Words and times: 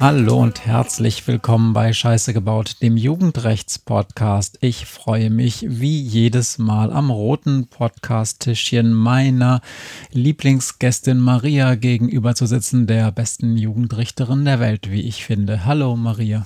Hallo 0.00 0.36
und 0.36 0.66
herzlich 0.66 1.26
willkommen 1.26 1.72
bei 1.72 1.94
Scheiße 1.94 2.34
gebaut, 2.34 2.76
dem 2.82 2.98
Jugendrechts-Podcast. 2.98 4.58
Ich 4.60 4.84
freue 4.84 5.30
mich 5.30 5.64
wie 5.66 5.98
jedes 5.98 6.58
Mal 6.58 6.92
am 6.92 7.10
roten 7.10 7.68
Podcast-Tischchen 7.68 8.92
meiner 8.92 9.62
Lieblingsgästin 10.12 11.18
Maria 11.18 11.74
gegenüber 11.74 12.34
zu 12.34 12.44
sitzen, 12.44 12.86
der 12.86 13.10
besten 13.10 13.56
Jugendrichterin 13.56 14.44
der 14.44 14.60
Welt, 14.60 14.90
wie 14.90 15.08
ich 15.08 15.24
finde. 15.24 15.64
Hallo 15.64 15.96
Maria. 15.96 16.44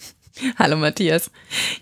Hallo 0.58 0.78
Matthias. 0.78 1.30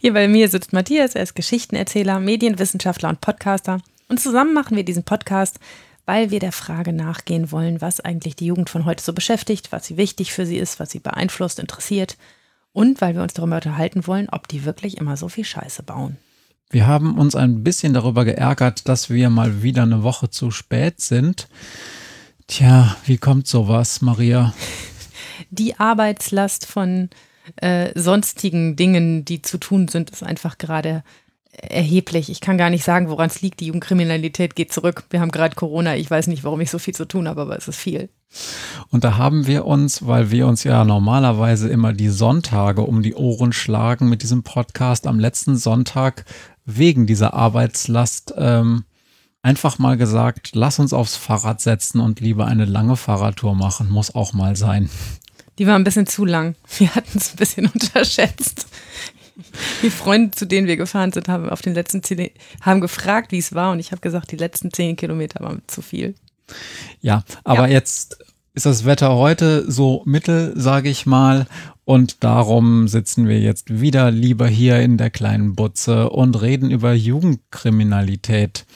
Hier 0.00 0.12
bei 0.12 0.26
mir 0.26 0.48
sitzt 0.48 0.72
Matthias, 0.72 1.14
er 1.14 1.22
ist 1.22 1.34
Geschichtenerzähler, 1.34 2.18
Medienwissenschaftler 2.18 3.10
und 3.10 3.20
Podcaster. 3.20 3.78
Und 4.08 4.18
zusammen 4.18 4.54
machen 4.54 4.76
wir 4.76 4.84
diesen 4.84 5.04
Podcast, 5.04 5.60
weil 6.06 6.30
wir 6.30 6.40
der 6.40 6.52
Frage 6.52 6.92
nachgehen 6.92 7.52
wollen, 7.52 7.80
was 7.80 8.00
eigentlich 8.00 8.36
die 8.36 8.46
Jugend 8.46 8.70
von 8.70 8.84
heute 8.84 9.02
so 9.02 9.12
beschäftigt, 9.12 9.72
was 9.72 9.86
sie 9.86 9.96
wichtig 9.96 10.32
für 10.32 10.46
sie 10.46 10.58
ist, 10.58 10.80
was 10.80 10.90
sie 10.90 10.98
beeinflusst, 10.98 11.58
interessiert. 11.58 12.16
Und 12.72 13.00
weil 13.00 13.14
wir 13.14 13.22
uns 13.22 13.34
darüber 13.34 13.56
unterhalten 13.56 14.06
wollen, 14.06 14.28
ob 14.30 14.48
die 14.48 14.64
wirklich 14.64 14.96
immer 14.96 15.16
so 15.16 15.28
viel 15.28 15.44
Scheiße 15.44 15.82
bauen. 15.82 16.16
Wir 16.70 16.86
haben 16.86 17.18
uns 17.18 17.36
ein 17.36 17.62
bisschen 17.62 17.92
darüber 17.92 18.24
geärgert, 18.24 18.88
dass 18.88 19.10
wir 19.10 19.28
mal 19.28 19.62
wieder 19.62 19.82
eine 19.82 20.02
Woche 20.02 20.30
zu 20.30 20.50
spät 20.50 21.02
sind. 21.02 21.48
Tja, 22.46 22.96
wie 23.04 23.18
kommt 23.18 23.46
sowas, 23.46 24.00
Maria? 24.00 24.54
Die 25.50 25.78
Arbeitslast 25.78 26.66
von 26.66 27.10
äh, 27.56 27.98
sonstigen 27.98 28.76
Dingen, 28.76 29.24
die 29.24 29.42
zu 29.42 29.58
tun 29.58 29.88
sind, 29.88 30.10
ist 30.10 30.22
einfach 30.22 30.58
gerade 30.58 31.04
erheblich. 31.52 32.30
Ich 32.30 32.40
kann 32.40 32.56
gar 32.56 32.70
nicht 32.70 32.84
sagen, 32.84 33.08
woran 33.08 33.28
es 33.28 33.42
liegt. 33.42 33.60
Die 33.60 33.66
Jugendkriminalität 33.66 34.56
geht 34.56 34.72
zurück. 34.72 35.04
Wir 35.10 35.20
haben 35.20 35.30
gerade 35.30 35.54
Corona. 35.54 35.96
Ich 35.96 36.10
weiß 36.10 36.26
nicht, 36.26 36.44
warum 36.44 36.60
ich 36.60 36.70
so 36.70 36.78
viel 36.78 36.94
zu 36.94 37.06
tun 37.06 37.28
habe, 37.28 37.42
aber 37.42 37.56
es 37.56 37.68
ist 37.68 37.76
viel. 37.76 38.08
Und 38.88 39.04
da 39.04 39.18
haben 39.18 39.46
wir 39.46 39.66
uns, 39.66 40.06
weil 40.06 40.30
wir 40.30 40.46
uns 40.46 40.64
ja 40.64 40.84
normalerweise 40.84 41.68
immer 41.68 41.92
die 41.92 42.08
Sonntage 42.08 42.82
um 42.82 43.02
die 43.02 43.14
Ohren 43.14 43.52
schlagen 43.52 44.08
mit 44.08 44.22
diesem 44.22 44.42
Podcast, 44.42 45.06
am 45.06 45.18
letzten 45.18 45.56
Sonntag 45.56 46.24
wegen 46.64 47.06
dieser 47.06 47.34
Arbeitslast 47.34 48.32
ähm, 48.38 48.84
einfach 49.42 49.78
mal 49.78 49.98
gesagt, 49.98 50.52
lass 50.54 50.78
uns 50.78 50.94
aufs 50.94 51.16
Fahrrad 51.16 51.60
setzen 51.60 52.00
und 52.00 52.20
lieber 52.20 52.46
eine 52.46 52.64
lange 52.64 52.96
Fahrradtour 52.96 53.54
machen. 53.54 53.90
Muss 53.90 54.14
auch 54.14 54.32
mal 54.32 54.56
sein. 54.56 54.88
Die 55.58 55.66
war 55.66 55.74
ein 55.74 55.84
bisschen 55.84 56.06
zu 56.06 56.24
lang. 56.24 56.54
Wir 56.78 56.94
hatten 56.94 57.18
es 57.18 57.32
ein 57.32 57.36
bisschen 57.36 57.66
unterschätzt. 57.74 58.66
Die 59.82 59.90
Freunde, 59.90 60.32
zu 60.32 60.46
denen 60.46 60.66
wir 60.66 60.76
gefahren 60.76 61.12
sind, 61.12 61.28
haben 61.28 61.48
auf 61.48 61.62
den 61.62 61.74
letzten 61.74 62.02
zehn, 62.02 62.30
haben 62.60 62.80
gefragt, 62.80 63.32
wie 63.32 63.38
es 63.38 63.54
war, 63.54 63.72
und 63.72 63.78
ich 63.78 63.92
habe 63.92 64.00
gesagt, 64.00 64.30
die 64.32 64.36
letzten 64.36 64.72
zehn 64.72 64.96
Kilometer 64.96 65.42
waren 65.44 65.62
zu 65.66 65.82
viel. 65.82 66.14
Ja, 67.00 67.24
aber 67.44 67.68
ja. 67.68 67.74
jetzt 67.74 68.18
ist 68.54 68.66
das 68.66 68.84
Wetter 68.84 69.14
heute 69.14 69.70
so 69.70 70.02
mittel, 70.04 70.52
sage 70.56 70.90
ich 70.90 71.06
mal. 71.06 71.46
Und 71.84 72.22
darum 72.22 72.86
sitzen 72.86 73.26
wir 73.26 73.40
jetzt 73.40 73.80
wieder 73.80 74.10
lieber 74.10 74.46
hier 74.46 74.80
in 74.80 74.98
der 74.98 75.10
kleinen 75.10 75.54
Butze 75.56 76.10
und 76.10 76.40
reden 76.40 76.70
über 76.70 76.92
Jugendkriminalität. 76.92 78.66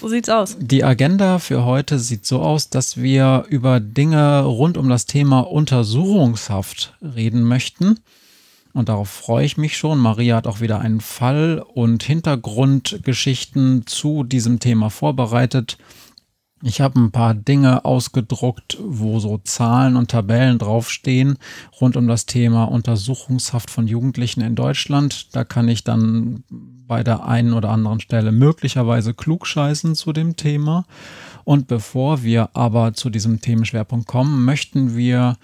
So 0.00 0.08
sieht's 0.08 0.28
aus. 0.28 0.56
Die 0.58 0.84
Agenda 0.84 1.38
für 1.38 1.64
heute 1.64 1.98
sieht 1.98 2.26
so 2.26 2.40
aus, 2.40 2.68
dass 2.68 2.98
wir 2.98 3.44
über 3.48 3.80
Dinge 3.80 4.42
rund 4.42 4.76
um 4.76 4.88
das 4.88 5.06
Thema 5.06 5.40
Untersuchungshaft 5.40 6.94
reden 7.02 7.44
möchten. 7.44 8.00
Und 8.72 8.88
darauf 8.88 9.08
freue 9.08 9.44
ich 9.44 9.56
mich 9.56 9.76
schon. 9.76 9.98
Maria 9.98 10.36
hat 10.36 10.46
auch 10.46 10.60
wieder 10.60 10.80
einen 10.80 11.00
Fall 11.00 11.64
und 11.74 12.02
Hintergrundgeschichten 12.02 13.86
zu 13.86 14.22
diesem 14.24 14.60
Thema 14.60 14.90
vorbereitet. 14.90 15.76
Ich 16.62 16.82
habe 16.82 17.00
ein 17.00 17.10
paar 17.10 17.34
Dinge 17.34 17.86
ausgedruckt, 17.86 18.76
wo 18.82 19.18
so 19.18 19.38
Zahlen 19.38 19.96
und 19.96 20.10
Tabellen 20.10 20.58
draufstehen 20.58 21.38
rund 21.80 21.96
um 21.96 22.06
das 22.06 22.26
Thema 22.26 22.64
Untersuchungshaft 22.64 23.70
von 23.70 23.86
Jugendlichen 23.86 24.42
in 24.42 24.56
Deutschland. 24.56 25.34
Da 25.34 25.44
kann 25.44 25.68
ich 25.68 25.84
dann 25.84 26.44
bei 26.50 27.02
der 27.02 27.24
einen 27.24 27.54
oder 27.54 27.70
anderen 27.70 28.00
Stelle 28.00 28.30
möglicherweise 28.30 29.14
klugscheißen 29.14 29.94
zu 29.94 30.12
dem 30.12 30.36
Thema. 30.36 30.84
Und 31.44 31.66
bevor 31.66 32.22
wir 32.22 32.50
aber 32.52 32.92
zu 32.92 33.08
diesem 33.08 33.40
Themenschwerpunkt 33.40 34.06
kommen, 34.06 34.44
möchten 34.44 34.96
wir 34.96 35.38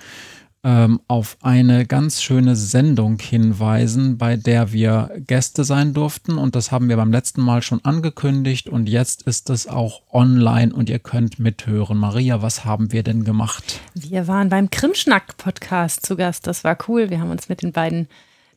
ähm, 0.66 1.00
auf 1.06 1.36
eine 1.42 1.86
ganz 1.86 2.20
schöne 2.20 2.56
Sendung 2.56 3.20
hinweisen, 3.20 4.18
bei 4.18 4.36
der 4.36 4.72
wir 4.72 5.12
Gäste 5.24 5.62
sein 5.62 5.94
durften. 5.94 6.38
Und 6.38 6.56
das 6.56 6.72
haben 6.72 6.88
wir 6.88 6.96
beim 6.96 7.12
letzten 7.12 7.40
Mal 7.40 7.62
schon 7.62 7.84
angekündigt. 7.84 8.68
Und 8.68 8.88
jetzt 8.88 9.22
ist 9.22 9.48
es 9.48 9.68
auch 9.68 10.02
online 10.12 10.74
und 10.74 10.90
ihr 10.90 10.98
könnt 10.98 11.38
mithören. 11.38 11.98
Maria, 11.98 12.42
was 12.42 12.64
haben 12.64 12.90
wir 12.90 13.04
denn 13.04 13.22
gemacht? 13.22 13.80
Wir 13.94 14.26
waren 14.26 14.48
beim 14.48 14.68
Krimschnack-Podcast 14.68 16.04
zu 16.04 16.16
Gast. 16.16 16.48
Das 16.48 16.64
war 16.64 16.76
cool. 16.88 17.10
Wir 17.10 17.20
haben 17.20 17.30
uns 17.30 17.48
mit 17.48 17.62
den 17.62 17.70
beiden 17.70 18.08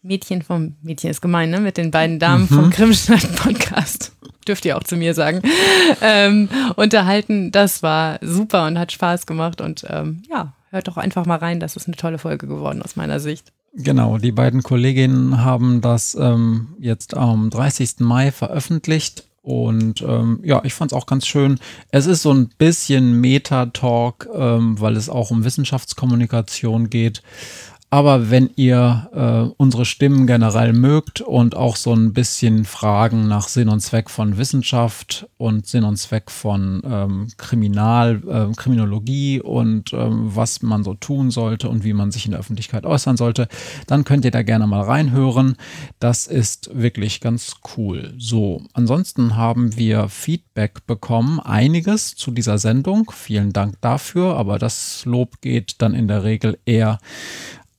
Mädchen 0.01 0.41
vom, 0.41 0.77
Mädchen 0.81 1.11
ist 1.11 1.21
gemein, 1.21 1.51
ne? 1.51 1.59
Mit 1.59 1.77
den 1.77 1.91
beiden 1.91 2.17
Damen 2.17 2.43
mhm. 2.43 2.47
vom 2.47 2.69
Krimschnack-Podcast 2.71 4.13
dürft 4.47 4.65
ihr 4.65 4.77
auch 4.77 4.83
zu 4.83 4.97
mir 4.97 5.13
sagen, 5.13 5.43
ähm, 6.01 6.49
unterhalten. 6.75 7.51
Das 7.51 7.83
war 7.83 8.17
super 8.21 8.65
und 8.65 8.79
hat 8.79 8.91
Spaß 8.91 9.27
gemacht. 9.27 9.61
Und 9.61 9.85
ähm, 9.87 10.23
ja, 10.27 10.53
hört 10.71 10.87
doch 10.87 10.97
einfach 10.97 11.25
mal 11.25 11.37
rein. 11.37 11.59
Das 11.59 11.75
ist 11.75 11.87
eine 11.87 11.95
tolle 11.95 12.17
Folge 12.17 12.47
geworden 12.47 12.81
aus 12.81 12.95
meiner 12.95 13.19
Sicht. 13.19 13.51
Genau, 13.73 14.17
die 14.17 14.31
beiden 14.31 14.63
Kolleginnen 14.63 15.43
haben 15.43 15.81
das 15.81 16.15
ähm, 16.19 16.69
jetzt 16.79 17.15
am 17.15 17.49
30. 17.49 17.99
Mai 17.99 18.31
veröffentlicht. 18.31 19.25
Und 19.41 20.01
ähm, 20.01 20.41
ja, 20.43 20.61
ich 20.63 20.73
fand 20.73 20.91
es 20.91 20.97
auch 20.97 21.05
ganz 21.05 21.25
schön. 21.25 21.59
Es 21.91 22.05
ist 22.07 22.23
so 22.23 22.33
ein 22.33 22.49
bisschen 22.57 23.19
Meta-Talk, 23.21 24.27
ähm, 24.33 24.79
weil 24.79 24.97
es 24.97 25.09
auch 25.09 25.31
um 25.31 25.43
Wissenschaftskommunikation 25.43 26.89
geht. 26.89 27.23
Aber 27.91 28.29
wenn 28.29 28.51
ihr 28.55 29.09
äh, 29.13 29.53
unsere 29.57 29.83
Stimmen 29.83 30.27
generell 30.27 30.73
mögt 30.73 31.21
und 31.21 31.55
auch 31.55 31.75
so 31.75 31.91
ein 31.91 32.13
bisschen 32.13 32.65
Fragen 32.65 33.27
nach 33.27 33.47
Sinn 33.47 33.67
und 33.67 33.79
Zweck 33.79 34.11
von 34.11 34.37
Wissenschaft 34.37 35.27
und 35.37 35.65
Sinn 35.65 35.83
und 35.83 35.97
Zweck 35.97 36.29
von 36.29 36.83
ähm, 36.85 37.27
Kriminal, 37.37 38.21
äh, 38.27 38.53
Kriminologie 38.55 39.41
und 39.41 39.91
ähm, 39.93 40.29
was 40.35 40.61
man 40.61 40.83
so 40.83 40.93
tun 40.93 41.31
sollte 41.31 41.67
und 41.67 41.83
wie 41.83 41.93
man 41.93 42.11
sich 42.11 42.25
in 42.25 42.31
der 42.31 42.41
Öffentlichkeit 42.41 42.85
äußern 42.85 43.17
sollte, 43.17 43.47
dann 43.87 44.03
könnt 44.03 44.23
ihr 44.23 44.31
da 44.31 44.43
gerne 44.43 44.67
mal 44.67 44.81
reinhören. 44.81 45.55
Das 45.99 46.27
ist 46.27 46.69
wirklich 46.71 47.21
ganz 47.21 47.55
cool. 47.75 48.13
So, 48.19 48.61
ansonsten 48.73 49.35
haben 49.35 49.75
wir 49.77 50.09
Feedback 50.09 50.85
bekommen, 50.85 51.39
einiges 51.39 52.15
zu 52.15 52.29
dieser 52.29 52.59
Sendung. 52.59 53.11
Vielen 53.11 53.51
Dank 53.51 53.81
dafür, 53.81 54.37
aber 54.37 54.59
das 54.59 55.05
Lob 55.05 55.41
geht 55.41 55.81
dann 55.81 55.95
in 55.95 56.07
der 56.07 56.23
Regel 56.23 56.59
eher 56.65 56.99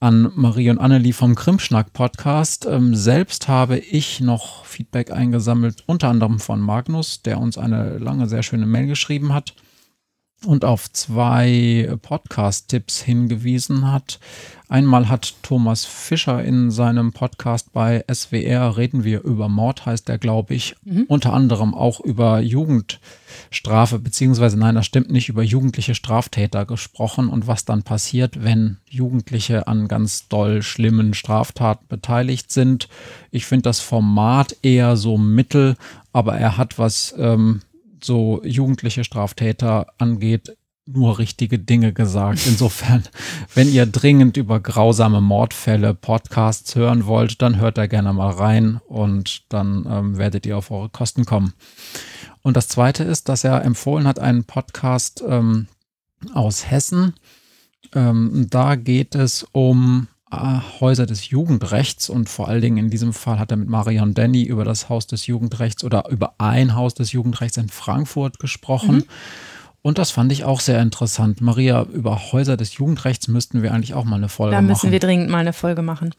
an 0.00 0.32
Marie 0.34 0.70
und 0.70 0.78
Annelie 0.78 1.12
vom 1.12 1.34
Krimschnack-Podcast. 1.34 2.66
Ähm, 2.66 2.94
selbst 2.94 3.48
habe 3.48 3.78
ich 3.78 4.20
noch 4.20 4.64
Feedback 4.64 5.10
eingesammelt, 5.10 5.84
unter 5.86 6.08
anderem 6.08 6.40
von 6.40 6.60
Magnus, 6.60 7.22
der 7.22 7.38
uns 7.38 7.58
eine 7.58 7.98
lange, 7.98 8.26
sehr 8.26 8.42
schöne 8.42 8.66
Mail 8.66 8.86
geschrieben 8.86 9.32
hat 9.32 9.54
und 10.46 10.64
auf 10.64 10.90
zwei 10.92 11.96
Podcast-Tipps 12.02 13.02
hingewiesen 13.02 13.90
hat. 13.90 14.18
Einmal 14.68 15.08
hat 15.08 15.34
Thomas 15.42 15.84
Fischer 15.84 16.44
in 16.44 16.70
seinem 16.70 17.12
Podcast 17.12 17.72
bei 17.72 18.04
SWR 18.08 18.76
Reden 18.76 19.02
wir 19.02 19.24
über 19.24 19.48
Mord, 19.48 19.84
heißt 19.84 20.08
der, 20.08 20.18
glaube 20.18 20.54
ich, 20.54 20.76
mhm. 20.84 21.06
unter 21.08 21.32
anderem 21.32 21.74
auch 21.74 21.98
über 21.98 22.38
Jugendstrafe, 22.38 23.98
beziehungsweise 23.98 24.56
nein, 24.56 24.76
das 24.76 24.86
stimmt 24.86 25.10
nicht, 25.10 25.28
über 25.28 25.42
jugendliche 25.42 25.96
Straftäter 25.96 26.66
gesprochen 26.66 27.28
und 27.28 27.48
was 27.48 27.64
dann 27.64 27.82
passiert, 27.82 28.44
wenn 28.44 28.76
Jugendliche 28.88 29.66
an 29.66 29.88
ganz 29.88 30.28
doll 30.28 30.62
schlimmen 30.62 31.15
Straftaten 31.15 31.86
beteiligt 31.88 32.53
sind. 32.53 32.88
Ich 33.32 33.47
finde 33.47 33.65
das 33.65 33.80
Format 33.80 34.56
eher 34.62 34.97
so 34.97 35.18
mittel, 35.18 35.76
aber 36.12 36.36
er 36.36 36.56
hat 36.56 36.78
was 36.78 37.12
ähm, 37.18 37.62
so 38.04 38.42
jugendliche 38.44 39.04
Straftäter 39.04 39.86
angeht, 39.98 40.56
nur 40.86 41.18
richtige 41.18 41.58
Dinge 41.58 41.92
gesagt. 41.92 42.47
Insofern, 42.47 43.04
wenn 43.54 43.72
ihr 43.72 43.86
dringend 43.86 44.36
über 44.36 44.60
grausame 44.60 45.20
Mordfälle 45.20 45.94
Podcasts 45.94 46.74
hören 46.74 47.06
wollt, 47.06 47.42
dann 47.42 47.58
hört 47.58 47.78
da 47.78 47.86
gerne 47.86 48.12
mal 48.12 48.30
rein 48.30 48.80
und 48.86 49.44
dann 49.52 49.86
ähm, 49.88 50.18
werdet 50.18 50.47
ihr 50.47 50.56
auf 50.56 50.70
eure 50.70 50.88
Kosten 50.88 51.24
kommen. 51.24 51.54
Und 52.42 52.56
das 52.56 52.68
Zweite 52.68 53.04
ist, 53.04 53.28
dass 53.28 53.44
er 53.44 53.64
empfohlen 53.64 54.06
hat, 54.06 54.18
einen 54.18 54.44
Podcast 54.44 55.22
ähm, 55.26 55.68
aus 56.34 56.70
Hessen. 56.70 57.14
Ähm, 57.94 58.46
da 58.50 58.76
geht 58.76 59.14
es 59.14 59.46
um 59.53 60.08
Häuser 60.32 61.06
des 61.06 61.30
Jugendrechts 61.30 62.09
und 62.09 62.28
vor 62.28 62.48
allen 62.48 62.62
Dingen 62.62 62.77
in 62.77 62.91
diesem 62.91 63.12
Fall 63.12 63.38
hat 63.38 63.50
er 63.50 63.56
mit 63.56 63.68
Marion 63.68 64.15
Denny 64.15 64.44
über 64.44 64.65
das 64.65 64.88
Haus 64.88 65.06
des 65.06 65.27
Jugendrechts 65.27 65.82
oder 65.82 66.09
über 66.09 66.34
ein 66.38 66.77
Haus 66.77 66.94
des 66.94 67.10
Jugendrechts 67.12 67.56
in 67.56 67.68
Frankfurt 67.68 68.38
gesprochen. 68.38 68.97
Mhm. 68.97 69.04
Und 69.82 69.98
das 69.98 70.10
fand 70.10 70.30
ich 70.30 70.44
auch 70.44 70.60
sehr 70.60 70.80
interessant. 70.80 71.41
Maria, 71.41 71.82
über 71.82 72.32
Häuser 72.32 72.56
des 72.56 72.77
Jugendrechts 72.77 73.28
müssten 73.28 73.62
wir 73.62 73.72
eigentlich 73.72 73.94
auch 73.94 74.04
mal 74.04 74.16
eine 74.16 74.28
Folge 74.28 74.54
machen. 74.54 74.66
Da 74.66 74.72
müssen 74.72 74.86
machen. 74.86 74.92
wir 74.92 75.00
dringend 75.00 75.30
mal 75.30 75.38
eine 75.38 75.53
Folge 75.53 75.82
machen. 75.82 76.15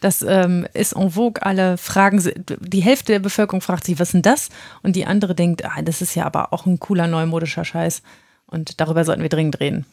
Das 0.00 0.22
ähm, 0.22 0.66
ist 0.74 0.92
en 0.92 1.10
vogue. 1.10 1.42
Alle 1.42 1.78
fragen, 1.78 2.22
die 2.60 2.80
Hälfte 2.80 3.12
der 3.12 3.20
Bevölkerung 3.20 3.60
fragt 3.60 3.84
sich, 3.84 3.98
was 3.98 4.08
ist 4.08 4.14
denn 4.14 4.22
das? 4.22 4.48
Und 4.82 4.96
die 4.96 5.06
andere 5.06 5.34
denkt, 5.34 5.64
ah, 5.64 5.82
das 5.82 6.02
ist 6.02 6.14
ja 6.14 6.26
aber 6.26 6.52
auch 6.52 6.66
ein 6.66 6.78
cooler 6.78 7.06
neumodischer 7.06 7.64
Scheiß. 7.64 8.02
Und 8.46 8.80
darüber 8.80 9.04
sollten 9.04 9.22
wir 9.22 9.28
dringend 9.28 9.60
reden. 9.60 9.86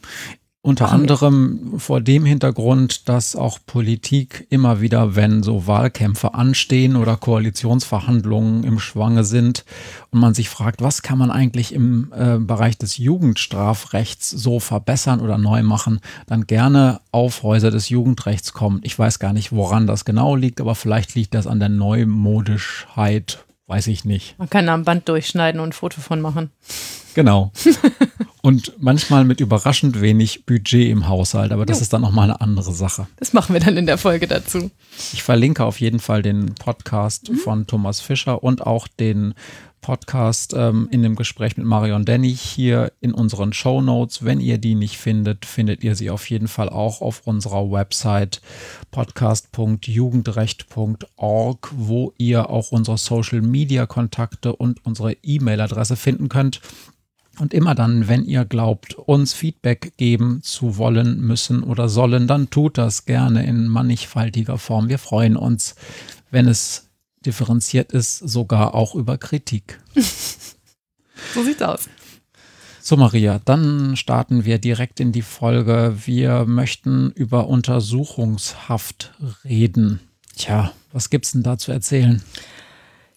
Unter 0.65 0.85
Machen 0.85 1.01
anderem 1.01 1.73
vor 1.77 1.99
dem 1.99 2.23
Hintergrund, 2.23 3.09
dass 3.09 3.35
auch 3.35 3.59
Politik 3.65 4.47
immer 4.49 4.79
wieder, 4.79 5.13
wenn 5.13 5.43
so 5.43 5.67
Wahlkämpfe 5.67 6.35
anstehen 6.35 6.95
oder 6.95 7.17
Koalitionsverhandlungen 7.17 8.63
im 8.63 8.79
Schwange 8.79 9.25
sind 9.25 9.65
und 10.11 10.21
man 10.21 10.33
sich 10.33 10.47
fragt, 10.47 10.81
was 10.81 11.01
kann 11.01 11.17
man 11.17 11.31
eigentlich 11.31 11.73
im 11.73 12.13
äh, 12.15 12.37
Bereich 12.37 12.77
des 12.77 12.97
Jugendstrafrechts 12.97 14.29
so 14.29 14.61
verbessern 14.61 15.19
oder 15.19 15.37
neu 15.37 15.63
machen, 15.63 15.99
dann 16.27 16.47
gerne 16.47 17.01
auf 17.11 17.43
Häuser 17.43 17.69
des 17.69 17.89
Jugendrechts 17.89 18.53
kommt. 18.53 18.85
Ich 18.85 18.97
weiß 18.97 19.19
gar 19.19 19.33
nicht, 19.33 19.51
woran 19.51 19.85
das 19.85 20.05
genau 20.05 20.37
liegt, 20.37 20.61
aber 20.61 20.75
vielleicht 20.75 21.13
liegt 21.13 21.33
das 21.33 21.45
an 21.45 21.59
der 21.59 21.67
Neumodischheit 21.67 23.43
Weiß 23.65 23.87
ich 23.87 24.03
nicht. 24.03 24.37
Man 24.37 24.49
kann 24.49 24.67
am 24.67 24.83
Band 24.83 25.07
durchschneiden 25.07 25.61
und 25.61 25.69
ein 25.69 25.73
Foto 25.73 26.01
von 26.01 26.19
machen. 26.19 26.51
Genau. 27.13 27.51
und 28.41 28.73
manchmal 28.79 29.23
mit 29.23 29.39
überraschend 29.39 30.01
wenig 30.01 30.45
Budget 30.45 30.89
im 30.89 31.07
Haushalt, 31.07 31.51
aber 31.51 31.65
das 31.65 31.77
jo. 31.77 31.83
ist 31.83 31.93
dann 31.93 32.01
nochmal 32.01 32.25
eine 32.25 32.41
andere 32.41 32.73
Sache. 32.73 33.07
Das 33.17 33.33
machen 33.33 33.53
wir 33.53 33.61
dann 33.61 33.77
in 33.77 33.85
der 33.85 33.97
Folge 33.97 34.27
dazu. 34.27 34.71
Ich 35.13 35.23
verlinke 35.23 35.63
auf 35.63 35.79
jeden 35.79 35.99
Fall 35.99 36.21
den 36.21 36.55
Podcast 36.55 37.29
mhm. 37.29 37.35
von 37.37 37.67
Thomas 37.67 38.01
Fischer 38.01 38.43
und 38.43 38.65
auch 38.65 38.87
den 38.87 39.33
Podcast 39.83 40.55
ähm, 40.57 40.87
in 40.89 41.03
dem 41.03 41.15
Gespräch 41.15 41.55
mit 41.57 41.67
Marion 41.67 42.05
Denny 42.05 42.33
hier 42.33 42.91
in 43.01 43.13
unseren 43.13 43.53
Show 43.53 43.81
Notes. 43.81 44.25
Wenn 44.25 44.39
ihr 44.39 44.57
die 44.57 44.73
nicht 44.73 44.97
findet, 44.97 45.45
findet 45.45 45.83
ihr 45.83 45.95
sie 45.95 46.09
auf 46.09 46.27
jeden 46.29 46.47
Fall 46.47 46.69
auch 46.69 47.01
auf 47.01 47.27
unserer 47.27 47.69
Website 47.69 48.41
podcast.jugendrecht.org, 48.89 51.71
wo 51.75 52.13
ihr 52.17 52.49
auch 52.49 52.71
unsere 52.71 52.97
Social 52.97 53.41
Media 53.41 53.85
Kontakte 53.85 54.55
und 54.55 54.83
unsere 54.85 55.17
E-Mail-Adresse 55.21 55.97
finden 55.97 56.29
könnt. 56.29 56.61
Und 57.39 57.53
immer 57.53 57.73
dann, 57.73 58.07
wenn 58.07 58.25
ihr 58.25 58.45
glaubt, 58.45 58.93
uns 58.93 59.33
Feedback 59.33 59.93
geben 59.97 60.41
zu 60.43 60.77
wollen, 60.77 61.19
müssen 61.21 61.63
oder 61.63 61.89
sollen, 61.89 62.27
dann 62.27 62.51
tut 62.51 62.77
das 62.77 63.05
gerne 63.05 63.45
in 63.45 63.67
mannigfaltiger 63.67 64.59
Form. 64.59 64.87
Wir 64.87 64.99
freuen 64.99 65.35
uns, 65.35 65.75
wenn 66.29 66.47
es 66.47 66.89
differenziert 67.25 67.91
ist, 67.91 68.19
sogar 68.19 68.75
auch 68.75 68.93
über 68.93 69.17
Kritik. 69.17 69.79
so 71.33 71.43
sieht's 71.43 71.61
aus. 71.61 71.89
So, 72.81 72.97
Maria, 72.97 73.39
dann 73.45 73.95
starten 73.95 74.43
wir 74.43 74.59
direkt 74.59 74.99
in 74.99 75.13
die 75.13 75.21
Folge. 75.21 75.95
Wir 76.05 76.45
möchten 76.45 77.11
über 77.11 77.47
Untersuchungshaft 77.47 79.13
reden. 79.45 80.01
Tja, 80.35 80.73
was 80.91 81.09
gibt's 81.09 81.31
denn 81.31 81.43
da 81.43 81.57
zu 81.57 81.71
erzählen? 81.71 82.21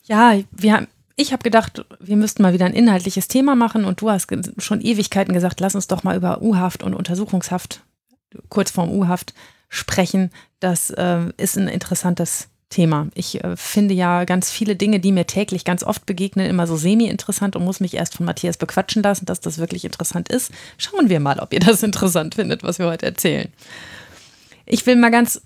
Ja, 0.05 0.39
wir 0.53 0.73
haben, 0.73 0.87
ich 1.17 1.33
habe 1.33 1.43
gedacht, 1.43 1.85
wir 1.99 2.17
müssten 2.17 2.43
mal 2.43 2.53
wieder 2.53 2.67
ein 2.67 2.75
inhaltliches 2.75 3.27
Thema 3.27 3.57
machen 3.57 3.87
und 3.87 4.01
du 4.01 4.11
hast 4.11 4.29
schon 4.59 4.83
Ewigkeiten 4.83 5.33
gesagt, 5.33 5.61
lass 5.61 5.75
uns 5.75 5.87
doch 5.87 6.05
mal 6.05 6.17
über 6.17 6.43
U-Haft 6.43 6.83
und 6.83 6.95
Untersuchungshaft, 6.95 7.81
kurz 8.51 8.71
vorm 8.71 8.91
U-Haft, 8.91 9.33
sprechen. 9.71 10.31
Das 10.61 10.91
äh, 10.91 11.21
ist 11.39 11.57
ein 11.57 11.69
interessantes 11.69 12.49
Thema. 12.69 13.09
Ich 13.15 13.43
äh, 13.43 13.57
finde 13.57 13.95
ja 13.95 14.25
ganz 14.25 14.51
viele 14.51 14.77
Dinge, 14.77 15.01
die 15.01 15.11
mir 15.11 15.27
täglich 15.27 15.65
ganz 15.65 15.83
oft 15.83 16.05
begegnen, 16.05 16.47
immer 16.47 16.67
so 16.67 16.77
semi-interessant 16.77 17.57
und 17.57 17.65
muss 17.65 17.81
mich 17.81 17.95
erst 17.95 18.17
von 18.17 18.27
Matthias 18.27 18.59
bequatschen 18.59 19.03
lassen, 19.03 19.25
dass 19.25 19.41
das 19.41 19.57
wirklich 19.59 19.87
interessant 19.87 20.29
ist. 20.29 20.53
Schauen 20.77 21.09
wir 21.09 21.21
mal, 21.21 21.39
ob 21.41 21.53
ihr 21.55 21.61
das 21.61 21.83
interessant 21.85 22.35
findet, 22.35 22.63
was 22.63 22.79
wir 22.79 22.87
heute 22.87 23.07
erzählen. 23.07 23.49
Ich 24.67 24.85
will 24.85 24.97
mal 24.97 25.11
ganz 25.11 25.41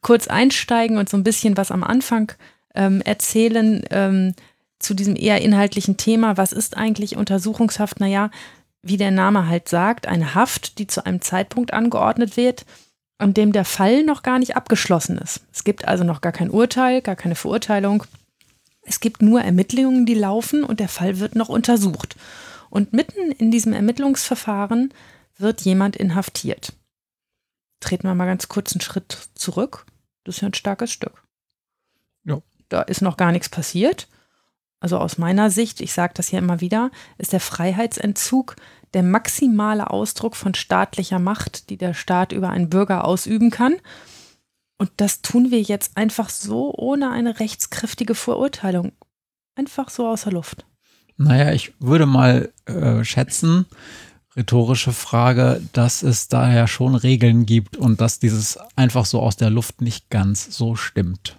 kurz 0.00 0.28
einsteigen 0.28 0.96
und 0.96 1.08
so 1.08 1.16
ein 1.16 1.24
bisschen 1.24 1.56
was 1.56 1.72
am 1.72 1.82
Anfang 1.82 2.32
ähm, 2.74 3.00
erzählen 3.02 3.82
ähm, 3.90 4.34
zu 4.82 4.94
diesem 4.94 5.16
eher 5.16 5.40
inhaltlichen 5.40 5.96
Thema. 5.96 6.36
Was 6.36 6.52
ist 6.52 6.76
eigentlich 6.76 7.16
Untersuchungshaft? 7.16 8.00
Naja, 8.00 8.30
wie 8.82 8.96
der 8.96 9.10
Name 9.10 9.48
halt 9.48 9.68
sagt, 9.68 10.06
eine 10.06 10.34
Haft, 10.34 10.78
die 10.78 10.86
zu 10.86 11.06
einem 11.06 11.20
Zeitpunkt 11.20 11.72
angeordnet 11.72 12.36
wird, 12.36 12.66
an 13.18 13.34
dem 13.34 13.52
der 13.52 13.64
Fall 13.64 14.02
noch 14.02 14.22
gar 14.22 14.38
nicht 14.38 14.56
abgeschlossen 14.56 15.18
ist. 15.18 15.42
Es 15.52 15.64
gibt 15.64 15.86
also 15.86 16.02
noch 16.02 16.20
gar 16.20 16.32
kein 16.32 16.50
Urteil, 16.50 17.00
gar 17.02 17.16
keine 17.16 17.36
Verurteilung. 17.36 18.04
Es 18.82 18.98
gibt 18.98 19.22
nur 19.22 19.40
Ermittlungen, 19.40 20.06
die 20.06 20.14
laufen 20.14 20.64
und 20.64 20.80
der 20.80 20.88
Fall 20.88 21.20
wird 21.20 21.36
noch 21.36 21.48
untersucht. 21.48 22.16
Und 22.68 22.92
mitten 22.92 23.30
in 23.30 23.50
diesem 23.50 23.72
Ermittlungsverfahren 23.72 24.92
wird 25.36 25.60
jemand 25.60 25.94
inhaftiert. 25.94 26.72
Treten 27.80 28.08
wir 28.08 28.14
mal 28.14 28.26
ganz 28.26 28.48
kurz 28.48 28.72
einen 28.72 28.80
Schritt 28.80 29.28
zurück. 29.34 29.86
Das 30.24 30.36
ist 30.36 30.40
ja 30.40 30.48
ein 30.48 30.54
starkes 30.54 30.90
Stück. 30.90 31.22
Ja. 32.24 32.40
Da 32.68 32.82
ist 32.82 33.02
noch 33.02 33.18
gar 33.18 33.32
nichts 33.32 33.50
passiert. 33.50 34.08
Also 34.82 34.98
aus 34.98 35.16
meiner 35.16 35.48
Sicht, 35.48 35.80
ich 35.80 35.92
sage 35.92 36.12
das 36.16 36.28
hier 36.28 36.40
immer 36.40 36.60
wieder, 36.60 36.90
ist 37.16 37.32
der 37.32 37.38
Freiheitsentzug 37.38 38.56
der 38.94 39.04
maximale 39.04 39.88
Ausdruck 39.90 40.34
von 40.34 40.54
staatlicher 40.54 41.20
Macht, 41.20 41.70
die 41.70 41.76
der 41.76 41.94
Staat 41.94 42.32
über 42.32 42.50
einen 42.50 42.68
Bürger 42.68 43.04
ausüben 43.04 43.50
kann. 43.50 43.76
Und 44.78 44.90
das 44.96 45.22
tun 45.22 45.52
wir 45.52 45.62
jetzt 45.62 45.96
einfach 45.96 46.28
so 46.28 46.74
ohne 46.76 47.12
eine 47.12 47.38
rechtskräftige 47.38 48.16
Verurteilung. 48.16 48.90
Einfach 49.54 49.88
so 49.88 50.08
außer 50.08 50.32
Luft. 50.32 50.66
Naja, 51.16 51.52
ich 51.52 51.72
würde 51.78 52.06
mal 52.06 52.52
äh, 52.64 53.04
schätzen, 53.04 53.66
rhetorische 54.34 54.92
Frage, 54.92 55.62
dass 55.72 56.02
es 56.02 56.26
daher 56.26 56.66
schon 56.66 56.96
Regeln 56.96 57.46
gibt 57.46 57.76
und 57.76 58.00
dass 58.00 58.18
dieses 58.18 58.58
einfach 58.74 59.06
so 59.06 59.20
aus 59.20 59.36
der 59.36 59.50
Luft 59.50 59.80
nicht 59.80 60.10
ganz 60.10 60.56
so 60.56 60.74
stimmt. 60.74 61.36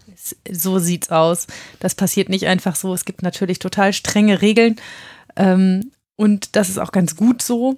So 0.49 0.79
sieht's 0.79 1.09
aus. 1.09 1.47
Das 1.79 1.95
passiert 1.95 2.29
nicht 2.29 2.47
einfach 2.47 2.75
so. 2.75 2.93
Es 2.93 3.05
gibt 3.05 3.23
natürlich 3.23 3.59
total 3.59 3.93
strenge 3.93 4.41
Regeln. 4.41 4.77
Ähm, 5.35 5.91
und 6.15 6.55
das 6.55 6.69
ist 6.69 6.79
auch 6.79 6.91
ganz 6.91 7.15
gut 7.15 7.41
so. 7.41 7.77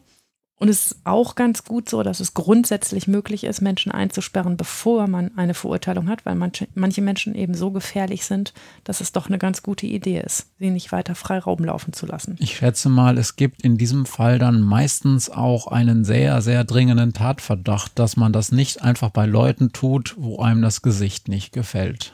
Und 0.58 0.70
es 0.70 0.86
ist 0.86 0.98
auch 1.04 1.36
ganz 1.36 1.66
gut 1.66 1.90
so, 1.90 2.02
dass 2.02 2.22
es 2.22 2.34
grundsätzlich 2.34 3.08
möglich 3.10 3.44
ist, 3.44 3.62
Menschen 3.62 3.92
einzusperren, 3.92 4.56
bevor 4.56 5.08
man 5.08 5.38
eine 5.38 5.54
Verurteilung 5.54 6.08
hat, 6.08 6.26
weil 6.26 6.36
manche, 6.36 6.70
manche 6.76 7.02
Menschen 7.02 7.36
eben 7.36 7.54
so 7.56 7.72
gefährlich 7.72 8.24
sind, 8.24 8.54
dass 8.86 9.02
es 9.02 9.12
doch 9.12 9.28
eine 9.28 9.38
ganz 9.38 9.64
gute 9.64 9.86
Idee 9.86 10.22
ist, 10.26 10.48
sie 10.58 10.70
nicht 10.70 10.94
weiter 10.94 11.14
frei 11.14 11.40
Raum 11.40 11.66
laufen 11.66 11.92
zu 11.92 12.06
lassen. 12.06 12.38
Ich 12.40 12.56
schätze 12.56 12.88
mal, 12.88 13.18
es 13.18 13.36
gibt 13.36 13.64
in 13.64 13.78
diesem 13.78 14.06
Fall 14.06 14.40
dann 14.40 14.62
meistens 14.62 15.30
auch 15.30 15.68
einen 15.68 16.06
sehr, 16.06 16.42
sehr 16.42 16.64
dringenden 16.64 17.12
Tatverdacht, 17.12 18.00
dass 18.00 18.16
man 18.16 18.32
das 18.32 18.54
nicht 18.54 18.82
einfach 18.82 19.10
bei 19.10 19.26
Leuten 19.26 19.74
tut, 19.74 20.16
wo 20.18 20.40
einem 20.40 20.62
das 20.62 20.82
Gesicht 20.82 21.28
nicht 21.28 21.52
gefällt. 21.52 22.14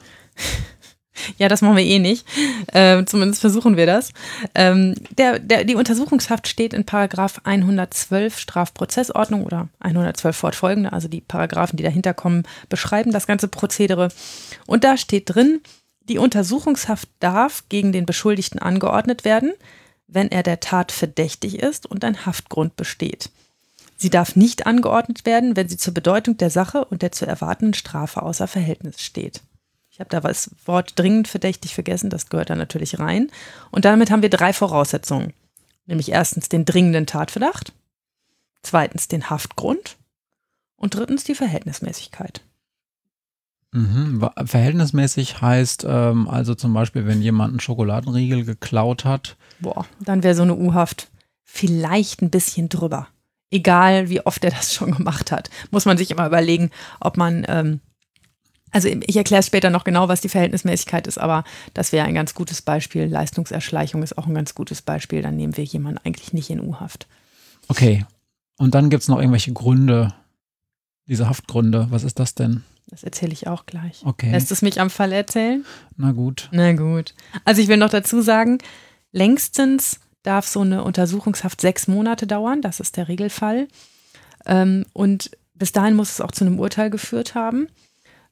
Ja, 1.38 1.48
das 1.48 1.62
machen 1.62 1.78
wir 1.78 1.84
eh 1.84 2.00
nicht. 2.00 2.26
Ähm, 2.74 3.06
zumindest 3.08 3.42
versuchen 3.42 3.78
wir 3.78 3.86
das. 3.86 4.14
Ähm, 4.56 4.96
der, 5.18 5.40
der, 5.40 5.64
die 5.64 5.76
Untersuchungshaft 5.76 6.48
steht 6.48 6.74
in 6.74 6.86
Paragraph 6.86 7.42
112 7.44 8.38
Strafprozessordnung 8.38 9.44
oder 9.44 9.70
112 9.80 10.36
fortfolgende, 10.36 10.94
also 10.94 11.08
die 11.08 11.22
Paragraphen, 11.22 11.78
die 11.78 11.84
dahinter 11.84 12.14
kommen, 12.14 12.44
beschreiben 12.70 13.12
das 13.12 13.28
ganze 13.28 13.48
Prozedere. 13.48 14.10
Und 14.66 14.84
da 14.84 14.98
steht 14.98 15.34
drin, 15.34 15.62
die 16.02 16.18
Untersuchungshaft 16.18 17.10
darf 17.20 17.64
gegen 17.70 17.92
den 17.92 18.06
Beschuldigten 18.06 18.60
angeordnet 18.60 19.24
werden, 19.24 19.54
wenn 20.08 20.30
er 20.30 20.44
der 20.44 20.60
Tat 20.60 20.92
verdächtig 20.92 21.60
ist 21.60 21.86
und 21.86 22.04
ein 22.04 22.26
Haftgrund 22.26 22.76
besteht. 22.76 23.30
Sie 23.96 24.10
darf 24.10 24.36
nicht 24.36 24.66
angeordnet 24.66 25.26
werden, 25.28 25.56
wenn 25.56 25.70
sie 25.70 25.78
zur 25.78 25.94
Bedeutung 25.94 26.36
der 26.38 26.50
Sache 26.50 26.86
und 26.86 27.04
der 27.04 27.12
zu 27.12 27.28
erwartenden 27.28 27.76
Strafe 27.76 28.24
außer 28.24 28.48
Verhältnis 28.48 29.00
steht 29.02 29.42
habe 30.02 30.10
da 30.10 30.20
das 30.20 30.52
Wort 30.66 31.00
dringend 31.00 31.28
verdächtig 31.28 31.74
vergessen, 31.74 32.10
das 32.10 32.28
gehört 32.28 32.50
da 32.50 32.56
natürlich 32.56 33.00
rein. 33.00 33.32
Und 33.72 33.86
damit 33.86 34.12
haben 34.12 34.22
wir 34.22 34.30
drei 34.30 34.52
Voraussetzungen. 34.52 35.34
Nämlich 35.86 36.12
erstens 36.12 36.50
den 36.50 36.66
dringenden 36.66 37.06
Tatverdacht, 37.06 37.74
zweitens 38.62 39.08
den 39.08 39.30
Haftgrund 39.30 39.98
und 40.76 40.96
drittens 40.96 41.24
die 41.24 41.36
Verhältnismäßigkeit. 41.36 42.42
Mhm. 43.74 44.30
Verhältnismäßig 44.46 45.42
heißt 45.42 45.86
ähm, 45.88 46.28
also 46.28 46.56
zum 46.56 46.74
Beispiel, 46.74 47.08
wenn 47.08 47.22
jemand 47.22 47.52
einen 47.52 47.60
Schokoladenriegel 47.62 48.44
geklaut 48.44 49.06
hat. 49.06 49.38
Boah, 49.60 49.86
dann 50.00 50.24
wäre 50.24 50.36
so 50.36 50.44
eine 50.44 50.56
U-Haft 50.56 51.10
vielleicht 51.44 52.22
ein 52.22 52.30
bisschen 52.30 52.68
drüber. 52.70 53.08
Egal, 53.50 54.10
wie 54.10 54.26
oft 54.26 54.44
er 54.44 54.52
das 54.52 54.74
schon 54.74 54.92
gemacht 54.92 55.32
hat, 55.32 55.50
muss 55.72 55.86
man 55.86 55.98
sich 55.98 56.12
immer 56.12 56.28
überlegen, 56.28 56.72
ob 57.00 57.18
man 57.18 57.46
ähm, 57.48 57.80
also 58.72 58.88
ich 58.88 59.16
erkläre 59.16 59.44
später 59.44 59.70
noch 59.70 59.84
genau, 59.84 60.08
was 60.08 60.22
die 60.22 60.30
Verhältnismäßigkeit 60.30 61.08
ist, 61.08 61.18
aber 61.18 61.44
das 61.74 61.92
wäre 61.92 62.06
ein 62.06 62.16
ganz 62.16 62.34
gutes 62.34 62.62
Beispiel. 62.62 63.06
Leistungserschleichung 63.06 64.02
ist 64.02 64.18
auch 64.18 64.28
ein 64.28 64.34
ganz 64.34 64.56
gutes 64.56 64.82
Beispiel. 64.82 65.22
Dann 65.22 65.36
nehmen 65.36 65.58
wir 65.58 65.64
jemanden 65.64 66.00
eigentlich 66.04 66.34
nicht 66.34 66.50
in 66.50 66.62
U-Haft. 66.62 67.08
Okay. 67.68 68.06
Und 68.58 68.76
dann 68.76 68.90
gibt 68.90 69.04
es 69.04 69.10
noch 69.10 69.18
irgendwelche 69.18 69.54
Gründe, 69.54 70.14
diese 71.08 71.28
Haftgründe. 71.28 71.88
Was 71.90 72.04
ist 72.04 72.20
das 72.20 72.36
denn? 72.36 72.64
Das 72.88 73.04
erzähle 73.04 73.34
ich 73.34 73.48
auch 73.48 73.66
gleich. 73.66 74.02
Okay. 74.06 74.32
Lässt 74.32 74.52
es 74.52 74.62
mich 74.62 74.80
am 74.80 74.90
Fall 74.90 75.12
erzählen? 75.12 75.66
Na 75.98 76.12
gut. 76.12 76.50
Na 76.52 76.74
gut. 76.74 77.14
Also 77.46 77.62
ich 77.62 77.68
will 77.68 77.78
noch 77.78 77.90
dazu 77.90 78.22
sagen, 78.22 78.60
längstens 79.12 80.00
darf 80.24 80.48
so 80.48 80.62
eine 80.62 80.84
Untersuchungshaft 80.84 81.62
sechs 81.62 81.88
Monate 81.88 82.28
dauern. 82.28 82.62
Das 82.62 82.80
ist 82.80 82.98
der 82.98 83.08
Regelfall. 83.08 83.68
Ähm, 84.46 84.86
und 84.94 85.32
bis 85.56 85.72
dahin 85.72 85.96
muss 85.96 86.12
es 86.12 86.22
auch 86.22 86.32
zu 86.32 86.46
einem 86.46 86.60
Urteil 86.60 86.90
geführt 86.90 87.36
haben. 87.36 87.68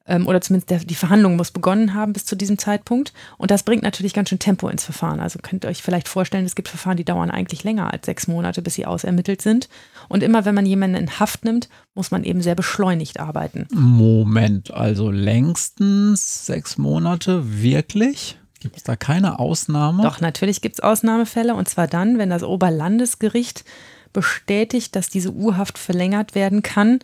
Ähm, 0.09 0.27
oder 0.27 0.41
zumindest 0.41 0.69
der, 0.69 0.79
die 0.79 0.95
Verhandlung 0.95 1.37
muss 1.37 1.51
begonnen 1.51 1.93
haben 1.93 2.11
bis 2.13 2.25
zu 2.25 2.35
diesem 2.35 2.57
Zeitpunkt. 2.57 3.13
Und 3.37 3.51
das 3.51 3.63
bringt 3.63 3.83
natürlich 3.83 4.13
ganz 4.13 4.29
schön 4.29 4.39
Tempo 4.39 4.67
ins 4.67 4.83
Verfahren. 4.83 5.19
Also 5.19 5.39
könnt 5.41 5.63
ihr 5.63 5.69
euch 5.69 5.81
vielleicht 5.81 6.09
vorstellen, 6.09 6.45
es 6.45 6.55
gibt 6.55 6.67
Verfahren, 6.67 6.97
die 6.97 7.05
dauern 7.05 7.31
eigentlich 7.31 7.63
länger 7.63 7.93
als 7.93 8.07
sechs 8.07 8.27
Monate, 8.27 8.61
bis 8.61 8.73
sie 8.73 8.85
ausermittelt 8.85 9.41
sind. 9.41 9.69
Und 10.09 10.23
immer 10.23 10.43
wenn 10.43 10.55
man 10.55 10.65
jemanden 10.65 10.97
in 10.97 11.19
Haft 11.19 11.45
nimmt, 11.45 11.69
muss 11.93 12.11
man 12.11 12.23
eben 12.23 12.41
sehr 12.41 12.55
beschleunigt 12.55 13.19
arbeiten. 13.19 13.67
Moment, 13.71 14.71
also 14.71 15.11
längstens 15.11 16.45
sechs 16.47 16.77
Monate, 16.77 17.61
wirklich? 17.61 18.37
Gibt 18.59 18.77
es 18.77 18.83
da 18.83 18.95
keine 18.95 19.39
Ausnahme? 19.39 20.03
Doch, 20.03 20.19
natürlich 20.19 20.61
gibt 20.61 20.75
es 20.75 20.79
Ausnahmefälle. 20.81 21.53
Und 21.53 21.69
zwar 21.69 21.87
dann, 21.87 22.17
wenn 22.17 22.29
das 22.29 22.43
Oberlandesgericht 22.43 23.63
bestätigt, 24.11 24.95
dass 24.95 25.09
diese 25.09 25.31
Urhaft 25.31 25.77
verlängert 25.77 26.33
werden 26.33 26.63
kann 26.63 26.99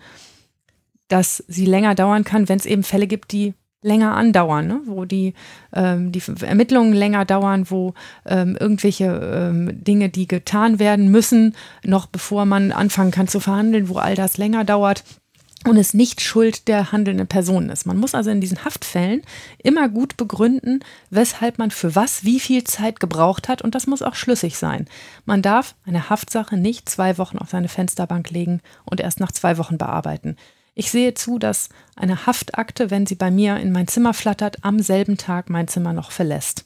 dass 1.08 1.44
sie 1.48 1.66
länger 1.66 1.96
dauern 1.96 2.24
kann, 2.24 2.50
wenn 2.50 2.58
es 2.58 2.66
eben 2.66 2.84
Fälle 2.84 3.08
gibt, 3.08 3.32
die 3.32 3.54
länger 3.86 4.16
andauern, 4.16 4.68
ne? 4.68 4.82
wo 4.86 5.06
die, 5.06 5.36
ähm, 5.72 6.12
die 6.12 6.22
Ermittlungen 6.42 6.94
länger 6.94 7.24
dauern, 7.24 7.70
wo 7.70 7.94
ähm, 8.26 8.58
irgendwelche 8.60 9.06
ähm, 9.06 9.84
Dinge, 9.84 10.10
die 10.10 10.28
getan 10.28 10.80
werden 10.80 11.10
müssen, 11.12 11.56
noch 11.84 12.08
bevor 12.08 12.46
man 12.46 12.72
anfangen 12.72 13.12
kann 13.12 13.28
zu 13.28 13.40
verhandeln, 13.40 13.88
wo 13.88 13.98
all 13.98 14.16
das 14.16 14.38
länger 14.38 14.66
dauert 14.66 15.04
und 15.66 15.78
es 15.78 15.94
nicht 15.94 16.22
Schuld 16.22 16.68
der 16.68 16.92
handelnden 16.92 17.28
Person 17.28 17.70
ist. 17.70 17.86
Man 17.86 17.98
muss 17.98 18.16
also 18.16 18.30
in 18.30 18.42
diesen 18.42 18.66
Haftfällen 18.66 19.22
immer 19.64 19.90
gut 19.90 20.18
begründen, 20.18 20.80
weshalb 21.10 21.58
man 21.58 21.72
für 21.72 21.96
was 21.96 22.24
wie 22.24 22.40
viel 22.40 22.64
Zeit 22.64 23.00
gebraucht 23.00 23.48
hat 23.48 23.62
und 23.62 23.76
das 23.76 23.88
muss 23.88 24.02
auch 24.02 24.16
schlüssig 24.16 24.58
sein. 24.58 24.88
Man 25.26 25.42
darf 25.42 25.76
eine 25.86 26.10
Haftsache 26.10 26.58
nicht 26.58 26.90
zwei 26.90 27.18
Wochen 27.18 27.38
auf 27.38 27.50
seine 27.50 27.68
Fensterbank 27.68 28.30
legen 28.30 28.62
und 28.86 29.00
erst 29.00 29.20
nach 29.20 29.32
zwei 29.32 29.58
Wochen 29.58 29.78
bearbeiten. 29.78 30.38
Ich 30.76 30.92
sehe 30.92 31.14
zu, 31.14 31.40
dass 31.40 31.70
eine 31.96 32.26
Haftakte, 32.26 32.92
wenn 32.92 33.06
sie 33.06 33.16
bei 33.16 33.32
mir 33.32 33.58
in 33.58 33.72
mein 33.72 33.88
Zimmer 33.88 34.14
flattert, 34.14 34.58
am 34.64 34.80
selben 34.80 35.18
Tag 35.18 35.50
mein 35.50 35.70
Zimmer 35.70 35.94
noch 35.94 36.12
verlässt. 36.12 36.66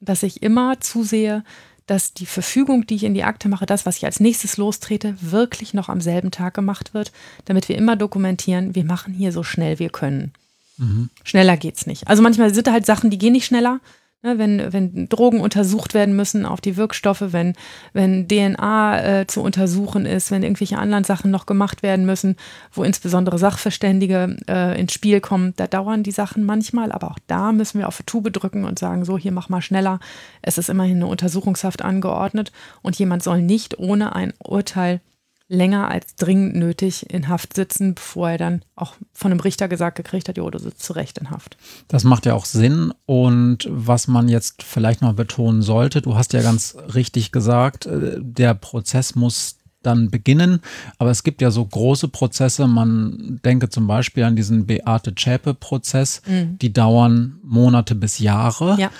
Dass 0.00 0.22
ich 0.22 0.42
immer 0.42 0.78
zusehe, 0.80 1.42
dass 1.86 2.14
die 2.14 2.26
Verfügung, 2.26 2.86
die 2.86 2.94
ich 2.94 3.04
in 3.04 3.14
die 3.14 3.24
Akte 3.24 3.48
mache, 3.48 3.66
das, 3.66 3.86
was 3.86 3.96
ich 3.96 4.04
als 4.04 4.20
nächstes 4.20 4.58
lostrete, 4.58 5.16
wirklich 5.20 5.74
noch 5.74 5.88
am 5.88 6.00
selben 6.00 6.30
Tag 6.30 6.54
gemacht 6.54 6.94
wird, 6.94 7.10
damit 7.46 7.68
wir 7.68 7.76
immer 7.76 7.96
dokumentieren, 7.96 8.74
wir 8.74 8.84
machen 8.84 9.12
hier 9.12 9.32
so 9.32 9.42
schnell 9.42 9.78
wir 9.78 9.90
können. 9.90 10.32
Mhm. 10.76 11.08
Schneller 11.24 11.56
geht's 11.56 11.86
nicht. 11.86 12.08
Also 12.08 12.22
manchmal 12.22 12.54
sind 12.54 12.66
da 12.66 12.72
halt 12.72 12.86
Sachen, 12.86 13.10
die 13.10 13.18
gehen 13.18 13.32
nicht 13.32 13.46
schneller. 13.46 13.80
Ne, 14.22 14.36
wenn, 14.36 14.70
wenn 14.70 15.08
Drogen 15.08 15.40
untersucht 15.40 15.94
werden 15.94 16.14
müssen 16.14 16.44
auf 16.44 16.60
die 16.60 16.76
Wirkstoffe, 16.76 17.32
wenn, 17.32 17.54
wenn 17.94 18.28
DNA 18.28 19.20
äh, 19.20 19.26
zu 19.26 19.40
untersuchen 19.40 20.04
ist, 20.04 20.30
wenn 20.30 20.42
irgendwelche 20.42 20.76
anderen 20.76 21.04
Sachen 21.04 21.30
noch 21.30 21.46
gemacht 21.46 21.82
werden 21.82 22.04
müssen, 22.04 22.36
wo 22.70 22.84
insbesondere 22.84 23.38
Sachverständige 23.38 24.36
äh, 24.46 24.78
ins 24.78 24.92
Spiel 24.92 25.22
kommen, 25.22 25.54
da 25.56 25.66
dauern 25.66 26.02
die 26.02 26.10
Sachen 26.10 26.44
manchmal, 26.44 26.92
aber 26.92 27.12
auch 27.12 27.18
da 27.28 27.52
müssen 27.52 27.78
wir 27.78 27.88
auf 27.88 27.96
die 27.96 28.02
Tube 28.02 28.30
drücken 28.30 28.66
und 28.66 28.78
sagen, 28.78 29.06
so, 29.06 29.16
hier 29.16 29.32
mach 29.32 29.48
mal 29.48 29.62
schneller. 29.62 30.00
Es 30.42 30.58
ist 30.58 30.68
immerhin 30.68 30.96
eine 30.96 31.06
Untersuchungshaft 31.06 31.80
angeordnet 31.80 32.52
und 32.82 32.98
jemand 32.98 33.22
soll 33.22 33.40
nicht 33.40 33.78
ohne 33.78 34.14
ein 34.14 34.34
Urteil 34.38 35.00
länger 35.50 35.90
als 35.90 36.14
dringend 36.14 36.54
nötig 36.54 37.10
in 37.10 37.28
Haft 37.28 37.54
sitzen, 37.54 37.96
bevor 37.96 38.30
er 38.30 38.38
dann 38.38 38.62
auch 38.76 38.94
von 39.12 39.32
einem 39.32 39.40
Richter 39.40 39.66
gesagt 39.66 39.96
gekriegt 39.96 40.28
hat, 40.28 40.36
jo, 40.36 40.48
du 40.48 40.58
sitzt 40.58 40.84
zu 40.84 40.92
Recht 40.92 41.18
in 41.18 41.30
Haft. 41.30 41.56
Das 41.88 42.04
macht 42.04 42.24
ja 42.24 42.34
auch 42.34 42.44
Sinn. 42.44 42.94
Und 43.04 43.66
was 43.68 44.06
man 44.06 44.28
jetzt 44.28 44.62
vielleicht 44.62 45.02
noch 45.02 45.12
betonen 45.12 45.62
sollte, 45.62 46.02
du 46.02 46.14
hast 46.14 46.32
ja 46.32 46.40
ganz 46.40 46.76
richtig 46.94 47.32
gesagt, 47.32 47.86
äh, 47.86 48.18
der 48.20 48.54
Prozess 48.54 49.16
muss 49.16 49.56
dann 49.82 50.10
beginnen. 50.10 50.60
Aber 50.98 51.10
es 51.10 51.24
gibt 51.24 51.42
ja 51.42 51.50
so 51.50 51.64
große 51.64 52.08
Prozesse. 52.08 52.68
Man 52.68 53.40
denke 53.44 53.70
zum 53.70 53.86
Beispiel 53.86 54.24
an 54.24 54.36
diesen 54.36 54.66
Beate 54.66 55.14
Zschäpe-Prozess. 55.14 56.22
Mhm. 56.26 56.58
Die 56.58 56.72
dauern 56.72 57.40
Monate 57.42 57.94
bis 57.94 58.18
Jahre. 58.20 58.76
Ja. 58.78 58.90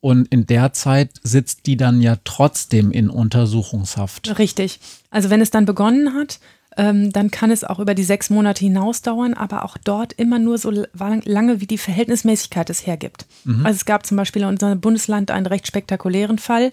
Und 0.00 0.28
in 0.28 0.46
der 0.46 0.72
Zeit 0.72 1.10
sitzt 1.22 1.66
die 1.66 1.76
dann 1.76 2.00
ja 2.00 2.16
trotzdem 2.24 2.92
in 2.92 3.10
Untersuchungshaft. 3.10 4.38
Richtig. 4.38 4.78
Also 5.10 5.28
wenn 5.30 5.40
es 5.40 5.50
dann 5.50 5.64
begonnen 5.64 6.14
hat, 6.14 6.38
ähm, 6.76 7.12
dann 7.12 7.32
kann 7.32 7.50
es 7.50 7.64
auch 7.64 7.80
über 7.80 7.94
die 7.94 8.04
sechs 8.04 8.30
Monate 8.30 8.60
hinaus 8.60 9.02
dauern, 9.02 9.34
aber 9.34 9.64
auch 9.64 9.76
dort 9.76 10.12
immer 10.12 10.38
nur 10.38 10.58
so 10.58 10.70
lange, 10.70 11.60
wie 11.60 11.66
die 11.66 11.78
Verhältnismäßigkeit 11.78 12.70
es 12.70 12.86
hergibt. 12.86 13.26
Mhm. 13.44 13.66
Also 13.66 13.76
es 13.76 13.84
gab 13.84 14.06
zum 14.06 14.16
Beispiel 14.16 14.42
in 14.42 14.48
unserem 14.48 14.80
Bundesland 14.80 15.32
einen 15.32 15.46
recht 15.46 15.66
spektakulären 15.66 16.38
Fall, 16.38 16.72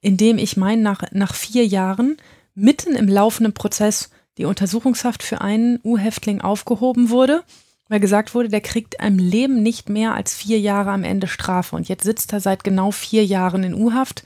in 0.00 0.16
dem 0.16 0.38
ich 0.38 0.56
meine, 0.56 0.82
nach, 0.82 1.02
nach 1.12 1.34
vier 1.34 1.64
Jahren 1.64 2.16
mitten 2.56 2.96
im 2.96 3.06
laufenden 3.06 3.54
Prozess 3.54 4.10
die 4.36 4.44
Untersuchungshaft 4.44 5.22
für 5.22 5.40
einen 5.40 5.78
U-Häftling 5.84 6.40
aufgehoben 6.40 7.10
wurde 7.10 7.44
weil 7.88 8.00
gesagt 8.00 8.34
wurde, 8.34 8.48
der 8.48 8.60
kriegt 8.60 9.00
einem 9.00 9.18
Leben 9.18 9.62
nicht 9.62 9.88
mehr 9.88 10.14
als 10.14 10.34
vier 10.34 10.60
Jahre 10.60 10.90
am 10.90 11.04
Ende 11.04 11.26
Strafe. 11.26 11.76
Und 11.76 11.88
jetzt 11.88 12.04
sitzt 12.04 12.32
er 12.32 12.40
seit 12.40 12.64
genau 12.64 12.90
vier 12.90 13.24
Jahren 13.24 13.64
in 13.64 13.74
U-Haft. 13.74 14.24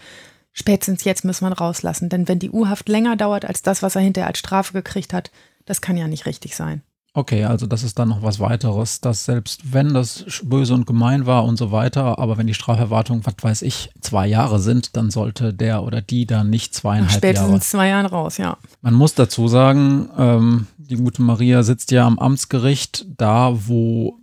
Spätestens 0.52 1.04
jetzt 1.04 1.24
muss 1.24 1.40
man 1.40 1.52
rauslassen. 1.52 2.08
Denn 2.08 2.28
wenn 2.28 2.38
die 2.38 2.50
U-Haft 2.50 2.88
länger 2.88 3.16
dauert 3.16 3.44
als 3.44 3.62
das, 3.62 3.82
was 3.82 3.96
er 3.96 4.02
hinterher 4.02 4.28
als 4.28 4.38
Strafe 4.38 4.72
gekriegt 4.72 5.12
hat, 5.12 5.30
das 5.64 5.80
kann 5.80 5.96
ja 5.96 6.08
nicht 6.08 6.26
richtig 6.26 6.56
sein. 6.56 6.82
Okay, 7.14 7.44
also 7.44 7.66
das 7.66 7.82
ist 7.82 7.98
dann 7.98 8.08
noch 8.08 8.22
was 8.22 8.40
weiteres, 8.40 9.02
dass 9.02 9.26
selbst 9.26 9.74
wenn 9.74 9.92
das 9.92 10.24
böse 10.44 10.72
und 10.72 10.86
gemein 10.86 11.26
war 11.26 11.44
und 11.44 11.58
so 11.58 11.70
weiter, 11.70 12.18
aber 12.18 12.38
wenn 12.38 12.46
die 12.46 12.54
Straferwartung, 12.54 13.20
was 13.26 13.34
weiß 13.38 13.62
ich, 13.62 13.90
zwei 14.00 14.26
Jahre 14.26 14.58
sind, 14.58 14.96
dann 14.96 15.10
sollte 15.10 15.52
der 15.52 15.82
oder 15.82 16.00
die 16.00 16.24
dann 16.24 16.48
nicht 16.48 16.74
zweieinhalb 16.74 17.10
Spätestens 17.10 17.36
Jahre. 17.36 17.48
Spätestens 17.48 17.70
zwei 17.70 17.88
Jahren 17.88 18.06
raus, 18.06 18.38
ja. 18.38 18.56
Man 18.80 18.94
muss 18.94 19.14
dazu 19.14 19.46
sagen, 19.46 20.08
ähm, 20.16 20.66
die 20.88 20.96
gute 20.96 21.22
Maria 21.22 21.62
sitzt 21.62 21.90
ja 21.90 22.06
am 22.06 22.18
Amtsgericht, 22.18 23.06
da 23.16 23.66
wo 23.66 24.18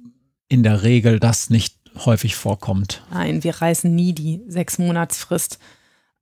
in 0.47 0.63
der 0.63 0.83
Regel 0.83 1.19
das 1.19 1.49
nicht 1.49 1.75
häufig 2.05 2.35
vorkommt. 2.35 3.03
Nein, 3.11 3.43
wir 3.43 3.55
reißen 3.55 3.93
nie 3.93 4.13
die 4.13 4.41
sechs 4.47 4.77
Monatsfrist 4.77 5.59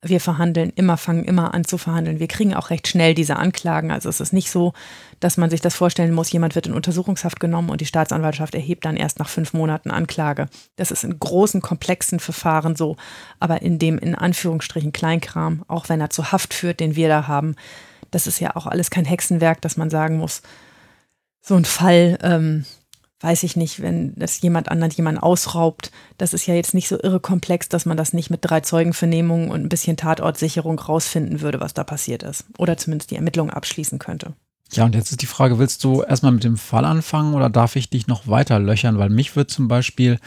wir 0.04 0.20
verhandeln 0.20 0.72
immer, 0.76 0.96
fangen 0.96 1.24
immer 1.24 1.54
an 1.56 1.66
zu 1.66 1.78
verhandeln. 1.78 2.20
Wir 2.20 2.28
kriegen 2.28 2.54
auch 2.54 2.70
recht 2.70 2.88
schnell 2.88 3.16
diese 3.16 3.38
Anklagen. 3.38 3.92
Also 3.92 4.10
es 4.10 4.20
ist 4.20 4.32
nicht 4.32 4.52
so, 4.52 4.74
dass 5.20 5.38
man 5.38 5.50
sich 5.50 5.62
das 5.62 5.76
vorstellen 5.76 6.14
muss, 6.14 6.32
jemand 6.32 6.54
wird 6.54 6.68
in 6.68 6.74
Untersuchungshaft 6.74 7.40
genommen 7.40 7.70
und 7.70 7.82
die 7.82 7.86
Staatsanwaltschaft 7.86 8.54
erhebt 8.54 8.86
dann 8.86 8.96
erst 8.96 9.18
nach 9.18 9.30
fünf 9.30 9.54
Monaten 9.54 9.90
Anklage. 9.90 10.48
Das 10.76 10.92
ist 10.92 11.04
in 11.04 11.18
großen, 11.18 11.62
komplexen 11.62 12.20
Verfahren 12.20 12.76
so. 12.76 12.96
Aber 13.40 13.64
in 13.64 13.80
dem 13.80 13.98
in 13.98 14.14
Anführungsstrichen 14.14 14.94
Kleinkram, 14.94 15.64
auch 15.68 15.90
wenn 15.90 16.02
er 16.02 16.12
zu 16.12 16.32
Haft 16.32 16.54
führt, 16.54 16.80
den 16.80 16.96
wir 16.96 17.08
da 17.08 17.28
haben, 17.28 17.56
das 18.12 18.28
ist 18.28 18.40
ja 18.40 18.56
auch 18.56 18.68
alles 18.68 18.90
kein 18.90 19.06
Hexenwerk, 19.06 19.62
dass 19.62 19.78
man 19.78 19.90
sagen 19.90 20.18
muss, 20.18 20.42
so 21.42 21.56
ein 21.56 21.66
Fall, 21.66 22.18
ähm, 22.22 22.66
weiß 23.20 23.44
ich 23.44 23.56
nicht, 23.56 23.82
wenn 23.82 24.14
das 24.16 24.42
jemand 24.42 24.70
anderen 24.70 24.92
jemanden 24.92 25.22
ausraubt, 25.22 25.92
das 26.18 26.34
ist 26.34 26.46
ja 26.46 26.54
jetzt 26.54 26.74
nicht 26.74 26.88
so 26.88 27.02
irre 27.02 27.20
komplex, 27.20 27.70
dass 27.70 27.86
man 27.86 27.98
das 27.98 28.14
nicht 28.14 28.30
mit 28.30 28.42
drei 28.42 28.62
Zeugenvernehmungen 28.62 29.50
und 29.50 29.62
ein 29.62 29.70
bisschen 29.70 29.98
Tatortsicherung 29.98 30.78
rausfinden 30.78 31.42
würde, 31.42 31.60
was 31.60 31.74
da 31.74 31.84
passiert 31.84 32.24
ist. 32.24 32.46
Oder 32.58 32.78
zumindest 32.78 33.12
die 33.12 33.16
Ermittlungen 33.16 33.50
abschließen 33.50 33.98
könnte. 33.98 34.34
Ja, 34.72 34.86
und 34.86 34.96
jetzt 34.96 35.12
ist 35.12 35.22
die 35.22 35.28
Frage, 35.28 35.60
willst 35.60 35.84
du 35.84 36.04
erstmal 36.04 36.34
mit 36.34 36.44
dem 36.44 36.58
Fall 36.58 36.86
anfangen 36.86 37.34
oder 37.34 37.50
darf 37.50 37.76
ich 37.76 37.90
dich 37.90 38.08
noch 38.08 38.28
weiter 38.28 38.60
löchern? 38.60 39.00
Weil 39.00 39.10
mich 39.10 39.36
würde 39.36 39.48
zum 39.48 39.68
Beispiel 39.68 40.20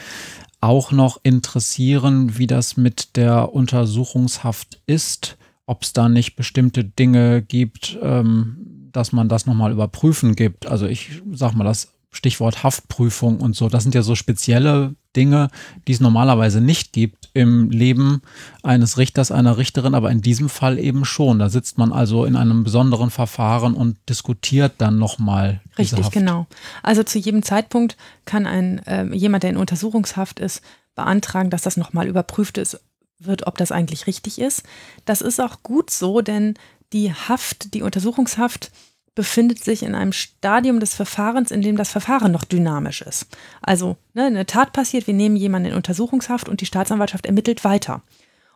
auch 0.61 0.93
noch 0.93 1.21
interessieren, 1.23 2.39
wie 2.39 2.47
das 2.47 2.77
mit 2.77 3.17
der 3.17 3.53
Untersuchungshaft 3.53 4.81
ist, 4.87 5.37
ob 5.71 5.85
es 5.85 5.93
da 5.93 6.09
nicht 6.09 6.35
bestimmte 6.35 6.83
Dinge 6.83 7.43
gibt, 7.43 7.97
ähm, 8.03 8.89
dass 8.91 9.13
man 9.13 9.29
das 9.29 9.47
nochmal 9.47 9.71
überprüfen 9.71 10.35
gibt. 10.35 10.67
Also 10.67 10.87
ich 10.87 11.23
sag 11.31 11.55
mal, 11.55 11.63
das 11.63 11.93
Stichwort 12.11 12.65
Haftprüfung 12.65 13.39
und 13.39 13.55
so. 13.55 13.69
Das 13.69 13.85
sind 13.85 13.95
ja 13.95 14.03
so 14.03 14.17
spezielle 14.17 14.97
Dinge, 15.15 15.49
die 15.87 15.93
es 15.93 16.01
normalerweise 16.01 16.61
nicht 16.61 16.93
gibt 16.93 17.31
im 17.35 17.71
Leben 17.71 18.23
eines 18.65 18.99
Richters, 18.99 19.31
einer 19.31 19.59
Richterin, 19.59 19.95
aber 19.95 20.11
in 20.11 20.23
diesem 20.23 20.49
Fall 20.49 20.77
eben 20.81 21.05
schon. 21.05 21.39
Da 21.39 21.49
sitzt 21.49 21.79
man 21.79 21.93
also 21.93 22.25
in 22.25 22.35
einem 22.35 22.65
besonderen 22.65 23.11
Verfahren 23.11 23.75
und 23.75 23.97
diskutiert 24.09 24.75
dann 24.79 24.99
nochmal. 24.99 25.61
Richtig, 25.79 26.11
genau. 26.11 26.49
Also 26.83 27.05
zu 27.05 27.21
jedem 27.21 27.45
Zeitpunkt 27.45 27.97
kann 28.25 28.47
ein 28.49 28.85
äh, 28.89 29.05
jemand, 29.15 29.45
der 29.45 29.51
in 29.51 29.57
Untersuchungshaft 29.57 30.41
ist, 30.41 30.63
beantragen, 30.97 31.51
dass 31.51 31.63
das 31.63 31.77
nochmal 31.77 32.09
überprüft 32.09 32.59
ist, 32.59 32.81
wird, 33.21 33.47
ob 33.47 33.59
das 33.59 33.73
eigentlich 33.73 34.07
richtig 34.07 34.39
ist. 34.41 34.63
Das 35.05 35.21
ist 35.21 35.41
auch 35.41 35.63
gut 35.63 35.91
so, 35.91 36.21
denn 36.21 36.55
die 36.93 37.13
Haft, 37.13 37.75
die 37.75 37.83
Untersuchungshaft, 37.83 38.71
befindet 39.15 39.63
sich 39.63 39.83
in 39.83 39.95
einem 39.95 40.13
Stadium 40.13 40.81
des 40.81 40.95
Verfahrens, 40.95 41.51
in 41.51 41.63
dem 41.63 41.77
das 41.77 41.91
Verfahren 41.91 42.33
noch 42.33 42.45
dynamisch 42.45 43.03
ist. 43.03 43.27
Also 43.61 43.97
ne, 44.15 44.25
eine 44.25 44.47
Tat 44.47 44.73
passiert, 44.73 45.07
wir 45.07 45.15
nehmen 45.15 45.37
jemanden 45.37 45.71
in 45.71 45.77
Untersuchungshaft 45.77 46.49
und 46.49 46.61
die 46.61 46.67
Staatsanwaltschaft 46.67 47.27
ermittelt 47.27 47.65
weiter. 47.65 48.03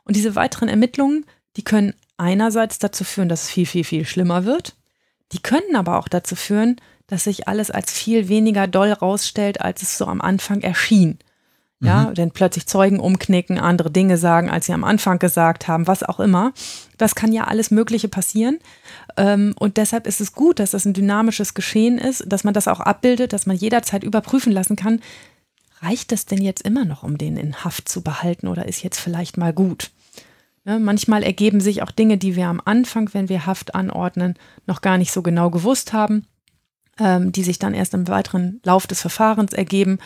Und 0.05 0.17
diese 0.17 0.37
weiteren 0.37 0.69
Ermittlungen, 0.69 1.27
die 1.57 1.65
können 1.65 1.95
einerseits 2.17 2.79
dazu 2.79 3.05
führen, 3.05 3.29
dass 3.29 3.45
es 3.45 3.51
viel, 3.51 3.67
viel, 3.67 3.85
viel 3.85 4.07
schlimmer 4.07 4.45
wird. 4.45 4.77
Die 5.33 5.41
können 5.41 5.77
aber 5.77 5.99
auch 5.99 6.09
dazu 6.09 6.37
führen, 6.37 6.81
dass 7.07 7.25
sich 7.25 7.49
alles 7.49 7.71
als 7.71 7.93
viel 7.93 8.29
weniger 8.29 8.67
doll 8.67 8.93
rausstellt, 8.93 9.61
als 9.61 9.83
es 9.83 9.99
so 9.99 10.07
am 10.07 10.21
Anfang 10.21 10.63
erschien. 10.63 11.19
Ja, 11.85 12.05
mhm. 12.05 12.15
denn 12.15 12.31
plötzlich 12.31 12.67
Zeugen 12.67 12.99
umknicken, 12.99 13.59
andere 13.59 13.91
Dinge 13.91 14.17
sagen, 14.17 14.51
als 14.51 14.67
sie 14.67 14.73
am 14.73 14.85
Anfang 14.85 15.19
gesagt 15.19 15.69
haben, 15.69 15.87
was 15.87 16.03
auch 16.03 16.21
immer. 16.21 16.53
Das 16.97 17.15
kann 17.15 17.33
ja 17.33 17.45
alles 17.45 17.71
Mögliche 17.71 18.09
passieren. 18.09 18.59
Ähm, 19.17 19.55
und 19.59 19.77
deshalb 19.77 20.07
ist 20.07 20.21
es 20.21 20.33
gut, 20.33 20.59
dass 20.59 20.71
das 20.71 20.85
ein 20.85 20.95
dynamisches 20.95 21.55
Geschehen 21.55 21.99
ist, 21.99 22.25
dass 22.27 22.45
man 22.45 22.55
das 22.55 22.69
auch 22.69 22.81
abbildet, 22.81 23.33
dass 23.33 23.47
man 23.47 23.57
jederzeit 23.57 24.05
überprüfen 24.05 24.53
lassen 24.53 24.77
kann, 24.77 25.01
reicht 25.83 26.13
es 26.13 26.27
denn 26.27 26.43
jetzt 26.43 26.63
immer 26.63 26.85
noch, 26.85 27.03
um 27.03 27.19
den 27.19 27.37
in 27.37 27.65
Haft 27.65 27.89
zu 27.89 28.03
behalten 28.03 28.49
oder 28.49 28.67
ist 28.67 28.83
jetzt 28.83 28.99
vielleicht 28.99 29.37
mal 29.37 29.53
gut? 29.53 29.91
Ne, 30.65 30.79
manchmal 30.79 31.23
ergeben 31.23 31.61
sich 31.61 31.83
auch 31.83 31.91
Dinge, 31.91 32.17
die 32.17 32.37
wir 32.37 32.47
am 32.47 32.63
Anfang, 32.65 33.11
wenn 33.13 33.29
wir 33.29 33.45
Haft 33.45 33.75
anordnen, 33.75 34.35
noch 34.67 34.81
gar 34.81 34.97
nicht 34.97 35.13
so 35.13 35.21
genau 35.21 35.51
gewusst 35.51 35.93
haben, 35.93 36.27
ähm, 36.99 37.33
die 37.33 37.43
sich 37.43 37.59
dann 37.59 37.75
erst 37.75 37.93
im 37.93 38.09
weiteren 38.09 38.61
Lauf 38.65 38.87
des 38.87 39.03
Verfahrens 39.03 39.53
ergeben 39.53 39.99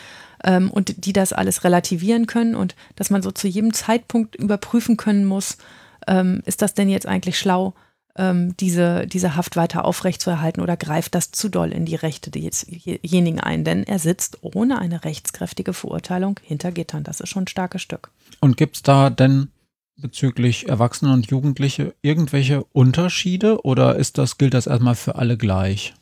ähm, 0.45 0.71
und 0.71 1.05
die 1.05 1.13
das 1.13 1.33
alles 1.33 1.65
relativieren 1.65 2.27
können 2.27 2.55
und 2.55 2.75
dass 2.97 3.11
man 3.11 3.23
so 3.23 3.31
zu 3.31 3.49
jedem 3.49 3.73
Zeitpunkt 3.73 4.37
überprüfen 4.37 4.97
können 4.97 5.25
muss, 5.25 5.59
ähm, 6.07 6.43
ist 6.47 6.63
das 6.63 6.75
denn 6.75 6.89
jetzt 6.89 7.07
eigentlich 7.07 7.39
schlau, 7.39 7.75
ähm, 8.17 8.57
diese, 8.59 9.07
diese 9.07 9.37
Haft 9.37 9.57
weiter 9.57 9.85
aufrechtzuerhalten 9.85 10.61
oder 10.61 10.77
greift 10.77 11.15
das 11.15 11.31
zu 11.31 11.49
doll 11.49 11.73
in 11.73 11.87
die 11.87 11.95
Rechte 11.95 12.31
desjenigen 12.31 13.41
ein? 13.41 13.65
Denn 13.65 13.85
er 13.85 13.99
sitzt 13.99 14.39
ohne 14.43 14.79
eine 14.79 15.05
rechtskräftige 15.05 15.73
Verurteilung 15.73 16.39
hinter 16.43 16.73
Gittern. 16.73 17.05
Das 17.05 17.21
ist 17.21 17.29
schon 17.29 17.45
ein 17.45 17.49
starkes 17.49 17.81
Stück. 17.81 18.11
Und 18.41 18.57
gibt 18.57 18.77
es 18.77 18.83
da 18.83 19.09
denn 19.11 19.49
bezüglich 19.97 20.69
Erwachsene 20.69 21.13
und 21.13 21.31
Jugendliche 21.31 21.95
irgendwelche 22.03 22.65
Unterschiede 22.73 23.65
oder 23.65 23.97
ist 23.97 24.19
das, 24.19 24.39
gilt 24.39 24.55
das 24.55 24.67
erstmal 24.67 24.95
für 24.95 25.17
alle 25.17 25.37
gleich? 25.37 25.95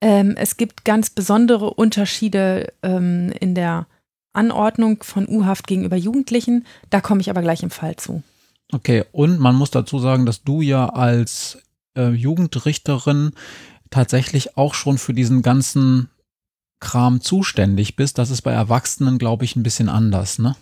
Ähm, 0.00 0.34
es 0.36 0.56
gibt 0.56 0.84
ganz 0.84 1.10
besondere 1.10 1.74
Unterschiede 1.74 2.72
ähm, 2.82 3.32
in 3.40 3.54
der 3.54 3.86
Anordnung 4.32 5.02
von 5.02 5.28
U-Haft 5.28 5.66
gegenüber 5.66 5.96
Jugendlichen. 5.96 6.64
Da 6.90 7.00
komme 7.00 7.20
ich 7.20 7.30
aber 7.30 7.42
gleich 7.42 7.62
im 7.62 7.70
Fall 7.70 7.96
zu. 7.96 8.22
Okay, 8.72 9.04
und 9.12 9.40
man 9.40 9.56
muss 9.56 9.70
dazu 9.70 9.98
sagen, 9.98 10.26
dass 10.26 10.42
du 10.42 10.60
ja 10.60 10.90
als 10.90 11.58
äh, 11.96 12.10
Jugendrichterin 12.10 13.32
tatsächlich 13.90 14.56
auch 14.56 14.74
schon 14.74 14.98
für 14.98 15.14
diesen 15.14 15.42
ganzen 15.42 16.10
Kram 16.80 17.20
zuständig 17.20 17.96
bist. 17.96 18.18
Das 18.18 18.30
ist 18.30 18.42
bei 18.42 18.52
Erwachsenen, 18.52 19.18
glaube 19.18 19.44
ich, 19.44 19.56
ein 19.56 19.62
bisschen 19.62 19.88
anders, 19.88 20.38
ne? 20.38 20.54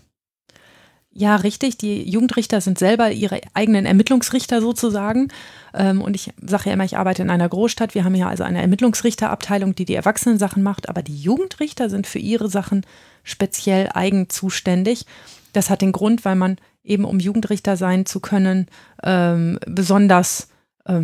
Ja, 1.19 1.37
richtig. 1.37 1.79
Die 1.79 2.03
Jugendrichter 2.03 2.61
sind 2.61 2.79
selber 2.79 3.11
ihre 3.11 3.41
eigenen 3.55 3.87
Ermittlungsrichter 3.87 4.61
sozusagen. 4.61 5.29
Ähm, 5.73 6.03
und 6.03 6.15
ich 6.15 6.35
sage 6.45 6.65
ja 6.67 6.75
immer, 6.75 6.85
ich 6.85 6.99
arbeite 6.99 7.23
in 7.23 7.31
einer 7.31 7.49
Großstadt. 7.49 7.95
Wir 7.95 8.05
haben 8.05 8.13
hier 8.13 8.29
also 8.29 8.45
eine 8.45 8.61
Ermittlungsrichterabteilung, 8.61 9.75
die 9.75 9.87
die 9.87 9.95
Erwachsenensachen 9.95 10.63
macht. 10.63 10.91
Aber 10.91 11.03
die 11.03 11.17
Jugendrichter 11.17 11.89
sind 11.89 12.07
für 12.07 12.19
ihre 12.19 12.51
Sachen 12.51 12.85
speziell 13.25 13.89
eigen 13.95 14.29
zuständig. 14.29 15.07
Das 15.55 15.71
hat 15.71 15.81
den 15.81 15.93
Grund, 15.93 16.27
weil 16.27 16.37
man 16.37 16.59
eben, 16.85 17.07
um 17.07 17.19
Jugendrichter 17.19 17.79
sein 17.79 18.05
zu 18.05 18.21
können, 18.21 18.67
ähm, 19.03 19.59
besonders 19.67 20.49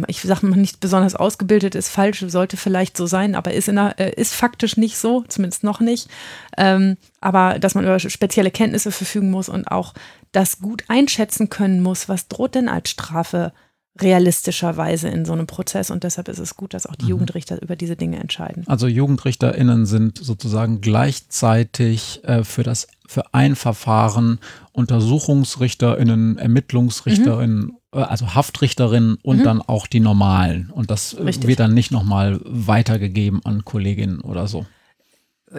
ich 0.06 0.20
sage 0.20 0.46
mal 0.46 0.56
nicht 0.56 0.80
besonders 0.80 1.14
ausgebildet 1.16 1.74
ist 1.74 1.88
falsch, 1.88 2.24
sollte 2.28 2.56
vielleicht 2.56 2.96
so 2.96 3.06
sein, 3.06 3.34
aber 3.34 3.52
ist, 3.52 3.68
in 3.68 3.76
der, 3.76 3.98
äh, 3.98 4.12
ist 4.14 4.34
faktisch 4.34 4.76
nicht 4.76 4.96
so, 4.96 5.24
zumindest 5.28 5.64
noch 5.64 5.80
nicht. 5.80 6.08
Ähm, 6.56 6.96
aber 7.20 7.58
dass 7.58 7.74
man 7.74 7.84
über 7.84 7.98
spezielle 7.98 8.50
Kenntnisse 8.50 8.92
verfügen 8.92 9.30
muss 9.30 9.48
und 9.48 9.66
auch 9.68 9.94
das 10.30 10.60
gut 10.60 10.84
einschätzen 10.88 11.48
können 11.48 11.82
muss, 11.82 12.08
was 12.08 12.28
droht 12.28 12.54
denn 12.54 12.68
als 12.68 12.90
Strafe 12.90 13.52
realistischerweise 14.00 15.08
in 15.08 15.24
so 15.24 15.32
einem 15.32 15.46
Prozess. 15.46 15.90
Und 15.90 16.04
deshalb 16.04 16.28
ist 16.28 16.38
es 16.38 16.56
gut, 16.56 16.72
dass 16.72 16.86
auch 16.86 16.96
die 16.96 17.04
mhm. 17.04 17.10
Jugendrichter 17.10 17.60
über 17.60 17.76
diese 17.76 17.96
Dinge 17.96 18.18
entscheiden. 18.20 18.64
Also 18.66 18.86
JugendrichterInnen 18.86 19.84
sind 19.84 20.18
sozusagen 20.18 20.80
gleichzeitig 20.80 22.20
äh, 22.24 22.44
für 22.44 22.62
das 22.62 22.86
für 23.06 23.34
ein 23.34 23.56
Verfahren 23.56 24.38
UntersuchungsrichterInnen, 24.72 26.38
ErmittlungsrichterInnen, 26.38 27.58
mhm. 27.58 27.76
Äh, 27.92 27.98
also 27.98 28.34
Haftrichterinnen 28.34 29.18
und 29.22 29.38
mhm. 29.38 29.44
dann 29.44 29.62
auch 29.62 29.86
die 29.86 30.00
normalen. 30.00 30.70
Und 30.70 30.90
das 30.90 31.14
äh, 31.14 31.22
Richtig. 31.22 31.48
wird 31.48 31.60
dann 31.60 31.74
nicht 31.74 31.90
nochmal 31.90 32.40
weitergegeben 32.44 33.40
an 33.44 33.64
Kolleginnen 33.64 34.20
oder 34.20 34.46
so. 34.46 34.66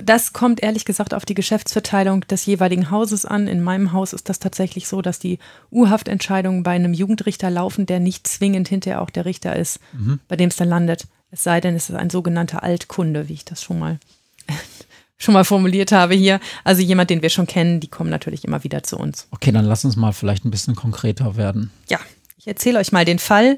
Das 0.01 0.33
kommt 0.33 0.63
ehrlich 0.63 0.85
gesagt 0.85 1.13
auf 1.13 1.23
die 1.23 1.35
Geschäftsverteilung 1.35 2.21
des 2.21 2.47
jeweiligen 2.47 2.89
Hauses 2.89 3.25
an. 3.25 3.47
In 3.47 3.61
meinem 3.61 3.91
Haus 3.91 4.13
ist 4.13 4.27
das 4.27 4.39
tatsächlich 4.39 4.87
so, 4.87 5.03
dass 5.03 5.19
die 5.19 5.37
U-Haftentscheidungen 5.71 6.63
bei 6.63 6.71
einem 6.71 6.95
Jugendrichter 6.95 7.51
laufen, 7.51 7.85
der 7.85 7.99
nicht 7.99 8.25
zwingend 8.27 8.67
hinterher 8.67 9.01
auch 9.01 9.11
der 9.11 9.25
Richter 9.25 9.55
ist, 9.55 9.79
mhm. 9.93 10.19
bei 10.27 10.35
dem 10.35 10.49
es 10.49 10.55
dann 10.55 10.69
landet. 10.69 11.07
Es 11.29 11.43
sei 11.43 11.61
denn, 11.61 11.75
es 11.75 11.89
ist 11.89 11.95
ein 11.95 12.09
sogenannter 12.09 12.63
Altkunde, 12.63 13.29
wie 13.29 13.33
ich 13.33 13.45
das 13.45 13.61
schon 13.61 13.77
mal 13.77 13.99
schon 15.17 15.33
mal 15.33 15.45
formuliert 15.45 15.91
habe 15.91 16.15
hier. 16.15 16.39
Also 16.63 16.81
jemand, 16.81 17.09
den 17.09 17.21
wir 17.21 17.29
schon 17.29 17.47
kennen, 17.47 17.79
die 17.79 17.87
kommen 17.87 18.09
natürlich 18.09 18.43
immer 18.45 18.63
wieder 18.63 18.83
zu 18.83 18.97
uns. 18.97 19.27
Okay, 19.31 19.51
dann 19.51 19.65
lass 19.65 19.85
uns 19.85 19.95
mal 19.95 20.11
vielleicht 20.11 20.43
ein 20.43 20.51
bisschen 20.51 20.75
konkreter 20.75 21.37
werden. 21.37 21.71
Ja, 21.87 21.99
ich 22.43 22.47
erzähle 22.49 22.79
euch 22.79 22.91
mal 22.91 23.05
den 23.05 23.19
Fall, 23.19 23.57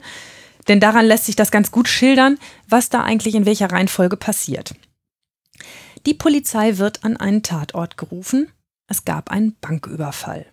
denn 0.67 0.79
daran 0.79 1.07
lässt 1.07 1.25
sich 1.25 1.35
das 1.35 1.49
ganz 1.49 1.71
gut 1.71 1.87
schildern, 1.87 2.37
was 2.69 2.89
da 2.89 3.01
eigentlich 3.01 3.33
in 3.33 3.47
welcher 3.47 3.71
Reihenfolge 3.71 4.15
passiert. 4.15 4.75
Die 6.05 6.13
Polizei 6.13 6.77
wird 6.77 7.03
an 7.03 7.17
einen 7.17 7.41
Tatort 7.41 7.97
gerufen. 7.97 8.51
Es 8.87 9.03
gab 9.03 9.31
einen 9.31 9.55
Banküberfall. 9.59 10.45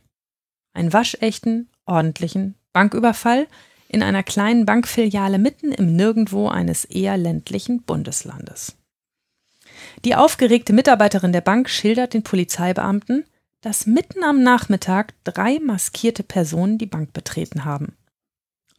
Einen 0.73 0.95
waschechten, 0.95 1.69
ordentlichen 1.85 2.55
Banküberfall 2.73 3.49
in 3.89 4.03
einer 4.03 4.23
kleinen 4.23 4.65
Bankfiliale 4.65 5.39
mitten 5.39 5.71
im 5.71 5.95
Nirgendwo 5.95 6.49
eines 6.49 6.87
eher 6.87 7.19
ländlichen 7.19 7.83
Bundeslandes. 7.83 8.77
Die 10.07 10.15
aufgeregte 10.15 10.73
Mitarbeiterin 10.73 11.33
der 11.33 11.43
Bank 11.43 11.69
schildert 11.69 12.15
den 12.15 12.23
Polizeibeamten, 12.23 13.27
dass 13.61 13.85
mitten 13.85 14.25
am 14.25 14.43
Nachmittag 14.43 15.13
drei 15.25 15.59
maskierte 15.59 16.23
Personen 16.23 16.79
die 16.79 16.87
Bank 16.87 17.13
betreten 17.13 17.67
haben. 17.67 17.95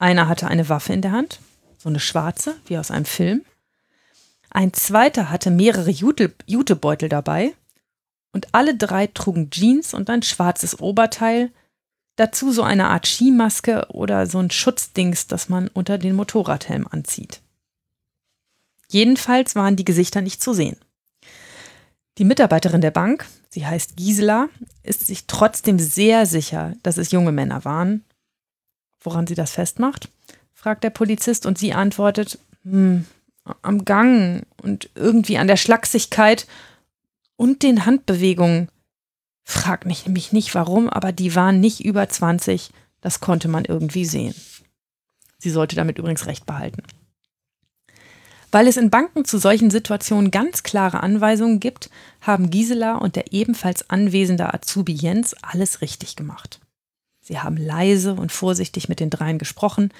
Einer 0.03 0.27
hatte 0.27 0.49
eine 0.49 0.67
Waffe 0.67 0.91
in 0.91 1.01
der 1.01 1.13
Hand, 1.13 1.39
so 1.77 1.87
eine 1.87 2.01
schwarze, 2.01 2.57
wie 2.65 2.77
aus 2.77 2.91
einem 2.91 3.05
Film. 3.05 3.45
Ein 4.49 4.73
zweiter 4.73 5.29
hatte 5.29 5.49
mehrere 5.49 5.91
Jute 5.91 6.33
Jutebeutel 6.45 7.07
dabei 7.07 7.53
und 8.33 8.53
alle 8.53 8.75
drei 8.75 9.07
trugen 9.07 9.49
Jeans 9.49 9.93
und 9.93 10.09
ein 10.09 10.21
schwarzes 10.21 10.81
Oberteil, 10.81 11.53
dazu 12.17 12.51
so 12.51 12.63
eine 12.63 12.87
Art 12.87 13.07
Skimaske 13.07 13.87
oder 13.91 14.27
so 14.27 14.39
ein 14.39 14.51
Schutzdings, 14.51 15.27
das 15.27 15.47
man 15.47 15.69
unter 15.69 15.97
den 15.97 16.17
Motorradhelm 16.17 16.85
anzieht. 16.85 17.39
Jedenfalls 18.89 19.55
waren 19.55 19.77
die 19.77 19.85
Gesichter 19.85 20.19
nicht 20.19 20.43
zu 20.43 20.53
sehen. 20.53 20.75
Die 22.17 22.25
Mitarbeiterin 22.25 22.81
der 22.81 22.91
Bank, 22.91 23.25
sie 23.51 23.65
heißt 23.65 23.95
Gisela, 23.95 24.49
ist 24.83 25.07
sich 25.07 25.27
trotzdem 25.27 25.79
sehr 25.79 26.25
sicher, 26.25 26.73
dass 26.83 26.97
es 26.97 27.11
junge 27.11 27.31
Männer 27.31 27.63
waren. 27.63 28.03
Woran 29.03 29.27
sie 29.27 29.35
das 29.35 29.51
festmacht? 29.51 30.09
fragt 30.53 30.83
der 30.83 30.91
Polizist 30.91 31.45
und 31.45 31.57
sie 31.57 31.73
antwortet, 31.73 32.39
hm, 32.63 33.05
am 33.61 33.83
Gang 33.83 34.45
und 34.61 34.89
irgendwie 34.95 35.37
an 35.37 35.47
der 35.47 35.57
Schlagsigkeit 35.57 36.47
und 37.35 37.63
den 37.63 37.85
Handbewegungen. 37.85 38.69
Frag 39.43 39.85
mich 39.85 40.05
nämlich 40.05 40.31
nicht 40.31 40.55
warum, 40.55 40.89
aber 40.89 41.11
die 41.11 41.35
waren 41.35 41.59
nicht 41.59 41.83
über 41.83 42.07
20. 42.07 42.71
Das 43.01 43.19
konnte 43.19 43.49
man 43.49 43.65
irgendwie 43.65 44.05
sehen. 44.05 44.33
Sie 45.37 45.49
sollte 45.49 45.75
damit 45.75 45.97
übrigens 45.97 46.25
recht 46.25 46.45
behalten. 46.45 46.83
Weil 48.49 48.67
es 48.67 48.77
in 48.77 48.89
Banken 48.89 49.25
zu 49.25 49.39
solchen 49.39 49.71
Situationen 49.71 50.31
ganz 50.31 50.63
klare 50.63 51.01
Anweisungen 51.01 51.59
gibt, 51.59 51.89
haben 52.21 52.49
Gisela 52.51 52.95
und 52.95 53.17
der 53.17 53.33
ebenfalls 53.33 53.89
anwesende 53.89 54.53
Azubi 54.53 54.93
Jens 54.93 55.35
alles 55.41 55.81
richtig 55.81 56.15
gemacht. 56.15 56.61
Sie 57.23 57.39
haben 57.39 57.57
leise 57.57 58.13
und 58.15 58.33
vorsichtig 58.33 58.89
mit 58.89 58.99
den 58.99 59.09
dreien 59.09 59.39
gesprochen, 59.39 59.93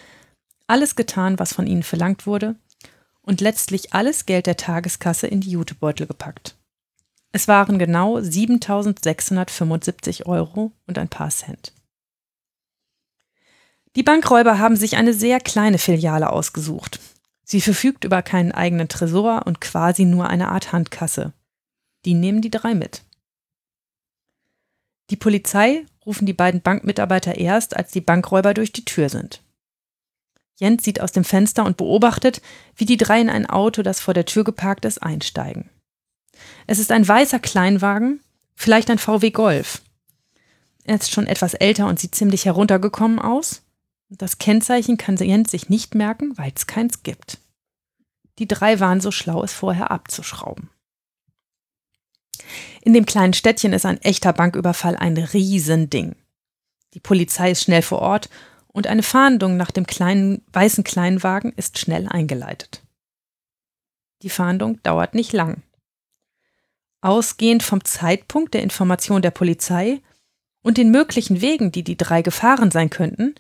alles 0.68 0.96
getan, 0.96 1.40
was 1.40 1.54
von 1.54 1.66
ihnen 1.66 1.84
verlangt 1.84 2.28
wurde 2.28 2.58
und 3.22 3.40
letztlich 3.40 3.94
alles 3.94 4.26
Geld 4.26 4.46
der 4.46 4.58
Tageskasse 4.58 5.28
in 5.28 5.40
die 5.40 5.52
Jutebeutel 5.52 6.06
gepackt. 6.06 6.58
Es 7.32 7.48
waren 7.48 7.80
genau 7.80 8.20
7675 8.20 10.26
Euro 10.26 10.74
und 10.86 10.98
ein 10.98 11.08
paar 11.08 11.30
Cent. 11.30 11.72
Die 13.96 14.04
Bankräuber 14.04 14.60
haben 14.60 14.76
sich 14.76 14.98
eine 14.98 15.14
sehr 15.14 15.40
kleine 15.40 15.78
Filiale 15.78 16.30
ausgesucht. 16.30 17.00
Sie 17.46 17.62
verfügt 17.62 18.04
über 18.04 18.22
keinen 18.22 18.52
eigenen 18.52 18.90
Tresor 18.90 19.44
und 19.46 19.62
quasi 19.62 20.04
nur 20.04 20.28
eine 20.28 20.50
Art 20.50 20.74
Handkasse. 20.74 21.32
Die 22.04 22.16
nehmen 22.16 22.42
die 22.42 22.52
drei 22.52 22.76
mit. 22.76 23.04
Die 25.10 25.16
Polizei 25.16 25.86
rufen 26.06 26.26
die 26.26 26.34
beiden 26.34 26.62
Bankmitarbeiter 26.62 27.38
erst, 27.38 27.76
als 27.76 27.92
die 27.92 28.02
Bankräuber 28.02 28.54
durch 28.54 28.72
die 28.72 28.86
Tür 28.86 29.10
sind. 29.10 29.42
Jens 30.60 30.84
sieht 30.84 31.02
aus 31.02 31.12
dem 31.12 31.24
Fenster 31.24 31.66
und 31.66 31.78
beobachtet, 31.78 32.42
wie 32.76 32.86
die 32.86 32.98
drei 32.98 33.20
in 33.20 33.30
ein 33.30 33.50
Auto, 33.50 33.82
das 33.82 34.00
vor 34.00 34.14
der 34.14 34.26
Tür 34.26 34.44
geparkt 34.44 34.86
ist, 34.86 35.02
einsteigen. 35.02 35.70
Es 36.68 36.80
ist 36.80 36.92
ein 36.92 37.08
weißer 37.08 37.40
Kleinwagen, 37.40 38.22
vielleicht 38.56 38.90
ein 38.90 39.00
VW 39.00 39.32
Golf. 39.32 39.82
Er 40.84 40.96
ist 40.96 41.12
schon 41.12 41.28
etwas 41.28 41.54
älter 41.54 41.88
und 41.88 42.00
sieht 42.00 42.16
ziemlich 42.16 42.46
heruntergekommen 42.46 43.20
aus. 43.20 43.62
Das 44.10 44.38
Kennzeichen 44.38 44.98
kann 44.98 45.18
Jens 45.18 45.52
sich 45.52 45.70
nicht 45.70 45.96
merken, 45.96 46.38
weil 46.38 46.52
es 46.56 46.68
keins 46.68 47.04
gibt. 47.04 47.40
Die 48.40 48.48
drei 48.48 48.80
waren 48.80 49.02
so 49.02 49.12
schlau, 49.12 49.44
es 49.44 49.54
vorher 49.54 49.92
abzuschrauben. 49.92 50.70
In 52.82 52.94
dem 52.94 53.06
kleinen 53.06 53.34
Städtchen 53.34 53.74
ist 53.74 53.86
ein 53.86 54.02
echter 54.02 54.34
Banküberfall 54.34 54.96
ein 54.96 55.18
Riesending. 55.18 56.16
Die 56.94 57.00
Polizei 57.00 57.52
ist 57.52 57.64
schnell 57.64 57.82
vor 57.82 58.00
Ort 58.00 58.30
und 58.68 58.88
eine 58.88 59.04
Fahndung 59.04 59.58
nach 59.58 59.72
dem 59.72 59.88
kleinen 59.88 60.44
weißen 60.52 60.84
Kleinwagen 60.84 61.54
ist 61.54 61.80
schnell 61.80 62.08
eingeleitet. 62.08 62.84
Die 64.22 64.30
Fahndung 64.30 64.82
dauert 64.84 65.16
nicht 65.16 65.34
lang. 65.34 65.64
Ausgehend 67.02 67.64
vom 67.64 67.84
Zeitpunkt 67.84 68.54
der 68.54 68.64
Information 68.64 69.22
der 69.22 69.32
Polizei 69.32 70.02
und 70.62 70.78
den 70.78 70.92
möglichen 70.92 71.42
Wegen, 71.42 71.72
die 71.72 71.84
die 71.84 71.98
drei 71.98 72.22
gefahren 72.22 72.72
sein 72.72 72.90
könnten, 72.90 73.36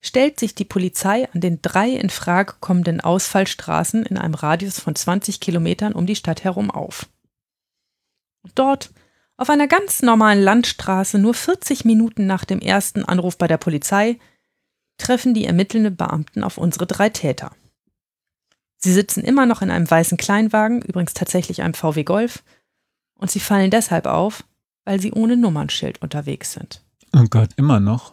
stellt 0.00 0.38
sich 0.38 0.54
die 0.54 0.64
Polizei 0.64 1.28
an 1.32 1.40
den 1.40 1.60
drei 1.62 1.90
in 1.90 2.10
Frage 2.10 2.54
kommenden 2.60 3.00
Ausfallstraßen 3.00 4.04
in 4.04 4.18
einem 4.18 4.34
Radius 4.34 4.80
von 4.80 4.94
20 4.94 5.40
Kilometern 5.40 5.92
um 5.92 6.06
die 6.06 6.16
Stadt 6.16 6.44
herum 6.44 6.70
auf. 6.70 7.06
Dort, 8.54 8.90
auf 9.36 9.50
einer 9.50 9.66
ganz 9.66 10.02
normalen 10.02 10.42
Landstraße, 10.42 11.18
nur 11.18 11.34
40 11.34 11.84
Minuten 11.84 12.26
nach 12.26 12.44
dem 12.44 12.60
ersten 12.60 13.04
Anruf 13.04 13.36
bei 13.36 13.48
der 13.48 13.56
Polizei, 13.56 14.18
treffen 14.98 15.34
die 15.34 15.44
ermittelnden 15.44 15.96
Beamten 15.96 16.44
auf 16.44 16.58
unsere 16.58 16.86
drei 16.86 17.08
Täter. 17.08 17.50
Sie 18.76 18.92
sitzen 18.92 19.24
immer 19.24 19.46
noch 19.46 19.62
in 19.62 19.70
einem 19.70 19.90
weißen 19.90 20.18
Kleinwagen, 20.18 20.82
übrigens 20.82 21.14
tatsächlich 21.14 21.62
einem 21.62 21.74
VW 21.74 22.04
Golf, 22.04 22.42
und 23.14 23.30
sie 23.30 23.40
fallen 23.40 23.70
deshalb 23.70 24.06
auf, 24.06 24.44
weil 24.84 25.00
sie 25.00 25.12
ohne 25.12 25.36
Nummernschild 25.36 26.02
unterwegs 26.02 26.52
sind. 26.52 26.82
Oh 27.14 27.24
Gott, 27.30 27.50
immer 27.56 27.80
noch. 27.80 28.12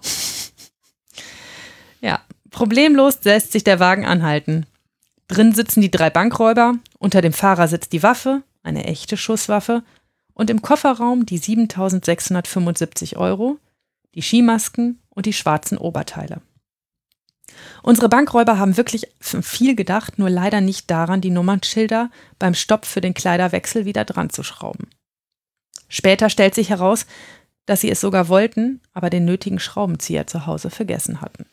ja, 2.01 2.21
problemlos 2.49 3.23
lässt 3.23 3.51
sich 3.51 3.63
der 3.63 3.79
Wagen 3.79 4.05
anhalten. 4.05 4.65
Drin 5.27 5.53
sitzen 5.53 5.81
die 5.81 5.91
drei 5.91 6.09
Bankräuber, 6.09 6.75
unter 6.99 7.21
dem 7.21 7.33
Fahrer 7.33 7.67
sitzt 7.67 7.93
die 7.93 8.03
Waffe, 8.03 8.43
eine 8.63 8.85
echte 8.85 9.17
Schusswaffe, 9.17 9.83
und 10.33 10.49
im 10.49 10.61
Kofferraum 10.61 11.25
die 11.25 11.37
7675 11.37 13.17
Euro, 13.17 13.57
die 14.15 14.21
Skimasken 14.21 14.99
und 15.09 15.25
die 15.25 15.33
schwarzen 15.33 15.77
Oberteile. 15.77 16.41
Unsere 17.83 18.09
Bankräuber 18.09 18.57
haben 18.57 18.77
wirklich 18.77 19.07
viel 19.19 19.75
gedacht, 19.75 20.19
nur 20.19 20.29
leider 20.29 20.61
nicht 20.61 20.89
daran, 20.89 21.21
die 21.21 21.31
Nummernschilder 21.31 22.09
beim 22.39 22.53
Stopp 22.53 22.85
für 22.85 23.01
den 23.01 23.13
Kleiderwechsel 23.13 23.85
wieder 23.85 24.05
dran 24.05 24.29
zu 24.29 24.43
schrauben. 24.43 24.89
Später 25.89 26.29
stellt 26.29 26.55
sich 26.55 26.69
heraus, 26.69 27.05
dass 27.65 27.81
sie 27.81 27.91
es 27.91 28.01
sogar 28.01 28.29
wollten, 28.29 28.81
aber 28.93 29.09
den 29.09 29.25
nötigen 29.25 29.59
Schraubenzieher 29.59 30.27
zu 30.27 30.45
Hause 30.45 30.69
vergessen 30.69 31.21
hatten. 31.21 31.45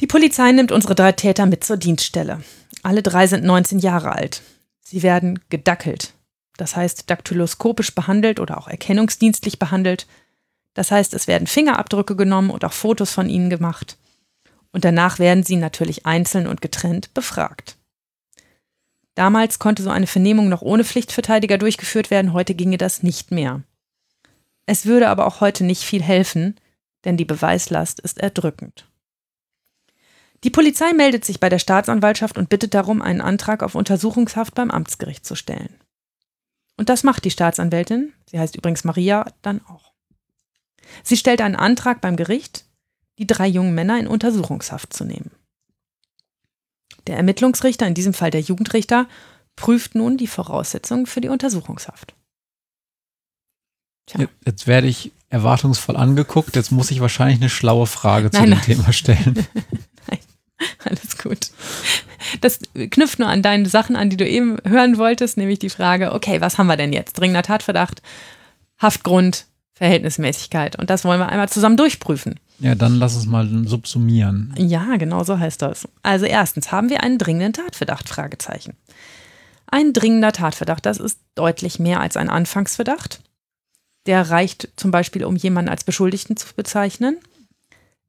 Die 0.00 0.06
Polizei 0.06 0.52
nimmt 0.52 0.72
unsere 0.72 0.94
drei 0.94 1.12
Täter 1.12 1.46
mit 1.46 1.64
zur 1.64 1.76
Dienststelle. 1.76 2.40
Alle 2.82 3.02
drei 3.02 3.26
sind 3.26 3.44
19 3.44 3.80
Jahre 3.80 4.12
alt. 4.12 4.42
Sie 4.80 5.02
werden 5.02 5.40
gedackelt, 5.50 6.14
das 6.58 6.76
heißt 6.76 7.08
daktyloskopisch 7.08 7.94
behandelt 7.94 8.40
oder 8.40 8.58
auch 8.58 8.68
erkennungsdienstlich 8.68 9.58
behandelt, 9.58 10.06
das 10.74 10.90
heißt, 10.90 11.14
es 11.14 11.26
werden 11.26 11.46
Fingerabdrücke 11.46 12.14
genommen 12.14 12.50
und 12.50 12.64
auch 12.64 12.72
Fotos 12.72 13.10
von 13.10 13.28
ihnen 13.28 13.50
gemacht. 13.50 13.96
Und 14.70 14.84
danach 14.84 15.18
werden 15.18 15.42
sie 15.42 15.56
natürlich 15.56 16.04
einzeln 16.06 16.46
und 16.46 16.60
getrennt 16.60 17.14
befragt. 17.14 17.76
Damals 19.14 19.58
konnte 19.58 19.82
so 19.82 19.90
eine 19.90 20.06
Vernehmung 20.06 20.48
noch 20.48 20.62
ohne 20.62 20.84
Pflichtverteidiger 20.84 21.58
durchgeführt 21.58 22.10
werden, 22.10 22.32
heute 22.32 22.54
ginge 22.54 22.78
das 22.78 23.02
nicht 23.02 23.32
mehr. 23.32 23.62
Es 24.66 24.86
würde 24.86 25.08
aber 25.08 25.26
auch 25.26 25.40
heute 25.40 25.64
nicht 25.64 25.82
viel 25.82 26.02
helfen, 26.02 26.54
denn 27.04 27.16
die 27.16 27.24
Beweislast 27.24 27.98
ist 27.98 28.18
erdrückend. 28.18 28.86
Die 30.44 30.50
Polizei 30.50 30.92
meldet 30.92 31.24
sich 31.24 31.40
bei 31.40 31.48
der 31.48 31.58
Staatsanwaltschaft 31.58 32.38
und 32.38 32.48
bittet 32.48 32.74
darum, 32.74 33.02
einen 33.02 33.20
Antrag 33.20 33.62
auf 33.62 33.74
Untersuchungshaft 33.74 34.54
beim 34.54 34.70
Amtsgericht 34.70 35.26
zu 35.26 35.34
stellen. 35.34 35.74
Und 36.78 36.88
das 36.88 37.02
macht 37.02 37.24
die 37.24 37.30
Staatsanwältin, 37.30 38.14
sie 38.30 38.38
heißt 38.38 38.56
übrigens 38.56 38.84
Maria, 38.84 39.26
dann 39.42 39.60
auch. 39.66 39.92
Sie 41.02 41.16
stellt 41.16 41.42
einen 41.42 41.56
Antrag 41.56 42.00
beim 42.00 42.16
Gericht, 42.16 42.64
die 43.18 43.26
drei 43.26 43.48
jungen 43.48 43.74
Männer 43.74 43.98
in 43.98 44.06
Untersuchungshaft 44.06 44.92
zu 44.94 45.04
nehmen. 45.04 45.30
Der 47.06 47.16
Ermittlungsrichter, 47.16 47.86
in 47.86 47.94
diesem 47.94 48.14
Fall 48.14 48.30
der 48.30 48.40
Jugendrichter, 48.40 49.08
prüft 49.56 49.96
nun 49.96 50.16
die 50.16 50.28
Voraussetzungen 50.28 51.06
für 51.06 51.20
die 51.20 51.28
Untersuchungshaft. 51.28 52.14
Tja. 54.06 54.26
Jetzt 54.46 54.66
werde 54.66 54.86
ich 54.86 55.10
erwartungsvoll 55.30 55.96
angeguckt. 55.96 56.56
Jetzt 56.56 56.70
muss 56.70 56.90
ich 56.90 57.00
wahrscheinlich 57.00 57.40
eine 57.40 57.50
schlaue 57.50 57.86
Frage 57.86 58.30
zu 58.30 58.38
nein, 58.38 58.50
dem 58.50 58.56
nein. 58.56 58.64
Thema 58.64 58.92
stellen. 58.92 59.46
alles 60.84 61.18
gut. 61.18 61.50
Das 62.40 62.58
knüpft 62.74 63.18
nur 63.18 63.28
an 63.28 63.42
deine 63.42 63.68
Sachen 63.68 63.96
an, 63.96 64.10
die 64.10 64.16
du 64.16 64.28
eben 64.28 64.58
hören 64.64 64.98
wolltest, 64.98 65.36
nämlich 65.36 65.58
die 65.58 65.70
Frage, 65.70 66.12
okay, 66.12 66.40
was 66.40 66.58
haben 66.58 66.66
wir 66.66 66.76
denn 66.76 66.92
jetzt? 66.92 67.18
Dringender 67.18 67.42
Tatverdacht, 67.42 68.02
Haftgrund, 68.78 69.46
Verhältnismäßigkeit. 69.74 70.76
Und 70.76 70.90
das 70.90 71.04
wollen 71.04 71.20
wir 71.20 71.28
einmal 71.28 71.48
zusammen 71.48 71.76
durchprüfen. 71.76 72.40
Ja, 72.58 72.74
dann 72.74 72.96
lass 72.96 73.14
uns 73.14 73.26
mal 73.26 73.48
subsumieren. 73.66 74.52
Ja, 74.58 74.96
genau 74.96 75.22
so 75.22 75.38
heißt 75.38 75.62
das. 75.62 75.88
Also 76.02 76.26
erstens 76.26 76.72
haben 76.72 76.90
wir 76.90 77.04
einen 77.04 77.18
dringenden 77.18 77.52
Tatverdacht, 77.52 78.08
Fragezeichen. 78.08 78.74
Ein 79.68 79.92
dringender 79.92 80.32
Tatverdacht, 80.32 80.84
das 80.84 80.98
ist 80.98 81.20
deutlich 81.36 81.78
mehr 81.78 82.00
als 82.00 82.16
ein 82.16 82.30
Anfangsverdacht. 82.30 83.20
Der 84.06 84.30
reicht 84.30 84.70
zum 84.76 84.90
Beispiel, 84.90 85.24
um 85.24 85.36
jemanden 85.36 85.70
als 85.70 85.84
Beschuldigten 85.84 86.36
zu 86.36 86.48
bezeichnen. 86.56 87.18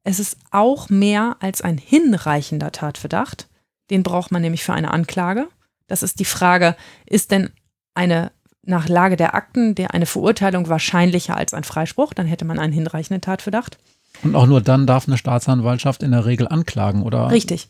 Es 0.02 0.18
ist 0.18 0.36
auch 0.50 0.88
mehr 0.88 1.36
als 1.40 1.62
ein 1.62 1.78
hinreichender 1.78 2.72
Tatverdacht. 2.72 3.48
Den 3.90 4.02
braucht 4.02 4.30
man 4.32 4.42
nämlich 4.42 4.64
für 4.64 4.72
eine 4.72 4.92
Anklage. 4.92 5.48
Das 5.86 6.02
ist 6.02 6.20
die 6.20 6.24
Frage, 6.24 6.76
ist 7.06 7.30
denn 7.30 7.50
eine 7.94 8.32
nach 8.62 8.88
Lage 8.88 9.16
der 9.16 9.34
Akten 9.34 9.74
der 9.74 9.94
eine 9.94 10.06
Verurteilung 10.06 10.68
wahrscheinlicher 10.68 11.36
als 11.36 11.54
ein 11.54 11.64
Freispruch. 11.64 12.14
Dann 12.14 12.26
hätte 12.26 12.44
man 12.44 12.58
einen 12.58 12.72
hinreichenden 12.72 13.20
Tatverdacht. 13.20 13.78
Und 14.22 14.34
auch 14.36 14.46
nur 14.46 14.60
dann 14.60 14.86
darf 14.86 15.08
eine 15.08 15.16
Staatsanwaltschaft 15.16 16.02
in 16.02 16.12
der 16.12 16.26
Regel 16.26 16.46
anklagen, 16.48 17.02
oder? 17.02 17.30
Richtig. 17.30 17.68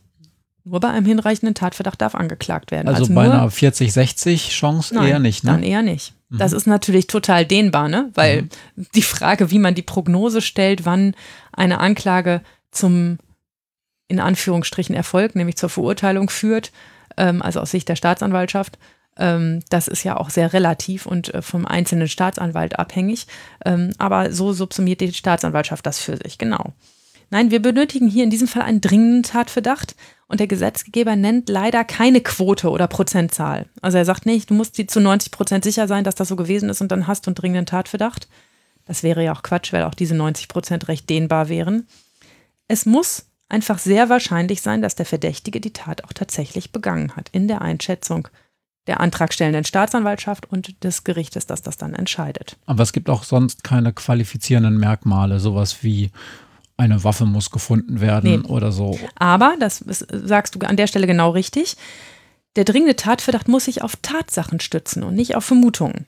Nur 0.65 0.81
bei 0.81 0.89
einem 0.89 1.07
hinreichenden 1.07 1.55
Tatverdacht 1.55 2.01
darf 2.03 2.15
angeklagt 2.15 2.71
werden. 2.71 2.89
Also, 2.89 3.03
also 3.03 3.15
bei 3.15 3.25
einer 3.25 3.49
40-60 3.49 4.51
Chance 4.51 4.95
nein, 4.95 5.09
eher 5.09 5.19
nicht, 5.19 5.43
ne? 5.45 5.53
Dann 5.53 5.63
eher 5.63 5.83
nicht. 5.83 6.13
Mhm. 6.29 6.39
Das 6.39 6.53
ist 6.53 6.67
natürlich 6.67 7.07
total 7.07 7.47
dehnbar, 7.47 7.89
ne? 7.89 8.11
Weil 8.15 8.43
mhm. 8.43 8.87
die 8.95 9.03
Frage, 9.03 9.51
wie 9.51 9.59
man 9.59 9.75
die 9.75 9.83
Prognose 9.83 10.43
stellt, 10.43 10.85
wann 10.85 11.15
eine 11.53 11.79
Anklage 11.79 12.43
zum 12.71 13.19
in 14.09 14.19
Anführungsstrichen 14.19 14.95
Erfolg, 14.95 15.37
nämlich 15.37 15.57
zur 15.57 15.69
Verurteilung 15.69 16.31
führt, 16.31 16.73
ähm, 17.17 17.43
also 17.43 17.61
aus 17.61 17.71
Sicht 17.71 17.89
der 17.89 17.97
Staatsanwaltschaft, 17.97 18.77
ähm, 19.17 19.61
das 19.69 19.87
ist 19.87 20.03
ja 20.03 20.17
auch 20.17 20.31
sehr 20.31 20.53
relativ 20.53 21.07
und 21.07 21.33
äh, 21.35 21.43
vom 21.43 21.67
einzelnen 21.67 22.09
Staatsanwalt 22.09 22.79
abhängig. 22.79 23.27
Ähm, 23.65 23.93
aber 23.99 24.33
so 24.33 24.53
subsumiert 24.53 25.01
die 25.01 25.13
Staatsanwaltschaft 25.13 25.87
das 25.87 26.01
für 26.01 26.17
sich, 26.17 26.39
genau. 26.39 26.73
Nein, 27.33 27.53
wir 27.53 27.63
benötigen 27.63 28.09
hier 28.09 28.25
in 28.25 28.31
diesem 28.31 28.49
Fall 28.49 28.63
einen 28.63 28.81
dringenden 28.81 29.23
Tatverdacht 29.23 29.95
und 30.27 30.41
der 30.41 30.49
Gesetzgeber 30.49 31.15
nennt 31.15 31.49
leider 31.49 31.85
keine 31.85 32.21
Quote 32.23 32.71
oder 32.71 32.89
Prozentzahl. 32.89 33.67
Also 33.83 33.99
er 33.99 34.05
sagt 34.05 34.27
nicht, 34.27 34.51
du 34.51 34.55
musst 34.55 34.79
dir 34.79 34.89
zu 34.89 35.01
90 35.01 35.31
Prozent 35.31 35.63
sicher 35.63 35.87
sein, 35.87 36.03
dass 36.03 36.17
das 36.17 36.27
so 36.27 36.35
gewesen 36.35 36.69
ist 36.71 36.81
und 36.81 36.91
dann 36.91 37.07
hast 37.07 37.27
du 37.27 37.31
einen 37.31 37.37
dringenden 37.37 37.67
Tatverdacht. 37.67 38.27
Das 38.87 39.03
wäre 39.03 39.25
ja 39.25 39.33
auch 39.33 39.43
Quatsch, 39.43 39.73
weil 39.73 39.85
auch 39.85 39.95
diese 39.95 40.15
90 40.15 40.49
Prozent 40.49 40.89
recht 40.89 41.09
dehnbar 41.09 41.49
wären. 41.49 41.87
Es 42.69 42.87
muss 42.87 43.27
einfach 43.49 43.79
sehr 43.79 44.09
wahrscheinlich 44.09 44.63
sein, 44.63 44.83
dass 44.83 44.95
der 44.95 45.07
Verdächtige 45.07 45.61
die 45.61 45.73
Tat 45.73 46.05
auch 46.05 46.13
tatsächlich 46.13 46.73
begangen 46.73 47.17
hat 47.17 47.29
in 47.33 47.49
der 47.49 47.63
Einschätzung 47.63 48.29
der 48.87 49.01
antragstellenden 49.01 49.65
Staatsanwaltschaft 49.65 50.51
und 50.51 50.83
des 50.83 51.05
Gerichtes, 51.05 51.47
das 51.47 51.63
das 51.63 51.77
dann 51.77 51.95
entscheidet. 51.95 52.57
Aber 52.67 52.83
es 52.83 52.93
gibt 52.93 53.11
auch 53.11 53.25
sonst 53.25 53.63
keine 53.63 53.93
qualifizierenden 53.93 54.79
Merkmale, 54.79 55.39
sowas 55.39 55.83
wie 55.83 56.11
eine 56.77 57.05
Waffe 57.05 57.27
muss 57.27 57.51
gefunden 57.51 58.01
werden 58.01 58.41
nee. 58.41 58.49
oder 58.49 58.73
so. 58.73 58.99
Aber, 59.17 59.55
das 59.61 59.85
sagst 60.11 60.55
du 60.55 60.61
an 60.61 60.77
der 60.77 60.87
Stelle 60.87 61.07
genau 61.07 61.31
richtig, 61.31 61.77
der 62.57 62.65
dringende 62.65 62.97
Tatverdacht 62.97 63.49
muss 63.49 63.67
sich 63.67 63.83
auf 63.83 63.97
Tatsachen 63.97 64.61
stützen 64.61 65.03
und 65.03 65.15
nicht 65.15 65.37
auf 65.37 65.45
Vermutungen. 65.45 66.07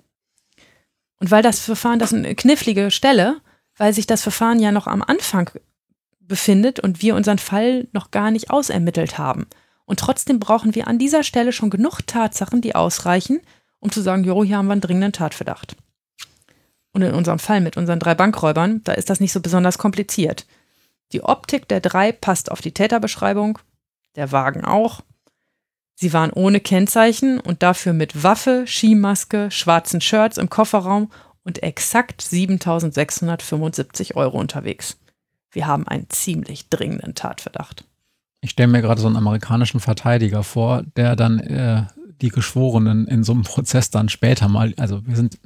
Und 1.22 1.30
weil 1.30 1.44
das 1.44 1.60
Verfahren, 1.60 2.00
das 2.00 2.10
ist 2.10 2.18
eine 2.18 2.34
knifflige 2.34 2.90
Stelle, 2.90 3.40
weil 3.76 3.94
sich 3.94 4.08
das 4.08 4.22
Verfahren 4.22 4.58
ja 4.58 4.72
noch 4.72 4.88
am 4.88 5.02
Anfang 5.02 5.48
befindet 6.18 6.80
und 6.80 7.00
wir 7.00 7.14
unseren 7.14 7.38
Fall 7.38 7.86
noch 7.92 8.10
gar 8.10 8.32
nicht 8.32 8.50
ausermittelt 8.50 9.18
haben. 9.18 9.46
Und 9.84 10.00
trotzdem 10.00 10.40
brauchen 10.40 10.74
wir 10.74 10.88
an 10.88 10.98
dieser 10.98 11.22
Stelle 11.22 11.52
schon 11.52 11.70
genug 11.70 12.00
Tatsachen, 12.08 12.60
die 12.60 12.74
ausreichen, 12.74 13.40
um 13.78 13.92
zu 13.92 14.00
sagen, 14.00 14.24
jo, 14.24 14.42
hier 14.42 14.56
haben 14.56 14.66
wir 14.66 14.72
einen 14.72 14.80
dringenden 14.80 15.12
Tatverdacht. 15.12 15.76
Und 16.92 17.02
in 17.02 17.14
unserem 17.14 17.38
Fall 17.38 17.60
mit 17.60 17.76
unseren 17.76 18.00
drei 18.00 18.16
Bankräubern, 18.16 18.80
da 18.82 18.90
ist 18.90 19.08
das 19.08 19.20
nicht 19.20 19.32
so 19.32 19.38
besonders 19.38 19.78
kompliziert. 19.78 20.44
Die 21.12 21.22
Optik 21.22 21.68
der 21.68 21.78
drei 21.78 22.10
passt 22.10 22.50
auf 22.50 22.60
die 22.60 22.74
Täterbeschreibung, 22.74 23.60
der 24.16 24.32
Wagen 24.32 24.64
auch. 24.64 25.02
Sie 26.02 26.12
waren 26.12 26.32
ohne 26.32 26.58
Kennzeichen 26.58 27.38
und 27.38 27.62
dafür 27.62 27.92
mit 27.92 28.24
Waffe, 28.24 28.64
Skimaske, 28.66 29.52
schwarzen 29.52 30.00
Shirts 30.00 30.36
im 30.36 30.50
Kofferraum 30.50 31.12
und 31.44 31.62
exakt 31.62 32.22
7675 32.22 34.16
Euro 34.16 34.40
unterwegs. 34.40 34.98
Wir 35.52 35.68
haben 35.68 35.86
einen 35.86 36.10
ziemlich 36.10 36.68
dringenden 36.68 37.14
Tatverdacht. 37.14 37.84
Ich 38.40 38.50
stelle 38.50 38.66
mir 38.66 38.82
gerade 38.82 39.00
so 39.00 39.06
einen 39.06 39.16
amerikanischen 39.16 39.78
Verteidiger 39.78 40.42
vor, 40.42 40.82
der 40.96 41.14
dann 41.14 41.38
äh, 41.38 41.84
die 42.20 42.30
Geschworenen 42.30 43.06
in 43.06 43.22
so 43.22 43.32
einem 43.32 43.42
Prozess 43.42 43.90
dann 43.90 44.08
später 44.08 44.48
mal, 44.48 44.74
also 44.78 45.06
wir 45.06 45.14
sind 45.14 45.38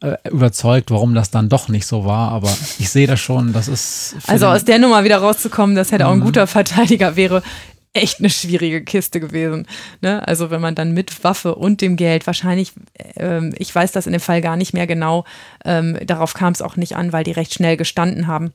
äh, 0.00 0.16
überzeugt, 0.30 0.90
warum 0.90 1.14
das 1.14 1.30
dann 1.30 1.48
doch 1.48 1.68
nicht 1.68 1.86
so 1.86 2.04
war, 2.04 2.30
aber 2.30 2.50
ich 2.78 2.88
sehe 2.88 3.06
das 3.06 3.20
schon, 3.20 3.52
das 3.52 3.68
ist. 3.68 4.16
Also 4.26 4.46
aus 4.46 4.64
der 4.64 4.78
Nummer 4.78 5.04
wieder 5.04 5.18
rauszukommen, 5.18 5.76
das 5.76 5.92
hätte 5.92 6.06
auch 6.06 6.12
ein 6.12 6.20
mhm. 6.20 6.24
guter 6.24 6.46
Verteidiger 6.46 7.16
wäre, 7.16 7.42
echt 7.92 8.20
eine 8.20 8.30
schwierige 8.30 8.84
Kiste 8.84 9.20
gewesen. 9.20 9.66
Ne? 10.00 10.26
Also 10.26 10.50
wenn 10.50 10.60
man 10.60 10.74
dann 10.74 10.92
mit 10.92 11.24
Waffe 11.24 11.54
und 11.54 11.80
dem 11.80 11.96
Geld 11.96 12.26
wahrscheinlich, 12.26 12.72
ähm, 13.16 13.54
ich 13.58 13.74
weiß 13.74 13.92
das 13.92 14.06
in 14.06 14.12
dem 14.12 14.20
Fall 14.20 14.40
gar 14.40 14.56
nicht 14.56 14.72
mehr 14.72 14.86
genau, 14.86 15.24
ähm, 15.64 15.98
darauf 16.04 16.34
kam 16.34 16.52
es 16.52 16.62
auch 16.62 16.76
nicht 16.76 16.96
an, 16.96 17.12
weil 17.12 17.24
die 17.24 17.32
recht 17.32 17.54
schnell 17.54 17.76
gestanden 17.76 18.26
haben. 18.26 18.52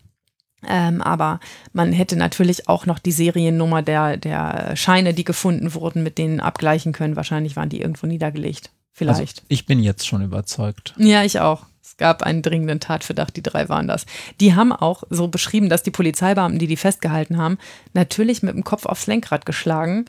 Ähm, 0.67 1.02
aber 1.02 1.39
man 1.74 1.91
hätte 1.91 2.15
natürlich 2.15 2.67
auch 2.69 2.86
noch 2.86 2.98
die 2.98 3.12
Seriennummer 3.12 3.82
der, 3.82 4.17
der 4.17 4.76
Scheine, 4.76 5.13
die 5.13 5.24
gefunden 5.24 5.74
wurden, 5.74 6.02
mit 6.02 6.17
denen 6.17 6.39
abgleichen 6.39 6.91
können. 6.91 7.15
Wahrscheinlich 7.15 7.56
waren 7.56 7.69
die 7.69 7.82
irgendwo 7.82 8.08
niedergelegt. 8.08 8.71
Vielleicht. 8.91 9.19
Also 9.19 9.41
ich 9.50 9.65
bin 9.65 9.80
jetzt 9.80 10.08
schon 10.08 10.24
überzeugt. 10.24 10.93
Ja, 10.98 11.24
ich 11.24 11.39
auch. 11.39 11.65
Es 11.96 12.00
gab 12.00 12.24
einen 12.24 12.42
dringenden 12.42 12.82
Tatverdacht, 12.82 13.38
die 13.38 13.42
drei 13.42 13.70
waren 13.70 13.88
das. 13.88 14.06
Die 14.42 14.54
haben 14.54 14.74
auch 14.74 15.04
so 15.10 15.30
beschrieben, 15.30 15.70
dass 15.70 15.82
die 15.82 15.92
Polizeibeamten, 15.92 16.60
die 16.60 16.68
die 16.68 16.76
festgehalten 16.76 17.38
haben, 17.38 17.58
natürlich 17.94 18.44
mit 18.44 18.54
dem 18.54 18.66
Kopf 18.66 18.86
aufs 18.86 19.08
Lenkrad 19.08 19.46
geschlagen. 19.46 20.04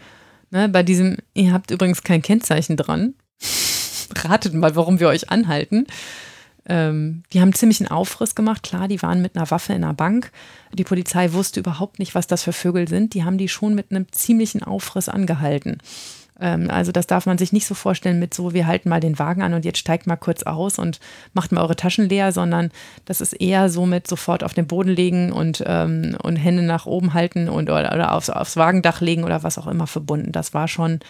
Ne, 0.51 0.68
bei 0.68 0.83
diesem, 0.83 1.18
ihr 1.35 1.53
habt 1.53 1.70
übrigens 1.70 2.03
kein 2.03 2.22
Kennzeichen 2.22 2.77
dran. 2.77 3.14
Ratet 4.16 4.55
mal, 4.55 4.75
warum 4.75 4.99
wir 4.99 5.07
euch 5.07 5.31
anhalten. 5.31 5.87
Ähm, 6.68 7.22
die 7.33 7.40
haben 7.40 7.53
ziemlich 7.53 7.81
einen 7.81 7.90
Aufriss 7.90 8.35
gemacht. 8.35 8.64
Klar, 8.64 8.88
die 8.88 9.01
waren 9.01 9.22
mit 9.22 9.37
einer 9.37 9.49
Waffe 9.53 9.72
in 9.72 9.85
einer 9.85 9.94
Bank. 9.94 10.33
Die 10.72 10.83
Polizei 10.83 11.33
wusste 11.35 11.61
überhaupt 11.61 12.01
nicht, 12.01 12.16
was 12.16 12.27
das 12.27 12.42
für 12.42 12.53
Vögel 12.53 12.88
sind. 12.88 13.14
Die 13.14 13.22
haben 13.22 13.38
die 13.38 13.49
schon 13.49 13.77
mit 13.77 13.92
einem 13.92 14.11
ziemlichen 14.11 14.64
Aufriss 14.64 15.09
angehalten. 15.09 15.79
Ähm, 16.40 16.70
also 16.70 16.92
das 16.92 17.07
darf 17.07 17.27
man 17.27 17.38
sich 17.38 17.53
nicht 17.53 17.66
so 17.66 17.75
vorstellen 17.75 18.18
mit 18.18 18.35
so, 18.35 18.53
wir 18.53 18.66
halten 18.66 18.88
mal 18.88 19.01
den 19.01 19.18
Wagen 19.18 19.42
an 19.42 19.55
und 19.55 19.64
jetzt 19.64 19.79
steigt 19.79 20.07
mal 20.07 20.16
kurz 20.16 20.42
aus 20.42 20.79
und 20.79 21.01
macht 21.33 21.53
mal 21.53 21.62
eure 21.62 21.77
Taschen 21.77 22.09
leer, 22.09 22.33
sondern 22.33 22.70
das 23.05 23.20
ist 23.20 23.33
eher 23.33 23.68
so 23.70 23.87
mit 23.87 24.07
sofort 24.07 24.44
auf 24.44 24.55
den 24.55 24.66
Boden 24.66 24.90
legen 24.90 25.33
und, 25.33 25.62
ähm, 25.66 26.16
und 26.22 26.37
Hände 26.37 26.62
nach 26.62 26.87
oben 26.87 27.14
halten 27.14 27.49
und 27.49 27.70
oder, 27.70 27.92
oder 27.92 28.12
aufs, 28.12 28.31
aufs 28.31 28.57
Wagendach 28.57 29.01
legen 29.01 29.25
oder 29.25 29.42
was 29.42 29.59
auch 29.59 29.66
immer 29.66 29.87
verbunden. 29.87 30.33
Das 30.33 30.55
war 30.55 30.68
schon 30.68 31.01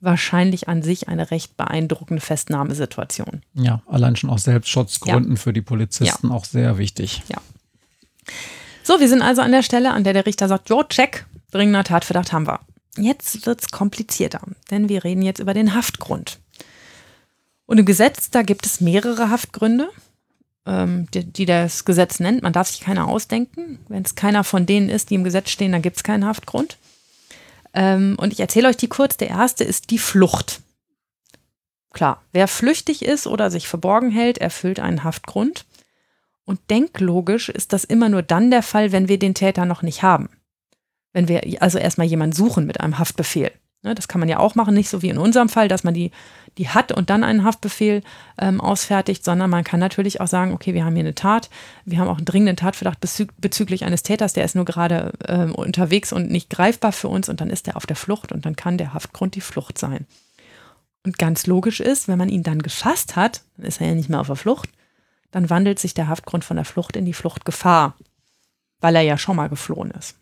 wahrscheinlich 0.00 0.68
an 0.68 0.82
sich 0.82 1.08
eine 1.08 1.30
recht 1.30 1.56
beeindruckende 1.56 2.20
Festnahmesituation. 2.20 3.42
Ja, 3.54 3.82
allein 3.86 4.16
schon 4.16 4.30
aus 4.30 4.44
Selbstschutzgründen 4.44 5.36
ja. 5.36 5.40
für 5.40 5.52
die 5.52 5.62
Polizisten 5.62 6.28
ja. 6.28 6.34
auch 6.34 6.44
sehr 6.44 6.78
wichtig. 6.78 7.22
Ja. 7.28 7.38
So, 8.82 9.00
wir 9.00 9.08
sind 9.08 9.22
also 9.22 9.42
an 9.42 9.52
der 9.52 9.62
Stelle, 9.62 9.92
an 9.92 10.04
der 10.04 10.12
der 10.12 10.26
Richter 10.26 10.48
sagt, 10.48 10.68
jo, 10.68 10.84
check, 10.84 11.26
dringender 11.50 11.82
Tatverdacht 11.82 12.32
haben 12.32 12.46
wir. 12.46 12.60
Jetzt 12.96 13.46
wird 13.46 13.60
es 13.60 13.70
komplizierter, 13.70 14.40
denn 14.70 14.88
wir 14.88 15.04
reden 15.04 15.22
jetzt 15.22 15.40
über 15.40 15.54
den 15.54 15.74
Haftgrund. 15.74 16.38
Und 17.66 17.78
im 17.78 17.84
Gesetz, 17.84 18.30
da 18.30 18.42
gibt 18.42 18.64
es 18.64 18.80
mehrere 18.80 19.30
Haftgründe, 19.30 19.88
ähm, 20.66 21.08
die, 21.12 21.24
die, 21.24 21.46
das 21.46 21.84
Gesetz 21.84 22.20
nennt. 22.20 22.42
Man 22.42 22.52
darf 22.52 22.68
sich 22.68 22.80
keiner 22.80 23.08
ausdenken. 23.08 23.78
Wenn 23.88 24.04
es 24.04 24.14
keiner 24.14 24.44
von 24.44 24.66
denen 24.66 24.88
ist, 24.88 25.10
die 25.10 25.14
im 25.14 25.24
Gesetz 25.24 25.50
stehen, 25.50 25.72
dann 25.72 25.82
gibt 25.82 25.96
es 25.96 26.04
keinen 26.04 26.24
Haftgrund. 26.24 26.78
Ähm, 27.74 28.16
und 28.18 28.32
ich 28.32 28.40
erzähle 28.40 28.68
euch 28.68 28.76
die 28.76 28.88
kurz. 28.88 29.16
Der 29.16 29.28
erste 29.28 29.64
ist 29.64 29.90
die 29.90 29.98
Flucht. 29.98 30.60
Klar, 31.92 32.22
wer 32.32 32.46
flüchtig 32.46 33.02
ist 33.02 33.26
oder 33.26 33.50
sich 33.50 33.68
verborgen 33.68 34.10
hält, 34.10 34.38
erfüllt 34.38 34.80
einen 34.80 35.02
Haftgrund. 35.02 35.64
Und 36.44 36.60
denklogisch 36.70 37.48
ist 37.48 37.72
das 37.72 37.84
immer 37.84 38.08
nur 38.08 38.22
dann 38.22 38.50
der 38.50 38.62
Fall, 38.62 38.92
wenn 38.92 39.08
wir 39.08 39.18
den 39.18 39.34
Täter 39.34 39.64
noch 39.64 39.82
nicht 39.82 40.02
haben. 40.02 40.28
Wenn 41.16 41.28
wir 41.28 41.62
also 41.62 41.78
erstmal 41.78 42.06
jemanden 42.06 42.36
suchen 42.36 42.66
mit 42.66 42.78
einem 42.82 42.98
Haftbefehl. 42.98 43.50
Ne, 43.82 43.94
das 43.94 44.06
kann 44.06 44.18
man 44.18 44.28
ja 44.28 44.38
auch 44.38 44.54
machen, 44.54 44.74
nicht 44.74 44.90
so 44.90 45.00
wie 45.00 45.08
in 45.08 45.16
unserem 45.16 45.48
Fall, 45.48 45.66
dass 45.66 45.82
man 45.82 45.94
die, 45.94 46.10
die 46.58 46.68
hat 46.68 46.92
und 46.92 47.08
dann 47.08 47.24
einen 47.24 47.42
Haftbefehl 47.42 48.02
ähm, 48.36 48.60
ausfertigt, 48.60 49.24
sondern 49.24 49.48
man 49.48 49.64
kann 49.64 49.80
natürlich 49.80 50.20
auch 50.20 50.26
sagen, 50.26 50.52
okay, 50.52 50.74
wir 50.74 50.84
haben 50.84 50.94
hier 50.94 51.04
eine 51.04 51.14
Tat, 51.14 51.48
wir 51.86 51.98
haben 51.98 52.08
auch 52.08 52.18
einen 52.18 52.26
dringenden 52.26 52.56
Tatverdacht 52.56 53.00
bezü 53.00 53.28
bezüglich 53.38 53.86
eines 53.86 54.02
Täters, 54.02 54.34
der 54.34 54.44
ist 54.44 54.56
nur 54.56 54.66
gerade 54.66 55.14
ähm, 55.26 55.54
unterwegs 55.54 56.12
und 56.12 56.30
nicht 56.30 56.50
greifbar 56.50 56.92
für 56.92 57.08
uns 57.08 57.30
und 57.30 57.40
dann 57.40 57.48
ist 57.48 57.66
er 57.66 57.76
auf 57.76 57.86
der 57.86 57.96
Flucht 57.96 58.30
und 58.30 58.44
dann 58.44 58.54
kann 58.54 58.76
der 58.76 58.92
Haftgrund 58.92 59.36
die 59.36 59.40
Flucht 59.40 59.78
sein. 59.78 60.04
Und 61.02 61.16
ganz 61.16 61.46
logisch 61.46 61.80
ist, 61.80 62.08
wenn 62.08 62.18
man 62.18 62.28
ihn 62.28 62.42
dann 62.42 62.60
gefasst 62.60 63.16
hat, 63.16 63.40
dann 63.56 63.64
ist 63.64 63.80
er 63.80 63.86
ja 63.86 63.94
nicht 63.94 64.10
mehr 64.10 64.20
auf 64.20 64.26
der 64.26 64.36
Flucht, 64.36 64.68
dann 65.30 65.48
wandelt 65.48 65.78
sich 65.78 65.94
der 65.94 66.08
Haftgrund 66.08 66.44
von 66.44 66.56
der 66.56 66.66
Flucht 66.66 66.94
in 66.94 67.06
die 67.06 67.14
Fluchtgefahr, 67.14 67.96
weil 68.80 68.96
er 68.96 69.02
ja 69.02 69.16
schon 69.16 69.36
mal 69.36 69.48
geflohen 69.48 69.92
ist. 69.92 70.16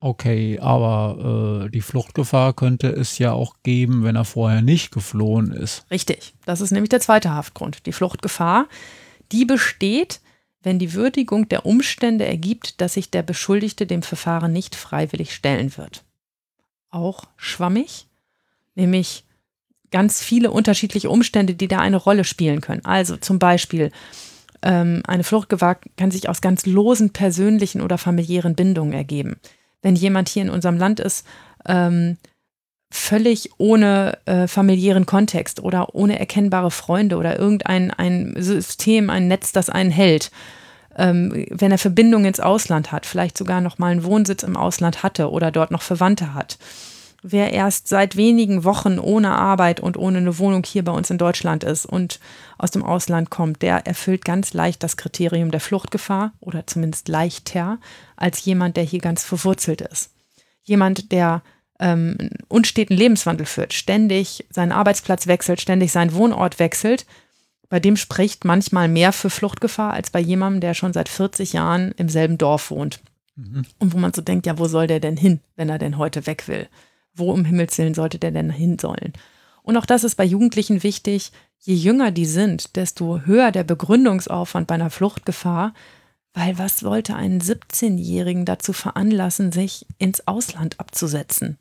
Okay, 0.00 0.60
aber 0.60 1.64
äh, 1.66 1.70
die 1.70 1.80
Fluchtgefahr 1.80 2.52
könnte 2.52 2.88
es 2.88 3.18
ja 3.18 3.32
auch 3.32 3.56
geben, 3.64 4.04
wenn 4.04 4.14
er 4.14 4.24
vorher 4.24 4.62
nicht 4.62 4.92
geflohen 4.92 5.52
ist. 5.52 5.86
Richtig, 5.90 6.34
das 6.46 6.60
ist 6.60 6.70
nämlich 6.70 6.90
der 6.90 7.00
zweite 7.00 7.30
Haftgrund. 7.30 7.84
Die 7.84 7.92
Fluchtgefahr, 7.92 8.68
die 9.32 9.44
besteht, 9.44 10.20
wenn 10.62 10.78
die 10.78 10.92
Würdigung 10.92 11.48
der 11.48 11.66
Umstände 11.66 12.26
ergibt, 12.26 12.80
dass 12.80 12.94
sich 12.94 13.10
der 13.10 13.22
Beschuldigte 13.22 13.86
dem 13.86 14.02
Verfahren 14.02 14.52
nicht 14.52 14.76
freiwillig 14.76 15.34
stellen 15.34 15.76
wird. 15.76 16.04
Auch 16.90 17.24
schwammig, 17.36 18.06
nämlich 18.76 19.24
ganz 19.90 20.22
viele 20.22 20.52
unterschiedliche 20.52 21.10
Umstände, 21.10 21.54
die 21.54 21.68
da 21.68 21.78
eine 21.80 21.96
Rolle 21.96 22.22
spielen 22.22 22.60
können. 22.60 22.84
Also 22.84 23.16
zum 23.16 23.40
Beispiel 23.40 23.90
ähm, 24.62 25.02
eine 25.08 25.24
Fluchtgefahr 25.24 25.80
kann 25.96 26.12
sich 26.12 26.28
aus 26.28 26.40
ganz 26.40 26.66
losen 26.66 27.10
persönlichen 27.10 27.80
oder 27.80 27.98
familiären 27.98 28.54
Bindungen 28.54 28.92
ergeben 28.92 29.40
wenn 29.82 29.96
jemand 29.96 30.28
hier 30.28 30.42
in 30.42 30.50
unserem 30.50 30.78
Land 30.78 31.00
ist, 31.00 31.26
ähm, 31.66 32.16
völlig 32.90 33.50
ohne 33.58 34.18
äh, 34.24 34.46
familiären 34.48 35.06
Kontext 35.06 35.60
oder 35.60 35.94
ohne 35.94 36.18
erkennbare 36.18 36.70
Freunde 36.70 37.16
oder 37.16 37.38
irgendein 37.38 37.90
ein 37.90 38.34
System, 38.38 39.10
ein 39.10 39.28
Netz, 39.28 39.52
das 39.52 39.68
einen 39.68 39.90
hält. 39.90 40.30
Ähm, 40.96 41.46
wenn 41.50 41.70
er 41.70 41.78
Verbindungen 41.78 42.26
ins 42.26 42.40
Ausland 42.40 42.90
hat, 42.90 43.06
vielleicht 43.06 43.36
sogar 43.36 43.60
noch 43.60 43.78
mal 43.78 43.92
einen 43.92 44.04
Wohnsitz 44.04 44.42
im 44.42 44.56
Ausland 44.56 45.02
hatte 45.02 45.30
oder 45.30 45.50
dort 45.50 45.70
noch 45.70 45.82
Verwandte 45.82 46.34
hat. 46.34 46.58
Wer 47.22 47.52
erst 47.52 47.88
seit 47.88 48.16
wenigen 48.16 48.62
Wochen 48.62 49.00
ohne 49.00 49.30
Arbeit 49.30 49.80
und 49.80 49.96
ohne 49.96 50.18
eine 50.18 50.38
Wohnung 50.38 50.62
hier 50.64 50.84
bei 50.84 50.92
uns 50.92 51.10
in 51.10 51.18
Deutschland 51.18 51.64
ist 51.64 51.84
und 51.84 52.20
aus 52.58 52.70
dem 52.70 52.84
Ausland 52.84 53.28
kommt, 53.28 53.62
der 53.62 53.86
erfüllt 53.86 54.24
ganz 54.24 54.54
leicht 54.54 54.84
das 54.84 54.96
Kriterium 54.96 55.50
der 55.50 55.60
Fluchtgefahr 55.60 56.32
oder 56.40 56.66
zumindest 56.66 57.08
leichter 57.08 57.78
als 58.16 58.44
jemand, 58.44 58.76
der 58.76 58.84
hier 58.84 59.00
ganz 59.00 59.24
verwurzelt 59.24 59.80
ist. 59.80 60.12
Jemand, 60.62 61.10
der 61.10 61.42
ähm, 61.80 62.16
unsteten 62.46 62.94
Lebenswandel 62.94 63.46
führt, 63.46 63.72
ständig 63.72 64.46
seinen 64.50 64.72
Arbeitsplatz 64.72 65.26
wechselt, 65.26 65.60
ständig 65.60 65.90
seinen 65.90 66.14
Wohnort 66.14 66.60
wechselt, 66.60 67.04
bei 67.68 67.80
dem 67.80 67.96
spricht 67.96 68.44
manchmal 68.44 68.88
mehr 68.88 69.12
für 69.12 69.28
Fluchtgefahr 69.28 69.92
als 69.92 70.10
bei 70.10 70.20
jemandem, 70.20 70.60
der 70.60 70.74
schon 70.74 70.92
seit 70.92 71.08
40 71.08 71.52
Jahren 71.52 71.92
im 71.96 72.08
selben 72.08 72.38
Dorf 72.38 72.70
wohnt. 72.70 73.00
Mhm. 73.34 73.66
Und 73.78 73.92
wo 73.92 73.98
man 73.98 74.12
so 74.12 74.22
denkt, 74.22 74.46
ja, 74.46 74.58
wo 74.58 74.66
soll 74.66 74.86
der 74.86 75.00
denn 75.00 75.16
hin, 75.16 75.40
wenn 75.56 75.68
er 75.68 75.78
denn 75.78 75.98
heute 75.98 76.26
weg 76.26 76.48
will? 76.48 76.68
Wo 77.18 77.32
um 77.32 77.44
Himmels 77.44 77.76
Willen 77.78 77.94
sollte 77.94 78.18
der 78.18 78.30
denn 78.30 78.50
hin 78.50 78.78
sollen? 78.78 79.12
Und 79.62 79.76
auch 79.76 79.86
das 79.86 80.04
ist 80.04 80.14
bei 80.14 80.24
Jugendlichen 80.24 80.82
wichtig. 80.82 81.32
Je 81.58 81.74
jünger 81.74 82.10
die 82.10 82.26
sind, 82.26 82.76
desto 82.76 83.20
höher 83.26 83.50
der 83.52 83.64
Begründungsaufwand 83.64 84.66
bei 84.66 84.76
einer 84.76 84.90
Fluchtgefahr, 84.90 85.74
weil 86.32 86.58
was 86.58 86.84
wollte 86.84 87.16
einen 87.16 87.40
17-Jährigen 87.40 88.44
dazu 88.44 88.72
veranlassen, 88.72 89.52
sich 89.52 89.86
ins 89.98 90.26
Ausland 90.26 90.78
abzusetzen? 90.78 91.58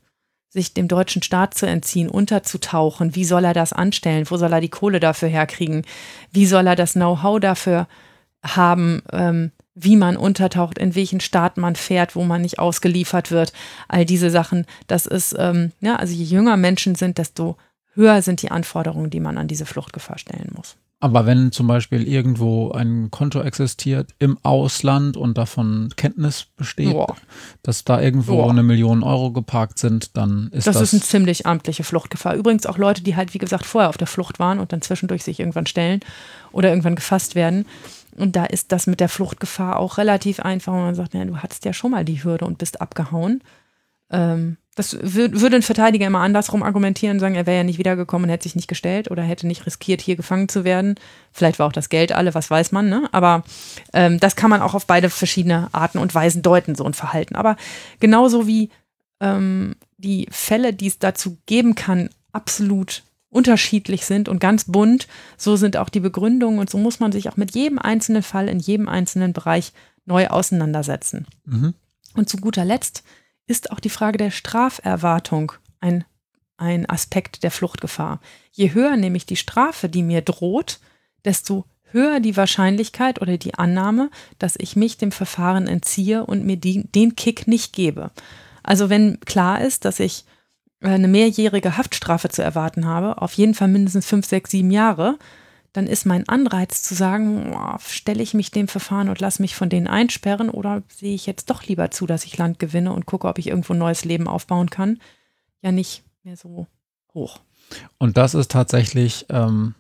Sich 0.50 0.74
dem 0.74 0.88
deutschen 0.88 1.24
Staat 1.24 1.56
zu 1.56 1.66
entziehen, 1.66 2.10
unterzutauchen? 2.10 3.16
Wie 3.16 3.26
soll 3.26 3.44
er 3.44 3.54
das 3.54 3.74
anstellen? 3.74 4.30
Wo 4.30 4.38
soll 4.38 4.54
er 4.54 4.62
die 4.62 4.70
Kohle 4.70 5.00
dafür 5.00 5.28
herkriegen? 5.28 5.84
Wie 6.32 6.46
soll 6.46 6.68
er 6.68 6.76
das 6.76 6.94
Know-how 6.94 7.40
dafür 7.40 7.88
haben, 8.44 9.02
ähm, 9.12 9.52
wie 9.80 9.96
man 9.96 10.18
untertaucht, 10.18 10.78
in 10.80 10.96
welchen 10.96 11.20
Staat 11.20 11.58
man 11.58 11.76
fährt, 11.76 12.16
wo 12.16 12.24
man 12.24 12.42
nicht 12.42 12.60
ausgeliefert 12.60 13.32
wird? 13.32 13.54
All 13.88 14.06
diese 14.06 14.32
Sachen, 14.32 14.66
das 14.88 15.06
ist, 15.06 15.36
ähm, 15.38 15.72
ja, 15.80 15.96
also 15.96 16.14
je 16.14 16.24
jünger 16.24 16.58
Menschen 16.58 16.96
sind, 16.96 17.18
desto 17.18 17.58
höher 17.94 18.22
sind 18.22 18.42
die 18.42 18.52
Anforderungen, 18.52 19.10
die 19.10 19.20
man 19.20 19.38
an 19.38 19.48
diese 19.48 19.66
Fluchtgefahr 19.66 20.18
stellen 20.18 20.52
muss. 20.56 20.78
Aber 21.00 21.28
wenn 21.28 21.52
zum 21.52 21.68
Beispiel 21.68 22.08
irgendwo 22.08 22.72
ein 22.72 23.12
Konto 23.12 23.42
existiert 23.42 24.16
im 24.18 24.40
Ausland 24.42 25.16
und 25.16 25.38
davon 25.38 25.94
Kenntnis 25.96 26.48
besteht, 26.56 26.94
Boah. 26.94 27.16
dass 27.62 27.84
da 27.84 28.02
irgendwo 28.02 28.38
Boah. 28.38 28.50
eine 28.50 28.64
Million 28.64 29.04
Euro 29.04 29.32
geparkt 29.32 29.78
sind, 29.78 30.18
dann 30.18 30.50
ist 30.52 30.66
das. 30.66 30.74
Das 30.74 30.82
ist 30.82 30.94
eine 30.94 31.04
ziemlich 31.04 31.46
amtliche 31.46 31.84
Fluchtgefahr. 31.84 32.34
Übrigens 32.34 32.66
auch 32.66 32.80
Leute, 32.80 33.04
die 33.04 33.16
halt, 33.16 33.36
wie 33.36 33.38
gesagt, 33.38 33.68
vorher 33.68 33.90
auf 33.90 33.98
der 33.98 34.08
Flucht 34.08 34.40
waren 34.40 34.58
und 34.58 34.74
dann 34.74 34.82
zwischendurch 34.82 35.24
sich 35.24 35.40
irgendwann 35.40 35.68
stellen 35.68 36.00
oder 36.52 36.70
irgendwann 36.70 36.96
gefasst 36.96 37.36
werden. 37.36 37.68
Und 38.18 38.36
da 38.36 38.46
ist 38.46 38.72
das 38.72 38.88
mit 38.88 39.00
der 39.00 39.10
Fluchtgefahr 39.10 39.78
auch 39.78 39.98
relativ 39.98 40.40
einfach. 40.40 40.74
Und 40.74 40.82
man 40.82 40.96
sagt, 40.96 41.14
ja, 41.14 41.24
du 41.26 41.38
hattest 41.38 41.66
ja 41.66 41.74
schon 41.74 41.92
mal 41.92 42.06
die 42.06 42.24
Hürde 42.24 42.46
und 42.46 42.58
bist 42.58 42.82
abgehauen. 42.82 43.44
Ähm, 44.10 44.58
das 44.78 44.96
würde 45.02 45.56
ein 45.56 45.64
Verteidiger 45.64 46.06
immer 46.06 46.20
andersrum 46.20 46.62
argumentieren 46.62 47.16
und 47.16 47.20
sagen, 47.20 47.34
er 47.34 47.48
wäre 47.48 47.58
ja 47.58 47.64
nicht 47.64 47.80
wiedergekommen 47.80 48.30
hätte 48.30 48.44
sich 48.44 48.56
nicht 48.56 48.68
gestellt 48.68 49.10
oder 49.10 49.24
hätte 49.24 49.48
nicht 49.48 49.66
riskiert, 49.66 50.02
hier 50.02 50.16
gefangen 50.16 50.50
zu 50.50 50.64
werden. 50.64 50.96
Vielleicht 51.32 51.58
war 51.58 51.66
auch 51.66 51.72
das 51.72 51.90
Geld 51.90 52.12
alle, 52.12 52.36
was 52.36 52.52
weiß 52.52 52.72
man, 52.72 52.88
ne? 52.88 53.10
Aber 53.12 53.44
ähm, 53.94 54.20
das 54.20 54.36
kann 54.36 54.52
man 54.52 54.62
auch 54.62 54.76
auf 54.76 54.86
beide 54.86 55.10
verschiedene 55.10 55.70
Arten 55.72 55.98
und 55.98 56.14
Weisen 56.14 56.44
deuten, 56.44 56.76
so 56.76 56.84
ein 56.84 56.94
Verhalten. 56.94 57.36
Aber 57.36 57.58
genauso 58.00 58.46
wie 58.46 58.70
ähm, 59.20 59.76
die 59.98 60.28
Fälle, 60.30 60.74
die 60.74 60.88
es 60.88 61.00
dazu 61.00 61.40
geben 61.48 61.74
kann, 61.74 62.10
absolut 62.32 63.02
unterschiedlich 63.38 64.08
sind 64.08 64.30
und 64.30 64.40
ganz 64.40 64.66
bunt, 64.66 65.08
so 65.38 65.56
sind 65.58 65.78
auch 65.78 65.90
die 65.90 66.00
Begründungen 66.00 66.58
und 66.60 66.72
so 66.72 66.80
muss 66.80 67.00
man 67.00 67.12
sich 67.12 67.30
auch 67.30 67.38
mit 67.38 67.54
jedem 67.54 67.78
einzelnen 67.78 68.24
Fall 68.24 68.50
in 68.50 68.60
jedem 68.60 68.90
einzelnen 68.90 69.32
Bereich 69.32 69.74
neu 70.06 70.28
auseinandersetzen. 70.28 71.28
Mhm. 71.46 71.76
Und 72.16 72.30
zu 72.30 72.38
guter 72.38 72.66
Letzt 72.66 73.04
ist 73.46 73.72
auch 73.72 73.80
die 73.80 73.92
Frage 73.92 74.18
der 74.18 74.32
Straferwartung 74.32 75.52
ein, 75.80 76.04
ein 76.58 76.90
Aspekt 76.90 77.44
der 77.44 77.52
Fluchtgefahr. 77.52 78.22
Je 78.52 78.74
höher 78.74 78.98
nämlich 78.98 79.28
die 79.28 79.36
Strafe, 79.36 79.88
die 79.88 80.02
mir 80.02 80.22
droht, 80.22 80.80
desto 81.24 81.66
höher 81.92 82.20
die 82.20 82.36
Wahrscheinlichkeit 82.36 83.22
oder 83.22 83.38
die 83.38 83.54
Annahme, 83.54 84.10
dass 84.40 84.56
ich 84.58 84.76
mich 84.76 84.98
dem 84.98 85.12
Verfahren 85.12 85.68
entziehe 85.68 86.26
und 86.26 86.44
mir 86.44 86.58
die, 86.58 86.88
den 86.88 87.16
Kick 87.16 87.48
nicht 87.48 87.72
gebe. 87.72 88.10
Also 88.64 88.90
wenn 88.90 89.20
klar 89.20 89.62
ist, 89.62 89.86
dass 89.86 90.00
ich 90.00 90.26
eine 90.82 91.08
mehrjährige 91.08 91.78
Haftstrafe 91.78 92.30
zu 92.30 92.44
erwarten 92.44 92.86
habe, 92.86 93.22
auf 93.22 93.34
jeden 93.34 93.54
Fall 93.54 93.68
mindestens 93.68 94.06
fünf, 94.06 94.26
sechs, 94.26 94.52
sieben 94.52 94.72
Jahre, 94.72 95.18
dann 95.74 95.88
ist 95.88 96.06
mein 96.06 96.28
Anreiz 96.28 96.82
zu 96.82 96.96
sagen, 96.96 97.56
stelle 97.80 98.24
ich 98.24 98.34
mich 98.34 98.52
dem 98.52 98.68
Verfahren 98.68 99.10
und 99.10 99.20
lasse 99.20 99.42
mich 99.42 99.56
von 99.56 99.70
denen 99.70 99.88
einsperren 99.88 100.50
oder 100.50 100.84
sehe 100.88 101.14
ich 101.14 101.26
jetzt 101.26 101.50
doch 101.50 101.64
lieber 101.64 101.92
zu, 101.92 102.08
dass 102.08 102.26
ich 102.26 102.38
Land 102.38 102.60
gewinne 102.60 102.94
und 102.94 103.06
gucke, 103.06 103.28
ob 103.28 103.38
ich 103.38 103.48
irgendwo 103.48 103.74
ein 103.74 103.80
neues 103.80 104.06
Leben 104.06 104.28
aufbauen 104.28 104.70
kann, 104.70 105.00
ja 105.62 105.72
nicht 105.72 106.04
mehr 106.24 106.38
so 106.38 106.68
hoch. 107.14 107.40
Und 107.98 108.18
das 108.18 108.34
ist 108.34 108.52
tatsächlich 108.52 109.26
ähm, 109.30 109.76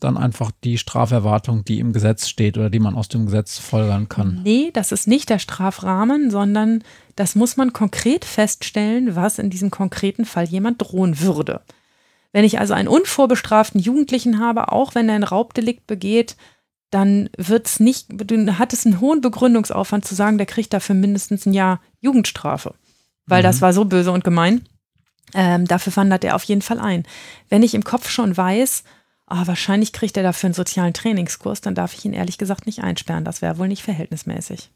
dann 0.00 0.16
einfach 0.16 0.50
die 0.62 0.78
Straferwartung, 0.78 1.64
die 1.64 1.80
im 1.80 1.92
Gesetz 1.92 2.28
steht 2.28 2.58
oder 2.58 2.70
die 2.70 2.78
man 2.78 2.94
aus 2.94 3.08
dem 3.08 3.26
Gesetz 3.26 3.58
folgern 3.58 4.08
kann. 4.08 4.40
Nee, 4.42 4.70
das 4.72 4.92
ist 4.92 5.06
nicht 5.06 5.30
der 5.30 5.38
Strafrahmen, 5.38 6.30
sondern 6.30 6.82
das 7.16 7.34
muss 7.34 7.56
man 7.56 7.72
konkret 7.72 8.24
feststellen, 8.24 9.16
was 9.16 9.38
in 9.38 9.50
diesem 9.50 9.70
konkreten 9.70 10.24
Fall 10.24 10.44
jemand 10.44 10.82
drohen 10.82 11.20
würde. 11.20 11.62
Wenn 12.32 12.44
ich 12.44 12.58
also 12.58 12.74
einen 12.74 12.88
unvorbestraften 12.88 13.80
Jugendlichen 13.80 14.40
habe, 14.40 14.72
auch 14.72 14.94
wenn 14.94 15.08
er 15.08 15.14
ein 15.14 15.22
Raubdelikt 15.22 15.86
begeht, 15.86 16.36
dann 16.90 17.30
wird's 17.36 17.80
nicht, 17.80 18.08
hat 18.58 18.72
es 18.72 18.86
einen 18.86 19.00
hohen 19.00 19.20
Begründungsaufwand 19.20 20.04
zu 20.04 20.14
sagen, 20.14 20.38
der 20.38 20.46
kriegt 20.46 20.72
dafür 20.72 20.94
mindestens 20.94 21.46
ein 21.46 21.52
Jahr 21.52 21.80
Jugendstrafe. 22.00 22.74
Weil 23.26 23.42
mhm. 23.42 23.44
das 23.44 23.62
war 23.62 23.72
so 23.72 23.84
böse 23.84 24.12
und 24.12 24.24
gemein. 24.24 24.66
Ähm, 25.34 25.66
dafür 25.66 25.96
wandert 25.96 26.24
er 26.24 26.36
auf 26.36 26.44
jeden 26.44 26.62
Fall 26.62 26.78
ein. 26.78 27.04
Wenn 27.48 27.62
ich 27.62 27.74
im 27.74 27.84
Kopf 27.84 28.08
schon 28.08 28.36
weiß, 28.36 28.84
oh, 29.30 29.46
wahrscheinlich 29.46 29.92
kriegt 29.92 30.16
er 30.16 30.22
dafür 30.22 30.48
einen 30.48 30.54
sozialen 30.54 30.94
Trainingskurs, 30.94 31.60
dann 31.60 31.74
darf 31.74 31.94
ich 31.94 32.04
ihn 32.04 32.12
ehrlich 32.12 32.38
gesagt 32.38 32.66
nicht 32.66 32.82
einsperren. 32.82 33.24
Das 33.24 33.42
wäre 33.42 33.58
wohl 33.58 33.68
nicht 33.68 33.82
verhältnismäßig. 33.82 34.70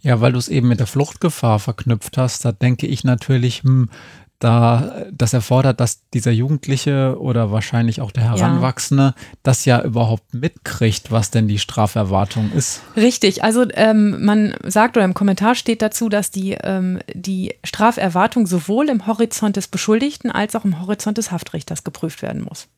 Ja, 0.00 0.20
weil 0.20 0.32
du 0.32 0.38
es 0.38 0.48
eben 0.48 0.68
mit 0.68 0.80
der 0.80 0.86
Fluchtgefahr 0.86 1.58
verknüpft 1.58 2.16
hast, 2.16 2.44
da 2.44 2.52
denke 2.52 2.86
ich 2.86 3.04
natürlich, 3.04 3.62
hm, 3.62 3.90
da 4.38 5.06
das 5.12 5.32
erfordert, 5.32 5.80
dass 5.80 6.08
dieser 6.10 6.30
Jugendliche 6.30 7.16
oder 7.18 7.50
wahrscheinlich 7.50 8.00
auch 8.00 8.12
der 8.12 8.24
Heranwachsende 8.24 9.02
ja. 9.02 9.14
das 9.42 9.64
ja 9.64 9.82
überhaupt 9.82 10.32
mitkriegt, 10.32 11.10
was 11.10 11.30
denn 11.30 11.48
die 11.48 11.58
Straferwartung 11.58 12.52
ist. 12.52 12.82
Richtig, 12.96 13.42
also 13.42 13.66
ähm, 13.74 14.24
man 14.24 14.54
sagt 14.64 14.96
oder 14.96 15.04
im 15.04 15.14
Kommentar 15.14 15.54
steht 15.54 15.82
dazu, 15.82 16.08
dass 16.08 16.30
die, 16.30 16.52
ähm, 16.62 17.00
die 17.12 17.54
Straferwartung 17.64 18.46
sowohl 18.46 18.88
im 18.88 19.06
Horizont 19.06 19.56
des 19.56 19.66
Beschuldigten 19.66 20.30
als 20.30 20.54
auch 20.54 20.64
im 20.64 20.80
Horizont 20.80 21.18
des 21.18 21.32
Haftrichters 21.32 21.82
geprüft 21.82 22.22
werden 22.22 22.42
muss. 22.42 22.68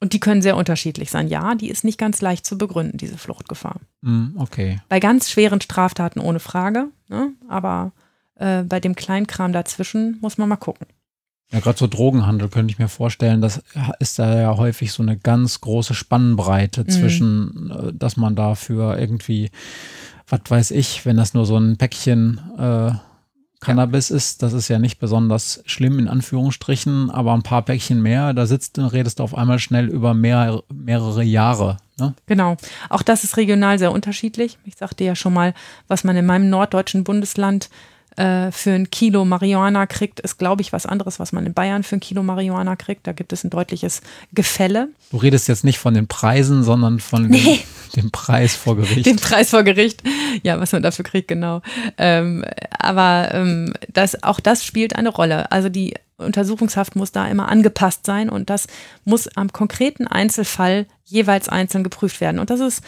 Und 0.00 0.12
die 0.12 0.20
können 0.20 0.42
sehr 0.42 0.56
unterschiedlich 0.56 1.10
sein. 1.10 1.28
Ja, 1.28 1.54
die 1.54 1.70
ist 1.70 1.84
nicht 1.84 1.98
ganz 1.98 2.20
leicht 2.20 2.44
zu 2.44 2.58
begründen, 2.58 2.98
diese 2.98 3.16
Fluchtgefahr. 3.16 3.80
Mm, 4.02 4.36
okay. 4.36 4.80
Bei 4.88 5.00
ganz 5.00 5.30
schweren 5.30 5.60
Straftaten 5.60 6.20
ohne 6.20 6.38
Frage, 6.38 6.88
ne? 7.08 7.32
aber 7.48 7.92
äh, 8.34 8.62
bei 8.62 8.78
dem 8.78 8.94
Kleinkram 8.94 9.52
dazwischen 9.52 10.18
muss 10.20 10.36
man 10.36 10.48
mal 10.48 10.56
gucken. 10.56 10.86
Ja, 11.52 11.60
gerade 11.60 11.78
so 11.78 11.86
Drogenhandel 11.86 12.48
könnte 12.48 12.72
ich 12.72 12.78
mir 12.78 12.88
vorstellen, 12.88 13.40
das 13.40 13.62
ist 14.00 14.18
da 14.18 14.38
ja 14.38 14.56
häufig 14.56 14.92
so 14.92 15.02
eine 15.02 15.16
ganz 15.16 15.60
große 15.60 15.94
Spannbreite 15.94 16.82
mhm. 16.82 16.88
zwischen, 16.88 17.70
äh, 17.70 17.92
dass 17.94 18.16
man 18.16 18.34
dafür 18.36 18.98
irgendwie, 18.98 19.50
was 20.28 20.40
weiß 20.46 20.70
ich, 20.72 21.06
wenn 21.06 21.16
das 21.16 21.34
nur 21.34 21.46
so 21.46 21.56
ein 21.56 21.76
Päckchen 21.78 22.40
äh, 22.58 22.92
Cannabis 23.66 24.10
ist, 24.10 24.42
das 24.42 24.52
ist 24.52 24.68
ja 24.68 24.78
nicht 24.78 25.00
besonders 25.00 25.60
schlimm 25.66 25.98
in 25.98 26.06
Anführungsstrichen, 26.06 27.10
aber 27.10 27.34
ein 27.34 27.42
paar 27.42 27.62
Päckchen 27.62 28.00
mehr, 28.00 28.32
da 28.32 28.46
sitzt 28.46 28.78
und 28.78 28.86
redest 28.86 29.18
du 29.18 29.24
auf 29.24 29.36
einmal 29.36 29.58
schnell 29.58 29.88
über 29.88 30.14
mehr, 30.14 30.62
mehrere 30.72 31.24
Jahre. 31.24 31.78
Ne? 31.98 32.14
Genau. 32.26 32.56
Auch 32.90 33.02
das 33.02 33.24
ist 33.24 33.36
regional 33.36 33.78
sehr 33.80 33.90
unterschiedlich. 33.90 34.58
Ich 34.64 34.76
sagte 34.76 35.02
ja 35.02 35.16
schon 35.16 35.34
mal, 35.34 35.52
was 35.88 36.04
man 36.04 36.16
in 36.16 36.26
meinem 36.26 36.48
norddeutschen 36.48 37.02
Bundesland 37.02 37.64
äh, 37.64 37.95
für 38.16 38.70
ein 38.72 38.88
Kilo 38.90 39.24
Marihuana 39.24 39.86
kriegt, 39.86 40.20
ist, 40.20 40.38
glaube 40.38 40.62
ich, 40.62 40.72
was 40.72 40.86
anderes, 40.86 41.20
was 41.20 41.32
man 41.32 41.44
in 41.44 41.52
Bayern 41.52 41.82
für 41.82 41.96
ein 41.96 42.00
Kilo 42.00 42.22
Marihuana 42.22 42.74
kriegt. 42.74 43.06
Da 43.06 43.12
gibt 43.12 43.32
es 43.32 43.44
ein 43.44 43.50
deutliches 43.50 44.00
Gefälle. 44.32 44.88
Du 45.10 45.18
redest 45.18 45.48
jetzt 45.48 45.64
nicht 45.64 45.78
von 45.78 45.92
den 45.92 46.06
Preisen, 46.08 46.62
sondern 46.62 46.98
von 46.98 47.26
nee. 47.26 47.60
dem, 47.94 48.02
dem, 48.02 48.10
Preis 48.10 48.56
vor 48.56 48.76
Gericht. 48.76 49.06
Den 49.06 49.16
Preis 49.16 49.50
vor 49.50 49.62
Gericht, 49.64 50.02
ja, 50.42 50.58
was 50.58 50.72
man 50.72 50.82
dafür 50.82 51.04
kriegt, 51.04 51.28
genau. 51.28 51.60
Ähm, 51.98 52.44
aber 52.70 53.28
ähm, 53.32 53.74
das, 53.92 54.22
auch 54.22 54.40
das 54.40 54.64
spielt 54.64 54.96
eine 54.96 55.10
Rolle. 55.10 55.52
Also 55.52 55.68
die 55.68 55.94
Untersuchungshaft 56.18 56.96
muss 56.96 57.12
da 57.12 57.28
immer 57.28 57.48
angepasst 57.48 58.06
sein 58.06 58.30
und 58.30 58.48
das 58.48 58.66
muss 59.04 59.28
am 59.36 59.52
konkreten 59.52 60.06
Einzelfall 60.06 60.86
jeweils 61.04 61.48
einzeln 61.48 61.84
geprüft 61.84 62.20
werden. 62.20 62.38
Und 62.38 62.50
das 62.50 62.60
ist 62.60 62.82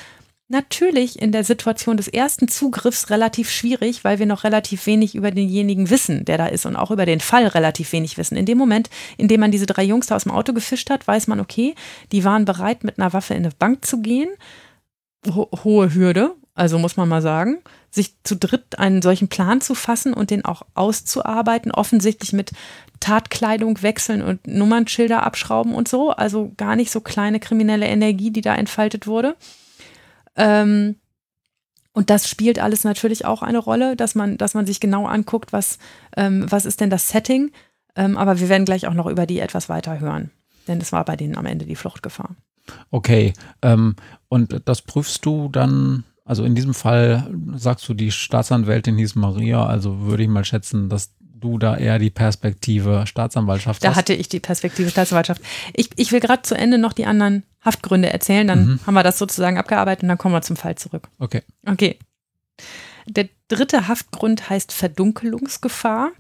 natürlich 0.49 1.21
in 1.21 1.31
der 1.31 1.45
Situation 1.45 1.97
des 1.97 2.09
ersten 2.09 2.49
Zugriffs 2.49 3.11
relativ 3.11 3.51
schwierig, 3.51 4.03
weil 4.03 4.19
wir 4.19 4.27
noch 4.27 4.45
relativ 4.45 4.87
wenig 4.87 5.15
über 5.15 5.31
denjenigen 5.31 5.91
wissen, 5.91 6.25
der 6.25 6.39
da 6.39 6.47
ist 6.47 6.67
und 6.67 6.77
auch 6.77 6.91
über 6.91 7.07
den 7.07 7.21
Fall 7.21 7.47
relativ 7.47 7.93
wenig 7.93 8.17
wissen. 8.17 8.37
In 8.37 8.47
dem 8.47 8.59
Moment, 8.59 8.89
in 9.19 9.29
dem 9.29 9.41
man 9.41 9.51
diese 9.51 9.67
drei 9.67 9.85
Jungs 9.85 10.07
da 10.07 10.17
aus 10.17 10.25
dem 10.25 10.33
Auto 10.33 10.55
gefischt 10.55 10.91
hat, 10.91 11.07
weiß 11.07 11.27
man, 11.27 11.41
okay, 11.41 11.75
die 12.13 12.25
waren 12.25 12.47
bereit, 12.47 12.83
mit 12.83 12.99
einer 12.99 13.13
Waffe 13.13 13.35
in 13.35 13.45
eine 13.45 13.55
Bank 13.59 13.85
zu 13.85 14.01
gehen. 14.01 14.31
Ho 15.27 15.51
hohe 15.65 15.95
Hürde, 15.95 16.35
also 16.55 16.79
muss 16.79 16.97
man 16.97 17.09
mal 17.09 17.23
sagen, 17.23 17.59
sich 17.91 18.15
zu 18.25 18.37
dritt 18.37 18.79
einen 18.79 19.03
solchen 19.03 19.29
Plan 19.29 19.61
zu 19.61 19.75
fassen 19.75 20.15
und 20.15 20.31
den 20.31 20.45
auch 20.45 20.63
auszuarbeiten, 20.75 21.73
offensichtlich 21.73 22.33
mit 22.33 22.53
Tatkleidung 23.01 23.83
wechseln 23.83 24.23
und 24.23 24.47
Nummernschilder 24.47 25.25
abschrauben 25.25 25.75
und 25.75 25.89
so. 25.89 26.11
Also 26.11 26.53
gar 26.57 26.75
nicht 26.75 26.91
so 26.91 27.01
kleine 27.01 27.39
kriminelle 27.39 27.87
Energie, 27.87 28.31
die 28.31 28.41
da 28.41 28.55
entfaltet 28.55 29.07
wurde. 29.07 29.37
Ähm, 30.39 30.97
und 31.93 32.11
das 32.11 32.29
spielt 32.29 32.61
alles 32.61 32.85
natürlich 32.85 33.25
auch 33.25 33.43
eine 33.43 33.59
Rolle, 33.59 33.97
dass 33.97 34.15
man, 34.15 34.39
dass 34.39 34.55
man 34.55 34.67
sich 34.67 34.79
genau 34.79 35.07
anguckt, 35.07 35.53
was, 35.53 35.79
ähm, 36.17 36.47
was 36.49 36.65
ist 36.65 36.81
denn 36.81 36.91
das 36.91 37.09
Setting. 37.09 37.51
Ähm, 37.97 38.17
aber 38.17 38.39
wir 38.39 38.49
werden 38.49 38.65
gleich 38.65 38.87
auch 38.87 38.95
noch 38.95 39.07
über 39.07 39.27
die 39.27 39.41
etwas 39.41 39.69
weiter 39.69 39.99
hören. 39.99 40.31
Denn 40.69 40.81
es 40.81 40.93
war 40.93 41.05
bei 41.05 41.17
denen 41.17 41.37
am 41.37 41.47
Ende 41.47 41.67
die 41.67 41.75
Fluchtgefahr. 41.75 42.37
Okay. 42.91 43.33
Ähm, 43.63 43.97
und 44.29 44.63
das 44.67 44.83
prüfst 44.83 45.25
du 45.27 45.49
dann, 45.49 46.05
also 46.25 46.45
in 46.45 46.55
diesem 46.55 46.75
Fall 46.75 47.29
sagst 47.57 47.89
du, 47.89 47.95
die 47.95 48.13
Staatsanwältin 48.13 48.97
hieß 48.97 49.17
Maria, 49.17 49.67
also 49.67 50.03
würde 50.03 50.23
ich 50.23 50.29
mal 50.29 50.45
schätzen, 50.45 50.89
dass 50.89 51.15
du 51.21 51.59
da 51.59 51.77
eher 51.77 51.99
die 51.99 52.11
Perspektive 52.11 53.07
Staatsanwaltschaft 53.07 53.83
da 53.83 53.89
hast. 53.89 53.95
Da 53.95 53.99
hatte 53.99 54.13
ich 54.13 54.29
die 54.29 54.41
Perspektive 54.41 54.91
Staatsanwaltschaft. 54.91 55.41
Ich, 55.75 55.91
ich 55.97 56.13
will 56.13 56.21
gerade 56.21 56.43
zu 56.43 56.57
Ende 56.57 56.79
noch 56.79 56.93
die 56.93 57.07
anderen 57.07 57.45
Haftgründe 57.61 58.11
erzählen, 58.11 58.47
dann 58.47 58.67
mhm. 58.67 58.81
haben 58.87 58.95
wir 58.95 59.03
das 59.03 59.19
sozusagen 59.19 59.59
abgearbeitet 59.59 60.03
und 60.03 60.09
dann 60.09 60.19
kommen 60.19 60.35
wir 60.35 60.43
zum 60.43 60.57
Fall 60.57 60.77
zurück. 60.77 61.09
Okay. 61.19 61.43
Okay. 61.67 61.99
Der 63.07 63.29
dritte 63.49 63.89
Haftgrund 63.89 64.51
heißt 64.51 64.73
Verdunkelungsgefahr 64.73 66.13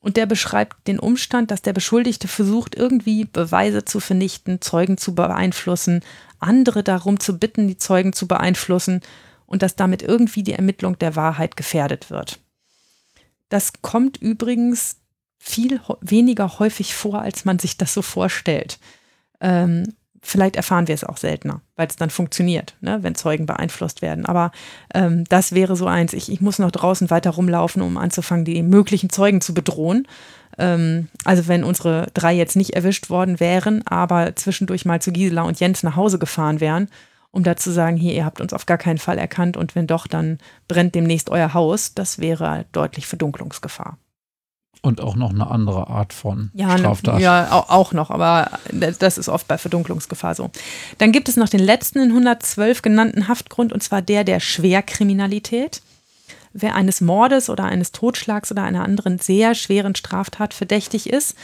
und 0.00 0.16
der 0.16 0.26
beschreibt 0.26 0.86
den 0.86 0.98
Umstand, 0.98 1.50
dass 1.50 1.62
der 1.62 1.72
Beschuldigte 1.72 2.28
versucht, 2.28 2.74
irgendwie 2.74 3.24
Beweise 3.24 3.84
zu 3.84 4.00
vernichten, 4.00 4.60
Zeugen 4.60 4.96
zu 4.96 5.14
beeinflussen, 5.14 6.02
andere 6.38 6.82
darum 6.82 7.18
zu 7.18 7.38
bitten, 7.38 7.66
die 7.66 7.78
Zeugen 7.78 8.12
zu 8.12 8.28
beeinflussen 8.28 9.00
und 9.46 9.62
dass 9.62 9.76
damit 9.76 10.02
irgendwie 10.02 10.42
die 10.42 10.52
Ermittlung 10.52 10.98
der 10.98 11.16
Wahrheit 11.16 11.56
gefährdet 11.56 12.10
wird. 12.10 12.38
Das 13.48 13.72
kommt 13.82 14.18
übrigens 14.18 14.96
viel 15.38 15.80
weniger 16.00 16.58
häufig 16.58 16.94
vor, 16.94 17.22
als 17.22 17.44
man 17.44 17.58
sich 17.58 17.76
das 17.76 17.94
so 17.94 18.02
vorstellt. 18.02 18.78
Ähm, 19.40 19.94
vielleicht 20.22 20.56
erfahren 20.56 20.88
wir 20.88 20.94
es 20.94 21.04
auch 21.04 21.16
seltener, 21.16 21.60
weil 21.76 21.86
es 21.86 21.96
dann 21.96 22.10
funktioniert, 22.10 22.76
ne, 22.80 22.98
wenn 23.02 23.14
Zeugen 23.14 23.46
beeinflusst 23.46 24.02
werden. 24.02 24.26
Aber 24.26 24.52
ähm, 24.94 25.24
das 25.28 25.52
wäre 25.52 25.76
so 25.76 25.86
eins. 25.86 26.12
Ich, 26.12 26.30
ich 26.30 26.40
muss 26.40 26.58
noch 26.58 26.70
draußen 26.70 27.10
weiter 27.10 27.30
rumlaufen, 27.30 27.82
um 27.82 27.96
anzufangen, 27.96 28.44
die 28.44 28.62
möglichen 28.62 29.10
Zeugen 29.10 29.40
zu 29.40 29.54
bedrohen. 29.54 30.06
Ähm, 30.58 31.08
also 31.24 31.48
wenn 31.48 31.64
unsere 31.64 32.08
drei 32.14 32.34
jetzt 32.34 32.56
nicht 32.56 32.74
erwischt 32.74 33.10
worden 33.10 33.40
wären, 33.40 33.86
aber 33.86 34.34
zwischendurch 34.36 34.84
mal 34.84 35.00
zu 35.00 35.12
Gisela 35.12 35.42
und 35.42 35.60
Jens 35.60 35.82
nach 35.82 35.96
Hause 35.96 36.18
gefahren 36.18 36.60
wären 36.60 36.88
um 37.30 37.42
da 37.42 37.56
zu 37.56 37.70
sagen, 37.70 37.96
hier, 37.96 38.14
ihr 38.14 38.24
habt 38.24 38.40
uns 38.40 38.52
auf 38.52 38.66
gar 38.66 38.78
keinen 38.78 38.98
Fall 38.98 39.18
erkannt 39.18 39.56
und 39.56 39.74
wenn 39.74 39.86
doch, 39.86 40.06
dann 40.06 40.38
brennt 40.66 40.94
demnächst 40.94 41.30
euer 41.30 41.54
Haus. 41.54 41.94
Das 41.94 42.18
wäre 42.18 42.64
deutlich 42.72 43.06
Verdunklungsgefahr. 43.06 43.98
Und 44.80 45.00
auch 45.00 45.16
noch 45.16 45.30
eine 45.30 45.50
andere 45.50 45.88
Art 45.88 46.12
von 46.12 46.50
ja, 46.54 46.68
ne, 46.68 46.78
Straftat. 46.78 47.20
Ja, 47.20 47.64
auch 47.68 47.92
noch, 47.92 48.10
aber 48.10 48.50
das 48.72 49.18
ist 49.18 49.28
oft 49.28 49.48
bei 49.48 49.58
Verdunklungsgefahr 49.58 50.34
so. 50.34 50.50
Dann 50.98 51.10
gibt 51.10 51.28
es 51.28 51.36
noch 51.36 51.48
den 51.48 51.60
letzten 51.60 51.98
in 51.98 52.10
112 52.10 52.82
genannten 52.82 53.26
Haftgrund 53.26 53.72
und 53.72 53.82
zwar 53.82 54.02
der 54.02 54.22
der 54.22 54.38
Schwerkriminalität. 54.38 55.82
Wer 56.52 56.74
eines 56.74 57.00
Mordes 57.00 57.50
oder 57.50 57.64
eines 57.64 57.92
Totschlags 57.92 58.52
oder 58.52 58.62
einer 58.62 58.84
anderen 58.84 59.18
sehr 59.18 59.54
schweren 59.54 59.94
Straftat 59.94 60.54
verdächtig 60.54 61.10
ist, 61.10 61.36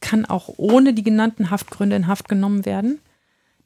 kann 0.00 0.26
auch 0.26 0.50
ohne 0.58 0.92
die 0.92 1.02
genannten 1.02 1.50
Haftgründe 1.50 1.96
in 1.96 2.06
Haft 2.06 2.28
genommen 2.28 2.66
werden. 2.66 3.00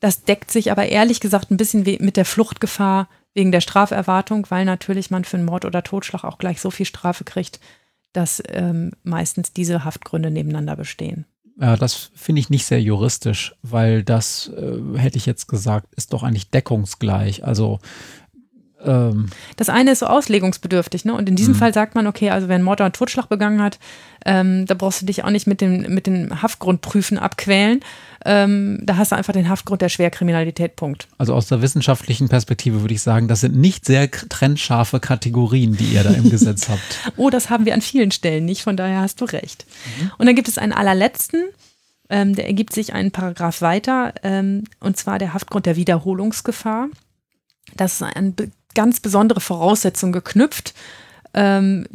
Das 0.00 0.22
deckt 0.22 0.50
sich 0.52 0.70
aber 0.70 0.86
ehrlich 0.86 1.20
gesagt 1.20 1.50
ein 1.50 1.56
bisschen 1.56 1.82
mit 1.82 2.16
der 2.16 2.24
Fluchtgefahr 2.24 3.08
wegen 3.34 3.52
der 3.52 3.60
Straferwartung, 3.60 4.46
weil 4.48 4.64
natürlich 4.64 5.10
man 5.10 5.24
für 5.24 5.36
einen 5.36 5.46
Mord 5.46 5.64
oder 5.64 5.82
Totschlag 5.82 6.24
auch 6.24 6.38
gleich 6.38 6.60
so 6.60 6.70
viel 6.70 6.86
Strafe 6.86 7.24
kriegt, 7.24 7.58
dass 8.12 8.42
ähm, 8.48 8.92
meistens 9.02 9.52
diese 9.52 9.84
Haftgründe 9.84 10.30
nebeneinander 10.30 10.76
bestehen. 10.76 11.26
Ja, 11.60 11.76
das 11.76 12.12
finde 12.14 12.40
ich 12.40 12.50
nicht 12.50 12.64
sehr 12.64 12.80
juristisch, 12.80 13.54
weil 13.62 14.04
das, 14.04 14.48
äh, 14.56 14.98
hätte 14.98 15.18
ich 15.18 15.26
jetzt 15.26 15.48
gesagt, 15.48 15.92
ist 15.96 16.12
doch 16.12 16.22
eigentlich 16.22 16.50
deckungsgleich. 16.50 17.44
Also 17.44 17.80
ähm, 18.84 19.26
das 19.56 19.68
eine 19.68 19.92
ist 19.92 20.00
so 20.00 20.06
auslegungsbedürftig, 20.06 21.04
ne? 21.04 21.14
Und 21.14 21.28
in 21.28 21.36
diesem 21.36 21.54
mhm. 21.54 21.58
Fall 21.58 21.74
sagt 21.74 21.94
man, 21.94 22.06
okay, 22.06 22.30
also 22.30 22.48
wer 22.48 22.54
einen 22.54 22.64
Mord 22.64 22.80
oder 22.80 22.86
einen 22.86 22.92
Totschlag 22.92 23.28
begangen 23.28 23.60
hat, 23.60 23.78
ähm, 24.24 24.66
da 24.66 24.74
brauchst 24.74 25.02
du 25.02 25.06
dich 25.06 25.24
auch 25.24 25.30
nicht 25.30 25.46
mit 25.46 25.60
dem, 25.60 25.82
mit 25.94 26.06
dem 26.06 26.42
Haftgrundprüfen 26.42 27.18
abquälen. 27.18 27.80
Ähm, 28.24 28.80
da 28.82 28.96
hast 28.96 29.12
du 29.12 29.16
einfach 29.16 29.32
den 29.32 29.48
Haftgrund 29.48 29.80
der 29.80 29.88
Schwerkriminalität, 29.88 30.76
Punkt. 30.76 31.08
Also 31.18 31.34
aus 31.34 31.46
der 31.46 31.62
wissenschaftlichen 31.62 32.28
Perspektive 32.28 32.80
würde 32.80 32.94
ich 32.94 33.02
sagen, 33.02 33.28
das 33.28 33.40
sind 33.40 33.56
nicht 33.56 33.84
sehr 33.84 34.10
trennscharfe 34.10 35.00
Kategorien, 35.00 35.76
die 35.76 35.94
ihr 35.94 36.02
da 36.02 36.10
im 36.10 36.30
Gesetz 36.30 36.68
habt. 36.68 36.98
Oh, 37.16 37.30
das 37.30 37.50
haben 37.50 37.64
wir 37.64 37.74
an 37.74 37.80
vielen 37.80 38.10
Stellen 38.10 38.44
nicht, 38.44 38.62
von 38.62 38.76
daher 38.76 39.00
hast 39.00 39.20
du 39.20 39.24
recht. 39.24 39.66
Mhm. 40.00 40.10
Und 40.18 40.26
dann 40.26 40.34
gibt 40.34 40.48
es 40.48 40.58
einen 40.58 40.72
allerletzten, 40.72 41.44
ähm, 42.10 42.34
der 42.34 42.46
ergibt 42.46 42.72
sich 42.72 42.92
einen 42.92 43.12
Paragraph 43.12 43.60
weiter, 43.60 44.14
ähm, 44.22 44.64
und 44.80 44.96
zwar 44.96 45.18
der 45.18 45.32
Haftgrund 45.32 45.66
der 45.66 45.76
Wiederholungsgefahr. 45.76 46.88
Das 47.76 47.94
ist 47.94 48.02
ein 48.02 48.34
ganz 48.74 49.00
besondere 49.00 49.40
Voraussetzungen 49.40 50.12
geknüpft 50.12 50.74
ähm, 51.34 51.86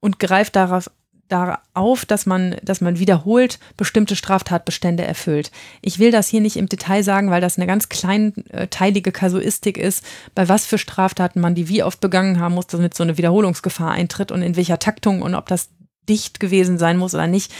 und 0.00 0.18
greift 0.18 0.56
darauf 0.56 0.90
darauf, 1.32 2.04
dass 2.04 2.26
man, 2.26 2.56
dass 2.62 2.82
man 2.82 2.98
wiederholt 2.98 3.58
bestimmte 3.78 4.16
Straftatbestände 4.16 5.02
erfüllt. 5.02 5.50
Ich 5.80 5.98
will 5.98 6.10
das 6.10 6.28
hier 6.28 6.42
nicht 6.42 6.56
im 6.56 6.68
Detail 6.68 7.02
sagen, 7.02 7.30
weil 7.30 7.40
das 7.40 7.56
eine 7.56 7.66
ganz 7.66 7.88
kleinteilige 7.88 9.12
Kasuistik 9.12 9.78
ist, 9.78 10.04
bei 10.34 10.48
was 10.48 10.66
für 10.66 10.76
Straftaten 10.76 11.40
man 11.40 11.54
die 11.54 11.68
wie 11.68 11.82
oft 11.82 12.00
begangen 12.00 12.38
haben 12.38 12.54
muss, 12.54 12.66
damit 12.66 12.94
so 12.94 13.02
eine 13.02 13.16
Wiederholungsgefahr 13.16 13.90
eintritt 13.90 14.30
und 14.30 14.42
in 14.42 14.56
welcher 14.56 14.78
Taktung 14.78 15.22
und 15.22 15.34
ob 15.34 15.48
das 15.48 15.70
dicht 16.08 16.40
gewesen 16.40 16.78
sein 16.78 16.96
muss 16.98 17.14
oder 17.14 17.26
nicht. 17.26 17.52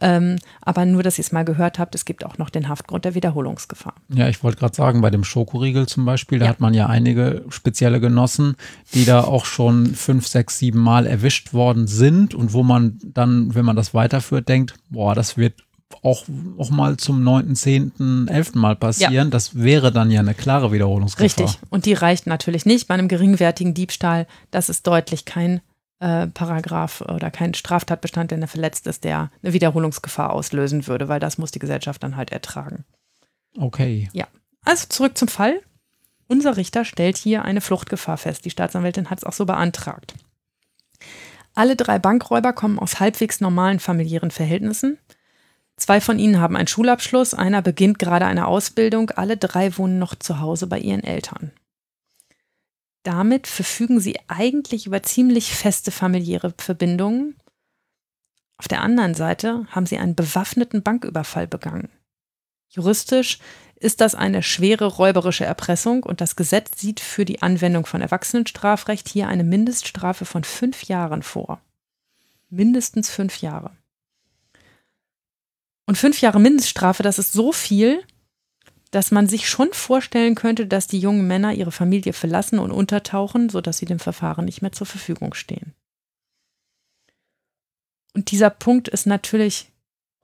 Ähm, 0.00 0.36
aber 0.60 0.84
nur, 0.84 1.02
dass 1.02 1.18
ihr 1.18 1.24
es 1.24 1.32
mal 1.32 1.44
gehört 1.44 1.78
habt, 1.78 1.94
es 1.94 2.04
gibt 2.04 2.24
auch 2.24 2.38
noch 2.38 2.50
den 2.50 2.68
Haftgrund 2.68 3.04
der 3.04 3.14
Wiederholungsgefahr. 3.14 3.94
Ja, 4.08 4.28
ich 4.28 4.42
wollte 4.44 4.58
gerade 4.58 4.74
sagen, 4.74 5.00
bei 5.00 5.10
dem 5.10 5.24
Schokoriegel 5.24 5.88
zum 5.88 6.04
Beispiel, 6.04 6.38
da 6.38 6.46
ja. 6.46 6.50
hat 6.50 6.60
man 6.60 6.74
ja 6.74 6.86
einige 6.86 7.44
spezielle 7.48 7.98
Genossen, 8.00 8.56
die 8.94 9.04
da 9.04 9.24
auch 9.24 9.44
schon 9.44 9.94
fünf, 9.94 10.28
sechs, 10.28 10.58
sieben 10.58 10.78
Mal 10.78 11.06
erwischt 11.06 11.52
worden 11.52 11.88
sind 11.88 12.34
und 12.34 12.52
wo 12.52 12.62
man 12.62 12.98
dann, 13.02 13.54
wenn 13.54 13.64
man 13.64 13.76
das 13.76 13.94
weiterführt, 13.94 14.48
denkt, 14.48 14.74
boah, 14.90 15.14
das 15.14 15.36
wird 15.36 15.54
auch, 16.02 16.24
auch 16.58 16.70
mal 16.70 16.96
zum 16.96 17.24
neunten, 17.24 17.56
zehnten, 17.56 18.28
elften 18.28 18.60
Mal 18.60 18.76
passieren. 18.76 19.12
Ja. 19.12 19.24
Das 19.24 19.56
wäre 19.56 19.90
dann 19.90 20.10
ja 20.10 20.20
eine 20.20 20.34
klare 20.34 20.70
Wiederholungsgefahr. 20.70 21.24
Richtig. 21.24 21.58
Und 21.70 21.86
die 21.86 21.94
reicht 21.94 22.26
natürlich 22.26 22.66
nicht. 22.66 22.86
Bei 22.88 22.94
einem 22.94 23.08
geringwertigen 23.08 23.74
Diebstahl, 23.74 24.26
das 24.50 24.68
ist 24.68 24.86
deutlich 24.86 25.24
kein 25.24 25.60
äh, 26.00 26.26
Paragraph 26.28 27.00
oder 27.02 27.30
kein 27.30 27.54
Straftatbestand, 27.54 28.30
der 28.30 28.48
verletzt 28.48 28.86
ist, 28.86 29.04
der 29.04 29.30
eine 29.42 29.52
Wiederholungsgefahr 29.52 30.30
auslösen 30.32 30.86
würde, 30.86 31.08
weil 31.08 31.20
das 31.20 31.38
muss 31.38 31.50
die 31.50 31.58
Gesellschaft 31.58 32.02
dann 32.02 32.16
halt 32.16 32.30
ertragen. 32.32 32.84
Okay. 33.56 34.08
Ja. 34.12 34.26
Also 34.64 34.86
zurück 34.88 35.18
zum 35.18 35.28
Fall. 35.28 35.60
Unser 36.28 36.56
Richter 36.56 36.84
stellt 36.84 37.16
hier 37.16 37.42
eine 37.42 37.60
Fluchtgefahr 37.60 38.18
fest. 38.18 38.44
Die 38.44 38.50
Staatsanwältin 38.50 39.10
hat 39.10 39.18
es 39.18 39.24
auch 39.24 39.32
so 39.32 39.46
beantragt. 39.46 40.14
Alle 41.54 41.74
drei 41.74 41.98
Bankräuber 41.98 42.52
kommen 42.52 42.78
aus 42.78 43.00
halbwegs 43.00 43.40
normalen 43.40 43.80
familiären 43.80 44.30
Verhältnissen. 44.30 44.98
Zwei 45.76 46.00
von 46.00 46.18
ihnen 46.18 46.40
haben 46.40 46.56
einen 46.56 46.68
Schulabschluss, 46.68 47.34
einer 47.34 47.62
beginnt 47.62 47.98
gerade 47.98 48.26
eine 48.26 48.46
Ausbildung, 48.46 49.10
alle 49.10 49.36
drei 49.36 49.76
wohnen 49.78 49.98
noch 49.98 50.14
zu 50.16 50.40
Hause 50.40 50.66
bei 50.66 50.78
ihren 50.78 51.02
Eltern 51.02 51.52
damit 53.08 53.46
verfügen 53.46 54.00
sie 54.00 54.18
eigentlich 54.28 54.84
über 54.84 55.02
ziemlich 55.02 55.54
feste 55.54 55.90
familiäre 55.90 56.52
Verbindungen. 56.58 57.36
Auf 58.58 58.68
der 58.68 58.82
anderen 58.82 59.14
Seite 59.14 59.66
haben 59.70 59.86
sie 59.86 59.96
einen 59.96 60.14
bewaffneten 60.14 60.82
Banküberfall 60.82 61.46
begangen. 61.46 61.88
Juristisch 62.68 63.38
ist 63.76 64.02
das 64.02 64.14
eine 64.14 64.42
schwere 64.42 64.84
räuberische 64.84 65.46
Erpressung 65.46 66.02
und 66.02 66.20
das 66.20 66.36
Gesetz 66.36 66.78
sieht 66.78 67.00
für 67.00 67.24
die 67.24 67.40
Anwendung 67.40 67.86
von 67.86 68.02
Erwachsenenstrafrecht 68.02 69.08
hier 69.08 69.28
eine 69.28 69.44
Mindeststrafe 69.44 70.26
von 70.26 70.44
fünf 70.44 70.82
Jahren 70.82 71.22
vor. 71.22 71.62
Mindestens 72.50 73.08
fünf 73.08 73.40
Jahre. 73.40 73.70
Und 75.86 75.96
fünf 75.96 76.20
Jahre 76.20 76.40
Mindeststrafe, 76.40 77.02
das 77.02 77.18
ist 77.18 77.32
so 77.32 77.52
viel, 77.52 78.04
dass 78.90 79.10
man 79.10 79.26
sich 79.26 79.48
schon 79.48 79.68
vorstellen 79.72 80.34
könnte, 80.34 80.66
dass 80.66 80.86
die 80.86 80.98
jungen 80.98 81.26
Männer 81.26 81.52
ihre 81.52 81.72
Familie 81.72 82.12
verlassen 82.12 82.58
und 82.58 82.72
untertauchen, 82.72 83.48
sodass 83.48 83.78
sie 83.78 83.86
dem 83.86 83.98
Verfahren 83.98 84.44
nicht 84.44 84.62
mehr 84.62 84.72
zur 84.72 84.86
Verfügung 84.86 85.34
stehen. 85.34 85.74
Und 88.14 88.30
dieser 88.30 88.50
Punkt 88.50 88.88
ist 88.88 89.06
natürlich 89.06 89.70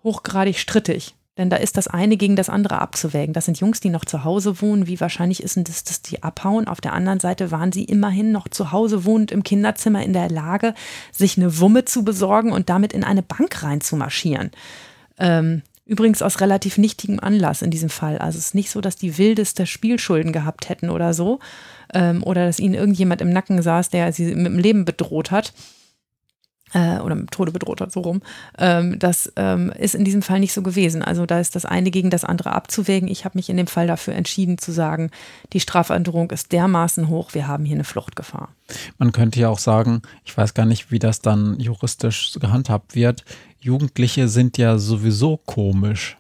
hochgradig 0.03 0.59
strittig, 0.59 1.15
denn 1.37 1.51
da 1.51 1.57
ist 1.57 1.77
das 1.77 1.89
eine 1.89 2.17
gegen 2.17 2.37
das 2.37 2.49
andere 2.49 2.81
abzuwägen. 2.81 3.33
Das 3.33 3.45
sind 3.45 3.59
Jungs, 3.59 3.81
die 3.81 3.91
noch 3.91 4.05
zu 4.05 4.23
Hause 4.23 4.61
wohnen. 4.61 4.87
Wie 4.87 5.01
wahrscheinlich 5.01 5.43
ist 5.43 5.57
denn 5.57 5.65
das, 5.65 5.83
dass 5.83 6.01
die 6.01 6.23
abhauen? 6.23 6.69
Auf 6.69 6.81
der 6.81 6.93
anderen 6.93 7.19
Seite 7.19 7.51
waren 7.51 7.73
sie 7.73 7.85
immerhin 7.85 8.31
noch 8.31 8.47
zu 8.47 8.71
Hause 8.71 9.05
wohnend 9.05 9.33
im 9.33 9.43
Kinderzimmer 9.43 10.03
in 10.05 10.13
der 10.13 10.31
Lage, 10.31 10.75
sich 11.11 11.37
eine 11.37 11.59
Wumme 11.59 11.85
zu 11.85 12.05
besorgen 12.05 12.53
und 12.53 12.69
damit 12.69 12.93
in 12.93 13.03
eine 13.03 13.23
Bank 13.23 13.63
reinzumarschieren. 13.63 14.53
Ähm, 15.19 15.63
Übrigens 15.87 16.23
aus 16.23 16.41
relativ 16.41 16.79
nichtigem 16.79 17.21
Anlass 17.21 17.61
in 17.61 17.71
diesem 17.71 17.91
Fall. 17.91 18.17
Also 18.19 18.39
es 18.39 18.47
ist 18.47 18.55
nicht 18.55 18.71
so, 18.71 18.81
dass 18.81 18.97
die 18.97 19.19
wildeste 19.19 19.67
Spielschulden 19.67 20.33
gehabt 20.33 20.69
hätten 20.71 20.89
oder 20.89 21.13
so. 21.13 21.41
Ähm, 21.93 22.23
oder 22.23 22.47
dass 22.47 22.59
ihnen 22.59 22.75
irgendjemand 22.75 23.21
im 23.21 23.31
Nacken 23.31 23.61
saß, 23.61 23.91
der 23.91 24.13
sie 24.13 24.35
mit 24.35 24.47
dem 24.47 24.59
Leben 24.59 24.85
bedroht 24.87 25.31
hat. 25.31 25.53
Äh, 26.73 26.99
oder 26.99 27.15
mit 27.15 27.31
Tode 27.31 27.53
bedroht 27.53 27.81
hat, 27.81 27.93
so 27.93 28.01
rum. 28.01 28.21
Ähm, 28.59 28.99
das 28.99 29.33
ähm, 29.37 29.71
ist 29.79 29.95
in 29.95 30.05
diesem 30.05 30.23
Fall 30.23 30.41
nicht 30.41 30.53
so 30.53 30.63
gewesen. 30.63 31.03
Also 31.03 31.25
da 31.25 31.39
ist 31.39 31.55
das 31.55 31.65
eine 31.65 31.91
gegen 31.91 32.11
das 32.11 32.25
andere 32.25 32.53
abzuwägen. 32.53 33.09
Ich 33.09 33.25
habe 33.25 33.39
mich 33.39 33.49
in 33.49 33.57
dem 33.57 33.69
Fall 33.69 33.87
dafür 33.87 34.15
entschieden 34.15 34.59
zu 34.59 34.73
sagen, 34.73 35.11
die 35.53 35.61
Strafandrohung 35.61 36.31
ist 36.31 36.51
dermaßen 36.51 37.09
hoch, 37.09 37.35
wir 37.35 37.47
haben 37.47 37.65
hier 37.65 37.77
eine 37.77 37.85
Fluchtgefahr. 37.85 38.49
Man 38.99 39.13
könnte 39.13 39.39
ja 39.39 39.51
auch 39.51 39.61
sagen, 39.61 40.03
ich 40.25 40.37
weiß 40.37 40.55
gar 40.55 40.67
nicht, 40.67 40.91
wie 40.91 40.99
das 40.99 41.21
dann 41.21 41.61
juristisch 41.61 42.33
gehandhabt 42.41 42.97
wird. 42.97 43.25
Jugendliche 43.65 44.29
sind 44.29 44.59
ja 44.59 44.77
sowieso 44.77 45.39
komisch. 45.39 46.19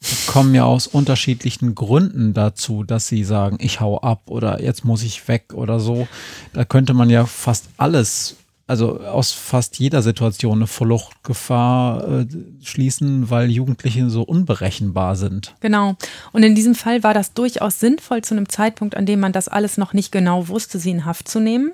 Die 0.00 0.30
kommen 0.30 0.54
ja 0.54 0.62
aus 0.62 0.86
unterschiedlichen 0.86 1.74
Gründen 1.74 2.34
dazu, 2.34 2.84
dass 2.84 3.08
sie 3.08 3.24
sagen, 3.24 3.56
ich 3.58 3.80
hau 3.80 4.00
ab 4.00 4.30
oder 4.30 4.62
jetzt 4.62 4.84
muss 4.84 5.02
ich 5.02 5.26
weg 5.26 5.54
oder 5.54 5.80
so. 5.80 6.06
Da 6.52 6.64
könnte 6.64 6.94
man 6.94 7.10
ja 7.10 7.26
fast 7.26 7.66
alles, 7.78 8.36
also 8.68 9.00
aus 9.00 9.32
fast 9.32 9.80
jeder 9.80 10.02
Situation 10.02 10.58
eine 10.58 10.66
Fluchtgefahr 10.68 12.06
äh, 12.06 12.26
schließen, 12.62 13.28
weil 13.28 13.50
Jugendliche 13.50 14.08
so 14.08 14.22
unberechenbar 14.22 15.16
sind. 15.16 15.56
Genau. 15.58 15.96
Und 16.30 16.44
in 16.44 16.54
diesem 16.54 16.76
Fall 16.76 17.02
war 17.02 17.12
das 17.12 17.34
durchaus 17.34 17.80
sinnvoll, 17.80 18.22
zu 18.22 18.34
einem 18.34 18.48
Zeitpunkt, 18.48 18.96
an 18.96 19.04
dem 19.04 19.18
man 19.18 19.32
das 19.32 19.48
alles 19.48 19.78
noch 19.78 19.94
nicht 19.94 20.12
genau 20.12 20.46
wusste, 20.46 20.78
sie 20.78 20.92
in 20.92 21.04
Haft 21.04 21.26
zu 21.26 21.40
nehmen 21.40 21.72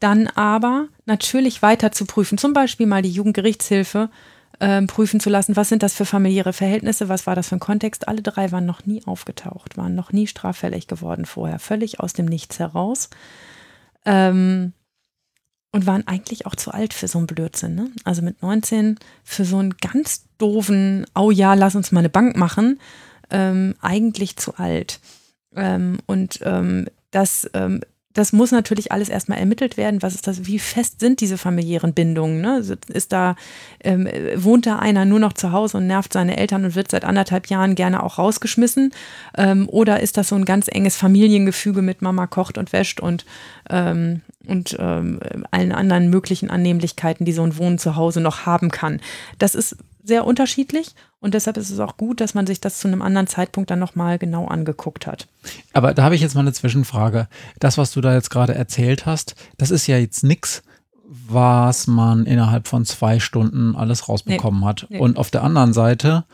dann 0.00 0.26
aber 0.28 0.88
natürlich 1.04 1.62
weiter 1.62 1.92
zu 1.92 2.06
prüfen, 2.06 2.38
zum 2.38 2.52
Beispiel 2.52 2.86
mal 2.86 3.02
die 3.02 3.10
Jugendgerichtshilfe 3.10 4.10
äh, 4.58 4.82
prüfen 4.82 5.20
zu 5.20 5.30
lassen, 5.30 5.56
was 5.56 5.68
sind 5.68 5.82
das 5.82 5.94
für 5.94 6.04
familiäre 6.04 6.52
Verhältnisse, 6.52 7.08
was 7.08 7.26
war 7.26 7.34
das 7.34 7.48
für 7.48 7.56
ein 7.56 7.60
Kontext. 7.60 8.08
Alle 8.08 8.22
drei 8.22 8.50
waren 8.52 8.66
noch 8.66 8.86
nie 8.86 9.02
aufgetaucht, 9.06 9.76
waren 9.76 9.94
noch 9.94 10.12
nie 10.12 10.26
straffällig 10.26 10.86
geworden 10.86 11.26
vorher, 11.26 11.58
völlig 11.58 12.00
aus 12.00 12.12
dem 12.12 12.26
Nichts 12.26 12.58
heraus. 12.58 13.10
Ähm, 14.04 14.72
und 15.72 15.86
waren 15.86 16.06
eigentlich 16.06 16.46
auch 16.46 16.56
zu 16.56 16.72
alt 16.72 16.92
für 16.92 17.06
so 17.06 17.18
einen 17.18 17.28
Blödsinn. 17.28 17.74
Ne? 17.74 17.90
Also 18.04 18.22
mit 18.22 18.42
19 18.42 18.98
für 19.22 19.44
so 19.44 19.58
einen 19.58 19.76
ganz 19.76 20.24
doofen, 20.38 21.06
oh 21.14 21.30
ja, 21.30 21.54
lass 21.54 21.76
uns 21.76 21.92
mal 21.92 22.00
eine 22.00 22.08
Bank 22.08 22.36
machen, 22.36 22.80
ähm, 23.30 23.76
eigentlich 23.80 24.36
zu 24.36 24.56
alt. 24.56 25.00
Ähm, 25.54 25.98
und 26.06 26.40
ähm, 26.42 26.86
das 27.12 27.48
ähm, 27.54 27.82
das 28.12 28.32
muss 28.32 28.50
natürlich 28.50 28.90
alles 28.90 29.08
erstmal 29.08 29.38
ermittelt 29.38 29.76
werden. 29.76 30.02
Was 30.02 30.14
ist 30.14 30.26
das? 30.26 30.46
Wie 30.46 30.58
fest 30.58 30.98
sind 30.98 31.20
diese 31.20 31.38
familiären 31.38 31.94
Bindungen? 31.94 32.40
Ne? 32.40 32.58
Ist 32.88 33.12
da, 33.12 33.36
ähm, 33.84 34.08
wohnt 34.34 34.66
da 34.66 34.80
einer 34.80 35.04
nur 35.04 35.20
noch 35.20 35.32
zu 35.32 35.52
Hause 35.52 35.76
und 35.76 35.86
nervt 35.86 36.12
seine 36.12 36.36
Eltern 36.36 36.64
und 36.64 36.74
wird 36.74 36.90
seit 36.90 37.04
anderthalb 37.04 37.46
Jahren 37.46 37.76
gerne 37.76 38.02
auch 38.02 38.18
rausgeschmissen? 38.18 38.92
Ähm, 39.36 39.68
oder 39.68 40.00
ist 40.00 40.16
das 40.16 40.28
so 40.28 40.34
ein 40.34 40.44
ganz 40.44 40.66
enges 40.68 40.96
Familiengefüge 40.96 41.82
mit 41.82 42.02
Mama 42.02 42.26
kocht 42.26 42.58
und 42.58 42.72
wäscht 42.72 42.98
und, 42.98 43.24
ähm, 43.68 44.22
und 44.44 44.76
ähm, 44.80 45.20
allen 45.52 45.72
anderen 45.72 46.10
möglichen 46.10 46.50
Annehmlichkeiten, 46.50 47.24
die 47.24 47.32
so 47.32 47.44
ein 47.44 47.56
Wohnen 47.58 47.78
zu 47.78 47.94
Hause 47.94 48.20
noch 48.20 48.44
haben 48.44 48.72
kann? 48.72 49.00
Das 49.38 49.54
ist 49.54 49.76
sehr 50.02 50.26
unterschiedlich 50.26 50.96
und 51.20 51.34
deshalb 51.34 51.56
ist 51.56 51.70
es 51.70 51.78
auch 51.80 51.96
gut, 51.96 52.20
dass 52.20 52.34
man 52.34 52.46
sich 52.46 52.60
das 52.60 52.78
zu 52.78 52.88
einem 52.88 53.02
anderen 53.02 53.26
Zeitpunkt 53.26 53.70
dann 53.70 53.78
nochmal 53.78 54.18
genau 54.18 54.46
angeguckt 54.46 55.06
hat. 55.06 55.28
Aber 55.72 55.92
da 55.94 56.02
habe 56.02 56.14
ich 56.14 56.20
jetzt 56.22 56.34
mal 56.34 56.40
eine 56.40 56.52
Zwischenfrage. 56.52 57.28
Das, 57.58 57.76
was 57.78 57.92
du 57.92 58.00
da 58.00 58.14
jetzt 58.14 58.30
gerade 58.30 58.54
erzählt 58.54 59.06
hast, 59.06 59.34
das 59.58 59.70
ist 59.70 59.86
ja 59.86 59.98
jetzt 59.98 60.24
nichts, 60.24 60.62
was 61.04 61.86
man 61.86 62.24
innerhalb 62.24 62.68
von 62.68 62.84
zwei 62.84 63.20
Stunden 63.20 63.76
alles 63.76 64.08
rausbekommen 64.08 64.60
Nee. 64.60 64.66
hat. 64.66 64.86
Nee. 64.88 64.98
Und 64.98 65.18
auf 65.18 65.30
der 65.30 65.42
anderen 65.42 65.72
Seite 65.72 66.24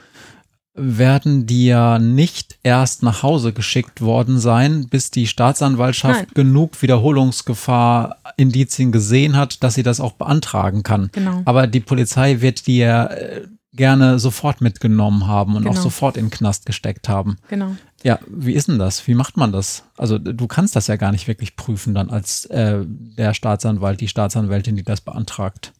werden 0.78 1.46
die 1.46 1.66
ja 1.66 1.98
nicht 1.98 2.58
erst 2.62 3.02
nach 3.02 3.22
Hause 3.22 3.54
geschickt 3.54 4.02
worden 4.02 4.38
sein, 4.38 4.86
bis 4.88 5.10
die 5.10 5.26
Staatsanwaltschaft 5.26 6.20
Nein. 6.20 6.30
genug 6.34 6.82
Wiederholungsgefahr 6.82 8.16
Indizien 8.36 8.92
gesehen 8.92 9.36
hat, 9.36 9.62
dass 9.62 9.74
sie 9.74 9.82
das 9.82 10.00
auch 10.00 10.12
beantragen 10.12 10.82
kann. 10.82 11.08
Genau. 11.12 11.40
Aber 11.46 11.66
die 11.66 11.80
Polizei 11.80 12.42
wird 12.42 12.66
die 12.66 12.78
ja 12.78 13.06
äh, 13.06 13.46
gerne 13.76 14.18
sofort 14.18 14.60
mitgenommen 14.60 15.26
haben 15.26 15.54
und 15.56 15.66
auch 15.66 15.72
Genau. 15.72 15.82
sofort 15.82 16.16
in 16.16 16.26
den 16.26 16.30
Knast 16.30 16.66
gesteckt 16.66 17.08
haben. 17.08 17.36
Genau. 17.48 17.76
Ja, 18.02 18.18
wie 18.28 18.52
ist 18.54 18.68
denn 18.68 18.78
das? 18.78 19.06
Wie 19.06 19.14
macht 19.14 19.36
man 19.36 19.52
das? 19.52 19.84
Also 19.96 20.18
du 20.18 20.46
kannst 20.46 20.76
das 20.76 20.86
ja 20.86 20.96
gar 20.96 21.12
nicht 21.12 21.28
wirklich 21.28 21.56
prüfen 21.56 21.94
dann 21.94 22.10
als 22.10 22.44
äh, 22.46 22.84
der 22.86 23.34
Staatsanwalt, 23.34 24.00
die 24.00 24.08
Staatsanwältin, 24.08 24.76
die 24.76 24.82
das 24.82 25.00
beantragt. 25.00 25.72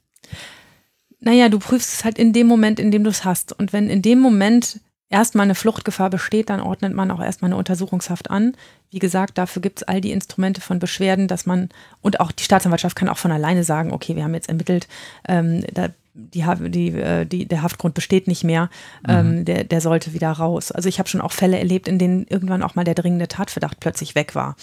Naja, 1.20 1.48
du 1.48 1.58
prüfst 1.58 1.92
es 1.94 2.04
halt 2.04 2.18
in 2.18 2.32
dem 2.32 2.46
Moment, 2.46 2.78
in 2.78 2.90
dem 2.90 3.02
du 3.04 3.10
es 3.10 3.24
hast. 3.24 3.52
Und 3.58 3.72
wenn 3.72 3.88
in 3.88 4.02
dem 4.02 4.20
Moment 4.20 4.80
erstmal 5.08 5.44
eine 5.44 5.54
Fluchtgefahr 5.54 6.10
besteht, 6.10 6.50
dann 6.50 6.60
ordnet 6.60 6.92
man 6.92 7.10
auch 7.10 7.22
erstmal 7.22 7.50
eine 7.50 7.56
Untersuchungshaft 7.56 8.30
an. 8.30 8.54
Wie 8.90 8.98
gesagt, 8.98 9.38
dafür 9.38 9.62
gibt 9.62 9.78
es 9.78 9.82
all 9.84 10.00
die 10.00 10.10
Instrumente 10.12 10.60
von 10.60 10.78
Beschwerden, 10.78 11.28
dass 11.28 11.46
man, 11.46 11.68
und 12.02 12.20
auch 12.20 12.32
die 12.32 12.42
Staatsanwaltschaft 12.44 12.96
kann 12.96 13.08
auch 13.08 13.18
von 13.18 13.32
alleine 13.32 13.64
sagen, 13.64 13.92
okay, 13.92 14.16
wir 14.16 14.24
haben 14.24 14.34
jetzt 14.34 14.48
ermittelt, 14.48 14.88
ähm, 15.28 15.64
da, 15.72 15.88
die, 16.16 16.44
die, 16.70 16.88
äh, 16.92 17.26
die, 17.26 17.46
der 17.46 17.62
Haftgrund 17.62 17.94
besteht 17.94 18.26
nicht 18.26 18.42
mehr, 18.42 18.70
ähm, 19.06 19.44
der, 19.44 19.64
der 19.64 19.80
sollte 19.80 20.14
wieder 20.14 20.30
raus. 20.30 20.72
Also 20.72 20.88
ich 20.88 20.98
habe 20.98 21.08
schon 21.08 21.20
auch 21.20 21.32
Fälle 21.32 21.58
erlebt, 21.58 21.88
in 21.88 21.98
denen 21.98 22.26
irgendwann 22.26 22.62
auch 22.62 22.74
mal 22.74 22.84
der 22.84 22.94
dringende 22.94 23.28
Tatverdacht 23.28 23.80
plötzlich 23.80 24.14
weg 24.14 24.34
war. 24.34 24.56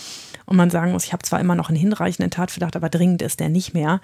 Und 0.46 0.58
man 0.58 0.72
sagen 0.72 0.92
muss, 0.92 1.06
ich 1.06 1.14
habe 1.14 1.24
zwar 1.24 1.40
immer 1.40 1.56
noch 1.56 1.70
einen 1.70 1.78
hinreichenden 1.78 2.32
Tatverdacht, 2.32 2.76
aber 2.76 2.90
dringend 2.90 3.22
ist 3.22 3.40
der 3.40 3.50
nicht 3.50 3.74
mehr. 3.74 4.02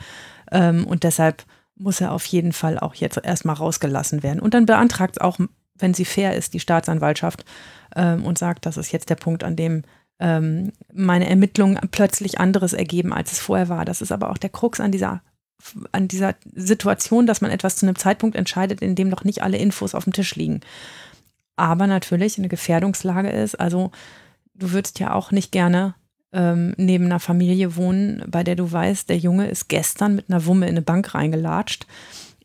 Ähm, 0.51 0.85
und 0.85 1.03
deshalb 1.03 1.43
muss 1.75 2.01
er 2.01 2.11
auf 2.11 2.25
jeden 2.25 2.53
Fall 2.53 2.77
auch 2.77 2.93
jetzt 2.93 3.17
erstmal 3.23 3.55
rausgelassen 3.55 4.21
werden. 4.21 4.39
Und 4.39 4.53
dann 4.53 4.65
beantragt 4.65 5.15
es 5.17 5.21
auch, 5.21 5.39
wenn 5.75 5.93
sie 5.93 6.05
fair 6.05 6.35
ist, 6.35 6.53
die 6.53 6.59
Staatsanwaltschaft 6.59 7.45
ähm, 7.95 8.25
und 8.25 8.37
sagt, 8.37 8.65
das 8.65 8.77
ist 8.77 8.91
jetzt 8.91 9.09
der 9.09 9.15
Punkt, 9.15 9.43
an 9.43 9.55
dem 9.55 9.83
ähm, 10.19 10.73
meine 10.93 11.29
Ermittlungen 11.29 11.79
plötzlich 11.91 12.39
anderes 12.39 12.73
ergeben, 12.73 13.13
als 13.13 13.31
es 13.31 13.39
vorher 13.39 13.69
war. 13.69 13.85
Das 13.85 14.01
ist 14.01 14.11
aber 14.11 14.29
auch 14.29 14.37
der 14.37 14.49
Krux 14.49 14.79
an 14.79 14.91
dieser, 14.91 15.21
an 15.91 16.07
dieser 16.07 16.35
Situation, 16.53 17.27
dass 17.27 17.41
man 17.41 17.51
etwas 17.51 17.75
zu 17.75 17.85
einem 17.85 17.95
Zeitpunkt 17.95 18.35
entscheidet, 18.35 18.81
in 18.81 18.95
dem 18.95 19.09
noch 19.09 19.23
nicht 19.23 19.43
alle 19.43 19.57
Infos 19.57 19.95
auf 19.95 20.05
dem 20.05 20.13
Tisch 20.13 20.35
liegen. 20.35 20.61
Aber 21.55 21.87
natürlich 21.87 22.37
eine 22.37 22.47
Gefährdungslage 22.47 23.29
ist. 23.29 23.59
Also 23.59 23.91
du 24.55 24.71
würdest 24.71 24.99
ja 24.99 25.13
auch 25.13 25.31
nicht 25.31 25.51
gerne 25.51 25.95
ähm, 26.31 26.73
neben 26.77 27.05
einer 27.05 27.19
Familie 27.19 27.75
wohnen, 27.75 28.23
bei 28.27 28.43
der 28.43 28.55
du 28.55 28.71
weißt, 28.71 29.09
der 29.09 29.17
Junge 29.17 29.47
ist 29.47 29.67
gestern 29.67 30.15
mit 30.15 30.29
einer 30.29 30.45
Wumme 30.45 30.67
in 30.67 30.71
eine 30.71 30.81
Bank 30.81 31.13
reingelatscht 31.15 31.87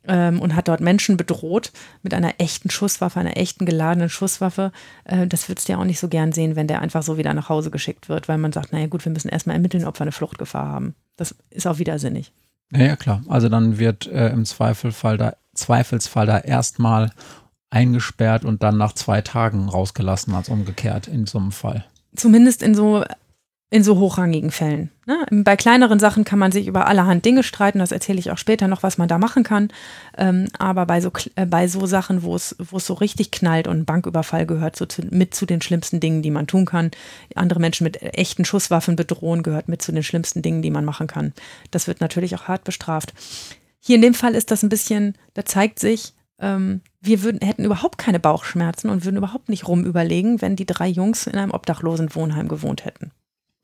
ähm, 0.06 0.40
und 0.40 0.54
hat 0.54 0.68
dort 0.68 0.80
Menschen 0.80 1.16
bedroht 1.16 1.72
mit 2.02 2.14
einer 2.14 2.34
echten 2.38 2.70
Schusswaffe, 2.70 3.20
einer 3.20 3.36
echten 3.36 3.66
geladenen 3.66 4.08
Schusswaffe. 4.08 4.72
Äh, 5.04 5.26
das 5.26 5.48
würdest 5.48 5.68
du 5.68 5.72
ja 5.72 5.78
auch 5.78 5.84
nicht 5.84 6.00
so 6.00 6.08
gern 6.08 6.32
sehen, 6.32 6.56
wenn 6.56 6.66
der 6.66 6.80
einfach 6.82 7.02
so 7.02 7.18
wieder 7.18 7.34
nach 7.34 7.48
Hause 7.48 7.70
geschickt 7.70 8.08
wird, 8.08 8.28
weil 8.28 8.38
man 8.38 8.52
sagt, 8.52 8.72
naja 8.72 8.86
gut, 8.86 9.04
wir 9.04 9.12
müssen 9.12 9.28
erstmal 9.28 9.56
ermitteln, 9.56 9.84
ob 9.84 9.98
wir 9.98 10.02
eine 10.02 10.12
Fluchtgefahr 10.12 10.66
haben. 10.66 10.94
Das 11.16 11.34
ist 11.50 11.66
auch 11.66 11.78
widersinnig. 11.78 12.32
Ja, 12.72 12.84
ja 12.84 12.96
klar. 12.96 13.22
Also 13.28 13.48
dann 13.48 13.78
wird 13.78 14.06
äh, 14.06 14.28
im 14.28 14.44
Zweifelfall 14.44 15.16
da, 15.16 15.36
Zweifelsfall 15.54 16.26
da 16.26 16.38
erstmal 16.38 17.10
eingesperrt 17.70 18.44
und 18.44 18.62
dann 18.62 18.76
nach 18.76 18.92
zwei 18.92 19.20
Tagen 19.20 19.68
rausgelassen 19.68 20.34
als 20.34 20.48
umgekehrt 20.48 21.08
in 21.08 21.26
so 21.26 21.38
einem 21.38 21.52
Fall. 21.52 21.84
Zumindest 22.14 22.62
in 22.62 22.74
so 22.74 23.04
in 23.70 23.82
so 23.82 23.98
hochrangigen 23.98 24.52
Fällen. 24.52 24.90
Ne? 25.06 25.26
Bei 25.42 25.56
kleineren 25.56 25.98
Sachen 25.98 26.24
kann 26.24 26.38
man 26.38 26.52
sich 26.52 26.68
über 26.68 26.86
allerhand 26.86 27.24
Dinge 27.24 27.42
streiten, 27.42 27.80
das 27.80 27.90
erzähle 27.90 28.20
ich 28.20 28.30
auch 28.30 28.38
später 28.38 28.68
noch, 28.68 28.82
was 28.84 28.98
man 28.98 29.08
da 29.08 29.18
machen 29.18 29.42
kann. 29.42 29.68
Ähm, 30.16 30.48
aber 30.58 30.86
bei 30.86 31.00
so, 31.00 31.10
äh, 31.34 31.44
bei 31.44 31.66
so 31.66 31.84
Sachen, 31.86 32.22
wo 32.22 32.36
es, 32.36 32.54
wo 32.58 32.76
es 32.76 32.86
so 32.86 32.94
richtig 32.94 33.32
knallt 33.32 33.66
und 33.66 33.78
ein 33.78 33.84
Banküberfall 33.84 34.46
gehört 34.46 34.76
so 34.76 34.86
zu, 34.86 35.02
mit 35.10 35.34
zu 35.34 35.44
den 35.44 35.60
schlimmsten 35.60 35.98
Dingen, 35.98 36.22
die 36.22 36.30
man 36.30 36.46
tun 36.46 36.66
kann. 36.66 36.92
Andere 37.34 37.58
Menschen 37.58 37.84
mit 37.84 38.00
echten 38.00 38.44
Schusswaffen 38.44 38.96
bedrohen 38.96 39.42
gehört 39.42 39.68
mit 39.68 39.82
zu 39.82 39.90
den 39.90 40.04
schlimmsten 40.04 40.42
Dingen, 40.42 40.62
die 40.62 40.70
man 40.70 40.84
machen 40.84 41.08
kann. 41.08 41.32
Das 41.70 41.88
wird 41.88 42.00
natürlich 42.00 42.36
auch 42.36 42.44
hart 42.44 42.64
bestraft. 42.64 43.12
Hier 43.80 43.96
in 43.96 44.02
dem 44.02 44.14
Fall 44.14 44.34
ist 44.34 44.50
das 44.50 44.62
ein 44.62 44.68
bisschen, 44.68 45.14
da 45.34 45.44
zeigt 45.44 45.78
sich, 45.78 46.14
ähm, 46.38 46.80
wir 47.00 47.22
würden, 47.22 47.40
hätten 47.44 47.64
überhaupt 47.64 47.98
keine 47.98 48.20
Bauchschmerzen 48.20 48.88
und 48.88 49.04
würden 49.04 49.16
überhaupt 49.16 49.48
nicht 49.48 49.66
rumüberlegen, 49.66 50.40
wenn 50.40 50.56
die 50.56 50.66
drei 50.66 50.88
Jungs 50.88 51.26
in 51.26 51.36
einem 51.36 51.50
obdachlosen 51.50 52.14
Wohnheim 52.14 52.48
gewohnt 52.48 52.84
hätten. 52.84 53.10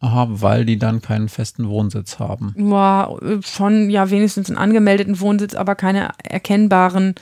Aha, 0.00 0.26
weil 0.30 0.64
die 0.64 0.78
dann 0.78 1.02
keinen 1.02 1.28
festen 1.28 1.68
Wohnsitz 1.68 2.18
haben. 2.18 2.54
Ja, 2.56 3.14
schon 3.42 3.90
ja 3.90 4.10
wenigstens 4.10 4.48
einen 4.48 4.58
angemeldeten 4.58 5.20
Wohnsitz, 5.20 5.54
aber 5.54 5.74
keine 5.74 6.10
erkennbaren 6.22 7.14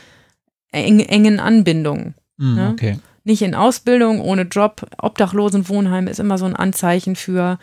eng, 0.71 1.01
engen 1.01 1.41
Anbindungen. 1.41 2.15
Hm, 2.39 2.57
Ja. 2.57 2.71
Okay. 2.71 2.99
Nicht 3.25 3.43
in 3.43 3.55
Ausbildung, 3.55 4.21
ohne 4.21 4.43
Job. 4.43 4.87
Obdachlosenwohnheim 5.03 6.07
ist 6.07 6.21
immer 6.21 6.39
so 6.39 6.47
ein 6.47 6.57
Anzeichen 6.57 7.15
für, 7.15 7.59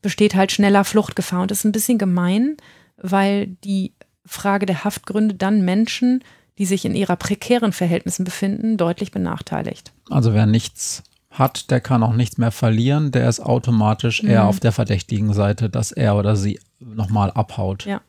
besteht 0.00 0.34
halt 0.34 0.52
schneller 0.52 0.84
Fluchtgefahr. 0.84 1.42
Und 1.42 1.50
das 1.50 1.58
ist 1.58 1.64
ein 1.64 1.72
bisschen 1.72 1.98
gemein, 1.98 2.56
weil 2.96 3.48
die 3.64 3.92
Frage 4.24 4.64
der 4.64 4.84
Haftgründe 4.84 5.34
dann 5.34 5.64
Menschen, 5.64 6.22
die 6.56 6.64
sich 6.66 6.84
in 6.84 6.94
ihrer 6.94 7.16
prekären 7.16 7.72
Verhältnissen 7.72 8.24
befinden, 8.24 8.76
deutlich 8.76 9.10
benachteiligt. 9.10 9.92
Also 10.08 10.32
wer 10.32 10.46
nichts 10.46 11.02
hat, 11.32 11.70
der 11.70 11.80
kann 11.80 12.02
auch 12.02 12.14
nichts 12.14 12.38
mehr 12.38 12.50
verlieren. 12.52 13.10
Der 13.10 13.28
ist 13.28 13.40
automatisch 13.40 14.22
eher 14.22 14.42
Mhm. 14.42 14.48
auf 14.48 14.60
der 14.60 14.72
verdächtigen 14.72 15.32
Seite, 15.32 15.68
dass 15.70 15.90
er 15.92 16.16
oder 16.16 16.36
sie 16.36 16.60
nochmal 16.78 17.30
abhaut. 17.30 17.84
Ja. 17.84 18.00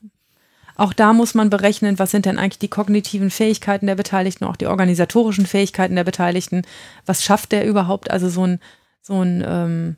Auch 0.75 0.91
da 0.93 1.13
muss 1.13 1.35
man 1.35 1.49
berechnen, 1.49 1.99
was 1.99 2.11
sind 2.11 2.25
denn 2.25 2.39
eigentlich 2.39 2.59
die 2.59 2.67
kognitiven 2.67 3.29
Fähigkeiten 3.29 3.85
der 3.85 3.95
Beteiligten, 3.95 4.45
auch 4.45 4.55
die 4.55 4.65
organisatorischen 4.67 5.45
Fähigkeiten 5.45 5.95
der 5.95 6.03
Beteiligten. 6.03 6.63
Was 7.05 7.23
schafft 7.23 7.51
der 7.51 7.65
überhaupt? 7.67 8.09
Also 8.09 8.27
so 8.29 8.45
ein, 8.45 8.59
so 9.01 9.21
ein, 9.21 9.43
ähm, 9.47 9.97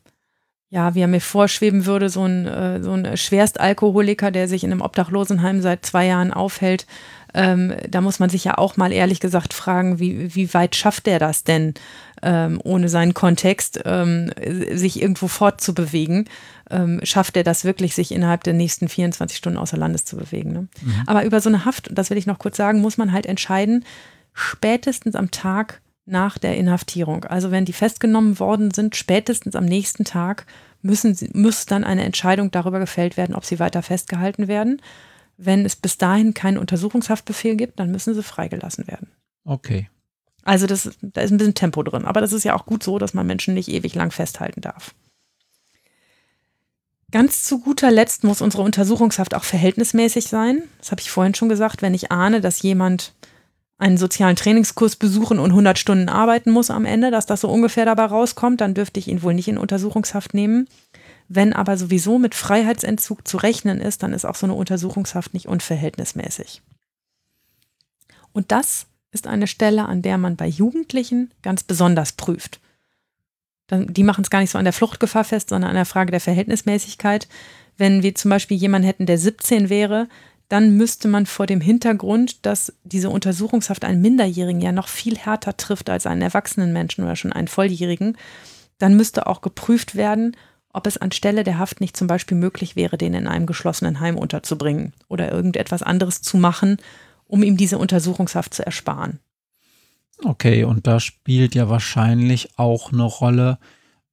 ja, 0.75 0.93
wie 0.93 0.99
er 0.99 1.07
mir 1.07 1.21
vorschweben 1.21 1.85
würde, 1.85 2.09
so 2.09 2.25
ein, 2.25 2.45
äh, 2.45 2.83
so 2.83 2.91
ein 2.91 3.15
Schwerstalkoholiker, 3.15 4.29
der 4.29 4.49
sich 4.49 4.65
in 4.65 4.73
einem 4.73 4.81
Obdachlosenheim 4.81 5.61
seit 5.61 5.85
zwei 5.85 6.05
Jahren 6.05 6.33
aufhält. 6.33 6.85
Ähm, 7.33 7.73
da 7.89 8.01
muss 8.01 8.19
man 8.19 8.29
sich 8.29 8.43
ja 8.43 8.57
auch 8.57 8.75
mal 8.75 8.91
ehrlich 8.91 9.21
gesagt 9.21 9.53
fragen, 9.53 9.99
wie, 9.99 10.35
wie 10.35 10.53
weit 10.53 10.75
schafft 10.75 11.05
der 11.05 11.17
das 11.17 11.45
denn, 11.45 11.75
ähm, 12.21 12.59
ohne 12.61 12.89
seinen 12.89 13.13
Kontext 13.13 13.79
ähm, 13.85 14.31
sich 14.73 15.01
irgendwo 15.01 15.29
fortzubewegen? 15.29 16.25
Ähm, 16.69 16.99
schafft 17.03 17.37
er 17.37 17.45
das 17.45 17.63
wirklich, 17.63 17.95
sich 17.95 18.11
innerhalb 18.11 18.43
der 18.43 18.53
nächsten 18.53 18.89
24 18.89 19.37
Stunden 19.37 19.57
außer 19.57 19.77
Landes 19.77 20.03
zu 20.03 20.17
bewegen? 20.17 20.51
Ne? 20.51 20.67
Aber 21.05 21.23
über 21.23 21.39
so 21.39 21.47
eine 21.47 21.63
Haft, 21.63 21.89
das 21.97 22.09
will 22.09 22.17
ich 22.17 22.27
noch 22.27 22.39
kurz 22.39 22.57
sagen, 22.57 22.81
muss 22.81 22.97
man 22.97 23.13
halt 23.13 23.27
entscheiden, 23.27 23.85
spätestens 24.33 25.15
am 25.15 25.31
Tag 25.31 25.79
nach 26.05 26.37
der 26.37 26.55
Inhaftierung. 26.55 27.25
Also 27.25 27.51
wenn 27.51 27.65
die 27.65 27.73
festgenommen 27.73 28.39
worden 28.39 28.71
sind, 28.71 28.95
spätestens 28.95 29.55
am 29.55 29.65
nächsten 29.65 30.05
Tag 30.05 30.45
müssen 30.81 31.15
sie, 31.15 31.29
muss 31.33 31.65
dann 31.65 31.83
eine 31.83 32.03
Entscheidung 32.03 32.51
darüber 32.51 32.79
gefällt 32.79 33.17
werden, 33.17 33.35
ob 33.35 33.45
sie 33.45 33.59
weiter 33.59 33.81
festgehalten 33.81 34.47
werden. 34.47 34.81
Wenn 35.37 35.65
es 35.65 35.75
bis 35.75 35.97
dahin 35.97 36.33
keinen 36.33 36.57
Untersuchungshaftbefehl 36.57 37.55
gibt, 37.55 37.79
dann 37.79 37.91
müssen 37.91 38.13
sie 38.13 38.23
freigelassen 38.23 38.87
werden. 38.87 39.09
Okay. 39.43 39.89
Also 40.43 40.67
das, 40.67 40.91
da 41.01 41.21
ist 41.21 41.31
ein 41.31 41.37
bisschen 41.37 41.55
Tempo 41.55 41.81
drin. 41.81 42.05
Aber 42.05 42.21
das 42.21 42.31
ist 42.31 42.43
ja 42.43 42.55
auch 42.55 42.67
gut 42.67 42.83
so, 42.83 42.99
dass 42.99 43.15
man 43.15 43.25
Menschen 43.25 43.55
nicht 43.55 43.67
ewig 43.67 43.95
lang 43.95 44.11
festhalten 44.11 44.61
darf. 44.61 44.93
Ganz 47.11 47.43
zu 47.43 47.59
guter 47.59 47.91
Letzt 47.91 48.23
muss 48.23 48.41
unsere 48.41 48.63
Untersuchungshaft 48.63 49.33
auch 49.33 49.43
verhältnismäßig 49.43 50.27
sein. 50.27 50.63
Das 50.79 50.91
habe 50.91 51.01
ich 51.01 51.09
vorhin 51.09 51.33
schon 51.33 51.49
gesagt. 51.49 51.81
Wenn 51.81 51.93
ich 51.93 52.11
ahne, 52.11 52.41
dass 52.41 52.61
jemand 52.61 53.13
einen 53.77 53.97
sozialen 53.97 54.35
Trainingskurs 54.35 54.95
besuchen 54.95 55.39
und 55.39 55.51
100 55.51 55.77
Stunden 55.77 56.09
arbeiten 56.09 56.51
muss 56.51 56.69
am 56.69 56.85
Ende, 56.85 57.11
dass 57.11 57.25
das 57.25 57.41
so 57.41 57.49
ungefähr 57.49 57.85
dabei 57.85 58.05
rauskommt, 58.05 58.61
dann 58.61 58.73
dürfte 58.73 58.99
ich 58.99 59.07
ihn 59.07 59.21
wohl 59.21 59.33
nicht 59.33 59.47
in 59.47 59.57
Untersuchungshaft 59.57 60.33
nehmen. 60.33 60.67
Wenn 61.27 61.53
aber 61.53 61.75
sowieso 61.75 62.17
mit 62.17 62.35
Freiheitsentzug 62.35 63.27
zu 63.27 63.37
rechnen 63.37 63.81
ist, 63.81 64.03
dann 64.03 64.13
ist 64.13 64.25
auch 64.25 64.35
so 64.35 64.45
eine 64.45 64.53
Untersuchungshaft 64.53 65.33
nicht 65.33 65.47
unverhältnismäßig. 65.47 66.61
Und 68.31 68.51
das 68.51 68.85
ist 69.11 69.27
eine 69.27 69.47
Stelle, 69.47 69.85
an 69.85 70.01
der 70.01 70.17
man 70.17 70.35
bei 70.35 70.47
Jugendlichen 70.47 71.31
ganz 71.41 71.63
besonders 71.63 72.13
prüft. 72.13 72.59
Die 73.71 74.03
machen 74.03 74.23
es 74.23 74.29
gar 74.29 74.39
nicht 74.39 74.51
so 74.51 74.59
an 74.59 74.65
der 74.65 74.73
Fluchtgefahr 74.73 75.23
fest, 75.23 75.49
sondern 75.49 75.71
an 75.71 75.75
der 75.75 75.85
Frage 75.85 76.11
der 76.11 76.19
Verhältnismäßigkeit. 76.19 77.27
Wenn 77.77 78.03
wir 78.03 78.13
zum 78.13 78.29
Beispiel 78.29 78.57
jemanden 78.57 78.85
hätten, 78.85 79.05
der 79.05 79.17
17 79.17 79.69
wäre, 79.69 80.07
dann 80.49 80.77
müsste 80.77 81.07
man 81.07 81.25
vor 81.25 81.47
dem 81.47 81.61
Hintergrund, 81.61 82.45
dass 82.45 82.73
diese 82.83 83.09
Untersuchungshaft 83.09 83.83
einen 83.83 84.01
Minderjährigen 84.01 84.61
ja 84.61 84.71
noch 84.71 84.87
viel 84.87 85.17
härter 85.17 85.57
trifft 85.57 85.89
als 85.89 86.05
einen 86.05 86.21
erwachsenen 86.21 86.71
Menschen 86.71 87.03
oder 87.03 87.15
schon 87.15 87.33
einen 87.33 87.47
Volljährigen, 87.47 88.17
dann 88.77 88.95
müsste 88.95 89.27
auch 89.27 89.41
geprüft 89.41 89.95
werden, 89.95 90.35
ob 90.71 90.87
es 90.87 90.97
anstelle 90.97 91.43
der 91.43 91.57
Haft 91.57 91.79
nicht 91.79 91.95
zum 91.95 92.07
Beispiel 92.07 92.37
möglich 92.37 92.75
wäre, 92.75 92.97
den 92.97 93.13
in 93.13 93.27
einem 93.27 93.45
geschlossenen 93.45 94.01
Heim 94.01 94.17
unterzubringen 94.17 94.93
oder 95.07 95.31
irgendetwas 95.31 95.81
anderes 95.81 96.21
zu 96.21 96.37
machen, 96.37 96.77
um 97.27 97.43
ihm 97.43 97.57
diese 97.57 97.77
Untersuchungshaft 97.77 98.53
zu 98.53 98.65
ersparen. 98.65 99.19
Okay, 100.23 100.63
und 100.63 100.85
da 100.85 100.99
spielt 100.99 101.55
ja 101.55 101.69
wahrscheinlich 101.69 102.57
auch 102.57 102.91
eine 102.91 103.03
Rolle 103.03 103.57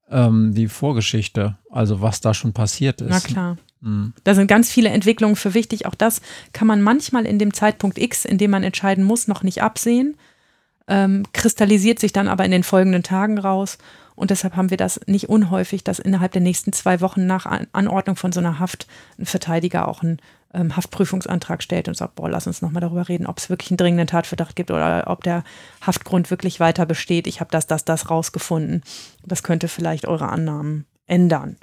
ähm, 0.09 0.55
die 0.55 0.69
Vorgeschichte, 0.69 1.59
also 1.71 2.01
was 2.01 2.21
da 2.21 2.33
schon 2.33 2.53
passiert 2.53 3.01
ist. 3.01 3.11
Na 3.11 3.21
klar. 3.21 3.57
Mhm. 3.83 4.15
Da 4.25 4.35
sind 4.35 4.47
ganz 4.47 4.71
viele 4.71 4.89
Entwicklungen 4.89 5.37
für 5.37 5.55
wichtig. 5.55 5.87
Auch 5.87 5.95
das 5.95 6.23
kann 6.53 6.67
man 6.67 6.81
manchmal 6.81 7.27
in 7.27 7.39
dem 7.39 7.53
Zeitpunkt 7.53 7.99
X, 7.99 8.25
in 8.25 8.39
dem 8.39 8.51
man 8.51 8.63
entscheiden 8.63 9.05
muss, 9.05 9.29
noch 9.29 9.43
nicht 9.43 9.63
absehen. 9.63 10.17
Ähm, 10.89 11.25
kristallisiert 11.33 11.99
sich 11.99 12.13
dann 12.13 12.29
aber 12.29 12.45
in 12.45 12.51
den 12.51 12.65
folgenden 12.65 13.03
Tagen 13.03 13.39
raus. 13.39 13.79
Und 14.15 14.31
deshalb 14.31 14.57
haben 14.57 14.71
wir 14.71 14.77
das 14.77 15.01
nicht 15.07 15.29
unhäufig, 15.29 15.85
dass 15.85 15.99
innerhalb 15.99 16.33
der 16.33 16.43
nächsten 16.43 16.73
zwei 16.73 17.01
Wochen 17.01 17.27
nach 17.27 17.47
Anordnung 17.73 18.17
von 18.17 18.33
so 18.33 18.41
einer 18.41 18.59
Haft 18.59 18.87
ein 19.19 19.27
Verteidiger 19.27 19.89
auch 19.89 20.03
einen 20.03 20.19
ähm, 20.55 20.77
Haftprüfungsantrag 20.77 21.63
stellt 21.63 21.89
und 21.89 21.97
sagt, 21.97 22.17
boah, 22.17 22.29
lass 22.29 22.47
uns 22.47 22.63
nochmal 22.63 22.83
darüber 22.83 23.09
reden, 23.09 23.27
ob 23.27 23.39
es 23.39 23.49
wirklich 23.49 23.71
einen 23.71 23.79
dringenden 23.79 24.07
Tatverdacht 24.07 24.55
gibt 24.55 24.71
oder 24.71 25.05
ob 25.07 25.25
der 25.25 25.45
Haftgrund 25.81 26.31
wirklich 26.31 26.61
weiter 26.61 26.85
besteht. 26.85 27.27
Ich 27.27 27.41
habe 27.41 27.51
das, 27.51 27.67
das, 27.67 27.85
das 27.85 28.11
rausgefunden. 28.11 28.83
Das 29.25 29.43
könnte 29.43 29.69
vielleicht 29.69 30.07
eure 30.07 30.29
Annahmen 30.29 30.85
ändern. 31.07 31.57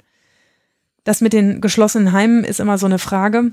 Das 1.10 1.20
mit 1.20 1.32
den 1.32 1.60
geschlossenen 1.60 2.12
Heimen 2.12 2.44
ist 2.44 2.60
immer 2.60 2.78
so 2.78 2.86
eine 2.86 3.00
Frage. 3.00 3.50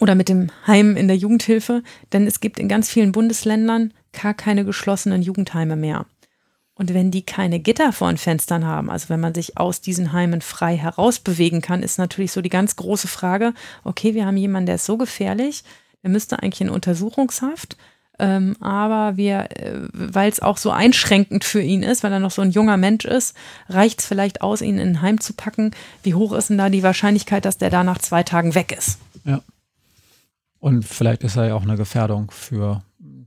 Oder 0.00 0.16
mit 0.16 0.28
dem 0.28 0.50
Heim 0.66 0.96
in 0.96 1.06
der 1.06 1.16
Jugendhilfe, 1.16 1.84
denn 2.12 2.26
es 2.26 2.40
gibt 2.40 2.58
in 2.58 2.66
ganz 2.66 2.88
vielen 2.88 3.12
Bundesländern 3.12 3.94
gar 4.20 4.34
keine 4.34 4.64
geschlossenen 4.64 5.22
Jugendheime 5.22 5.76
mehr. 5.76 6.06
Und 6.74 6.92
wenn 6.92 7.12
die 7.12 7.24
keine 7.24 7.60
Gitter 7.60 7.92
vor 7.92 8.08
den 8.08 8.18
Fenstern 8.18 8.66
haben, 8.66 8.90
also 8.90 9.10
wenn 9.10 9.20
man 9.20 9.32
sich 9.32 9.58
aus 9.58 9.80
diesen 9.80 10.12
Heimen 10.12 10.40
frei 10.40 10.76
herausbewegen 10.76 11.60
kann, 11.60 11.84
ist 11.84 11.98
natürlich 11.98 12.32
so 12.32 12.40
die 12.40 12.48
ganz 12.48 12.74
große 12.74 13.06
Frage, 13.06 13.54
okay, 13.84 14.14
wir 14.14 14.26
haben 14.26 14.36
jemanden, 14.36 14.66
der 14.66 14.74
ist 14.74 14.84
so 14.84 14.96
gefährlich, 14.96 15.62
der 16.02 16.10
müsste 16.10 16.42
eigentlich 16.42 16.62
in 16.62 16.68
Untersuchungshaft, 16.68 17.76
ähm, 18.22 18.54
aber 18.60 19.16
wir, 19.16 19.48
äh, 19.50 19.80
weil 19.92 20.30
es 20.30 20.40
auch 20.40 20.56
so 20.56 20.70
einschränkend 20.70 21.42
für 21.42 21.60
ihn 21.60 21.82
ist, 21.82 22.04
weil 22.04 22.12
er 22.12 22.20
noch 22.20 22.30
so 22.30 22.40
ein 22.40 22.52
junger 22.52 22.76
Mensch 22.76 23.04
ist, 23.04 23.36
reicht 23.68 23.98
es 23.98 24.06
vielleicht 24.06 24.42
aus, 24.42 24.62
ihn 24.62 24.78
in 24.78 24.90
ein 24.90 25.02
Heim 25.02 25.20
zu 25.20 25.32
packen. 25.32 25.72
Wie 26.04 26.14
hoch 26.14 26.32
ist 26.32 26.48
denn 26.48 26.56
da 26.56 26.68
die 26.68 26.84
Wahrscheinlichkeit, 26.84 27.44
dass 27.44 27.58
der 27.58 27.68
da 27.68 27.82
nach 27.82 27.98
zwei 27.98 28.22
Tagen 28.22 28.54
weg 28.54 28.70
ist? 28.78 29.00
Ja. 29.24 29.40
Und 30.60 30.84
vielleicht 30.84 31.24
ist 31.24 31.34
er 31.34 31.48
ja 31.48 31.54
auch 31.56 31.64
eine 31.64 31.76
Gefährdung 31.76 32.30
für 32.30 32.82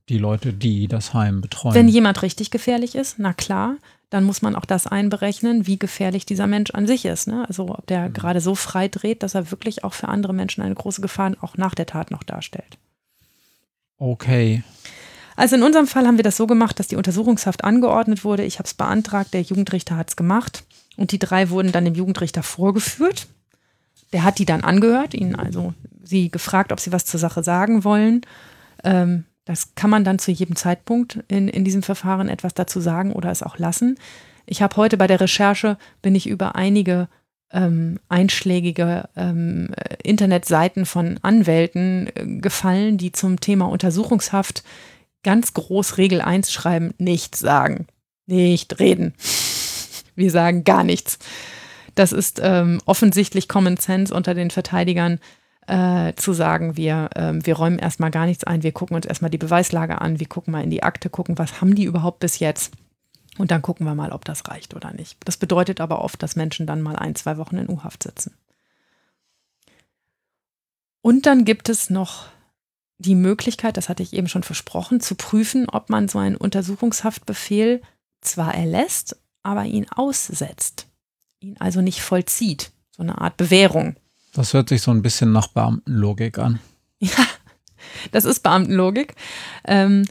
die 0.07 0.17
Leute, 0.17 0.53
die 0.53 0.87
das 0.87 1.13
Heim 1.13 1.41
betreuen. 1.41 1.75
Wenn 1.75 1.89
jemand 1.89 2.21
richtig 2.21 2.49
gefährlich 2.49 2.95
ist, 2.95 3.19
na 3.19 3.33
klar, 3.33 3.75
dann 4.09 4.23
muss 4.23 4.41
man 4.41 4.55
auch 4.55 4.63
das 4.63 4.87
einberechnen, 4.87 5.67
wie 5.67 5.77
gefährlich 5.77 6.25
dieser 6.25 6.47
Mensch 6.47 6.71
an 6.71 6.87
sich 6.87 7.03
ist. 7.03 7.27
Ne? 7.27 7.43
Also 7.49 7.67
ob 7.67 7.85
der 7.87 8.07
mhm. 8.07 8.13
gerade 8.13 8.39
so 8.39 8.55
frei 8.55 8.87
dreht, 8.87 9.23
dass 9.23 9.35
er 9.35 9.51
wirklich 9.51 9.83
auch 9.83 9.93
für 9.93 10.07
andere 10.07 10.33
Menschen 10.33 10.61
eine 10.61 10.75
große 10.75 11.01
Gefahr 11.01 11.33
auch 11.41 11.57
nach 11.57 11.75
der 11.75 11.85
Tat 11.85 12.11
noch 12.11 12.23
darstellt. 12.23 12.77
Okay. 13.97 14.63
Also 15.35 15.55
in 15.55 15.63
unserem 15.63 15.87
Fall 15.87 16.07
haben 16.07 16.17
wir 16.17 16.23
das 16.23 16.37
so 16.37 16.47
gemacht, 16.47 16.79
dass 16.79 16.87
die 16.87 16.95
Untersuchungshaft 16.95 17.63
angeordnet 17.63 18.23
wurde. 18.23 18.43
Ich 18.43 18.57
habe 18.57 18.67
es 18.67 18.73
beantragt, 18.73 19.33
der 19.33 19.41
Jugendrichter 19.41 19.97
hat 19.97 20.09
es 20.09 20.15
gemacht 20.15 20.63
und 20.95 21.11
die 21.11 21.19
drei 21.19 21.49
wurden 21.49 21.71
dann 21.71 21.85
dem 21.85 21.95
Jugendrichter 21.95 22.43
vorgeführt. 22.43 23.27
Der 24.13 24.23
hat 24.23 24.39
die 24.39 24.45
dann 24.45 24.63
angehört, 24.63 25.13
ihnen 25.13 25.35
also 25.35 25.73
sie 26.03 26.29
gefragt, 26.29 26.71
ob 26.71 26.79
sie 26.79 26.91
was 26.91 27.05
zur 27.05 27.19
Sache 27.19 27.43
sagen 27.43 27.83
wollen. 27.83 28.21
Ähm, 28.83 29.25
das 29.43 29.75
kann 29.75 29.89
man 29.89 30.03
dann 30.03 30.19
zu 30.19 30.31
jedem 30.31 30.55
Zeitpunkt 30.55 31.19
in, 31.27 31.47
in 31.47 31.65
diesem 31.65 31.83
Verfahren 31.83 32.29
etwas 32.29 32.53
dazu 32.53 32.79
sagen 32.79 33.11
oder 33.11 33.29
es 33.29 33.43
auch 33.43 33.57
lassen. 33.57 33.97
Ich 34.45 34.61
habe 34.61 34.75
heute 34.77 34.97
bei 34.97 35.07
der 35.07 35.21
Recherche, 35.21 35.77
bin 36.01 36.15
ich 36.15 36.27
über 36.27 36.55
einige 36.55 37.07
ähm, 37.51 37.99
einschlägige 38.09 39.09
ähm, 39.15 39.69
Internetseiten 40.03 40.85
von 40.85 41.19
Anwälten 41.21 42.09
äh, 42.15 42.25
gefallen, 42.39 42.97
die 42.97 43.11
zum 43.11 43.39
Thema 43.39 43.65
Untersuchungshaft 43.65 44.63
ganz 45.23 45.53
groß 45.53 45.97
Regel 45.97 46.21
1 46.21 46.51
schreiben, 46.51 46.93
nichts 46.97 47.39
sagen, 47.39 47.87
nicht 48.25 48.79
reden. 48.79 49.13
Wir 50.15 50.31
sagen 50.31 50.63
gar 50.63 50.83
nichts. 50.83 51.19
Das 51.95 52.11
ist 52.11 52.39
ähm, 52.43 52.81
offensichtlich 52.85 53.47
Common 53.47 53.77
Sense 53.77 54.13
unter 54.13 54.33
den 54.33 54.51
Verteidigern 54.51 55.19
äh, 55.67 56.13
zu 56.15 56.33
sagen, 56.33 56.77
wir, 56.77 57.09
äh, 57.15 57.33
wir 57.33 57.55
räumen 57.55 57.79
erstmal 57.79 58.11
gar 58.11 58.25
nichts 58.25 58.43
ein, 58.43 58.63
wir 58.63 58.71
gucken 58.71 58.95
uns 58.95 59.05
erstmal 59.05 59.31
die 59.31 59.37
Beweislage 59.37 59.99
an, 59.99 60.19
wir 60.19 60.27
gucken 60.27 60.51
mal 60.51 60.63
in 60.63 60.69
die 60.69 60.83
Akte, 60.83 61.09
gucken, 61.09 61.37
was 61.37 61.61
haben 61.61 61.73
die 61.75 61.85
überhaupt 61.85 62.19
bis 62.19 62.39
jetzt. 62.39 62.73
Und 63.37 63.51
dann 63.51 63.61
gucken 63.61 63.85
wir 63.85 63.95
mal, 63.95 64.11
ob 64.11 64.23
das 64.25 64.47
reicht 64.47 64.75
oder 64.75 64.93
nicht. 64.93 65.17
Das 65.25 65.37
bedeutet 65.37 65.81
aber 65.81 66.01
oft, 66.01 66.21
dass 66.23 66.35
Menschen 66.35 66.65
dann 66.65 66.81
mal 66.81 66.95
ein, 66.95 67.15
zwei 67.15 67.37
Wochen 67.37 67.57
in 67.57 67.69
U-Haft 67.69 68.03
sitzen. 68.03 68.33
Und 71.01 71.25
dann 71.25 71.45
gibt 71.45 71.69
es 71.69 71.89
noch 71.89 72.27
die 72.97 73.15
Möglichkeit, 73.15 73.77
das 73.77 73.89
hatte 73.89 74.03
ich 74.03 74.13
eben 74.13 74.27
schon 74.27 74.43
versprochen, 74.43 75.01
zu 75.01 75.15
prüfen, 75.15 75.67
ob 75.69 75.89
man 75.89 76.07
so 76.07 76.17
einen 76.17 76.37
Untersuchungshaftbefehl 76.37 77.81
zwar 78.21 78.55
erlässt, 78.55 79.17
aber 79.43 79.65
ihn 79.65 79.87
aussetzt, 79.89 80.87
ihn 81.41 81.57
also 81.59 81.81
nicht 81.81 82.01
vollzieht. 82.01 82.71
So 82.91 83.03
eine 83.03 83.19
Art 83.19 83.37
Bewährung. 83.37 83.97
Das 84.33 84.53
hört 84.53 84.69
sich 84.69 84.81
so 84.81 84.91
ein 84.91 85.01
bisschen 85.01 85.31
nach 85.31 85.47
Beamtenlogik 85.47 86.37
an. 86.37 86.59
Ja, 86.99 87.27
das 88.11 88.23
ist 88.23 88.41
Beamtenlogik. 88.41 89.15
Ähm, 89.65 90.05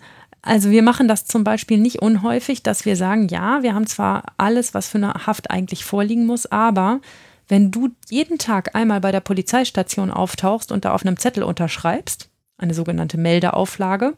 also 0.45 0.71
wir 0.71 0.83
machen 0.83 1.09
das 1.09 1.27
zum 1.27 1.45
Beispiel 1.45 1.79
nicht 1.79 2.03
unhäufig, 2.03 2.63
dass 2.63 2.85
wir 2.85 2.97
sagen, 2.97 3.29
ja, 3.29 3.63
wir 3.63 3.75
haben 3.75 3.87
zwar 3.87 4.25
alles, 4.37 4.75
was 4.75 4.89
für 4.89 4.99
eine 4.99 5.27
Haft 5.27 5.51
eigentlich 5.51 5.85
vorliegen 5.85 6.27
muss, 6.27 6.47
aber 6.47 7.01
wenn 7.49 7.71
du 7.71 7.91
jeden 8.09 8.39
Tag 8.39 8.75
einmal 8.75 9.01
bei 9.01 9.13
der 9.13 9.21
Polizeistation 9.21 10.11
auftauchst 10.11 10.73
und 10.73 10.85
da 10.85 10.95
auf 10.95 11.05
einem 11.05 11.19
Zettel 11.19 11.43
unterschreibst, 11.43 12.31
eine 12.57 12.75
sogenannte 12.75 13.19
Meldeauflage, 13.19 14.17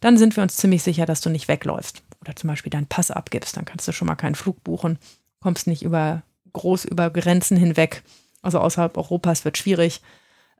dann 0.00 0.18
sind 0.18 0.36
wir 0.36 0.42
uns 0.42 0.56
ziemlich 0.56 0.82
sicher, 0.82 1.06
dass 1.06 1.20
du 1.20 1.30
nicht 1.30 1.48
wegläufst 1.48 2.02
oder 2.20 2.36
zum 2.36 2.48
Beispiel 2.48 2.70
deinen 2.70 2.86
Pass 2.86 3.10
abgibst. 3.10 3.56
Dann 3.56 3.64
kannst 3.64 3.88
du 3.88 3.92
schon 3.92 4.06
mal 4.06 4.14
keinen 4.14 4.36
Flug 4.36 4.62
buchen, 4.62 4.98
kommst 5.40 5.66
nicht 5.66 5.82
über 5.82 6.22
groß 6.52 6.84
über 6.84 7.10
Grenzen 7.10 7.56
hinweg 7.56 8.02
also 8.42 8.60
außerhalb 8.60 8.96
Europas 8.96 9.44
wird 9.44 9.58
schwierig, 9.58 10.00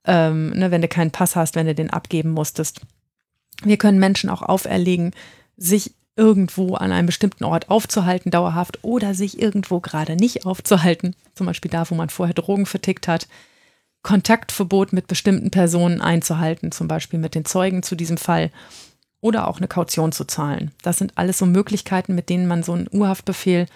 ähm, 0.05 0.51
ne, 0.51 0.71
wenn 0.71 0.83
du 0.83 0.89
keinen 0.89 1.11
Pass 1.11 1.37
hast, 1.37 1.55
wenn 1.55 1.67
du 1.67 1.75
den 1.75 1.91
abgeben 1.91 2.31
musstest. 2.31 2.81
Wir 3.63 3.77
können 3.77 3.99
Menschen 3.99 4.31
auch 4.31 4.43
auferlegen, 4.43 5.13
sich 5.57 5.93
irgendwo 6.17 6.75
an 6.75 6.93
einem 6.93 7.07
bestimmten 7.07 7.45
Ort 7.45 7.71
aufzuhalten, 7.71 8.31
dauerhaft, 8.31 8.81
oder 8.83 9.15
sich 9.15 9.41
irgendwo 9.41 9.81
gerade 9.81 10.17
nicht 10.17 10.47
aufzuhalten, 10.47 11.15
zum 11.35 11.47
Beispiel 11.47 11.71
da, 11.71 11.89
wo 11.89 11.95
man 11.95 12.11
vorher 12.11 12.35
Drogen 12.35 12.67
vertickt 12.67 13.07
hat. 13.09 13.29
Kontaktverbot 14.03 14.93
mit 14.93 15.07
bestimmten 15.07 15.51
Personen 15.51 16.01
einzuhalten, 16.01 16.73
zum 16.73 16.89
Beispiel 16.89 17.19
mit 17.19 17.35
den 17.35 17.45
Zeugen 17.45 17.83
zu 17.83 17.95
diesem 17.95 18.17
Fall, 18.17 18.51
oder 19.21 19.49
auch 19.49 19.59
eine 19.59 19.69
Kaution 19.69 20.13
zu 20.13 20.25
zahlen. 20.25 20.71
Das 20.83 20.99
sind 20.99 21.13
alles 21.17 21.39
so 21.39 21.47
Möglichkeiten, 21.47 22.15
mit 22.15 22.29
denen 22.29 22.47
man 22.47 22.63
so 22.63 22.73
einen 22.73 22.89
Urhaftbefehl 22.91 23.67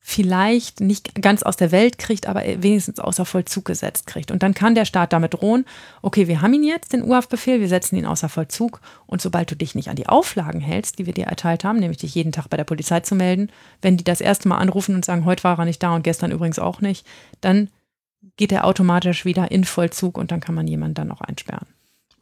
vielleicht 0.00 0.80
nicht 0.80 1.20
ganz 1.20 1.42
aus 1.42 1.56
der 1.56 1.72
Welt 1.72 1.98
kriegt, 1.98 2.28
aber 2.28 2.42
wenigstens 2.44 3.00
außer 3.00 3.24
Vollzug 3.24 3.64
gesetzt 3.64 4.06
kriegt. 4.06 4.30
Und 4.30 4.42
dann 4.42 4.54
kann 4.54 4.76
der 4.76 4.84
Staat 4.84 5.12
damit 5.12 5.34
drohen, 5.34 5.64
okay, 6.00 6.28
wir 6.28 6.40
haben 6.42 6.54
ihn 6.54 6.62
jetzt, 6.62 6.92
den 6.92 7.02
Urhaftbefehl, 7.02 7.58
wir 7.58 7.68
setzen 7.68 7.96
ihn 7.96 8.06
außer 8.06 8.28
Vollzug 8.28 8.80
und 9.06 9.20
sobald 9.20 9.50
du 9.50 9.56
dich 9.56 9.74
nicht 9.74 9.90
an 9.90 9.96
die 9.96 10.08
Auflagen 10.08 10.60
hältst, 10.60 11.00
die 11.00 11.06
wir 11.06 11.12
dir 11.12 11.26
erteilt 11.26 11.64
haben, 11.64 11.80
nämlich 11.80 11.98
dich 11.98 12.14
jeden 12.14 12.30
Tag 12.30 12.48
bei 12.48 12.56
der 12.56 12.64
Polizei 12.64 13.00
zu 13.00 13.16
melden, 13.16 13.50
wenn 13.82 13.96
die 13.96 14.04
das 14.04 14.20
erste 14.20 14.48
Mal 14.48 14.58
anrufen 14.58 14.94
und 14.94 15.04
sagen, 15.04 15.24
heute 15.24 15.42
war 15.42 15.58
er 15.58 15.64
nicht 15.64 15.82
da 15.82 15.94
und 15.96 16.04
gestern 16.04 16.30
übrigens 16.30 16.60
auch 16.60 16.80
nicht, 16.80 17.04
dann 17.40 17.68
geht 18.36 18.52
er 18.52 18.64
automatisch 18.64 19.24
wieder 19.24 19.50
in 19.50 19.64
Vollzug 19.64 20.18
und 20.18 20.30
dann 20.30 20.40
kann 20.40 20.54
man 20.54 20.68
jemanden 20.68 20.94
dann 20.94 21.10
auch 21.10 21.20
einsperren. 21.20 21.66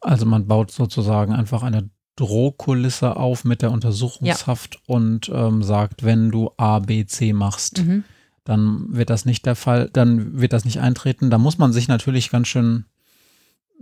Also 0.01 0.27
man 0.27 0.47
baut 0.47 0.70
sozusagen 0.70 1.33
einfach 1.33 1.62
eine 1.62 1.91
Drohkulisse 2.17 3.17
auf 3.17 3.45
mit 3.45 3.62
der 3.62 3.73
Untersuchungshaft 3.73 4.75
ja. 4.75 4.81
und 4.87 5.31
ähm, 5.33 5.62
sagt, 5.62 6.05
wenn 6.05 6.31
du 6.31 6.51
A, 6.57 6.79
B, 6.79 7.07
C 7.07 7.33
machst, 7.33 7.85
mhm. 7.85 8.05
dann 8.45 8.87
wird 8.89 9.11
das 9.11 9.25
nicht 9.25 9.47
der 9.47 9.57
Fall, 9.57 9.91
dann 9.93 10.41
wird 10.41 10.53
das 10.53 10.65
nicht 10.65 10.81
eintreten. 10.81 11.31
Da 11.31 11.39
muss 11.39 11.59
man 11.59 11.73
sich 11.73 11.89
natürlich 11.89 12.31
ganz 12.31 12.49
schön 12.49 12.85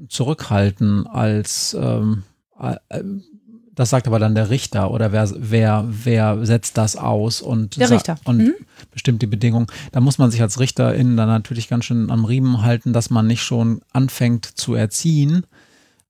zurückhalten 0.08 1.06
als 1.06 1.76
ähm, 1.78 2.22
äh, 2.58 3.02
das 3.74 3.90
sagt 3.90 4.06
aber 4.06 4.18
dann 4.18 4.34
der 4.34 4.50
Richter 4.50 4.90
oder 4.90 5.12
wer, 5.12 5.30
wer, 5.34 5.86
wer 5.88 6.44
setzt 6.44 6.76
das 6.76 6.96
aus 6.96 7.40
und, 7.40 7.78
der 7.78 7.90
Richter. 7.90 8.16
und 8.24 8.38
mhm. 8.38 8.54
bestimmt 8.90 9.22
die 9.22 9.26
Bedingungen. 9.26 9.66
Da 9.92 10.00
muss 10.00 10.18
man 10.18 10.30
sich 10.30 10.42
als 10.42 10.60
Richterin 10.60 11.16
dann 11.16 11.28
natürlich 11.28 11.68
ganz 11.68 11.86
schön 11.86 12.10
am 12.10 12.26
Riemen 12.26 12.62
halten, 12.62 12.92
dass 12.92 13.08
man 13.08 13.26
nicht 13.26 13.42
schon 13.42 13.80
anfängt 13.92 14.44
zu 14.44 14.74
erziehen. 14.74 15.46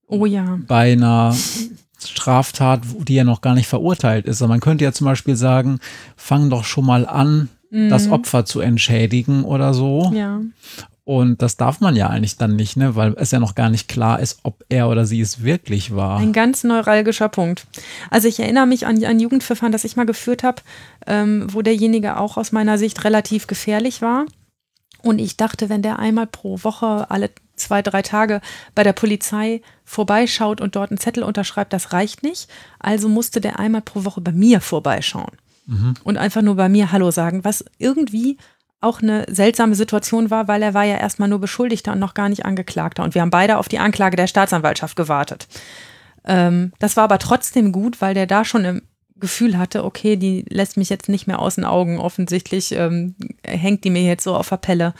Oh 0.08 0.26
ja. 0.26 0.58
Bei 0.66 0.92
einer 0.92 1.36
Straftat, 2.08 2.82
die 2.98 3.14
ja 3.14 3.24
noch 3.24 3.40
gar 3.40 3.54
nicht 3.54 3.68
verurteilt 3.68 4.26
ist. 4.26 4.40
man 4.40 4.60
könnte 4.60 4.84
ja 4.84 4.92
zum 4.92 5.06
Beispiel 5.06 5.36
sagen, 5.36 5.80
fang 6.16 6.50
doch 6.50 6.64
schon 6.64 6.86
mal 6.86 7.06
an, 7.06 7.48
mhm. 7.70 7.88
das 7.88 8.10
Opfer 8.10 8.44
zu 8.44 8.60
entschädigen 8.60 9.44
oder 9.44 9.74
so. 9.74 10.12
Ja. 10.14 10.40
Und 11.04 11.42
das 11.42 11.56
darf 11.56 11.80
man 11.80 11.96
ja 11.96 12.08
eigentlich 12.08 12.36
dann 12.36 12.54
nicht, 12.54 12.76
ne? 12.76 12.94
weil 12.94 13.14
es 13.16 13.32
ja 13.32 13.40
noch 13.40 13.56
gar 13.56 13.70
nicht 13.70 13.88
klar 13.88 14.20
ist, 14.20 14.38
ob 14.44 14.64
er 14.68 14.88
oder 14.88 15.04
sie 15.04 15.20
es 15.20 15.42
wirklich 15.42 15.94
war. 15.96 16.20
Ein 16.20 16.32
ganz 16.32 16.62
neuralgischer 16.62 17.28
Punkt. 17.28 17.66
Also 18.08 18.28
ich 18.28 18.38
erinnere 18.38 18.66
mich 18.66 18.86
an 18.86 19.02
ein 19.04 19.18
Jugendverfahren, 19.18 19.72
das 19.72 19.82
ich 19.82 19.96
mal 19.96 20.06
geführt 20.06 20.44
habe, 20.44 20.62
ähm, 21.08 21.46
wo 21.50 21.62
derjenige 21.62 22.18
auch 22.18 22.36
aus 22.36 22.52
meiner 22.52 22.78
Sicht 22.78 23.02
relativ 23.02 23.48
gefährlich 23.48 24.00
war. 24.00 24.26
Und 25.02 25.18
ich 25.18 25.36
dachte, 25.36 25.68
wenn 25.68 25.82
der 25.82 25.98
einmal 25.98 26.28
pro 26.28 26.62
Woche 26.62 27.10
alle 27.10 27.30
zwei, 27.62 27.82
drei 27.82 28.02
Tage 28.02 28.40
bei 28.74 28.82
der 28.82 28.92
Polizei 28.92 29.62
vorbeischaut 29.84 30.60
und 30.60 30.76
dort 30.76 30.90
einen 30.90 30.98
Zettel 30.98 31.22
unterschreibt, 31.22 31.72
das 31.72 31.92
reicht 31.92 32.22
nicht. 32.22 32.48
Also 32.78 33.08
musste 33.08 33.40
der 33.40 33.58
einmal 33.58 33.82
pro 33.82 34.04
Woche 34.04 34.20
bei 34.20 34.32
mir 34.32 34.60
vorbeischauen 34.60 35.36
mhm. 35.66 35.94
und 36.04 36.16
einfach 36.16 36.42
nur 36.42 36.56
bei 36.56 36.68
mir 36.68 36.92
Hallo 36.92 37.10
sagen, 37.10 37.44
was 37.44 37.64
irgendwie 37.78 38.36
auch 38.82 39.00
eine 39.00 39.24
seltsame 39.30 39.76
Situation 39.76 40.30
war, 40.30 40.48
weil 40.48 40.62
er 40.62 40.74
war 40.74 40.84
ja 40.84 40.96
erstmal 40.96 41.28
nur 41.28 41.40
Beschuldigter 41.40 41.92
und 41.92 42.00
noch 42.00 42.14
gar 42.14 42.28
nicht 42.28 42.44
Angeklagter. 42.44 43.04
Und 43.04 43.14
wir 43.14 43.22
haben 43.22 43.30
beide 43.30 43.58
auf 43.58 43.68
die 43.68 43.78
Anklage 43.78 44.16
der 44.16 44.26
Staatsanwaltschaft 44.26 44.96
gewartet. 44.96 45.46
Ähm, 46.24 46.72
das 46.80 46.96
war 46.96 47.04
aber 47.04 47.18
trotzdem 47.18 47.70
gut, 47.70 48.00
weil 48.00 48.14
der 48.14 48.26
da 48.26 48.44
schon 48.44 48.64
im 48.64 48.82
Gefühl 49.16 49.56
hatte, 49.56 49.84
okay, 49.84 50.16
die 50.16 50.44
lässt 50.48 50.76
mich 50.76 50.90
jetzt 50.90 51.08
nicht 51.08 51.28
mehr 51.28 51.38
aus 51.38 51.54
den 51.54 51.64
Augen. 51.64 51.98
Offensichtlich 51.98 52.72
ähm, 52.72 53.14
hängt 53.46 53.84
die 53.84 53.90
mir 53.90 54.02
jetzt 54.02 54.24
so 54.24 54.34
auf 54.34 54.48
der 54.48 54.56
Pelle. 54.56 54.94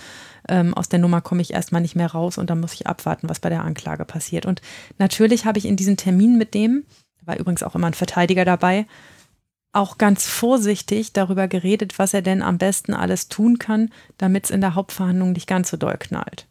Ähm, 0.49 0.75
aus 0.75 0.89
der 0.89 0.99
Nummer 0.99 1.21
komme 1.21 1.43
ich 1.43 1.53
erstmal 1.53 1.81
nicht 1.83 1.97
mehr 1.97 2.11
raus 2.11 2.39
und 2.39 2.51
dann 2.51 2.61
muss 2.61 2.75
ich 2.75 2.87
abwarten, 2.87 3.29
was 3.29 3.41
bei 3.41 3.49
der 3.49 3.65
Anklage 3.65 4.05
passiert. 4.05 4.47
Und 4.47 4.61
natürlich 4.99 5.45
habe 5.45 5.59
ich 5.59 5.67
in 5.67 5.77
diesen 5.77 5.97
Termin 5.97 6.39
mit 6.39 6.55
dem, 6.55 6.85
war 7.25 7.39
übrigens 7.39 7.63
auch 7.63 7.75
immer 7.75 7.87
ein 7.87 7.95
Verteidiger 7.95 8.45
dabei, 8.45 8.87
auch 9.73 9.99
ganz 9.99 10.27
vorsichtig 10.27 11.13
darüber 11.13 11.49
geredet, 11.49 11.99
was 11.99 12.13
er 12.13 12.23
denn 12.23 12.43
am 12.43 12.59
besten 12.59 12.93
alles 12.93 13.29
tun 13.29 13.59
kann, 13.59 13.91
damit 14.19 14.45
es 14.45 14.51
in 14.51 14.61
der 14.61 14.75
Hauptverhandlung 14.75 15.33
nicht 15.33 15.47
ganz 15.47 15.71
so 15.71 15.77
doll 15.77 15.97
knallt. 15.99 16.47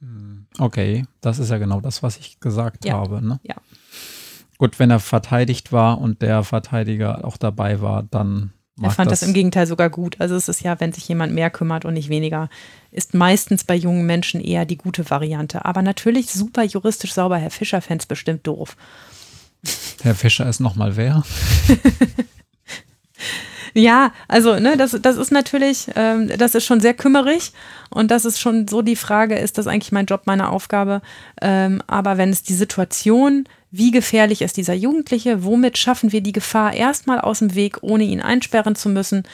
Hm, 0.00 0.46
okay, 0.58 1.06
das 1.20 1.38
ist 1.38 1.50
ja 1.50 1.58
genau 1.58 1.80
das, 1.80 2.02
was 2.02 2.16
ich 2.16 2.38
gesagt 2.40 2.84
ja. 2.84 2.94
habe. 2.94 3.26
Ne? 3.26 3.40
Ja. 3.42 3.56
Gut, 4.58 4.78
wenn 4.78 4.90
er 4.90 5.00
verteidigt 5.00 5.72
war 5.72 6.00
und 6.00 6.22
der 6.22 6.44
Verteidiger 6.44 7.24
auch 7.24 7.36
dabei 7.36 7.80
war, 7.80 8.02
dann. 8.02 8.52
Er 8.82 8.90
fand 8.90 9.10
das, 9.10 9.20
das 9.20 9.28
im 9.28 9.34
Gegenteil 9.34 9.66
sogar 9.66 9.90
gut. 9.90 10.16
Also 10.18 10.36
es 10.36 10.48
ist 10.48 10.62
ja, 10.62 10.78
wenn 10.80 10.92
sich 10.92 11.08
jemand 11.08 11.32
mehr 11.32 11.50
kümmert 11.50 11.84
und 11.84 11.94
nicht 11.94 12.08
weniger, 12.08 12.48
ist 12.90 13.14
meistens 13.14 13.64
bei 13.64 13.74
jungen 13.74 14.06
Menschen 14.06 14.40
eher 14.40 14.64
die 14.64 14.78
gute 14.78 15.08
Variante. 15.10 15.64
Aber 15.64 15.82
natürlich 15.82 16.30
super 16.30 16.62
juristisch 16.62 17.12
sauber. 17.12 17.38
Herr 17.38 17.50
Fischer 17.50 17.80
fände 17.80 18.02
es 18.02 18.06
bestimmt 18.06 18.46
doof. 18.46 18.76
Herr 20.02 20.14
Fischer 20.14 20.48
ist 20.48 20.60
nochmal 20.60 20.96
wer? 20.96 21.24
ja, 23.74 24.12
also 24.28 24.58
ne, 24.58 24.76
das, 24.76 24.96
das 25.02 25.16
ist 25.16 25.32
natürlich, 25.32 25.88
ähm, 25.96 26.30
das 26.38 26.54
ist 26.54 26.64
schon 26.64 26.80
sehr 26.80 26.94
kümmerig 26.94 27.52
und 27.90 28.10
das 28.10 28.24
ist 28.24 28.38
schon 28.38 28.68
so 28.68 28.82
die 28.82 28.96
Frage, 28.96 29.36
ist 29.36 29.58
das 29.58 29.66
eigentlich 29.66 29.92
mein 29.92 30.06
Job, 30.06 30.22
meine 30.26 30.50
Aufgabe? 30.50 31.02
Ähm, 31.42 31.82
aber 31.86 32.16
wenn 32.16 32.30
es 32.30 32.42
die 32.42 32.54
Situation, 32.54 33.48
wie 33.70 33.90
gefährlich 33.90 34.42
ist 34.42 34.56
dieser 34.56 34.74
Jugendliche, 34.74 35.44
womit 35.44 35.78
schaffen 35.78 36.12
wir 36.12 36.20
die 36.20 36.32
Gefahr 36.32 36.72
erstmal 36.72 37.20
aus 37.20 37.40
dem 37.40 37.54
Weg, 37.54 37.78
ohne 37.82 38.04
ihn 38.04 38.20
einsperren 38.20 38.74
zu 38.74 38.88
müssen? 38.88 39.24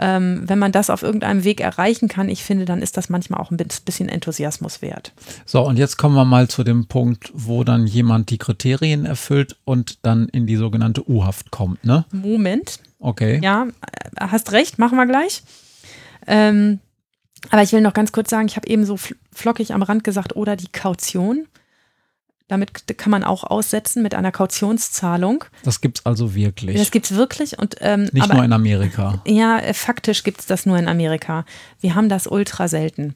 ähm, 0.00 0.42
wenn 0.46 0.58
man 0.58 0.72
das 0.72 0.88
auf 0.88 1.02
irgendeinem 1.02 1.44
Weg 1.44 1.60
erreichen 1.60 2.08
kann, 2.08 2.30
ich 2.30 2.42
finde, 2.42 2.64
dann 2.64 2.80
ist 2.80 2.96
das 2.96 3.10
manchmal 3.10 3.40
auch 3.40 3.50
ein 3.50 3.58
bisschen 3.58 4.08
Enthusiasmus 4.08 4.80
wert. 4.80 5.12
So, 5.44 5.60
und 5.60 5.76
jetzt 5.76 5.98
kommen 5.98 6.14
wir 6.14 6.24
mal 6.24 6.48
zu 6.48 6.64
dem 6.64 6.86
Punkt, 6.86 7.30
wo 7.34 7.64
dann 7.64 7.86
jemand 7.86 8.30
die 8.30 8.38
Kriterien 8.38 9.04
erfüllt 9.04 9.56
und 9.64 9.98
dann 10.02 10.28
in 10.28 10.46
die 10.46 10.56
sogenannte 10.56 11.08
U-Haft 11.08 11.50
kommt, 11.50 11.84
ne? 11.84 12.06
Moment. 12.12 12.80
Okay. 12.98 13.40
Ja, 13.42 13.66
hast 14.18 14.52
recht, 14.52 14.78
machen 14.78 14.96
wir 14.96 15.06
gleich. 15.06 15.42
Ähm, 16.26 16.80
aber 17.50 17.62
ich 17.62 17.72
will 17.72 17.82
noch 17.82 17.94
ganz 17.94 18.12
kurz 18.12 18.30
sagen, 18.30 18.46
ich 18.46 18.56
habe 18.56 18.68
eben 18.68 18.86
so 18.86 18.98
flockig 19.32 19.74
am 19.74 19.82
Rand 19.82 20.02
gesagt, 20.02 20.34
oder 20.34 20.56
die 20.56 20.72
Kaution. 20.72 21.46
Damit 22.50 22.98
kann 22.98 23.12
man 23.12 23.22
auch 23.22 23.44
aussetzen 23.44 24.02
mit 24.02 24.12
einer 24.12 24.32
Kautionszahlung. 24.32 25.44
Das 25.62 25.80
gibt 25.80 26.00
es 26.00 26.06
also 26.06 26.34
wirklich. 26.34 26.76
Das 26.76 26.90
gibt 26.90 27.08
es 27.08 27.16
wirklich. 27.16 27.56
Und, 27.56 27.76
ähm, 27.78 28.08
Nicht 28.12 28.24
aber, 28.24 28.34
nur 28.34 28.44
in 28.44 28.52
Amerika. 28.52 29.22
Ja, 29.24 29.60
faktisch 29.72 30.24
gibt 30.24 30.40
es 30.40 30.46
das 30.46 30.66
nur 30.66 30.76
in 30.76 30.88
Amerika. 30.88 31.44
Wir 31.78 31.94
haben 31.94 32.08
das 32.08 32.26
ultra 32.26 32.66
selten. 32.66 33.14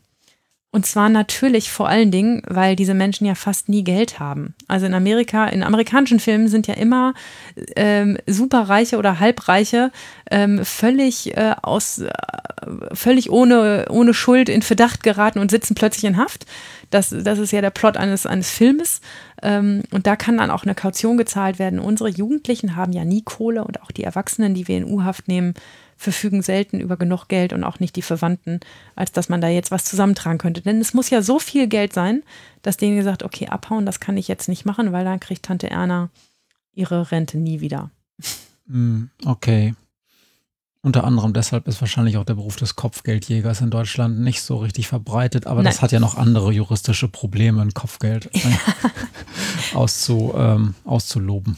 Und 0.75 0.87
zwar 0.87 1.09
natürlich 1.09 1.70
vor 1.70 1.89
allen 1.89 2.11
Dingen, 2.11 2.43
weil 2.49 2.75
diese 2.75 2.95
Menschen 2.95 3.27
ja 3.27 3.37
fast 3.37 3.68
nie 3.68 3.85
Geld 3.85 4.18
haben. 4.18 4.55
Also 4.66 4.87
in 4.87 4.95
Amerika, 4.95 5.47
in 5.47 5.62
amerikanischen 5.62 6.18
Filmen 6.18 6.49
sind 6.49 6.66
ja 6.66 6.75
immer 6.75 7.14
ähm, 7.77 8.18
superreiche 8.27 8.99
oder 8.99 9.20
halbreiche 9.20 9.93
ähm, 10.33 10.64
völlig 10.64 11.37
äh, 11.37 11.55
aus, 11.62 12.01
äh, 12.01 12.11
völlig 12.93 13.31
ohne, 13.31 13.87
ohne 13.89 14.14
Schuld 14.14 14.49
in 14.49 14.62
Verdacht 14.62 15.05
geraten 15.05 15.39
und 15.39 15.53
sitzen 15.53 15.77
plötzlich 15.77 16.07
in 16.07 16.16
Haft. 16.16 16.45
Das, 16.91 17.14
das 17.16 17.39
ist 17.39 17.53
ja 17.53 17.61
der 17.61 17.70
Plot 17.70 17.97
eines, 17.97 18.27
eines 18.27 18.51
Filmes. 18.51 19.01
Ähm, 19.43 19.85
und 19.93 20.09
da 20.09 20.16
kann 20.16 20.39
dann 20.39 20.51
auch 20.51 20.64
eine 20.64 20.75
Kaution 20.75 21.16
gezahlt 21.16 21.61
werden. 21.61 21.79
Unsere 21.79 22.09
Jugendlichen 22.09 22.75
haben 22.75 22.93
ja 22.93 23.05
nie 23.05 23.22
Kohle 23.22 23.62
und 23.62 23.81
auch 23.81 23.93
die 23.93 24.03
Erwachsenen, 24.03 24.55
die 24.55 24.66
wir 24.66 24.79
in 24.79 24.93
U-Haft 24.93 25.29
nehmen, 25.29 25.55
verfügen 25.97 26.42
selten 26.42 26.80
über 26.80 26.97
genug 26.97 27.28
Geld 27.28 27.53
und 27.53 27.64
auch 27.64 27.80
nicht 27.80 27.97
die 27.97 28.03
Verwandten, 28.03 28.61
als 28.95 29.12
dass 29.12 29.28
man 29.28 29.40
da 29.40 29.49
jetzt 29.49 29.70
was 29.70 29.84
zusammentragen 29.84 30.38
könnte. 30.38 30.61
Denn 30.61 30.80
es 30.80 30.95
muss 30.95 31.11
ja 31.11 31.22
so 31.22 31.38
viel 31.38 31.66
Geld 31.66 31.92
sein, 31.92 32.22
dass 32.62 32.76
denen 32.76 32.97
gesagt, 32.97 33.22
okay, 33.22 33.49
abhauen, 33.49 33.86
das 33.86 34.01
kann 34.01 34.16
ich 34.16 34.28
jetzt 34.28 34.49
nicht 34.49 34.64
machen, 34.64 34.92
weil 34.92 35.05
dann 35.05 35.20
kriegt 35.20 35.45
Tante 35.45 35.70
Erna 35.70 36.11
ihre 36.74 37.11
Rente 37.11 37.38
nie 37.38 37.61
wieder. 37.61 37.90
Hm, 38.66 39.11
okay. 39.24 39.74
Unter 40.85 41.05
anderem 41.05 41.32
deshalb 41.32 41.66
ist 41.66 41.80
wahrscheinlich 41.80 42.18
auch 42.18 42.26
der 42.26 42.35
Beruf 42.35 42.57
des 42.57 42.76
Kopfgeldjägers 42.76 43.62
in 43.62 43.70
Deutschland 43.70 44.20
nicht 44.20 44.43
so 44.43 44.59
richtig 44.59 44.87
verbreitet, 44.87 45.47
aber 45.47 45.62
Nein. 45.62 45.72
das 45.72 45.80
hat 45.80 45.93
ja 45.93 45.99
noch 45.99 46.18
andere 46.18 46.53
juristische 46.53 47.09
Probleme, 47.09 47.62
ein 47.62 47.72
Kopfgeld 47.72 48.28
auszu, 49.74 50.35
ähm, 50.37 50.74
auszuloben. 50.85 51.57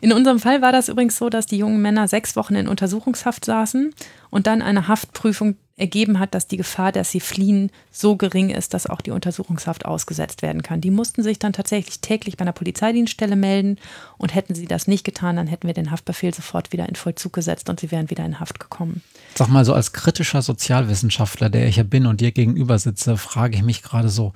In 0.00 0.12
unserem 0.12 0.38
Fall 0.38 0.62
war 0.62 0.70
das 0.70 0.88
übrigens 0.88 1.16
so, 1.16 1.28
dass 1.30 1.46
die 1.46 1.58
jungen 1.58 1.82
Männer 1.82 2.06
sechs 2.06 2.36
Wochen 2.36 2.54
in 2.54 2.68
Untersuchungshaft 2.68 3.44
saßen 3.44 3.92
und 4.30 4.46
dann 4.46 4.62
eine 4.62 4.86
Haftprüfung 4.86 5.56
ergeben 5.80 6.18
hat, 6.18 6.34
dass 6.34 6.46
die 6.46 6.56
Gefahr, 6.56 6.92
dass 6.92 7.10
sie 7.10 7.20
fliehen, 7.20 7.70
so 7.90 8.16
gering 8.16 8.50
ist, 8.50 8.74
dass 8.74 8.86
auch 8.86 9.00
die 9.00 9.10
Untersuchungshaft 9.10 9.84
ausgesetzt 9.84 10.42
werden 10.42 10.62
kann. 10.62 10.80
Die 10.80 10.90
mussten 10.90 11.22
sich 11.22 11.38
dann 11.38 11.52
tatsächlich 11.52 12.00
täglich 12.00 12.36
bei 12.36 12.42
einer 12.42 12.52
Polizeidienststelle 12.52 13.36
melden 13.36 13.78
und 14.18 14.34
hätten 14.34 14.54
sie 14.54 14.66
das 14.66 14.86
nicht 14.86 15.04
getan, 15.04 15.36
dann 15.36 15.46
hätten 15.46 15.66
wir 15.66 15.74
den 15.74 15.90
Haftbefehl 15.90 16.34
sofort 16.34 16.72
wieder 16.72 16.88
in 16.88 16.94
Vollzug 16.94 17.32
gesetzt 17.32 17.68
und 17.68 17.80
sie 17.80 17.90
wären 17.90 18.10
wieder 18.10 18.24
in 18.24 18.38
Haft 18.38 18.60
gekommen. 18.60 19.02
Sag 19.34 19.48
mal, 19.48 19.64
so 19.64 19.74
als 19.74 19.92
kritischer 19.92 20.42
Sozialwissenschaftler, 20.42 21.50
der 21.50 21.66
ich 21.66 21.76
ja 21.76 21.82
bin 21.82 22.06
und 22.06 22.20
dir 22.20 22.32
gegenüber 22.32 22.78
sitze, 22.78 23.16
frage 23.16 23.56
ich 23.56 23.62
mich 23.62 23.82
gerade 23.82 24.08
so, 24.08 24.32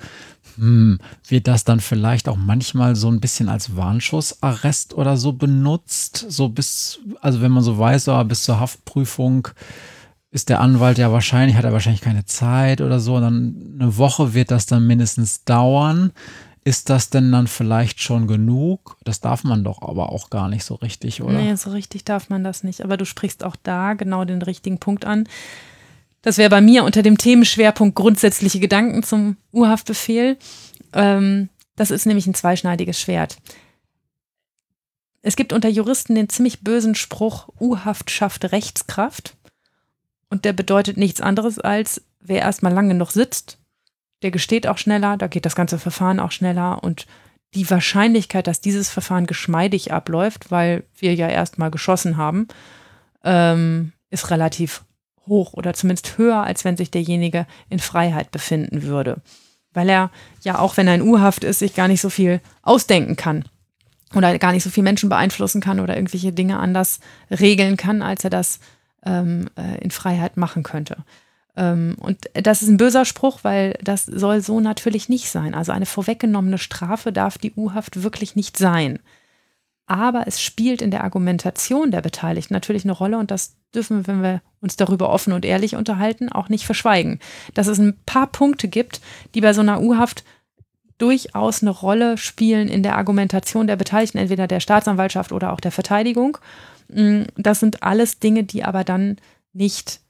hm, 0.57 0.99
wird 1.29 1.49
das 1.49 1.65
dann 1.65 1.81
vielleicht 1.81 2.29
auch 2.29 2.37
manchmal 2.37 2.97
so 2.97 3.11
ein 3.11 3.21
bisschen 3.21 3.49
als 3.49 3.77
Warnschussarrest 3.77 4.95
oder 4.95 5.17
so 5.17 5.33
benutzt? 5.33 6.27
So 6.29 6.49
bis, 6.49 7.01
also 7.21 7.41
wenn 7.41 7.51
man 7.51 7.65
so 7.65 7.79
weiß, 7.79 8.09
oh, 8.09 8.25
bis 8.25 8.45
zur 8.45 8.61
Haftprüfung 8.61 9.49
ist 10.35 10.49
der 10.49 10.61
Anwalt 10.61 10.99
ja 10.99 11.13
wahrscheinlich, 11.13 11.57
hat 11.57 11.65
er 11.65 11.73
wahrscheinlich 11.73 12.01
keine 12.01 12.25
Zeit 12.25 12.81
oder 12.81 12.99
so. 12.99 13.21
Dann 13.21 13.79
eine 13.79 13.97
Woche 13.97 14.35
wird 14.35 14.51
das 14.51 14.67
dann 14.67 14.85
mindestens 14.85 15.45
dauern. 15.45 16.11
Ist 16.65 16.91
das 16.91 17.09
denn 17.09 17.31
dann 17.31 17.47
vielleicht 17.47 18.01
schon 18.01 18.27
genug? 18.27 18.97
Das 19.05 19.21
darf 19.21 19.45
man 19.45 19.63
doch 19.63 19.81
aber 19.81 20.11
auch 20.11 20.31
gar 20.31 20.49
nicht 20.49 20.65
so 20.65 20.75
richtig, 20.75 21.23
oder? 21.23 21.35
Nee, 21.35 21.55
so 21.55 21.71
richtig 21.71 22.05
darf 22.05 22.31
man 22.31 22.43
das 22.43 22.65
nicht. 22.65 22.83
Aber 22.83 22.97
du 22.97 23.07
sprichst 23.07 23.45
auch 23.45 23.55
da 23.63 23.95
genau 23.95 24.25
den 24.25 24.43
richtigen 24.43 24.79
Punkt 24.79 25.05
an. 25.05 25.29
Das 26.23 26.37
wäre 26.37 26.51
bei 26.51 26.61
mir 26.61 26.83
unter 26.83 27.05
dem 27.05 27.17
Themenschwerpunkt 27.17 27.95
grundsätzliche 27.95 28.59
Gedanken 28.59 29.05
zum 29.05 29.37
Urhaftbefehl. 29.53 30.37
Ähm, 30.95 31.49
das 31.77 31.93
ist 31.93 32.07
nämlich 32.07 32.27
ein 32.27 32.35
zweischneidiges 32.35 32.99
Schwert. 32.99 33.37
Es 35.23 35.37
gibt 35.37 35.53
unter 35.53 35.69
Juristen 35.69 36.17
den 36.17 36.29
ziemlich 36.29 36.63
bösen 36.63 36.97
Spruch, 36.97 37.51
U-Haft 37.61 38.11
schafft 38.11 38.51
Rechtskraft. 38.51 39.37
Und 40.35 40.45
der 40.45 40.53
bedeutet 40.53 40.97
nichts 40.97 41.21
anderes 41.21 41.61
als, 41.61 42.03
wer 42.19 42.41
erstmal 42.41 42.73
lange 42.73 42.95
noch 42.95 43.11
sitzt, 43.11 43.59
der 44.25 44.33
gesteht 44.33 44.67
auch 44.67 44.79
schneller, 44.79 45.17
da 45.17 45.29
geht 45.29 45.47
das 45.47 45.55
ganze 45.55 45.79
Verfahren 45.79 46.19
auch 46.19 46.33
schneller 46.33 46.83
und 46.83 47.07
die 47.55 47.71
Wahrscheinlichkeit, 47.71 48.49
dass 48.49 48.61
dieses 48.61 48.91
Verfahren 48.91 49.29
geschmeidig 49.29 49.93
abläuft, 49.93 50.51
weil 50.51 50.83
wir 50.99 51.15
ja 51.15 51.29
erstmal 51.29 51.71
geschossen 51.71 52.17
haben, 52.17 52.49
ähm, 53.23 53.93
ist 54.11 54.33
relativ 54.33 54.83
hoch 55.29 55.53
oder 55.53 55.73
zumindest 55.73 56.19
höher, 56.19 56.43
als 56.43 56.65
wenn 56.65 56.77
sich 56.77 56.91
derjenige 56.91 57.47
in 57.69 57.79
Freiheit 57.79 58.33
befinden 58.33 58.83
würde. 58.83 59.23
Weil 59.73 59.89
er 59.89 60.11
ja 60.43 60.59
auch, 60.59 60.77
wenn 60.77 60.89
er 60.89 60.97
in 60.97 61.03
U-Haft 61.03 61.45
ist, 61.45 61.61
sich 61.61 61.77
gar 61.77 61.87
nicht 61.87 62.01
so 62.01 62.11
viel 62.11 62.41
ausdenken 62.63 63.15
kann 63.15 63.45
oder 64.17 64.37
gar 64.41 64.51
nicht 64.51 64.65
so 64.65 64.71
viel 64.71 64.83
Menschen 64.83 65.11
beeinflussen 65.11 65.61
kann 65.61 65.79
oder 65.79 65.95
irgendwelche 65.95 66.33
Dinge 66.33 66.59
anders 66.59 66.99
regeln 67.31 67.77
kann, 67.77 68.03
als 68.03 68.25
er 68.25 68.31
das 68.31 68.59
ähm, 69.05 69.49
äh, 69.57 69.83
in 69.83 69.91
Freiheit 69.91 70.37
machen 70.37 70.63
könnte. 70.63 70.97
Ähm, 71.57 71.97
und 72.01 72.19
das 72.35 72.63
ist 72.63 72.69
ein 72.69 72.77
böser 72.77 73.05
Spruch, 73.05 73.41
weil 73.43 73.79
das 73.83 74.07
soll 74.07 74.41
so 74.41 74.61
natürlich 74.61 75.09
nicht 75.09 75.31
sein. 75.31 75.55
Also 75.55 75.73
eine 75.73 75.87
vorweggenommene 75.87 76.59
Strafe 76.59 77.13
darf 77.13 77.39
die 77.39 77.53
U-Haft 77.57 78.03
wirklich 78.03 78.37
nicht 78.37 78.57
sein. 78.57 78.99
Aber 79.87 80.27
es 80.27 80.41
spielt 80.41 80.81
in 80.81 80.91
der 80.91 81.05
Argumentation 81.05 81.91
der 81.91 82.01
Beteiligten 82.01 82.55
natürlich 82.55 82.85
eine 82.85 82.93
Rolle 82.93 83.19
und 83.19 83.31
das 83.31 83.57
dürfen 83.75 83.99
wir, 83.99 84.07
wenn 84.07 84.23
wir 84.23 84.43
uns 84.61 84.77
darüber 84.77 85.11
offen 85.11 85.33
und 85.33 85.45
ehrlich 85.45 85.77
unterhalten, 85.77 86.31
auch 86.31 86.49
nicht 86.49 86.65
verschweigen. 86.65 87.21
Dass 87.53 87.67
es 87.67 87.79
ein 87.79 87.99
paar 88.07 88.27
Punkte 88.27 88.69
gibt, 88.69 89.01
die 89.35 89.43
bei 89.43 89.53
so 89.53 89.61
einer 89.61 89.83
U-Haft 89.83 90.25
durchaus 90.97 91.61
eine 91.61 91.71
Rolle 91.71 92.17
spielen 92.17 92.69
in 92.69 92.83
der 92.83 92.97
Argumentation 92.97 93.67
der 93.67 93.77
Beteiligten, 93.77 94.19
entweder 94.19 94.47
der 94.47 94.61
Staatsanwaltschaft 94.61 95.33
oder 95.33 95.53
auch 95.53 95.61
der 95.61 95.73
Verteidigung. 95.73 96.39
Mm, 96.89 97.23
das 97.37 97.61
sind 97.61 97.83
alles 97.83 98.19
Dinge, 98.19 98.45
die 98.45 98.65
aber 98.65 98.85
dann 98.85 99.17
nicht, 99.53 100.01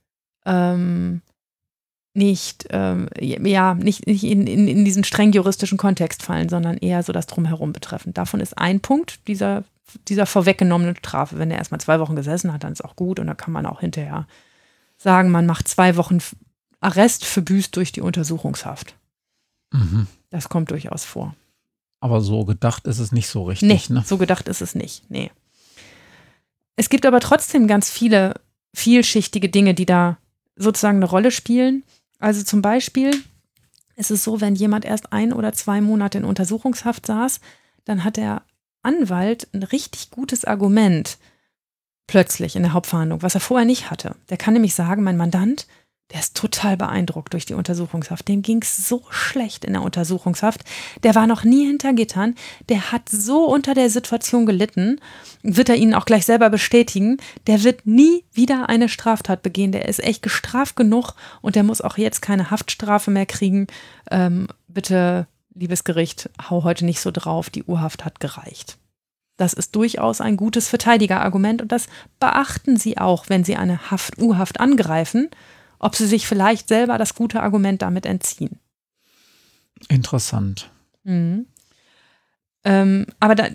ähm, 0.46 1.22
nicht, 2.14 2.66
ähm, 2.70 3.08
ja, 3.18 3.74
nicht, 3.74 4.06
nicht 4.06 4.24
in, 4.24 4.46
in, 4.46 4.68
in 4.68 4.84
diesen 4.84 5.04
streng 5.04 5.32
juristischen 5.32 5.78
Kontext 5.78 6.22
fallen, 6.22 6.48
sondern 6.48 6.78
eher 6.78 7.02
so 7.02 7.12
das 7.12 7.26
Drumherum 7.26 7.72
betreffen. 7.72 8.14
Davon 8.14 8.40
ist 8.40 8.56
ein 8.56 8.80
Punkt 8.80 9.26
dieser, 9.28 9.64
dieser 10.08 10.26
vorweggenommenen 10.26 10.96
Strafe. 10.96 11.38
Wenn 11.38 11.50
er 11.50 11.58
erstmal 11.58 11.80
zwei 11.80 11.98
Wochen 12.00 12.16
gesessen 12.16 12.52
hat, 12.52 12.64
dann 12.64 12.72
ist 12.72 12.84
auch 12.84 12.96
gut 12.96 13.18
und 13.18 13.26
dann 13.26 13.36
kann 13.36 13.52
man 13.52 13.66
auch 13.66 13.80
hinterher 13.80 14.26
sagen, 14.96 15.30
man 15.30 15.46
macht 15.46 15.68
zwei 15.68 15.96
Wochen 15.96 16.18
Arrest 16.80 17.24
verbüßt 17.24 17.74
durch 17.76 17.92
die 17.92 18.02
Untersuchungshaft. 18.02 18.94
Mhm. 19.72 20.06
Das 20.30 20.48
kommt 20.48 20.70
durchaus 20.70 21.04
vor. 21.04 21.34
Aber 22.00 22.20
so 22.20 22.44
gedacht 22.44 22.86
ist 22.86 22.98
es 22.98 23.12
nicht 23.12 23.28
so 23.28 23.44
richtig. 23.44 23.88
Nee, 23.88 23.94
ne? 23.94 24.04
so 24.06 24.18
gedacht 24.18 24.48
ist 24.48 24.60
es 24.60 24.74
nicht. 24.74 25.10
Nee. 25.10 25.30
Es 26.76 26.88
gibt 26.88 27.06
aber 27.06 27.20
trotzdem 27.20 27.66
ganz 27.66 27.90
viele 27.90 28.40
vielschichtige 28.74 29.48
Dinge, 29.48 29.74
die 29.74 29.86
da 29.86 30.18
sozusagen 30.56 30.98
eine 30.98 31.06
Rolle 31.06 31.30
spielen. 31.30 31.84
Also 32.18 32.42
zum 32.42 32.62
Beispiel 32.62 33.12
ist 33.96 34.10
es 34.10 34.24
so, 34.24 34.40
wenn 34.40 34.54
jemand 34.54 34.84
erst 34.84 35.12
ein 35.12 35.32
oder 35.32 35.52
zwei 35.52 35.80
Monate 35.80 36.18
in 36.18 36.24
Untersuchungshaft 36.24 37.06
saß, 37.06 37.40
dann 37.84 38.02
hat 38.04 38.16
der 38.16 38.42
Anwalt 38.82 39.48
ein 39.52 39.62
richtig 39.62 40.10
gutes 40.10 40.44
Argument 40.44 41.18
plötzlich 42.06 42.56
in 42.56 42.62
der 42.62 42.72
Hauptverhandlung, 42.72 43.22
was 43.22 43.34
er 43.34 43.40
vorher 43.40 43.64
nicht 43.64 43.90
hatte. 43.90 44.16
Der 44.28 44.36
kann 44.36 44.54
nämlich 44.54 44.74
sagen, 44.74 45.02
mein 45.02 45.16
Mandant, 45.16 45.66
der 46.12 46.20
ist 46.20 46.36
total 46.36 46.76
beeindruckt 46.76 47.32
durch 47.32 47.46
die 47.46 47.54
Untersuchungshaft. 47.54 48.28
Dem 48.28 48.42
ging 48.42 48.60
es 48.62 48.86
so 48.86 49.02
schlecht 49.08 49.64
in 49.64 49.72
der 49.72 49.82
Untersuchungshaft. 49.82 50.60
Der 51.02 51.14
war 51.14 51.26
noch 51.26 51.44
nie 51.44 51.66
hinter 51.66 51.94
Gittern. 51.94 52.34
Der 52.68 52.92
hat 52.92 53.08
so 53.08 53.46
unter 53.46 53.72
der 53.74 53.88
Situation 53.88 54.44
gelitten. 54.44 55.00
Wird 55.42 55.70
er 55.70 55.76
Ihnen 55.76 55.94
auch 55.94 56.04
gleich 56.04 56.26
selber 56.26 56.50
bestätigen. 56.50 57.16
Der 57.46 57.64
wird 57.64 57.86
nie 57.86 58.24
wieder 58.32 58.68
eine 58.68 58.90
Straftat 58.90 59.42
begehen. 59.42 59.72
Der 59.72 59.88
ist 59.88 60.04
echt 60.04 60.22
gestraft 60.22 60.76
genug 60.76 61.14
und 61.40 61.56
der 61.56 61.62
muss 61.62 61.80
auch 61.80 61.96
jetzt 61.96 62.20
keine 62.20 62.50
Haftstrafe 62.50 63.10
mehr 63.10 63.26
kriegen. 63.26 63.66
Ähm, 64.10 64.46
bitte, 64.68 65.26
liebes 65.54 65.84
Gericht, 65.84 66.28
hau 66.50 66.64
heute 66.64 66.84
nicht 66.84 67.00
so 67.00 67.12
drauf. 67.12 67.48
Die 67.48 67.64
Urhaft 67.64 68.04
hat 68.04 68.20
gereicht. 68.20 68.76
Das 69.38 69.54
ist 69.54 69.74
durchaus 69.74 70.20
ein 70.20 70.36
gutes 70.36 70.68
Verteidigerargument 70.68 71.62
und 71.62 71.72
das 71.72 71.88
beachten 72.20 72.76
Sie 72.76 72.98
auch, 72.98 73.24
wenn 73.28 73.42
Sie 73.42 73.56
eine 73.56 73.90
Haft, 73.90 74.18
Urhaft 74.18 74.60
angreifen 74.60 75.30
ob 75.84 75.96
sie 75.96 76.06
sich 76.06 76.26
vielleicht 76.26 76.68
selber 76.68 76.96
das 76.96 77.14
gute 77.14 77.42
Argument 77.42 77.82
damit 77.82 78.06
entziehen. 78.06 78.58
Interessant. 79.90 80.70
Mhm. 81.02 81.44
Ähm, 82.64 83.06
aber 83.20 83.34
da, 83.34 83.48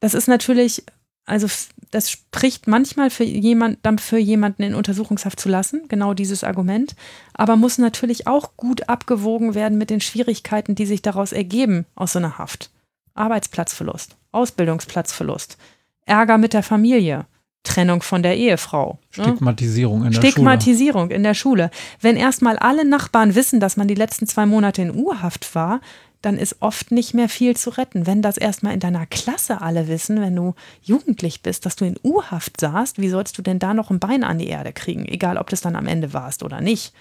das 0.00 0.12
ist 0.12 0.28
natürlich, 0.28 0.84
also 1.24 1.48
das 1.90 2.10
spricht 2.10 2.66
manchmal 2.66 3.08
für 3.08 3.24
jemand, 3.24 3.78
dann 3.80 3.98
für 3.98 4.18
jemanden 4.18 4.62
in 4.62 4.74
Untersuchungshaft 4.74 5.40
zu 5.40 5.48
lassen, 5.48 5.88
genau 5.88 6.12
dieses 6.12 6.44
Argument, 6.44 6.94
aber 7.32 7.56
muss 7.56 7.78
natürlich 7.78 8.26
auch 8.26 8.58
gut 8.58 8.90
abgewogen 8.90 9.54
werden 9.54 9.78
mit 9.78 9.88
den 9.88 10.02
Schwierigkeiten, 10.02 10.74
die 10.74 10.84
sich 10.84 11.00
daraus 11.00 11.32
ergeben 11.32 11.86
aus 11.94 12.12
so 12.12 12.18
einer 12.18 12.36
Haft. 12.36 12.70
Arbeitsplatzverlust, 13.14 14.16
Ausbildungsplatzverlust, 14.32 15.56
Ärger 16.04 16.36
mit 16.36 16.52
der 16.52 16.62
Familie, 16.62 17.24
Trennung 17.64 18.02
von 18.02 18.22
der 18.22 18.36
Ehefrau. 18.36 18.98
Ne? 19.16 19.24
Stigmatisierung 19.24 20.04
in 20.04 20.12
der 20.12 20.20
Stigmatisierung 20.20 21.06
Schule. 21.06 21.14
in 21.16 21.22
der 21.22 21.34
Schule. 21.34 21.70
Wenn 22.00 22.16
erstmal 22.16 22.58
alle 22.58 22.84
Nachbarn 22.84 23.34
wissen, 23.34 23.58
dass 23.58 23.76
man 23.76 23.88
die 23.88 23.94
letzten 23.94 24.26
zwei 24.26 24.46
Monate 24.46 24.82
in 24.82 24.94
U-Haft 24.94 25.54
war, 25.54 25.80
dann 26.22 26.38
ist 26.38 26.56
oft 26.60 26.90
nicht 26.90 27.12
mehr 27.14 27.28
viel 27.28 27.56
zu 27.56 27.70
retten. 27.70 28.06
Wenn 28.06 28.22
das 28.22 28.36
erstmal 28.36 28.72
in 28.72 28.80
deiner 28.80 29.06
Klasse 29.06 29.60
alle 29.60 29.88
wissen, 29.88 30.20
wenn 30.20 30.36
du 30.36 30.54
jugendlich 30.82 31.42
bist, 31.42 31.66
dass 31.66 31.76
du 31.76 31.84
in 31.84 31.98
U-Haft 32.02 32.60
saßt, 32.60 33.00
wie 33.00 33.08
sollst 33.08 33.36
du 33.36 33.42
denn 33.42 33.58
da 33.58 33.74
noch 33.74 33.90
ein 33.90 33.98
Bein 33.98 34.24
an 34.24 34.38
die 34.38 34.48
Erde 34.48 34.72
kriegen? 34.72 35.06
Egal, 35.06 35.36
ob 35.36 35.50
das 35.50 35.60
dann 35.60 35.76
am 35.76 35.86
Ende 35.86 36.12
warst 36.12 36.42
oder 36.42 36.60
nicht. 36.60 36.94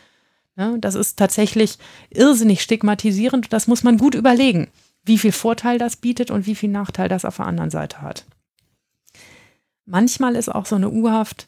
Ne? 0.56 0.78
Das 0.80 0.96
ist 0.96 1.18
tatsächlich 1.18 1.78
irrsinnig 2.10 2.62
stigmatisierend. 2.62 3.54
Das 3.54 3.68
muss 3.68 3.84
man 3.84 3.98
gut 3.98 4.16
überlegen, 4.16 4.68
wie 5.06 5.18
viel 5.18 5.32
Vorteil 5.32 5.78
das 5.78 5.96
bietet 5.96 6.32
und 6.32 6.46
wie 6.46 6.56
viel 6.56 6.70
Nachteil 6.70 7.10
das 7.10 7.26
auf 7.26 7.38
der 7.38 7.48
anderen 7.48 7.70
Seite 7.70 8.02
hat. 8.02 8.26
Manchmal 9.86 10.36
ist 10.36 10.50
auch 10.50 10.66
so 10.66 10.76
eine 10.76 10.90
U-Haft 10.90 11.48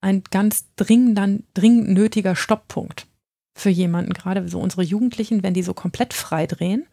ein 0.00 0.22
ganz 0.30 0.66
dringend, 0.76 1.44
dringend 1.54 1.88
nötiger 1.88 2.36
Stopppunkt 2.36 3.06
für 3.54 3.70
jemanden, 3.70 4.12
gerade 4.12 4.46
so 4.48 4.60
unsere 4.60 4.82
Jugendlichen, 4.82 5.42
wenn 5.42 5.54
die 5.54 5.62
so 5.62 5.74
komplett 5.74 6.12
frei 6.12 6.46
drehen 6.46 6.86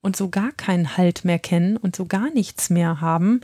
und 0.00 0.16
so 0.16 0.28
gar 0.28 0.52
keinen 0.52 0.96
Halt 0.96 1.24
mehr 1.24 1.38
kennen 1.38 1.76
und 1.76 1.96
so 1.96 2.04
gar 2.04 2.30
nichts 2.30 2.70
mehr 2.70 3.00
haben, 3.00 3.40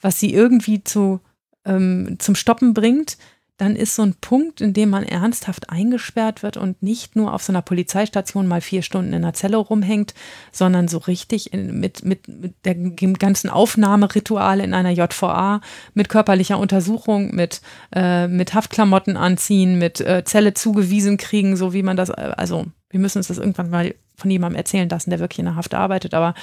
was 0.00 0.20
sie 0.20 0.32
irgendwie 0.32 0.84
zu, 0.84 1.20
ähm, 1.64 2.16
zum 2.18 2.34
Stoppen 2.34 2.74
bringt, 2.74 3.16
dann 3.60 3.76
ist 3.76 3.94
so 3.94 4.02
ein 4.02 4.14
Punkt, 4.14 4.62
in 4.62 4.72
dem 4.72 4.88
man 4.88 5.04
ernsthaft 5.04 5.68
eingesperrt 5.68 6.42
wird 6.42 6.56
und 6.56 6.82
nicht 6.82 7.14
nur 7.14 7.34
auf 7.34 7.42
so 7.42 7.52
einer 7.52 7.60
Polizeistation 7.60 8.46
mal 8.46 8.62
vier 8.62 8.80
Stunden 8.80 9.12
in 9.12 9.22
einer 9.22 9.34
Zelle 9.34 9.58
rumhängt, 9.58 10.14
sondern 10.50 10.88
so 10.88 10.96
richtig 10.96 11.52
in, 11.52 11.78
mit, 11.78 12.02
mit, 12.02 12.26
mit 12.26 12.54
dem 12.64 13.14
ganzen 13.14 13.50
Aufnahmeritual 13.50 14.60
in 14.60 14.72
einer 14.72 14.90
JVA, 14.90 15.60
mit 15.92 16.08
körperlicher 16.08 16.58
Untersuchung, 16.58 17.34
mit, 17.34 17.60
äh, 17.94 18.28
mit 18.28 18.54
Haftklamotten 18.54 19.18
anziehen, 19.18 19.78
mit 19.78 20.00
äh, 20.00 20.24
Zelle 20.24 20.54
zugewiesen 20.54 21.18
kriegen, 21.18 21.56
so 21.56 21.74
wie 21.74 21.82
man 21.82 21.98
das, 21.98 22.08
äh, 22.08 22.32
also 22.36 22.64
wir 22.88 23.00
müssen 23.00 23.18
uns 23.18 23.28
das 23.28 23.38
irgendwann 23.38 23.68
mal 23.68 23.94
von 24.16 24.30
jemandem 24.30 24.56
erzählen 24.56 24.88
lassen, 24.88 25.10
der 25.10 25.18
wirklich 25.18 25.38
in 25.38 25.46
der 25.46 25.56
Haft 25.56 25.74
arbeitet, 25.74 26.14
aber 26.14 26.34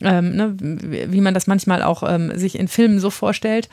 ähm, 0.00 0.36
ne, 0.36 0.56
wie 0.58 1.20
man 1.20 1.34
das 1.34 1.46
manchmal 1.46 1.82
auch 1.82 2.02
ähm, 2.02 2.36
sich 2.38 2.58
in 2.58 2.68
Filmen 2.68 3.00
so 3.00 3.10
vorstellt, 3.10 3.68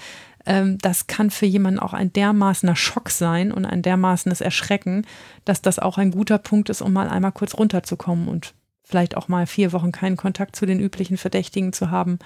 ähm, 0.46 0.78
das 0.80 1.08
kann 1.08 1.32
für 1.32 1.46
jemanden 1.46 1.80
auch 1.80 1.94
ein 1.94 2.14
dermaßener 2.14 2.76
Schock 2.76 3.10
sein 3.10 3.52
und 3.52 3.66
ein 3.66 3.82
dermaßenes 3.82 4.42
Erschrecken, 4.42 5.06
dass 5.44 5.62
das 5.62 5.80
auch 5.80 5.98
ein 5.98 6.12
guter 6.12 6.38
Punkt 6.38 6.70
ist, 6.70 6.82
um 6.82 6.94
mal 6.94 7.10
einmal 7.10 7.32
kurz 7.32 7.56
runterzukommen 7.56 8.28
und 8.28 8.54
vielleicht 8.84 9.18
auch 9.18 9.28
mal 9.28 9.48
vier 9.48 9.74
Wochen 9.74 9.92
keinen 9.92 10.18
Kontakt 10.18 10.56
zu 10.56 10.66
den 10.66 10.80
üblichen 10.80 11.18
Verdächtigen 11.18 11.74
zu 11.74 11.90
haben 11.92 12.20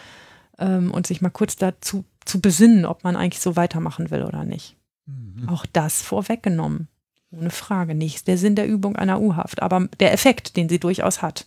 ähm, 0.58 0.92
und 0.92 1.08
sich 1.08 1.22
mal 1.22 1.30
kurz 1.30 1.56
dazu 1.56 2.04
zu 2.26 2.42
besinnen, 2.42 2.86
ob 2.86 3.04
man 3.04 3.16
eigentlich 3.16 3.42
so 3.42 3.56
weitermachen 3.56 4.12
will 4.12 4.24
oder 4.24 4.44
nicht. 4.44 4.76
Mhm. 5.06 5.48
Auch 5.50 5.66
das 5.66 6.02
vorweggenommen. 6.02 6.88
Ohne 7.32 7.50
Frage. 7.50 7.96
Nicht 7.96 8.28
der 8.28 8.38
Sinn 8.38 8.56
der 8.56 8.68
Übung 8.68 8.96
einer 8.96 9.22
U-Haft, 9.22 9.62
aber 9.62 9.88
der 10.00 10.14
Effekt, 10.14 10.58
den 10.58 10.68
sie 10.68 10.80
durchaus 10.80 11.22
hat. 11.22 11.46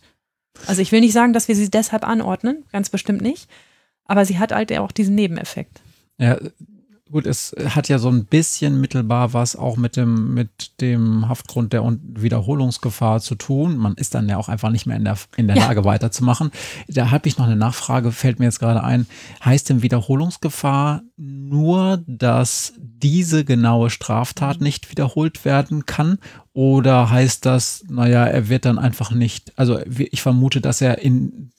Also 0.67 0.81
ich 0.81 0.91
will 0.91 1.01
nicht 1.01 1.13
sagen, 1.13 1.33
dass 1.33 1.47
wir 1.47 1.55
sie 1.55 1.69
deshalb 1.69 2.07
anordnen, 2.07 2.63
ganz 2.71 2.89
bestimmt 2.89 3.21
nicht, 3.21 3.49
aber 4.05 4.25
sie 4.25 4.39
hat 4.39 4.51
halt 4.51 4.71
auch 4.77 4.91
diesen 4.91 5.15
Nebeneffekt. 5.15 5.81
Ja, 6.17 6.37
gut, 7.13 7.27
es 7.27 7.55
hat 7.69 7.89
ja 7.89 7.99
so 7.99 8.09
ein 8.09 8.25
bisschen 8.25 8.81
mittelbar 8.81 9.33
was 9.33 9.55
auch 9.55 9.77
mit 9.77 9.95
dem, 9.95 10.33
mit 10.33 10.81
dem 10.81 11.29
Haftgrund 11.29 11.71
der 11.71 11.83
Wiederholungsgefahr 12.01 13.21
zu 13.21 13.35
tun. 13.35 13.77
Man 13.77 13.93
ist 13.93 14.15
dann 14.15 14.27
ja 14.27 14.37
auch 14.37 14.49
einfach 14.49 14.71
nicht 14.71 14.87
mehr 14.87 14.97
in 14.97 15.05
der, 15.05 15.17
in 15.37 15.47
der 15.47 15.55
ja. 15.55 15.67
Lage 15.67 15.85
weiterzumachen. 15.85 16.51
Da 16.87 17.11
habe 17.11 17.27
ich 17.27 17.37
noch 17.37 17.45
eine 17.45 17.55
Nachfrage, 17.55 18.11
fällt 18.11 18.39
mir 18.39 18.45
jetzt 18.45 18.59
gerade 18.59 18.83
ein. 18.83 19.05
Heißt 19.45 19.69
denn 19.69 19.83
Wiederholungsgefahr 19.83 21.03
nur, 21.15 22.03
dass 22.07 22.73
diese 22.79 23.45
genaue 23.45 23.91
Straftat 23.91 24.57
mhm. 24.57 24.63
nicht 24.63 24.89
wiederholt 24.89 25.45
werden 25.45 25.85
kann? 25.85 26.17
Oder 26.53 27.11
heißt 27.11 27.45
das, 27.45 27.83
naja, 27.89 28.25
er 28.25 28.49
wird 28.49 28.65
dann 28.65 28.79
einfach 28.79 29.11
nicht, 29.11 29.53
also 29.55 29.79
ich 29.85 30.21
vermute, 30.21 30.61
dass 30.61 30.81
er 30.81 30.97
in 30.99 31.51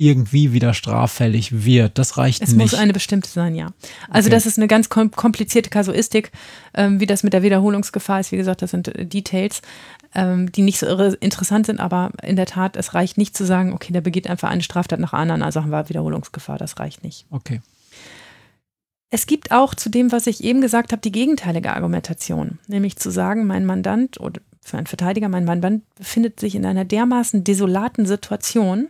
irgendwie 0.00 0.54
wieder 0.54 0.72
straffällig 0.72 1.64
wird. 1.64 1.98
Das 1.98 2.16
reicht 2.16 2.42
es 2.42 2.52
nicht. 2.52 2.66
Es 2.66 2.72
muss 2.72 2.80
eine 2.80 2.94
bestimmte 2.94 3.28
sein, 3.28 3.54
ja. 3.54 3.68
Also 4.08 4.28
okay. 4.28 4.34
das 4.34 4.46
ist 4.46 4.56
eine 4.56 4.66
ganz 4.66 4.88
komplizierte 4.88 5.68
Kasuistik, 5.68 6.32
ähm, 6.72 7.00
wie 7.00 7.06
das 7.06 7.22
mit 7.22 7.34
der 7.34 7.42
Wiederholungsgefahr 7.42 8.20
ist. 8.20 8.32
Wie 8.32 8.38
gesagt, 8.38 8.62
das 8.62 8.70
sind 8.70 8.88
äh, 8.88 9.04
Details, 9.04 9.60
ähm, 10.14 10.50
die 10.50 10.62
nicht 10.62 10.78
so 10.78 10.86
interessant 10.86 11.66
sind, 11.66 11.80
aber 11.80 12.12
in 12.22 12.36
der 12.36 12.46
Tat, 12.46 12.76
es 12.76 12.94
reicht 12.94 13.18
nicht 13.18 13.36
zu 13.36 13.44
sagen, 13.44 13.74
okay, 13.74 13.92
der 13.92 14.00
begeht 14.00 14.26
einfach 14.26 14.48
eine 14.48 14.62
Straftat 14.62 15.00
nach 15.00 15.12
anderen, 15.12 15.42
also 15.42 15.60
haben 15.60 15.70
wir 15.70 15.90
Wiederholungsgefahr. 15.90 16.56
Das 16.56 16.78
reicht 16.78 17.04
nicht. 17.04 17.26
Okay. 17.30 17.60
Es 19.10 19.26
gibt 19.26 19.52
auch 19.52 19.74
zu 19.74 19.90
dem, 19.90 20.12
was 20.12 20.26
ich 20.26 20.42
eben 20.42 20.62
gesagt 20.62 20.92
habe, 20.92 21.02
die 21.02 21.12
gegenteilige 21.12 21.74
Argumentation, 21.74 22.58
nämlich 22.68 22.96
zu 22.96 23.10
sagen, 23.10 23.46
mein 23.46 23.66
Mandant 23.66 24.18
oder 24.18 24.40
für 24.62 24.78
einen 24.78 24.86
Verteidiger, 24.86 25.28
mein 25.28 25.44
Mandant 25.44 25.82
befindet 25.94 26.40
sich 26.40 26.54
in 26.54 26.64
einer 26.64 26.86
dermaßen 26.86 27.44
desolaten 27.44 28.06
Situation, 28.06 28.88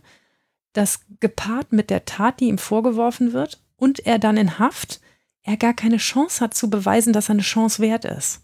dass 0.72 1.00
gepaart 1.20 1.72
mit 1.72 1.90
der 1.90 2.04
Tat, 2.04 2.40
die 2.40 2.46
ihm 2.46 2.58
vorgeworfen 2.58 3.32
wird, 3.32 3.60
und 3.76 4.06
er 4.06 4.18
dann 4.18 4.36
in 4.36 4.58
Haft, 4.58 5.00
er 5.42 5.56
gar 5.56 5.74
keine 5.74 5.96
Chance 5.96 6.44
hat 6.44 6.54
zu 6.54 6.68
beweisen, 6.68 7.12
dass 7.12 7.28
er 7.28 7.34
eine 7.34 7.42
Chance 7.42 7.82
wert 7.82 8.04
ist. 8.04 8.42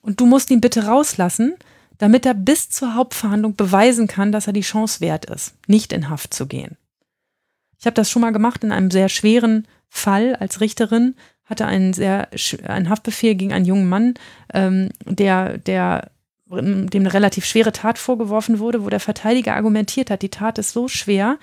Und 0.00 0.20
du 0.20 0.26
musst 0.26 0.50
ihn 0.50 0.60
bitte 0.60 0.86
rauslassen, 0.86 1.56
damit 1.98 2.24
er 2.24 2.34
bis 2.34 2.70
zur 2.70 2.94
Hauptverhandlung 2.94 3.56
beweisen 3.56 4.06
kann, 4.06 4.32
dass 4.32 4.46
er 4.46 4.52
die 4.52 4.62
Chance 4.62 5.00
wert 5.00 5.26
ist, 5.26 5.54
nicht 5.66 5.92
in 5.92 6.08
Haft 6.08 6.32
zu 6.32 6.46
gehen. 6.46 6.78
Ich 7.78 7.86
habe 7.86 7.94
das 7.94 8.10
schon 8.10 8.22
mal 8.22 8.32
gemacht 8.32 8.64
in 8.64 8.72
einem 8.72 8.90
sehr 8.90 9.08
schweren 9.08 9.66
Fall 9.88 10.36
als 10.36 10.60
Richterin, 10.60 11.16
hatte 11.44 11.66
einen 11.66 11.92
sehr 11.92 12.28
einen 12.66 12.88
Haftbefehl 12.88 13.34
gegen 13.34 13.52
einen 13.52 13.64
jungen 13.64 13.88
Mann, 13.88 14.14
ähm, 14.54 14.90
der, 15.04 15.58
der 15.58 16.10
dem 16.56 16.88
eine 16.92 17.12
relativ 17.12 17.44
schwere 17.44 17.72
Tat 17.72 17.98
vorgeworfen 17.98 18.58
wurde, 18.58 18.84
wo 18.84 18.88
der 18.88 19.00
Verteidiger 19.00 19.54
argumentiert 19.54 20.10
hat, 20.10 20.22
die 20.22 20.30
Tat 20.30 20.58
ist 20.58 20.72
so 20.72 20.88
schwer, 20.88 21.38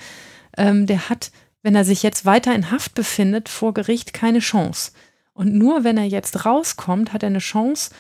ähm, 0.58 0.86
der 0.86 1.10
hat, 1.10 1.32
wenn 1.64 1.76
er 1.76 1.86
sich 1.86 2.03
jetzt 2.03 2.26
weiter 2.26 2.53
in 2.53 2.72
Haft 2.72 2.93
befindet, 2.93 3.49
vor 3.49 3.74
Gericht 3.74 4.14
keine 4.14 4.39
Chance. 4.39 4.91
Und 5.34 5.53
nur 5.53 5.84
wenn 5.84 5.97
er 5.97 6.05
jetzt 6.05 6.45
rauskommt, 6.45 7.14
hat 7.14 7.24
er 7.24 7.28
eine 7.28 7.39
Chance, 7.39 7.91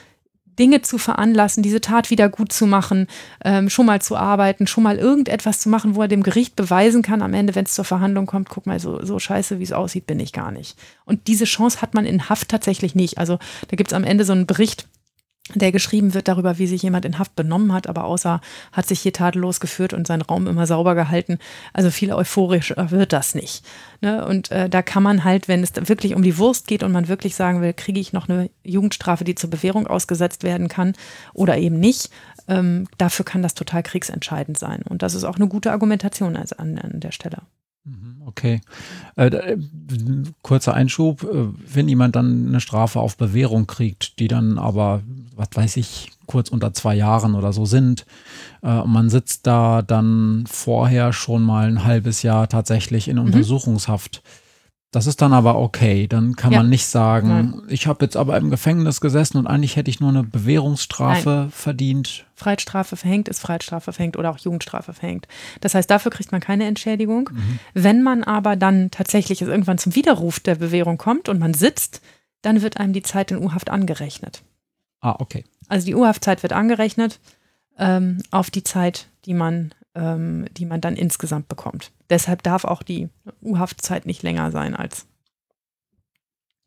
Dinge 0.57 0.81
zu 0.81 0.97
veranlassen, 0.97 1.63
diese 1.63 1.81
Tat 1.81 2.09
wieder 2.09 2.29
gut 2.29 2.51
zu 2.51 2.65
machen, 2.65 3.07
ähm, 3.45 3.69
schon 3.69 3.85
mal 3.85 4.01
zu 4.01 4.17
arbeiten, 4.17 4.67
schon 4.67 4.83
mal 4.83 4.97
irgendetwas 4.97 5.59
zu 5.59 5.69
machen, 5.69 5.95
wo 5.95 6.01
er 6.01 6.07
dem 6.07 6.23
Gericht 6.23 6.55
beweisen 6.55 7.03
kann, 7.03 7.21
am 7.21 7.33
Ende, 7.33 7.55
wenn 7.55 7.65
es 7.65 7.73
zur 7.73 7.85
Verhandlung 7.85 8.25
kommt, 8.25 8.49
guck 8.49 8.65
mal, 8.65 8.79
so, 8.79 9.03
so 9.05 9.19
scheiße, 9.19 9.59
wie 9.59 9.63
es 9.63 9.71
aussieht, 9.71 10.07
bin 10.07 10.19
ich 10.19 10.33
gar 10.33 10.51
nicht. 10.51 10.77
Und 11.05 11.27
diese 11.27 11.45
Chance 11.45 11.81
hat 11.81 11.93
man 11.93 12.05
in 12.05 12.27
Haft 12.29 12.49
tatsächlich 12.49 12.95
nicht. 12.95 13.17
Also 13.17 13.37
da 13.67 13.75
gibt 13.75 13.91
es 13.91 13.95
am 13.95 14.03
Ende 14.03 14.25
so 14.25 14.33
einen 14.33 14.47
Bericht, 14.47 14.87
der 15.55 15.71
geschrieben 15.71 16.13
wird 16.13 16.27
darüber, 16.27 16.57
wie 16.57 16.67
sich 16.67 16.81
jemand 16.81 17.05
in 17.05 17.19
Haft 17.19 17.35
benommen 17.35 17.73
hat, 17.73 17.87
aber 17.87 18.03
außer 18.03 18.41
hat 18.71 18.85
sich 18.85 18.99
hier 18.99 19.13
tadellos 19.13 19.59
geführt 19.59 19.93
und 19.93 20.07
seinen 20.07 20.21
Raum 20.21 20.47
immer 20.47 20.67
sauber 20.67 20.95
gehalten. 20.95 21.39
Also 21.73 21.89
viel 21.89 22.11
euphorischer 22.11 22.91
wird 22.91 23.13
das 23.13 23.35
nicht. 23.35 23.65
Ne? 24.01 24.25
Und 24.25 24.51
äh, 24.51 24.69
da 24.69 24.81
kann 24.81 25.03
man 25.03 25.23
halt, 25.23 25.47
wenn 25.47 25.63
es 25.63 25.71
wirklich 25.75 26.15
um 26.15 26.21
die 26.21 26.37
Wurst 26.37 26.67
geht 26.67 26.83
und 26.83 26.91
man 26.91 27.07
wirklich 27.07 27.35
sagen 27.35 27.61
will, 27.61 27.73
kriege 27.73 27.99
ich 27.99 28.13
noch 28.13 28.27
eine 28.29 28.49
Jugendstrafe, 28.63 29.23
die 29.23 29.35
zur 29.35 29.49
Bewährung 29.49 29.87
ausgesetzt 29.87 30.43
werden 30.43 30.67
kann 30.67 30.93
oder 31.33 31.57
eben 31.57 31.79
nicht, 31.79 32.09
ähm, 32.47 32.87
dafür 32.97 33.25
kann 33.25 33.41
das 33.41 33.53
total 33.53 33.83
kriegsentscheidend 33.83 34.57
sein. 34.57 34.81
Und 34.87 35.01
das 35.01 35.13
ist 35.13 35.23
auch 35.23 35.37
eine 35.37 35.47
gute 35.47 35.71
Argumentation 35.71 36.35
also 36.35 36.57
an, 36.57 36.77
an 36.77 36.99
der 36.99 37.11
Stelle. 37.11 37.37
Mhm, 37.87 38.21
okay. 38.25 38.61
Äh, 39.15 39.27
äh, 39.27 39.57
kurzer 40.41 40.73
Einschub. 40.73 41.23
Äh, 41.23 41.47
wenn 41.73 41.87
jemand 41.87 42.15
dann 42.15 42.47
eine 42.47 42.59
Strafe 42.59 42.99
auf 42.99 43.15
Bewährung 43.15 43.65
kriegt, 43.65 44.19
die 44.19 44.27
dann 44.27 44.59
aber, 44.59 45.01
was 45.35 45.49
weiß 45.53 45.77
ich, 45.77 46.11
kurz 46.25 46.49
unter 46.49 46.73
zwei 46.73 46.95
Jahren 46.95 47.35
oder 47.35 47.53
so 47.53 47.65
sind, 47.65 48.05
und 48.61 48.91
man 48.91 49.09
sitzt 49.09 49.47
da 49.47 49.81
dann 49.81 50.43
vorher 50.45 51.13
schon 51.13 51.43
mal 51.43 51.67
ein 51.67 51.85
halbes 51.85 52.21
Jahr 52.21 52.49
tatsächlich 52.49 53.07
in 53.07 53.15
mhm. 53.15 53.21
Das 54.91 55.05
ist 55.05 55.21
dann 55.21 55.33
aber 55.33 55.57
okay. 55.57 56.07
Dann 56.07 56.35
kann 56.35 56.53
ja. 56.53 56.59
man 56.59 56.69
nicht 56.69 56.85
sagen, 56.85 57.27
Nein. 57.27 57.61
ich 57.67 57.87
habe 57.87 58.05
jetzt 58.05 58.15
aber 58.15 58.37
im 58.37 58.49
Gefängnis 58.49 59.01
gesessen 59.01 59.37
und 59.37 59.45
eigentlich 59.45 59.75
hätte 59.75 59.89
ich 59.89 59.99
nur 59.99 60.09
eine 60.09 60.23
Bewährungsstrafe 60.23 61.29
Nein. 61.29 61.51
verdient. 61.51 62.25
Freiheitsstrafe 62.35 62.95
verhängt 62.95 63.27
ist 63.27 63.41
Freiheitsstrafe 63.41 63.91
verhängt 63.91 64.15
oder 64.15 64.29
auch 64.31 64.37
Jugendstrafe 64.37 64.93
verhängt. 64.93 65.27
Das 65.59 65.75
heißt, 65.75 65.91
dafür 65.91 66.11
kriegt 66.11 66.31
man 66.31 66.39
keine 66.39 66.65
Entschädigung. 66.65 67.29
Mhm. 67.33 67.59
Wenn 67.73 68.01
man 68.01 68.23
aber 68.23 68.55
dann 68.55 68.89
tatsächlich 68.89 69.41
irgendwann 69.41 69.77
zum 69.77 69.93
Widerruf 69.93 70.39
der 70.39 70.55
Bewährung 70.55 70.97
kommt 70.97 71.27
und 71.27 71.37
man 71.37 71.53
sitzt, 71.53 72.01
dann 72.41 72.61
wird 72.61 72.77
einem 72.77 72.93
die 72.93 73.03
Zeit 73.03 73.31
in 73.31 73.43
U-Haft 73.43 73.69
angerechnet. 73.69 74.41
Ah, 75.01 75.15
okay. 75.19 75.43
Also 75.67 75.85
die 75.85 75.95
U-Haftzeit 75.95 76.43
wird 76.43 76.53
angerechnet 76.53 77.19
ähm, 77.77 78.23
auf 78.31 78.49
die 78.49 78.63
Zeit, 78.63 79.09
die 79.25 79.33
man 79.33 79.73
ähm, 79.97 80.45
die 80.51 80.65
man 80.65 80.79
dann 80.79 80.95
insgesamt 80.95 81.47
bekommt. 81.47 81.91
Deshalb 82.09 82.43
darf 82.43 82.63
auch 82.63 82.83
die 82.83 83.09
U-Haftzeit 83.41 84.05
nicht 84.05 84.21
länger 84.23 84.51
sein 84.51 84.75
als, 84.75 85.07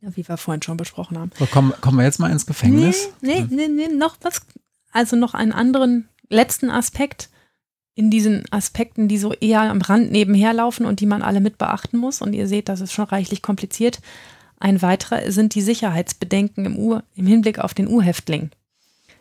ja, 0.00 0.14
wie 0.16 0.28
wir 0.28 0.36
vorhin 0.36 0.62
schon 0.62 0.76
besprochen 0.76 1.16
haben. 1.16 1.30
So, 1.38 1.46
kommen, 1.46 1.72
kommen 1.80 1.98
wir 1.98 2.04
jetzt 2.04 2.18
mal 2.18 2.30
ins 2.30 2.44
Gefängnis? 2.44 3.10
Nee, 3.20 3.46
nee, 3.48 3.68
nee, 3.68 3.68
nee, 3.68 3.94
noch 3.94 4.16
was, 4.22 4.42
also 4.90 5.16
noch 5.16 5.34
einen 5.34 5.52
anderen 5.52 6.08
letzten 6.28 6.70
Aspekt 6.70 7.30
in 7.94 8.10
diesen 8.10 8.44
Aspekten, 8.50 9.08
die 9.08 9.18
so 9.18 9.32
eher 9.32 9.62
am 9.62 9.80
Rand 9.80 10.10
nebenher 10.10 10.52
laufen 10.52 10.86
und 10.86 11.00
die 11.00 11.06
man 11.06 11.22
alle 11.22 11.40
mit 11.40 11.58
beachten 11.58 11.98
muss. 11.98 12.22
Und 12.22 12.32
ihr 12.32 12.48
seht, 12.48 12.68
das 12.68 12.80
ist 12.80 12.92
schon 12.92 13.04
reichlich 13.04 13.42
kompliziert. 13.42 14.00
Ein 14.58 14.82
weiterer 14.82 15.30
sind 15.30 15.54
die 15.54 15.60
Sicherheitsbedenken 15.60 16.64
im, 16.66 16.78
U 16.78 17.00
im 17.14 17.26
Hinblick 17.26 17.58
auf 17.58 17.74
den 17.74 17.88
U-Häftling. 17.88 18.50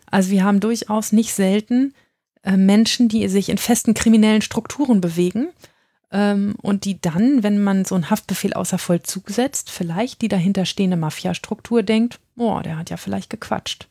Also 0.09 0.31
wir 0.31 0.43
haben 0.43 0.59
durchaus 0.59 1.11
nicht 1.11 1.33
selten 1.33 1.93
äh, 2.49 2.57
Menschen, 2.57 3.09
die 3.09 3.27
sich 3.27 3.49
in 3.49 3.59
festen 3.59 3.93
kriminellen 3.93 4.41
Strukturen 4.41 5.01
bewegen 5.01 5.49
ähm, 6.11 6.55
und 6.61 6.83
die 6.85 6.99
dann, 6.99 7.43
wenn 7.43 7.63
man 7.63 7.85
so 7.85 7.93
einen 7.93 8.09
Haftbefehl 8.09 8.53
außer 8.53 8.79
Vollzug 8.79 9.29
setzt, 9.29 9.69
vielleicht 9.69 10.23
die 10.23 10.29
dahinterstehende 10.29 10.97
Mafiastruktur 10.97 11.83
denkt, 11.83 12.19
oh, 12.37 12.59
der 12.61 12.77
hat 12.77 12.89
ja 12.89 12.97
vielleicht 12.97 13.29
gequatscht. 13.29 13.87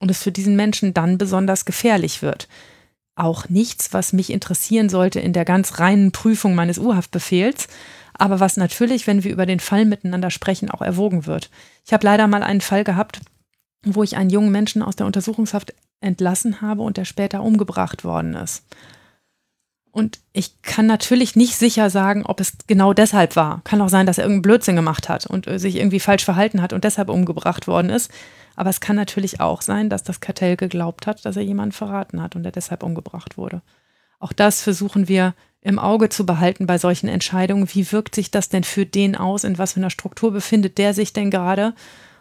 Und 0.00 0.10
es 0.10 0.22
für 0.22 0.32
diesen 0.32 0.56
Menschen 0.56 0.94
dann 0.94 1.16
besonders 1.16 1.64
gefährlich 1.64 2.22
wird. 2.22 2.48
Auch 3.14 3.48
nichts, 3.48 3.92
was 3.92 4.12
mich 4.12 4.30
interessieren 4.30 4.88
sollte 4.88 5.20
in 5.20 5.32
der 5.32 5.44
ganz 5.44 5.78
reinen 5.78 6.10
Prüfung 6.10 6.56
meines 6.56 6.78
U-Haftbefehls, 6.78 7.68
aber 8.14 8.40
was 8.40 8.56
natürlich, 8.56 9.06
wenn 9.06 9.22
wir 9.22 9.30
über 9.30 9.46
den 9.46 9.60
Fall 9.60 9.84
miteinander 9.84 10.30
sprechen, 10.30 10.70
auch 10.70 10.82
erwogen 10.82 11.24
wird. 11.26 11.50
Ich 11.84 11.92
habe 11.92 12.04
leider 12.04 12.26
mal 12.26 12.42
einen 12.42 12.60
Fall 12.60 12.82
gehabt, 12.82 13.20
wo 13.84 14.02
ich 14.02 14.16
einen 14.16 14.30
jungen 14.30 14.50
Menschen 14.50 14.82
aus 14.82 14.96
der 14.96 15.06
Untersuchungshaft 15.06 15.72
entlassen 16.00 16.60
habe 16.60 16.82
und 16.82 16.96
der 16.96 17.04
später 17.04 17.42
umgebracht 17.42 18.04
worden 18.04 18.34
ist. 18.34 18.64
Und 19.96 20.20
ich 20.34 20.60
kann 20.60 20.84
natürlich 20.84 21.36
nicht 21.36 21.56
sicher 21.56 21.88
sagen, 21.88 22.26
ob 22.26 22.38
es 22.40 22.58
genau 22.66 22.92
deshalb 22.92 23.34
war. 23.34 23.62
Kann 23.64 23.80
auch 23.80 23.88
sein, 23.88 24.04
dass 24.04 24.18
er 24.18 24.24
irgendeinen 24.24 24.42
Blödsinn 24.42 24.76
gemacht 24.76 25.08
hat 25.08 25.24
und 25.24 25.46
äh, 25.46 25.58
sich 25.58 25.76
irgendwie 25.76 26.00
falsch 26.00 26.22
verhalten 26.22 26.60
hat 26.60 26.74
und 26.74 26.84
deshalb 26.84 27.08
umgebracht 27.08 27.66
worden 27.66 27.88
ist. 27.88 28.10
Aber 28.56 28.68
es 28.68 28.80
kann 28.80 28.96
natürlich 28.96 29.40
auch 29.40 29.62
sein, 29.62 29.88
dass 29.88 30.02
das 30.02 30.20
Kartell 30.20 30.56
geglaubt 30.56 31.06
hat, 31.06 31.24
dass 31.24 31.36
er 31.36 31.42
jemanden 31.42 31.72
verraten 31.72 32.20
hat 32.20 32.36
und 32.36 32.44
er 32.44 32.52
deshalb 32.52 32.82
umgebracht 32.82 33.38
wurde. 33.38 33.62
Auch 34.18 34.34
das 34.34 34.60
versuchen 34.60 35.08
wir 35.08 35.34
im 35.62 35.78
Auge 35.78 36.10
zu 36.10 36.26
behalten 36.26 36.66
bei 36.66 36.76
solchen 36.76 37.08
Entscheidungen. 37.08 37.66
Wie 37.72 37.90
wirkt 37.90 38.14
sich 38.14 38.30
das 38.30 38.50
denn 38.50 38.64
für 38.64 38.84
den 38.84 39.16
aus? 39.16 39.44
In 39.44 39.56
was 39.56 39.72
für 39.72 39.80
einer 39.80 39.90
Struktur 39.90 40.30
befindet 40.30 40.76
der 40.76 40.92
sich 40.92 41.14
denn 41.14 41.30
gerade? 41.30 41.74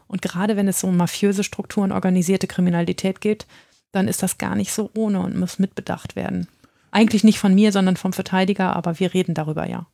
Und 0.07 0.21
gerade 0.21 0.55
wenn 0.55 0.67
es 0.67 0.83
um 0.83 0.97
mafiöse 0.97 1.43
Strukturen, 1.43 1.91
organisierte 1.91 2.47
Kriminalität 2.47 3.21
geht, 3.21 3.45
dann 3.91 4.07
ist 4.07 4.23
das 4.23 4.37
gar 4.37 4.55
nicht 4.55 4.71
so 4.71 4.91
ohne 4.95 5.19
und 5.19 5.37
muss 5.37 5.59
mitbedacht 5.59 6.15
werden. 6.15 6.47
Eigentlich 6.91 7.23
nicht 7.23 7.39
von 7.39 7.55
mir, 7.55 7.71
sondern 7.71 7.97
vom 7.97 8.13
Verteidiger, 8.13 8.75
aber 8.75 8.99
wir 8.99 9.13
reden 9.13 9.33
darüber 9.33 9.67
ja. 9.67 9.87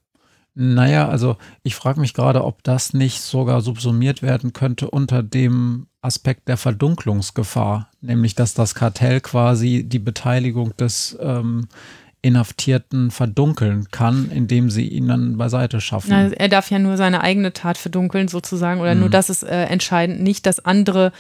Naja, 0.53 1.07
also 1.07 1.37
ich 1.63 1.75
frage 1.75 2.01
mich 2.01 2.13
gerade, 2.13 2.43
ob 2.43 2.61
das 2.63 2.93
nicht 2.93 3.21
sogar 3.21 3.61
subsumiert 3.61 4.21
werden 4.21 4.51
könnte 4.51 4.89
unter 4.89 5.23
dem 5.23 5.87
Aspekt 6.01 6.49
der 6.49 6.57
Verdunklungsgefahr, 6.57 7.89
nämlich 8.01 8.35
dass 8.35 8.53
das 8.53 8.75
Kartell 8.75 9.21
quasi 9.21 9.83
die 9.87 9.99
Beteiligung 9.99 10.75
des 10.75 11.17
ähm, 11.21 11.69
Inhaftierten 12.21 13.09
verdunkeln 13.09 13.87
kann, 13.89 14.29
indem 14.29 14.69
sie 14.69 14.87
ihn 14.87 15.07
dann 15.07 15.37
beiseite 15.37 15.81
schaffen. 15.81 16.13
Also 16.13 16.35
er 16.35 16.49
darf 16.49 16.69
ja 16.69 16.77
nur 16.77 16.97
seine 16.97 17.21
eigene 17.21 17.51
Tat 17.51 17.77
verdunkeln 17.77 18.27
sozusagen 18.27 18.79
oder 18.79 18.93
mhm. 18.93 19.01
nur 19.01 19.09
das 19.09 19.29
ist 19.29 19.43
äh, 19.43 19.65
entscheidend, 19.65 20.21
nicht 20.21 20.45
dass 20.45 20.63
andere 20.63 21.11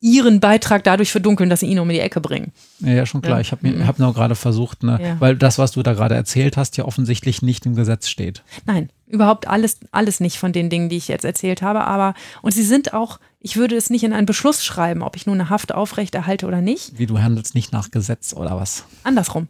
ihren 0.00 0.40
Beitrag 0.40 0.82
dadurch 0.82 1.12
verdunkeln, 1.12 1.50
dass 1.50 1.60
sie 1.60 1.66
ihn 1.66 1.78
um 1.78 1.88
die 1.88 2.00
Ecke 2.00 2.20
bringen. 2.20 2.52
Ja, 2.80 2.92
ja 2.92 3.06
schon 3.06 3.20
klar. 3.20 3.36
Ja. 3.36 3.40
Ich 3.42 3.52
habe 3.52 3.68
mhm. 3.68 3.86
hab 3.86 3.98
nur 3.98 4.12
gerade 4.14 4.34
versucht, 4.34 4.82
ne, 4.82 4.98
ja. 5.00 5.16
weil 5.20 5.36
das, 5.36 5.58
was 5.58 5.72
du 5.72 5.82
da 5.82 5.92
gerade 5.92 6.14
erzählt 6.14 6.56
hast, 6.56 6.76
ja 6.78 6.84
offensichtlich 6.84 7.42
nicht 7.42 7.66
im 7.66 7.74
Gesetz 7.74 8.08
steht. 8.08 8.42
Nein, 8.64 8.88
überhaupt 9.06 9.46
alles, 9.46 9.78
alles 9.92 10.20
nicht 10.20 10.38
von 10.38 10.52
den 10.52 10.70
Dingen, 10.70 10.88
die 10.88 10.96
ich 10.96 11.08
jetzt 11.08 11.24
erzählt 11.24 11.60
habe. 11.60 11.82
Aber, 11.82 12.14
und 12.40 12.52
sie 12.52 12.62
sind 12.62 12.94
auch, 12.94 13.20
ich 13.40 13.56
würde 13.56 13.76
es 13.76 13.90
nicht 13.90 14.02
in 14.02 14.14
einen 14.14 14.26
Beschluss 14.26 14.64
schreiben, 14.64 15.02
ob 15.02 15.16
ich 15.16 15.26
nun 15.26 15.38
eine 15.38 15.50
Haft 15.50 15.72
aufrechterhalte 15.72 16.46
oder 16.46 16.62
nicht. 16.62 16.98
Wie 16.98 17.06
du 17.06 17.18
handelst 17.18 17.54
nicht 17.54 17.72
nach 17.72 17.90
Gesetz 17.90 18.32
oder 18.32 18.56
was? 18.56 18.84
Andersrum. 19.04 19.48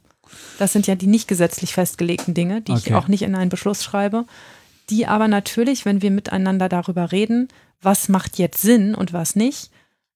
Das 0.59 0.73
sind 0.73 0.87
ja 0.87 0.95
die 0.95 1.07
nicht 1.07 1.29
gesetzlich 1.29 1.73
festgelegten 1.73 2.35
Dinge, 2.35 2.61
die 2.61 2.73
okay. 2.73 2.83
ich 2.87 2.95
auch 2.95 3.09
nicht 3.09 3.23
in 3.23 3.35
einen 3.35 3.51
Beschluss 3.51 3.83
schreibe. 3.83 4.27
Die 4.91 5.07
aber 5.07 5.29
natürlich, 5.29 5.85
wenn 5.85 6.03
wir 6.03 6.11
miteinander 6.11 6.69
darüber 6.69 7.13
reden, 7.13 7.49
was 7.81 8.09
macht 8.09 8.39
jetzt 8.39 8.61
Sinn 8.61 8.95
und 8.95 9.13
was 9.13 9.37
nicht, 9.37 9.71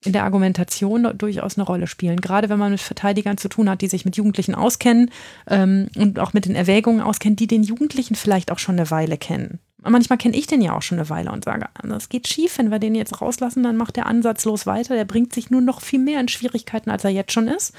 in 0.05 0.12
der 0.12 0.25
Argumentation 0.25 1.09
durchaus 1.17 1.57
eine 1.57 1.65
Rolle 1.65 1.87
spielen. 1.87 2.21
Gerade 2.21 2.49
wenn 2.49 2.59
man 2.59 2.73
mit 2.73 2.81
Verteidigern 2.81 3.39
zu 3.39 3.49
tun 3.49 3.71
hat, 3.71 3.81
die 3.81 3.89
sich 3.89 4.05
mit 4.05 4.17
Jugendlichen 4.17 4.55
auskennen 4.55 5.11
ähm, 5.49 5.89
und 5.97 6.19
auch 6.19 6.35
mit 6.35 6.45
den 6.45 6.55
Erwägungen 6.55 7.01
auskennen, 7.01 7.37
die 7.37 7.47
den 7.47 7.62
Jugendlichen 7.62 8.15
vielleicht 8.15 8.53
auch 8.53 8.59
schon 8.59 8.79
eine 8.79 8.91
Weile 8.91 9.17
kennen. 9.17 9.61
Manchmal 9.83 10.19
kenne 10.19 10.37
ich 10.37 10.47
den 10.47 10.62
ja 10.62 10.75
auch 10.75 10.83
schon 10.83 10.99
eine 10.99 11.11
Weile 11.11 11.31
und 11.31 11.45
sage, 11.45 11.67
das 11.83 12.09
geht 12.09 12.27
schief, 12.29 12.57
wenn 12.57 12.71
wir 12.71 12.79
den 12.79 12.95
jetzt 12.95 13.21
rauslassen, 13.21 13.62
dann 13.62 13.77
macht 13.77 13.97
der 13.97 14.07
ansatzlos 14.07 14.67
weiter. 14.67 14.95
Der 14.95 15.05
bringt 15.05 15.35
sich 15.35 15.51
nur 15.51 15.61
noch 15.61 15.83
viel 15.83 15.99
mehr 15.99 16.21
in 16.21 16.29
Schwierigkeiten, 16.29 16.91
als 16.91 17.05
er 17.05 17.11
jetzt 17.11 17.33
schon 17.33 17.49
ist. 17.49 17.75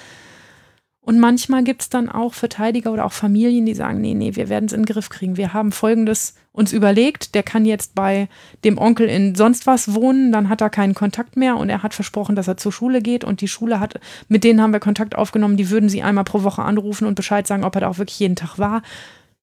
Und 1.06 1.20
manchmal 1.20 1.64
gibt 1.64 1.84
es 1.84 1.90
dann 1.90 2.10
auch 2.10 2.34
Verteidiger 2.34 2.92
oder 2.92 3.06
auch 3.06 3.12
Familien, 3.14 3.68
die 3.68 3.76
sagen, 3.76 4.02
nee, 4.02 4.16
nee, 4.16 4.36
wir 4.36 4.50
werden 4.50 4.66
es 4.66 4.74
in 4.74 4.82
den 4.82 4.86
Griff 4.88 5.10
kriegen. 5.10 5.38
Wir 5.38 5.54
haben 5.54 5.72
Folgendes 5.72 6.34
uns 6.52 6.74
überlegt, 6.74 7.36
der 7.36 7.44
kann 7.44 7.64
jetzt 7.64 7.94
bei 7.94 8.28
dem 8.64 8.80
Onkel 8.80 9.08
in 9.08 9.36
sonst 9.36 9.68
was 9.68 9.94
wohnen, 9.94 10.32
dann 10.32 10.50
hat 10.50 10.62
er 10.62 10.72
keinen 10.72 10.96
Kontakt 10.96 11.38
mehr 11.38 11.58
und 11.58 11.70
er 11.70 11.84
hat 11.84 11.94
versprochen, 11.94 12.36
dass 12.36 12.48
er 12.48 12.58
zur 12.58 12.72
Schule 12.72 13.04
geht 13.04 13.24
und 13.24 13.42
die 13.42 13.48
Schule 13.48 13.80
hat, 13.80 14.00
mit 14.30 14.44
denen 14.44 14.60
haben 14.60 14.74
wir 14.74 14.80
Kontakt 14.80 15.16
aufgenommen, 15.16 15.58
die 15.58 15.70
würden 15.70 15.90
sie 15.90 16.02
einmal 16.02 16.24
pro 16.24 16.42
Woche 16.42 16.64
anrufen 16.64 17.06
und 17.06 17.14
Bescheid 17.14 17.46
sagen, 17.46 17.66
ob 17.66 17.76
er 17.76 17.82
da 17.82 17.90
auch 17.90 18.00
wirklich 18.00 18.20
jeden 18.20 18.36
Tag 18.36 18.58
war. 18.58 18.82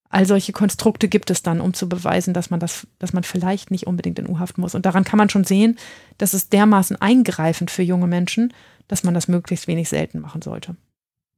All 0.09 0.27
solche 0.27 0.53
Konstrukte 0.53 1.07
gibt 1.07 1.31
es 1.31 1.45
dann, 1.45 1.61
um 1.61 1.75
zu 1.75 1.89
beweisen, 1.89 2.35
dass 2.35 2.51
man 2.51 2.59
das, 2.59 2.89
dass 2.99 3.13
man 3.13 3.23
vielleicht 3.23 3.71
nicht 3.71 3.87
unbedingt 3.87 4.19
in 4.19 4.29
U-Haft 4.29 4.59
muss. 4.59 4.75
Und 4.75 4.85
daran 4.85 5.05
kann 5.05 5.19
man 5.19 5.29
schon 5.29 5.45
sehen, 5.45 5.79
dass 6.19 6.35
es 6.35 6.49
dermaßen 6.49 7.01
eingreifend 7.01 7.71
für 7.71 7.85
junge 7.85 8.09
Menschen, 8.09 8.53
dass 8.89 9.05
man 9.05 9.15
das 9.15 9.29
möglichst 9.29 9.69
wenig 9.69 9.89
selten 9.89 10.19
machen 10.19 10.43
sollte. 10.43 10.75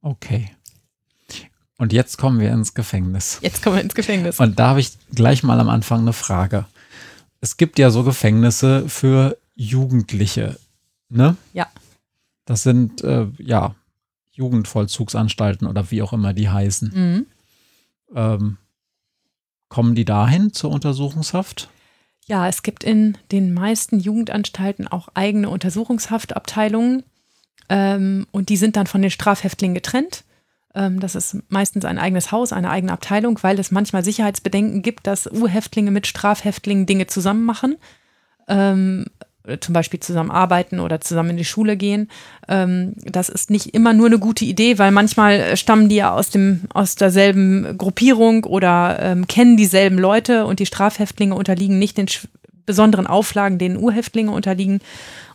Okay. 0.05 0.51
Und 1.77 1.91
jetzt 1.91 2.17
kommen 2.17 2.39
wir 2.39 2.51
ins 2.51 2.75
Gefängnis. 2.75 3.39
Jetzt 3.41 3.63
kommen 3.63 3.77
wir 3.77 3.83
ins 3.83 3.95
Gefängnis. 3.95 4.39
Und 4.39 4.59
da 4.59 4.67
habe 4.67 4.79
ich 4.79 4.91
gleich 5.13 5.41
mal 5.41 5.59
am 5.59 5.67
Anfang 5.67 6.01
eine 6.01 6.13
Frage. 6.13 6.65
Es 7.41 7.57
gibt 7.57 7.79
ja 7.79 7.89
so 7.89 8.03
Gefängnisse 8.03 8.87
für 8.87 9.35
Jugendliche, 9.55 10.59
ne? 11.09 11.35
Ja. 11.53 11.67
Das 12.45 12.61
sind, 12.61 13.03
äh, 13.03 13.25
ja, 13.39 13.73
Jugendvollzugsanstalten 14.31 15.67
oder 15.67 15.89
wie 15.89 16.03
auch 16.03 16.13
immer 16.13 16.33
die 16.33 16.49
heißen. 16.49 16.91
Mhm. 16.93 17.25
Ähm, 18.15 18.57
kommen 19.69 19.95
die 19.95 20.05
dahin 20.05 20.53
zur 20.53 20.69
Untersuchungshaft? 20.69 21.69
Ja, 22.27 22.47
es 22.47 22.61
gibt 22.61 22.83
in 22.83 23.17
den 23.31 23.55
meisten 23.55 23.99
Jugendanstalten 23.99 24.87
auch 24.87 25.09
eigene 25.15 25.49
Untersuchungshaftabteilungen. 25.49 27.03
Ähm, 27.69 28.27
und 28.31 28.49
die 28.49 28.57
sind 28.57 28.75
dann 28.75 28.87
von 28.87 29.01
den 29.01 29.11
Strafhäftlingen 29.11 29.75
getrennt. 29.75 30.23
Ähm, 30.73 30.99
das 30.99 31.15
ist 31.15 31.37
meistens 31.49 31.85
ein 31.85 31.97
eigenes 31.97 32.31
Haus, 32.31 32.53
eine 32.53 32.69
eigene 32.69 32.91
Abteilung, 32.93 33.39
weil 33.41 33.59
es 33.59 33.71
manchmal 33.71 34.03
Sicherheitsbedenken 34.03 34.81
gibt, 34.81 35.07
dass 35.07 35.31
U-Häftlinge 35.31 35.91
mit 35.91 36.07
Strafhäftlingen 36.07 36.85
Dinge 36.85 37.07
zusammen 37.07 37.45
machen. 37.45 37.77
Ähm, 38.47 39.05
äh, 39.47 39.59
zum 39.59 39.73
Beispiel 39.73 39.99
zusammen 39.99 40.31
arbeiten 40.31 40.79
oder 40.79 41.01
zusammen 41.01 41.31
in 41.31 41.37
die 41.37 41.45
Schule 41.45 41.77
gehen. 41.77 42.09
Ähm, 42.47 42.93
das 42.97 43.29
ist 43.29 43.49
nicht 43.49 43.73
immer 43.73 43.93
nur 43.93 44.07
eine 44.07 44.19
gute 44.19 44.45
Idee, 44.45 44.77
weil 44.79 44.91
manchmal 44.91 45.33
äh, 45.33 45.57
stammen 45.57 45.89
die 45.89 45.95
ja 45.95 46.13
aus, 46.13 46.29
dem, 46.29 46.61
aus 46.73 46.95
derselben 46.95 47.77
Gruppierung 47.77 48.43
oder 48.43 48.97
ähm, 49.01 49.27
kennen 49.27 49.57
dieselben 49.57 49.97
Leute 49.97 50.45
und 50.45 50.59
die 50.59 50.65
Strafhäftlinge 50.65 51.35
unterliegen 51.35 51.79
nicht 51.79 51.97
den 51.97 52.07
besonderen 52.65 53.07
Auflagen, 53.07 53.57
denen 53.57 53.77
Urhäftlinge 53.77 54.31
unterliegen. 54.31 54.79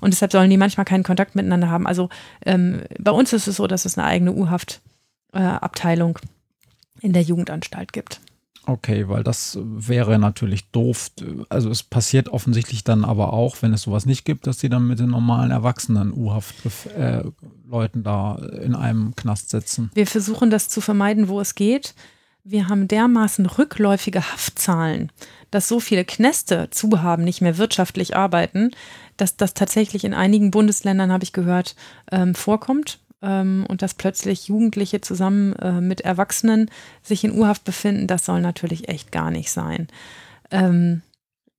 Und 0.00 0.12
deshalb 0.12 0.32
sollen 0.32 0.50
die 0.50 0.56
manchmal 0.56 0.84
keinen 0.84 1.04
Kontakt 1.04 1.34
miteinander 1.34 1.70
haben. 1.70 1.86
Also 1.86 2.08
ähm, 2.44 2.82
bei 2.98 3.10
uns 3.10 3.32
ist 3.32 3.46
es 3.46 3.56
so, 3.56 3.66
dass 3.66 3.84
es 3.84 3.98
eine 3.98 4.06
eigene 4.06 4.32
Urhaftabteilung 4.32 6.18
äh, 6.18 7.06
in 7.06 7.12
der 7.12 7.22
Jugendanstalt 7.22 7.92
gibt. 7.92 8.20
Okay, 8.66 9.08
weil 9.08 9.24
das 9.24 9.58
wäre 9.62 10.18
natürlich 10.18 10.70
doof. 10.70 11.10
Also 11.48 11.70
es 11.70 11.82
passiert 11.82 12.28
offensichtlich 12.28 12.84
dann 12.84 13.04
aber 13.04 13.32
auch, 13.32 13.62
wenn 13.62 13.72
es 13.72 13.82
sowas 13.82 14.06
nicht 14.06 14.24
gibt, 14.24 14.46
dass 14.46 14.58
die 14.58 14.68
dann 14.68 14.86
mit 14.86 15.00
den 15.00 15.10
normalen 15.10 15.50
Erwachsenen 15.50 16.12
U-Haft-Leuten 16.12 18.00
äh, 18.00 18.02
da 18.02 18.36
in 18.62 18.74
einem 18.74 19.16
Knast 19.16 19.50
sitzen. 19.50 19.90
Wir 19.94 20.06
versuchen 20.06 20.50
das 20.50 20.68
zu 20.68 20.80
vermeiden, 20.80 21.28
wo 21.28 21.40
es 21.40 21.54
geht. 21.54 21.94
Wir 22.44 22.68
haben 22.68 22.86
dermaßen 22.86 23.46
rückläufige 23.46 24.20
Haftzahlen, 24.32 25.10
dass 25.50 25.68
so 25.68 25.80
viele 25.80 26.04
Knäste 26.04 26.68
zu 26.70 27.02
haben, 27.02 27.24
nicht 27.24 27.40
mehr 27.40 27.58
wirtschaftlich 27.58 28.16
arbeiten, 28.16 28.70
dass 29.16 29.36
das 29.36 29.54
tatsächlich 29.54 30.04
in 30.04 30.14
einigen 30.14 30.50
Bundesländern, 30.50 31.12
habe 31.12 31.24
ich 31.24 31.32
gehört, 31.32 31.74
ähm, 32.10 32.34
vorkommt 32.34 32.98
ähm, 33.22 33.66
und 33.68 33.82
dass 33.82 33.94
plötzlich 33.94 34.48
Jugendliche 34.48 35.00
zusammen 35.00 35.54
äh, 35.56 35.80
mit 35.80 36.02
Erwachsenen 36.02 36.70
sich 37.02 37.24
in 37.24 37.32
Urhaft 37.32 37.64
befinden, 37.64 38.06
das 38.06 38.24
soll 38.24 38.40
natürlich 38.40 38.88
echt 38.88 39.12
gar 39.12 39.30
nicht 39.30 39.50
sein. 39.50 39.88
Ähm, 40.50 41.02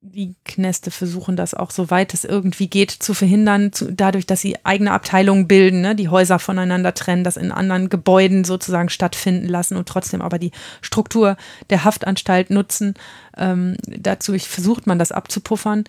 die 0.03 0.35
Knäste 0.45 0.89
versuchen 0.89 1.35
das 1.35 1.53
auch, 1.53 1.69
soweit 1.69 2.13
es 2.13 2.25
irgendwie 2.25 2.67
geht, 2.67 2.89
zu 2.89 3.13
verhindern, 3.13 3.71
zu, 3.71 3.93
dadurch, 3.93 4.25
dass 4.25 4.41
sie 4.41 4.57
eigene 4.65 4.91
Abteilungen 4.91 5.47
bilden, 5.47 5.81
ne, 5.81 5.95
die 5.95 6.09
Häuser 6.09 6.39
voneinander 6.39 6.93
trennen, 6.95 7.23
das 7.23 7.37
in 7.37 7.51
anderen 7.51 7.89
Gebäuden 7.89 8.43
sozusagen 8.43 8.89
stattfinden 8.89 9.47
lassen 9.47 9.77
und 9.77 9.87
trotzdem 9.87 10.21
aber 10.21 10.39
die 10.39 10.51
Struktur 10.81 11.37
der 11.69 11.83
Haftanstalt 11.83 12.49
nutzen. 12.49 12.95
Ähm, 13.37 13.77
dazu 13.85 14.33
versucht 14.39 14.87
man 14.87 14.97
das 14.97 15.11
abzupuffern. 15.11 15.83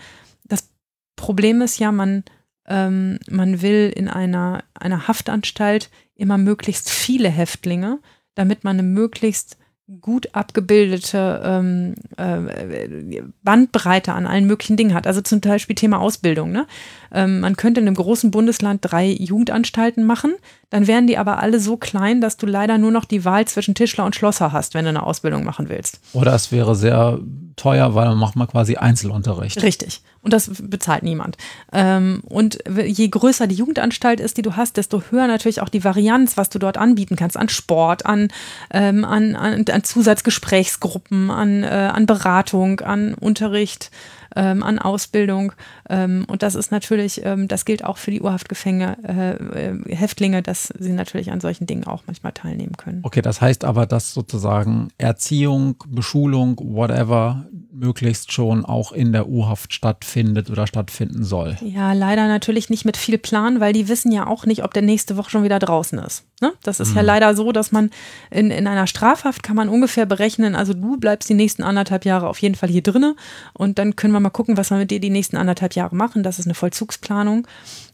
Das 0.45 0.69
Problem 1.17 1.63
ist 1.63 1.79
ja, 1.79 1.91
man 1.91 2.25
ähm, 2.67 3.19
man 3.29 3.63
will 3.63 3.93
in 3.95 4.09
einer, 4.09 4.63
einer 4.75 5.09
Haftanstalt 5.09 5.91
immer 6.15 6.39
möglichst 6.39 6.91
viele 6.91 7.29
Häftlinge, 7.29 7.99
damit 8.35 8.65
man 8.65 8.79
eine 8.79 8.83
möglichst 8.87 9.57
gut 10.01 10.28
abgebildete 10.32 11.40
ähm, 11.45 11.95
äh, 12.16 13.22
Bandbreite 13.43 14.12
an 14.12 14.26
allen 14.26 14.47
möglichen 14.47 14.76
Dingen 14.76 14.95
hat. 14.95 15.07
Also 15.07 15.20
zum 15.20 15.40
Beispiel 15.40 15.76
Thema 15.76 16.01
Ausbildung. 16.01 16.53
Ne? 16.53 16.66
Ähm, 17.12 17.40
man 17.40 17.57
könnte 17.57 17.80
in 17.80 17.86
einem 17.86 17.97
großen 17.97 18.30
Bundesland 18.30 18.80
drei 18.82 19.07
Jugendanstalten 19.07 20.05
machen, 20.05 20.34
dann 20.73 20.87
wären 20.87 21.07
die 21.07 21.18
aber 21.18 21.39
alle 21.39 21.61
so 21.61 21.77
klein, 21.77 22.23
dass 22.23 22.39
du 22.39 22.47
leider 22.47 22.79
nur 22.79 22.91
noch 22.91 23.05
die 23.05 23.27
Wahl 23.27 23.47
zwischen 23.47 23.75
Tischler 23.75 24.07
und 24.07 24.16
Schlosser 24.16 24.53
hast, 24.53 24.73
wenn 24.73 24.87
du 24.87 24.89
eine 24.89 25.03
Ausbildung 25.03 25.45
machen 25.45 25.68
willst. 25.68 26.01
Oder 26.14 26.33
es 26.33 26.51
wäre 26.51 26.75
sehr 26.75 27.18
teuer, 27.57 27.95
weil 27.95 28.07
dann 28.07 28.16
macht 28.16 28.37
man 28.37 28.49
quasi 28.49 28.77
Einzelunterricht. 28.77 29.62
Richtig. 29.62 30.01
Und 30.23 30.33
das 30.33 30.51
bezahlt 30.62 31.03
niemand. 31.03 31.37
Ähm, 31.75 32.23
und 32.25 32.59
je 32.87 33.07
größer 33.07 33.47
die 33.47 33.55
Jugendanstalt 33.55 34.18
ist, 34.18 34.39
die 34.39 34.43
du 34.43 34.57
hast, 34.57 34.79
desto 34.79 35.03
höher 35.11 35.27
natürlich 35.27 35.61
auch 35.61 35.68
die 35.68 35.85
Varianz, 35.85 36.39
was 36.39 36.49
du 36.49 36.59
dort 36.59 36.79
anbieten 36.79 37.16
kannst, 37.16 37.37
an 37.37 37.51
Sport, 37.51 38.07
an, 38.07 38.29
ähm, 38.70 39.05
an, 39.05 39.37
an, 39.37 39.66
an 39.70 39.85
Zusatzgesprächsgruppen, 39.85 41.31
an, 41.31 41.64
äh, 41.64 41.91
an 41.93 42.07
Beratung, 42.07 42.81
an 42.81 43.12
Unterricht 43.12 43.91
ähm, 44.37 44.62
an 44.62 44.79
Ausbildung. 44.79 45.53
Ähm, 45.93 46.24
und 46.26 46.43
das 46.43 46.55
ist 46.55 46.72
natürlich, 46.72 47.20
ähm, 47.24 47.49
das 47.49 47.66
gilt 47.66 47.84
auch 47.84 47.99
für 47.99 48.11
die 48.11 48.22
Urhaftgefänge, 48.22 48.97
äh, 49.07 49.68
äh, 49.68 49.95
Häftlinge, 49.95 50.43
dass 50.43 50.72
sie 50.78 50.93
natürlich 50.93 51.30
an 51.30 51.40
solchen 51.40 51.66
Dingen 51.66 51.84
auch 51.84 52.05
manchmal 52.07 52.32
teilnehmen 52.32 52.78
können. 52.78 53.01
Okay, 53.03 53.20
das 53.20 53.43
heißt 53.43 53.64
aber, 53.64 53.84
dass 53.84 54.14
sozusagen 54.14 54.88
Erziehung, 54.97 55.76
Beschulung, 55.86 56.59
whatever, 56.62 57.45
möglichst 57.72 58.32
schon 58.32 58.64
auch 58.64 58.93
in 58.93 59.12
der 59.12 59.28
U-Haft 59.28 59.74
stattfindet 59.74 60.51
oder 60.51 60.66
stattfinden 60.66 61.24
soll. 61.24 61.57
Ja, 61.62 61.93
leider 61.93 62.28
natürlich 62.28 62.70
nicht 62.70 62.84
mit 62.84 62.97
viel 62.97 63.18
Plan, 63.18 63.61
weil 63.61 63.72
die 63.72 63.88
wissen 63.88 64.12
ja 64.12 64.26
auch 64.26 64.47
nicht, 64.47 64.62
ob 64.62 64.72
der 64.72 64.82
nächste 64.82 65.16
Woche 65.16 65.30
schon 65.30 65.43
wieder 65.43 65.59
draußen 65.59 65.99
ist. 65.99 66.24
Ne? 66.40 66.53
Das 66.62 66.80
ist 66.80 66.90
mhm. 66.90 66.97
ja 66.97 67.03
leider 67.03 67.34
so, 67.34 67.51
dass 67.51 67.72
man 67.72 67.90
in, 68.30 68.51
in 68.51 68.66
einer 68.66 68.86
Strafhaft 68.86 69.43
kann 69.43 69.57
man 69.57 69.68
ungefähr 69.68 70.07
berechnen, 70.07 70.55
also 70.55 70.74
du 70.74 70.97
bleibst 70.97 71.28
die 71.28 71.34
nächsten 71.34 71.62
anderthalb 71.62 72.05
Jahre 72.05 72.28
auf 72.28 72.38
jeden 72.38 72.55
Fall 72.55 72.68
hier 72.68 72.82
drinne 72.82 73.16
und 73.53 73.78
dann 73.78 73.97
können 73.97 74.12
wir 74.12 74.20
mal 74.20 74.30
gucken, 74.30 74.57
was 74.57 74.70
wir 74.70 74.78
mit 74.78 74.90
dir 74.90 75.01
die 75.01 75.11
nächsten 75.11 75.36
anderthalb 75.36 75.74
Jahre 75.74 75.82
machen. 75.91 76.22
Das 76.22 76.39
ist 76.39 76.47
eine 76.47 76.55
Vollzugsplanung. 76.55 77.49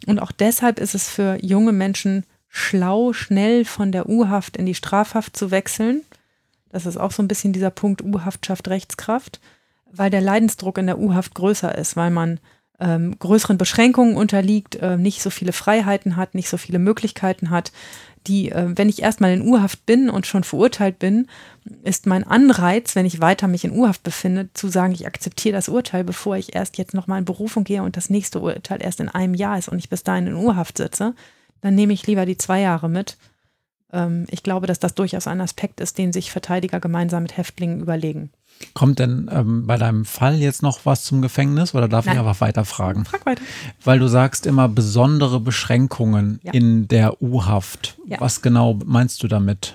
Und 0.07 0.19
auch 0.19 0.33
deshalb 0.33 0.79
ist 0.79 0.95
es 0.95 1.09
für 1.09 1.43
junge 1.43 1.73
Menschen 1.73 2.25
schlau, 2.49 3.15
schnell 3.15 3.65
von 3.65 3.93
der 3.93 4.09
U-Haft 4.09 4.59
in 4.59 4.67
die 4.67 4.75
Strafhaft 4.75 5.37
zu 5.37 5.51
wechseln. 5.51 6.03
Das 6.71 6.85
ist 6.85 6.99
auch 6.99 7.13
so 7.13 7.23
ein 7.23 7.29
bisschen 7.29 7.55
dieser 7.55 7.71
Punkt 7.71 8.03
U-Haft 8.03 8.45
schafft 8.45 8.69
Rechtskraft 8.69 9.41
weil 9.93 10.11
der 10.11 10.21
Leidensdruck 10.21 10.79
in 10.79 10.87
der 10.87 10.99
U-Haft 10.99 11.35
größer 11.35 11.77
ist, 11.77 11.97
weil 11.97 12.11
man 12.11 12.41
ähm, 12.81 13.19
größeren 13.19 13.59
Beschränkungen 13.59 14.17
unterliegt, 14.17 14.77
äh, 14.77 14.97
nicht 14.97 15.23
so 15.23 15.31
viele 15.31 15.53
Freiheiten 15.53 16.17
hat, 16.17 16.35
nicht 16.35 16.49
so 16.49 16.57
viele 16.57 16.79
Möglichkeiten 16.79 17.51
hat, 17.51 17.73
die, 18.29 18.51
äh, 18.51 18.73
wenn 18.77 18.89
ich 18.89 19.03
erstmal 19.03 19.33
in 19.33 19.43
U-Haft 19.43 19.87
bin 19.87 20.11
und 20.11 20.27
schon 20.27 20.45
verurteilt 20.45 20.99
bin, 20.99 21.27
ist 21.83 22.07
mein 22.07 22.25
Anreiz, 22.25 22.95
wenn 22.95 23.07
ich 23.07 23.21
weiter 23.21 23.49
mich 23.49 23.65
in 23.65 23.73
U-Haft 23.73 24.03
befinde, 24.03 24.51
zu 24.55 24.69
sagen, 24.69 24.93
ich 24.93 25.07
akzeptiere 25.07 25.55
das 25.55 25.69
Urteil, 25.69 26.05
bevor 26.05 26.37
ich 26.37 26.55
erst 26.55 26.79
jetzt 26.79 26.95
nochmal 26.95 27.19
in 27.19 27.25
Berufung 27.25 27.65
gehe 27.65 27.83
und 27.83 27.97
das 27.97 28.11
nächste 28.11 28.41
Urteil 28.41 28.83
erst 28.83 29.01
in 29.01 29.09
einem 29.09 29.35
Jahr 29.35 29.59
ist 29.59 29.69
und 29.69 29.79
ich 29.79 29.89
bis 29.89 30.05
dahin 30.05 30.27
in 30.27 30.35
U-Haft 30.35 30.79
sitze, 30.79 31.15
dann 31.61 31.75
nehme 31.75 31.93
ich 31.93 32.07
lieber 32.07 32.27
die 32.27 32.37
zwei 32.37 32.61
Jahre 32.61 32.89
mit. 32.89 33.17
Ähm, 33.93 34.27
ich 34.31 34.43
glaube, 34.43 34.67
dass 34.67 34.79
das 34.79 34.95
durchaus 34.95 35.27
ein 35.27 35.41
Aspekt 35.41 35.81
ist, 35.81 35.99
den 35.99 36.13
sich 36.13 36.31
Verteidiger 36.31 36.81
gemeinsam 36.81 37.23
mit 37.23 37.37
Häftlingen 37.37 37.81
überlegen. 37.81 38.31
Kommt 38.75 38.99
denn 38.99 39.29
ähm, 39.33 39.67
bei 39.67 39.77
deinem 39.77 40.05
Fall 40.05 40.37
jetzt 40.37 40.63
noch 40.63 40.85
was 40.85 41.05
zum 41.05 41.23
Gefängnis 41.23 41.75
oder 41.75 41.89
darf 41.89 42.07
Nein. 42.07 42.15
ich 42.15 42.21
einfach 42.21 42.41
weiter 42.41 42.65
fragen? 42.65 43.05
Frag 43.05 43.27
weiter. 43.27 43.43
Weil 43.85 43.99
du 43.99 44.09
sagst 44.09 44.47
immer 44.47 44.69
besondere 44.69 45.41
Beschränkungen 45.41 46.41
ja. 46.43 46.53
in 46.53 46.89
der 46.89 47.23
U-Haft. 47.23 47.97
Ja. 48.07 48.21
Was 48.21 48.43
genau 48.43 48.79
meinst 48.85 49.23
du 49.23 49.29
damit? 49.29 49.75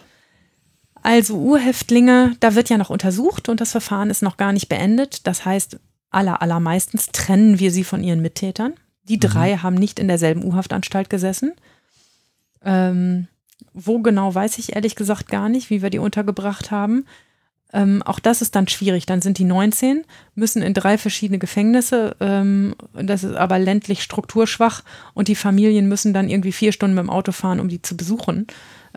Also 1.02 1.38
U-Häftlinge, 1.38 2.36
da 2.40 2.56
wird 2.56 2.70
ja 2.70 2.78
noch 2.78 2.90
untersucht 2.90 3.50
und 3.50 3.60
das 3.60 3.72
Verfahren 3.72 4.10
ist 4.10 4.22
noch 4.22 4.38
gar 4.38 4.54
nicht 4.54 4.70
beendet. 4.70 5.28
Das 5.28 5.44
heißt, 5.44 5.80
aller, 6.10 6.42
allermeistens 6.42 7.08
trennen 7.08 7.60
wir 7.60 7.72
sie 7.72 7.84
von 7.84 8.04
ihren 8.04 8.22
Mittätern. 8.22 8.74
Die 9.04 9.18
mhm. 9.18 9.22
drei 9.22 9.56
mhm. 9.56 9.64
haben 9.64 9.76
nicht 9.76 10.00
in 10.00 10.08
derselben 10.08 10.44
U-Haftanstalt 10.44 11.10
gesessen. 11.10 11.54
Ähm, 12.64 13.28
wo 13.74 14.00
genau, 14.00 14.34
weiß 14.34 14.60
ich 14.60 14.76
ehrlich 14.76 14.96
gesagt 14.96 15.28
gar 15.28 15.50
nicht, 15.50 15.70
wie 15.70 15.82
wir 15.82 15.90
die 15.90 16.00
untergebracht 16.00 16.72
haben. 16.72 17.06
Ähm, 17.74 18.02
auch 18.04 18.20
das 18.20 18.42
ist 18.42 18.56
dann 18.56 18.68
schwierig. 18.68 19.06
Dann 19.06 19.22
sind 19.22 19.38
die 19.38 19.44
19, 19.44 20.04
müssen 20.36 20.62
in 20.62 20.74
drei 20.74 20.98
verschiedene 20.98 21.40
Gefängnisse. 21.40 22.16
Ähm, 22.20 22.76
das 22.94 23.24
ist 23.24 23.36
aber 23.36 23.60
ländlich 23.60 24.04
strukturschwach 24.04 24.84
und 25.14 25.28
die 25.28 25.36
Familien 25.36 25.88
müssen 25.88 26.14
dann 26.14 26.30
irgendwie 26.30 26.52
vier 26.52 26.72
Stunden 26.72 26.96
mit 26.96 27.04
dem 27.04 27.10
Auto 27.10 27.32
fahren, 27.32 27.60
um 27.60 27.70
die 27.70 27.82
zu 27.82 27.98
besuchen 27.98 28.48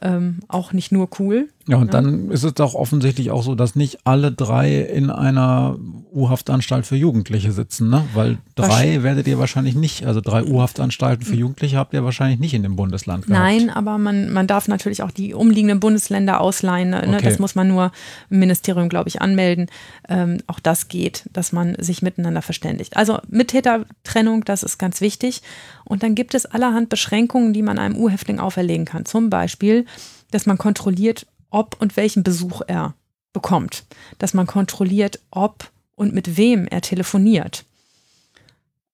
ähm, 0.03 0.41
auch 0.49 0.73
nicht 0.73 0.93
nur 0.93 1.09
cool. 1.19 1.49
Ja, 1.69 1.79
und 1.79 1.87
ja. 1.87 1.93
dann 1.93 2.31
ist 2.31 2.45
es 2.45 2.55
doch 2.55 2.75
offensichtlich 2.75 3.33
auch 3.33 3.43
so, 3.43 3.57
dass 3.57 3.75
nicht 3.75 3.99
alle 4.05 4.31
drei 4.31 4.81
in 4.81 5.11
einer 5.11 5.77
U-Haftanstalt 6.13 6.87
für 6.87 6.95
Jugendliche 6.95 7.51
sitzen, 7.51 7.91
ne? 7.91 8.05
Weil 8.15 8.39
drei 8.55 9.03
werdet 9.03 9.27
ihr 9.27 9.39
wahrscheinlich 9.41 9.75
nicht, 9.75 10.07
also 10.07 10.21
drei 10.21 10.45
U-Haftanstalten 10.45 11.25
für 11.25 11.35
Jugendliche 11.35 11.77
habt 11.77 11.93
ihr 11.93 12.05
wahrscheinlich 12.05 12.39
nicht 12.39 12.55
in 12.55 12.63
dem 12.63 12.77
Bundesland 12.77 13.27
gehabt. 13.27 13.43
Nein, 13.43 13.71
aber 13.71 13.99
man, 13.99 14.33
man 14.33 14.47
darf 14.47 14.69
natürlich 14.69 15.03
auch 15.03 15.11
die 15.11 15.35
umliegenden 15.35 15.81
Bundesländer 15.81 16.41
ausleihen. 16.41 16.91
Ne? 16.91 17.03
Okay. 17.07 17.25
Das 17.25 17.41
muss 17.41 17.57
man 17.57 17.67
nur 17.67 17.91
im 18.31 18.39
Ministerium, 18.39 18.89
glaube 18.89 19.09
ich, 19.09 19.21
anmelden. 19.21 19.67
Ähm, 20.09 20.39
auch 20.47 20.61
das 20.61 20.87
geht, 20.87 21.29
dass 21.33 21.51
man 21.53 21.75
sich 21.81 22.01
miteinander 22.01 22.43
verständigt. 22.43 22.97
Also 22.97 23.19
Mittätertrennung, 23.29 24.45
das 24.45 24.63
ist 24.63 24.79
ganz 24.79 25.01
wichtig. 25.01 25.43
Und 25.85 26.05
dann 26.05 26.15
gibt 26.15 26.35
es 26.35 26.47
allerhand 26.47 26.91
Beschränkungen, 26.91 27.53
die 27.53 27.63
man 27.63 27.79
einem 27.79 27.97
U-Häftling 27.97 28.39
auferlegen 28.39 28.85
kann. 28.85 29.05
Zum 29.05 29.31
Beispiel 29.31 29.85
dass 30.31 30.47
man 30.47 30.59
kontrolliert, 30.59 31.27
ob 31.51 31.81
und 31.81 31.97
welchen 31.97 32.23
Besuch 32.23 32.63
er 32.67 32.95
bekommt. 33.33 33.85
Dass 34.19 34.35
man 34.35 34.47
kontrolliert, 34.47 35.21
ob 35.31 35.71
und 35.95 36.15
mit 36.15 36.37
wem 36.37 36.67
er 36.67 36.81
telefoniert. 36.81 37.65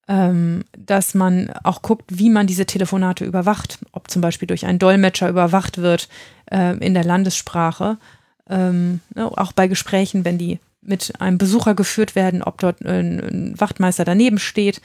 Ähm, 0.09 0.65
dass 0.77 1.15
man 1.15 1.51
auch 1.63 1.83
guckt, 1.83 2.05
wie 2.09 2.31
man 2.31 2.47
diese 2.47 2.67
Telefonate 2.67 3.25
überwacht. 3.25 3.79
Ob 3.93 4.11
zum 4.11 4.23
Beispiel 4.23 4.47
durch 4.47 4.67
einen 4.67 4.79
Dolmetscher 4.79 5.29
überwacht 5.29 5.79
wird 5.79 6.09
äh, 6.51 6.77
in 6.79 6.95
der 6.95 7.05
Landessprache. 7.05 7.99
Ähm, 8.49 9.01
ne, 9.15 9.27
auch 9.27 9.53
bei 9.53 9.69
Gesprächen, 9.69 10.25
wenn 10.25 10.39
die 10.39 10.59
mit 10.83 11.21
einem 11.21 11.39
Besucher 11.39 11.75
geführt 11.75 12.17
werden, 12.17 12.43
ob 12.43 12.59
dort 12.59 12.85
ein 12.85 13.55
Wachtmeister 13.59 14.05
daneben 14.05 14.39
steht 14.39 14.81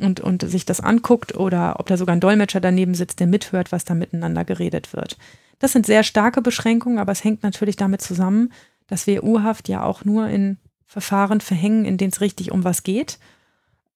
und, 0.00 0.20
und 0.20 0.48
sich 0.48 0.64
das 0.64 0.80
anguckt 0.80 1.36
oder 1.36 1.78
ob 1.78 1.86
da 1.86 1.98
sogar 1.98 2.16
ein 2.16 2.20
Dolmetscher 2.20 2.60
daneben 2.60 2.94
sitzt, 2.94 3.20
der 3.20 3.26
mithört, 3.26 3.70
was 3.70 3.84
da 3.84 3.94
miteinander 3.94 4.44
geredet 4.44 4.94
wird. 4.94 5.18
Das 5.62 5.70
sind 5.70 5.86
sehr 5.86 6.02
starke 6.02 6.42
Beschränkungen, 6.42 6.98
aber 6.98 7.12
es 7.12 7.22
hängt 7.22 7.44
natürlich 7.44 7.76
damit 7.76 8.02
zusammen, 8.02 8.52
dass 8.88 9.06
wir 9.06 9.22
Urhaft 9.22 9.68
ja 9.68 9.84
auch 9.84 10.04
nur 10.04 10.26
in 10.26 10.58
Verfahren 10.86 11.40
verhängen, 11.40 11.84
in 11.84 11.98
denen 11.98 12.10
es 12.10 12.20
richtig 12.20 12.50
um 12.50 12.64
was 12.64 12.82
geht 12.82 13.20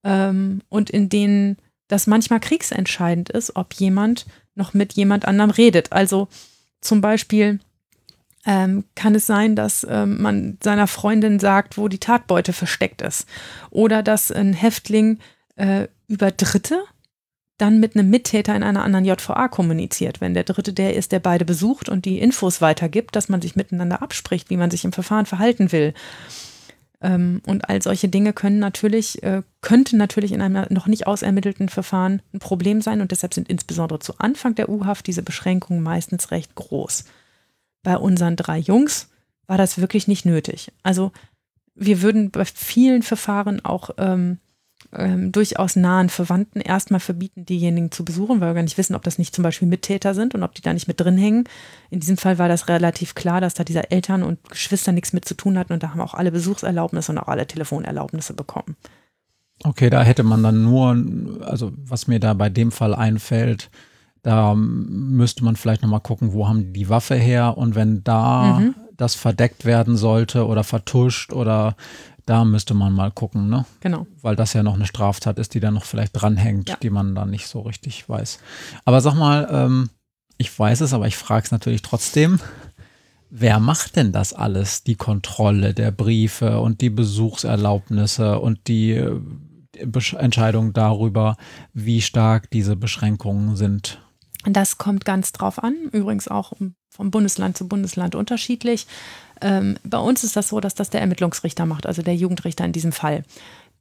ähm, 0.05 0.63
und 0.69 0.91
in 0.91 1.09
denen 1.09 1.57
das 1.89 2.07
manchmal 2.07 2.39
kriegsentscheidend 2.39 3.31
ist, 3.31 3.57
ob 3.57 3.75
jemand 3.75 4.27
noch 4.55 4.75
mit 4.75 4.93
jemand 4.93 5.27
anderem 5.27 5.51
redet. 5.51 5.91
Also 5.91 6.29
zum 6.81 7.01
Beispiel 7.01 7.59
ähm, 8.47 8.85
kann 8.95 9.17
es 9.17 9.27
sein, 9.27 9.57
dass 9.57 9.85
ähm, 9.91 10.23
man 10.23 10.59
seiner 10.63 10.87
Freundin 10.87 11.41
sagt, 11.41 11.79
wo 11.79 11.89
die 11.89 11.99
Tatbeute 11.99 12.53
versteckt 12.53 13.03
ist. 13.03 13.27
Oder 13.71 14.05
dass 14.05 14.31
ein 14.31 14.53
Häftling 14.53 15.19
äh, 15.57 15.89
über 16.07 16.31
Dritte 16.31 16.85
dann 17.59 17.81
mit 17.81 17.97
einem 17.97 18.11
Mittäter 18.11 18.55
in 18.55 18.63
einer 18.63 18.85
anderen 18.85 19.05
JVA 19.05 19.49
kommuniziert. 19.49 20.21
Wenn 20.21 20.35
der 20.35 20.45
Dritte 20.45 20.73
der 20.73 20.95
ist, 20.95 21.13
der 21.13 21.21
beide 21.21 21.45
besucht 21.45 21.89
und 21.89 22.05
die 22.05 22.19
Infos 22.19 22.61
weitergibt, 22.61 23.17
dass 23.17 23.29
man 23.29 23.41
sich 23.41 23.57
miteinander 23.57 24.03
abspricht, 24.03 24.51
wie 24.51 24.57
man 24.57 24.71
sich 24.71 24.85
im 24.85 24.93
Verfahren 24.93 25.27
verhalten 25.27 25.73
will. 25.73 25.95
Ähm, 27.01 27.41
und 27.47 27.69
all 27.69 27.81
solche 27.83 28.09
Dinge 28.09 28.33
können 28.33 28.59
natürlich, 28.59 29.23
äh, 29.23 29.43
könnten 29.61 29.97
natürlich 29.97 30.33
in 30.33 30.43
einem 30.43 30.67
noch 30.71 30.87
nicht 30.87 31.07
ausermittelten 31.07 31.69
Verfahren 31.69 32.23
ein 32.33 32.39
Problem 32.39 32.81
sein 32.81 33.01
und 33.01 33.11
deshalb 33.11 33.35
sind 33.35 33.49
insbesondere 33.49 33.99
zu 34.01 34.19
Anfang 34.19 34.55
der 34.55 34.69
U-Haft 34.69 35.07
diese 35.07 35.23
Beschränkungen 35.23 35.83
meistens 35.83 36.31
recht 36.31 36.55
groß. 36.55 37.05
Bei 37.83 37.97
unseren 37.97 38.37
drei 38.37 38.59
Jungs 38.59 39.09
war 39.47 39.59
das 39.59 39.79
wirklich 39.79 40.09
nicht 40.09 40.27
nötig. 40.27 40.73
Also 40.83 41.13
wir 41.75 42.03
würden 42.03 42.31
bei 42.31 42.45
vielen 42.45 43.03
Verfahren 43.03 43.65
auch 43.65 43.91
ähm, 43.99 44.39
ähm, 44.93 45.33
durchaus 45.33 45.77
nahen 45.77 46.09
Verwandten 46.09 46.61
erstmal 46.61 47.01
verbieten, 47.01 47.45
diejenigen 47.45 47.91
zu 47.91 48.05
besuchen, 48.05 48.41
weil 48.41 48.51
wir 48.51 48.55
gar 48.55 48.63
nicht 48.63 48.79
wissen, 48.79 48.95
ob 48.95 49.03
das 49.03 49.19
nicht 49.19 49.35
zum 49.35 49.43
Beispiel 49.43 49.69
Mittäter 49.69 50.15
sind 50.15 50.35
und 50.35 50.43
ob 50.43 50.55
die 50.55 50.63
da 50.63 50.73
nicht 50.73 50.89
mit 50.89 51.01
drin 51.01 51.19
hängen. 51.19 51.45
In 51.91 52.01
diesem 52.01 52.17
Fall 52.17 52.39
war 52.39 52.49
das 52.49 52.69
relativ 52.69 53.15
klar, 53.15 53.41
dass 53.41 53.55
da 53.55 53.65
diese 53.65 53.91
Eltern 53.91 54.23
und 54.23 54.51
Geschwister 54.51 54.93
nichts 54.93 55.13
mit 55.13 55.25
zu 55.25 55.35
tun 55.35 55.59
hatten 55.59 55.73
und 55.73 55.83
da 55.83 55.91
haben 55.91 56.01
auch 56.01 56.15
alle 56.15 56.33
Besuchserlaubnisse 56.33 57.13
und 57.13 57.19
auch 57.19 57.29
alle 57.29 57.47
Telefonerlaubnisse 57.47 58.35
bekommen. 58.35 58.77
Okay, 59.65 59.91
da 59.91 60.03
hätte 60.03 60.23
man 60.23 60.43
dann 60.43 60.63
nur, 60.63 60.97
also 61.47 61.73
was 61.77 62.07
mir 62.09 62.21
da 62.21 62.35
bei 62.35 62.51
dem 62.51 62.71
Fall 62.71 62.95
einfällt, 62.95 63.71
da 64.23 64.55
müsste 64.57 65.45
man 65.45 65.57
vielleicht 65.57 65.83
nochmal 65.83 66.01
gucken, 66.01 66.33
wo 66.33 66.49
haben 66.49 66.61
die 66.61 66.73
die 66.73 66.89
Waffe 66.89 67.15
her 67.15 67.57
und 67.57 67.75
wenn 67.75 68.03
da 68.03 68.59
mhm. 68.59 68.75
das 68.97 69.15
verdeckt 69.15 69.65
werden 69.65 69.97
sollte 69.97 70.47
oder 70.47 70.65
vertuscht 70.65 71.33
oder 71.33 71.77
da 72.27 72.45
müsste 72.45 72.75
man 72.75 72.93
mal 72.93 73.11
gucken, 73.13 73.49
ne? 73.49 73.65
Genau. 73.81 74.07
Weil 74.21 74.37
das 74.37 74.53
ja 74.53 74.63
noch 74.63 74.75
eine 74.75 74.87
Straftat 74.87 75.39
ist, 75.39 75.55
die 75.55 75.61
da 75.61 75.71
noch 75.71 75.85
vielleicht 75.85 76.21
dranhängt, 76.21 76.69
ja. 76.69 76.77
die 76.83 76.91
man 76.91 77.15
da 77.15 77.25
nicht 77.25 77.47
so 77.47 77.61
richtig 77.61 78.09
weiß. 78.09 78.41
Aber 78.85 79.01
sag 79.01 79.15
mal, 79.15 79.49
ähm, 79.51 79.91
ich 80.37 80.57
weiß 80.57 80.83
es, 80.83 80.93
aber 80.93 81.07
ich 81.07 81.17
frage 81.17 81.47
es 81.47 81.53
natürlich 81.53 81.83
trotzdem. 81.83 82.41
Wer 83.31 83.61
macht 83.61 83.97
denn 83.97 84.13
das 84.13 84.33
alles? 84.33 84.83
Die 84.85 84.97
Kontrolle 84.97 85.73
der 85.73 85.93
Briefe 85.93 86.61
und 86.61 86.81
die 86.81 86.91
Besuchserlaubnisse 86.91 88.39
und 88.41 88.69
die 88.69 88.93
äh, 88.93 89.21
Entscheidung 90.19 90.73
darüber, 90.73 91.37
wie 91.73 92.01
stark 92.03 92.51
diese 92.51 92.77
Beschränkungen 92.77 93.57
sind? 93.57 94.01
Das 94.45 94.79
kommt 94.79 95.05
ganz 95.05 95.33
drauf 95.33 95.63
an. 95.63 95.75
Übrigens 95.93 96.29
auch 96.29 96.53
vom 96.89 97.11
Bundesland 97.11 97.57
zu 97.57 97.69
Bundesland 97.69 98.15
unterschiedlich. 98.15 98.87
Ähm, 99.41 99.79
bei 99.85 99.99
uns 99.99 100.25
ist 100.25 100.37
das 100.37 100.49
so, 100.49 100.61
dass 100.61 100.75
das 100.75 100.91
der 100.91 101.01
Ermittlungsrichter 101.01 101.67
macht, 101.67 101.87
also 101.87 102.03
der 102.03 102.17
Jugendrichter 102.17 102.65
in 102.65 102.73
diesem 102.73 102.93
Fall, 102.93 103.25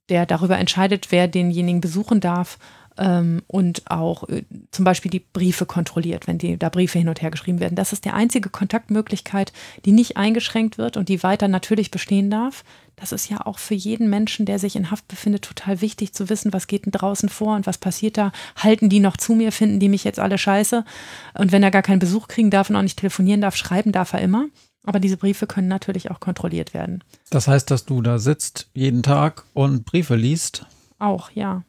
der 0.09 0.25
darüber 0.25 0.57
entscheidet, 0.57 1.11
wer 1.11 1.27
denjenigen 1.27 1.81
besuchen 1.81 2.19
darf 2.19 2.57
ähm, 2.97 3.41
und 3.47 3.89
auch 3.89 4.27
äh, 4.29 4.43
zum 4.71 4.85
Beispiel 4.85 5.11
die 5.11 5.19
Briefe 5.19 5.65
kontrolliert, 5.65 6.27
wenn 6.27 6.37
die, 6.37 6.57
da 6.57 6.69
Briefe 6.69 6.97
hin 6.99 7.09
und 7.09 7.21
her 7.21 7.31
geschrieben 7.31 7.59
werden. 7.59 7.75
Das 7.75 7.93
ist 7.93 8.05
die 8.05 8.11
einzige 8.11 8.49
Kontaktmöglichkeit, 8.49 9.51
die 9.85 9.91
nicht 9.91 10.17
eingeschränkt 10.17 10.77
wird 10.77 10.97
und 10.97 11.09
die 11.09 11.23
weiter 11.23 11.47
natürlich 11.47 11.91
bestehen 11.91 12.29
darf. 12.29 12.63
Das 12.95 13.11
ist 13.11 13.29
ja 13.29 13.45
auch 13.45 13.59
für 13.59 13.73
jeden 13.73 14.09
Menschen, 14.09 14.45
der 14.45 14.59
sich 14.59 14.77
in 14.77 14.89
Haft 14.89 15.07
befindet, 15.09 15.43
total 15.43 15.81
wichtig 15.81 16.13
zu 16.13 16.29
wissen, 16.29 16.53
was 16.53 16.67
geht 16.67 16.85
denn 16.85 16.91
draußen 16.91 17.27
vor 17.27 17.55
und 17.55 17.67
was 17.67 17.77
passiert 17.77 18.17
da. 18.17 18.31
Halten 18.55 18.87
die 18.87 19.01
noch 19.01 19.17
zu 19.17 19.33
mir, 19.33 19.51
finden 19.51 19.79
die 19.79 19.89
mich 19.89 20.05
jetzt 20.05 20.19
alle 20.19 20.37
scheiße? 20.37 20.85
Und 21.33 21.51
wenn 21.51 21.63
er 21.63 21.71
gar 21.71 21.81
keinen 21.81 21.99
Besuch 21.99 22.29
kriegen 22.29 22.51
darf 22.51 22.69
und 22.69 22.77
auch 22.77 22.81
nicht 22.81 22.99
telefonieren 22.99 23.41
darf, 23.41 23.57
schreiben 23.57 23.91
darf 23.91 24.13
er 24.13 24.21
immer. 24.21 24.45
Aber 24.85 24.99
diese 24.99 25.17
Briefe 25.17 25.47
können 25.47 25.67
natürlich 25.67 26.11
auch 26.11 26.19
kontrolliert 26.19 26.73
werden. 26.73 27.03
Das 27.29 27.47
heißt, 27.47 27.69
dass 27.71 27.85
du 27.85 28.01
da 28.01 28.19
sitzt 28.19 28.69
jeden 28.73 29.03
Tag 29.03 29.43
und 29.53 29.85
Briefe 29.85 30.15
liest? 30.15 30.65
Auch, 30.99 31.31
ja. 31.31 31.63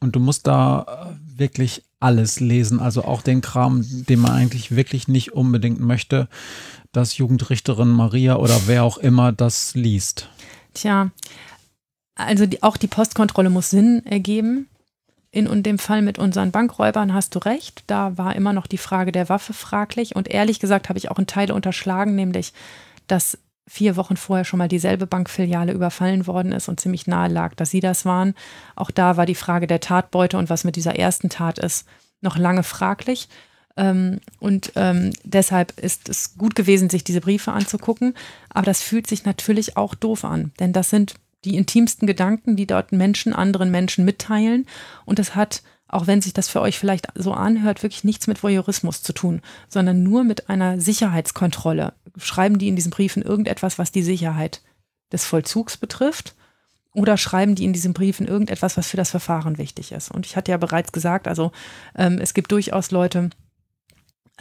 Und 0.00 0.16
du 0.16 0.20
musst 0.20 0.46
da 0.46 0.86
äh, 1.10 1.38
wirklich 1.38 1.84
alles 2.00 2.40
lesen, 2.40 2.80
also 2.80 3.04
auch 3.04 3.20
den 3.20 3.42
Kram, 3.42 3.84
den 3.86 4.20
man 4.20 4.32
eigentlich 4.32 4.74
wirklich 4.74 5.08
nicht 5.08 5.32
unbedingt 5.32 5.80
möchte, 5.80 6.28
dass 6.92 7.18
Jugendrichterin 7.18 7.90
Maria 7.90 8.36
oder 8.36 8.66
wer 8.66 8.84
auch 8.84 8.96
immer 8.96 9.32
das 9.32 9.74
liest. 9.74 10.28
Tja, 10.72 11.10
also 12.14 12.46
die, 12.46 12.62
auch 12.62 12.78
die 12.78 12.86
Postkontrolle 12.86 13.50
muss 13.50 13.70
Sinn 13.70 14.04
ergeben. 14.06 14.68
In 15.32 15.46
und 15.46 15.64
dem 15.64 15.78
Fall 15.78 16.02
mit 16.02 16.18
unseren 16.18 16.50
Bankräubern 16.50 17.14
hast 17.14 17.34
du 17.34 17.38
recht. 17.38 17.84
Da 17.86 18.18
war 18.18 18.34
immer 18.34 18.52
noch 18.52 18.66
die 18.66 18.78
Frage 18.78 19.12
der 19.12 19.28
Waffe 19.28 19.52
fraglich. 19.52 20.16
Und 20.16 20.28
ehrlich 20.28 20.58
gesagt 20.58 20.88
habe 20.88 20.98
ich 20.98 21.10
auch 21.10 21.18
einen 21.18 21.28
Teil 21.28 21.52
unterschlagen, 21.52 22.16
nämlich, 22.16 22.52
dass 23.06 23.38
vier 23.68 23.94
Wochen 23.94 24.16
vorher 24.16 24.44
schon 24.44 24.58
mal 24.58 24.66
dieselbe 24.66 25.06
Bankfiliale 25.06 25.72
überfallen 25.72 26.26
worden 26.26 26.50
ist 26.50 26.68
und 26.68 26.80
ziemlich 26.80 27.06
nahe 27.06 27.28
lag, 27.28 27.54
dass 27.54 27.70
sie 27.70 27.78
das 27.78 28.04
waren. 28.04 28.34
Auch 28.74 28.90
da 28.90 29.16
war 29.16 29.26
die 29.26 29.36
Frage 29.36 29.68
der 29.68 29.78
Tatbeute 29.78 30.36
und 30.36 30.50
was 30.50 30.64
mit 30.64 30.74
dieser 30.74 30.96
ersten 30.96 31.28
Tat 31.28 31.60
ist, 31.60 31.86
noch 32.20 32.36
lange 32.36 32.64
fraglich. 32.64 33.28
Ähm, 33.76 34.20
und 34.40 34.72
ähm, 34.74 35.12
deshalb 35.22 35.78
ist 35.78 36.08
es 36.08 36.36
gut 36.36 36.56
gewesen, 36.56 36.90
sich 36.90 37.04
diese 37.04 37.20
Briefe 37.20 37.52
anzugucken. 37.52 38.14
Aber 38.48 38.66
das 38.66 38.82
fühlt 38.82 39.06
sich 39.06 39.24
natürlich 39.24 39.76
auch 39.76 39.94
doof 39.94 40.24
an, 40.24 40.50
denn 40.58 40.72
das 40.72 40.90
sind 40.90 41.14
die 41.44 41.56
intimsten 41.56 42.06
Gedanken, 42.06 42.56
die 42.56 42.66
dort 42.66 42.92
Menschen 42.92 43.32
anderen 43.32 43.70
Menschen 43.70 44.04
mitteilen. 44.04 44.66
Und 45.04 45.18
es 45.18 45.34
hat, 45.34 45.62
auch 45.88 46.06
wenn 46.06 46.20
sich 46.20 46.32
das 46.32 46.48
für 46.48 46.60
euch 46.60 46.78
vielleicht 46.78 47.08
so 47.14 47.32
anhört, 47.32 47.82
wirklich 47.82 48.04
nichts 48.04 48.26
mit 48.26 48.42
Voyeurismus 48.42 49.02
zu 49.02 49.12
tun, 49.12 49.40
sondern 49.68 50.02
nur 50.02 50.24
mit 50.24 50.48
einer 50.48 50.80
Sicherheitskontrolle. 50.80 51.94
Schreiben 52.16 52.58
die 52.58 52.68
in 52.68 52.76
diesen 52.76 52.90
Briefen 52.90 53.22
irgendetwas, 53.22 53.78
was 53.78 53.92
die 53.92 54.02
Sicherheit 54.02 54.62
des 55.12 55.24
Vollzugs 55.24 55.76
betrifft? 55.76 56.34
Oder 56.92 57.16
schreiben 57.16 57.54
die 57.54 57.64
in 57.64 57.72
diesen 57.72 57.92
Briefen 57.92 58.26
irgendetwas, 58.26 58.76
was 58.76 58.88
für 58.88 58.96
das 58.96 59.10
Verfahren 59.10 59.58
wichtig 59.58 59.92
ist? 59.92 60.10
Und 60.10 60.26
ich 60.26 60.36
hatte 60.36 60.50
ja 60.50 60.56
bereits 60.56 60.90
gesagt, 60.90 61.28
also 61.28 61.52
ähm, 61.94 62.18
es 62.18 62.34
gibt 62.34 62.50
durchaus 62.50 62.90
Leute, 62.90 63.30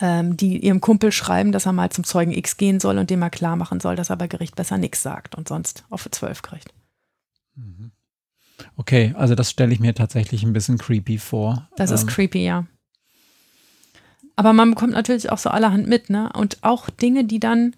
ähm, 0.02 0.36
die 0.36 0.58
ihrem 0.58 0.82
Kumpel 0.82 1.12
schreiben, 1.12 1.52
dass 1.52 1.68
er 1.68 1.74
mal 1.74 1.92
zum 1.92 2.04
Zeugen 2.04 2.32
X 2.32 2.58
gehen 2.58 2.80
soll 2.80 2.98
und 2.98 3.10
dem 3.10 3.20
mal 3.20 3.30
klar 3.30 3.56
machen 3.56 3.80
soll, 3.80 3.96
dass 3.96 4.10
er 4.10 4.18
bei 4.18 4.28
Gericht 4.28 4.56
besser 4.56 4.78
nichts 4.78 5.04
sagt 5.04 5.36
und 5.36 5.48
sonst 5.48 5.84
auf 5.90 6.10
12 6.10 6.42
kriegt. 6.42 6.74
Okay, 8.76 9.14
also 9.18 9.36
das 9.36 9.50
stelle 9.50 9.74
ich 9.74 9.80
mir 9.80 9.94
tatsächlich 9.94 10.44
ein 10.44 10.54
bisschen 10.54 10.78
creepy 10.78 11.18
vor. 11.18 11.70
Das 11.76 11.92
ist 11.92 12.04
ähm. 12.04 12.08
creepy, 12.08 12.44
ja. 12.44 12.66
Aber 14.36 14.54
man 14.54 14.70
bekommt 14.72 14.94
natürlich 14.94 15.32
auch 15.32 15.38
so 15.38 15.50
allerhand 15.50 15.88
mit, 15.88 16.10
ne? 16.10 16.32
Und 16.34 16.60
auch 16.62 16.90
Dinge, 16.90 17.26
die 17.26 17.40
dann 17.40 17.76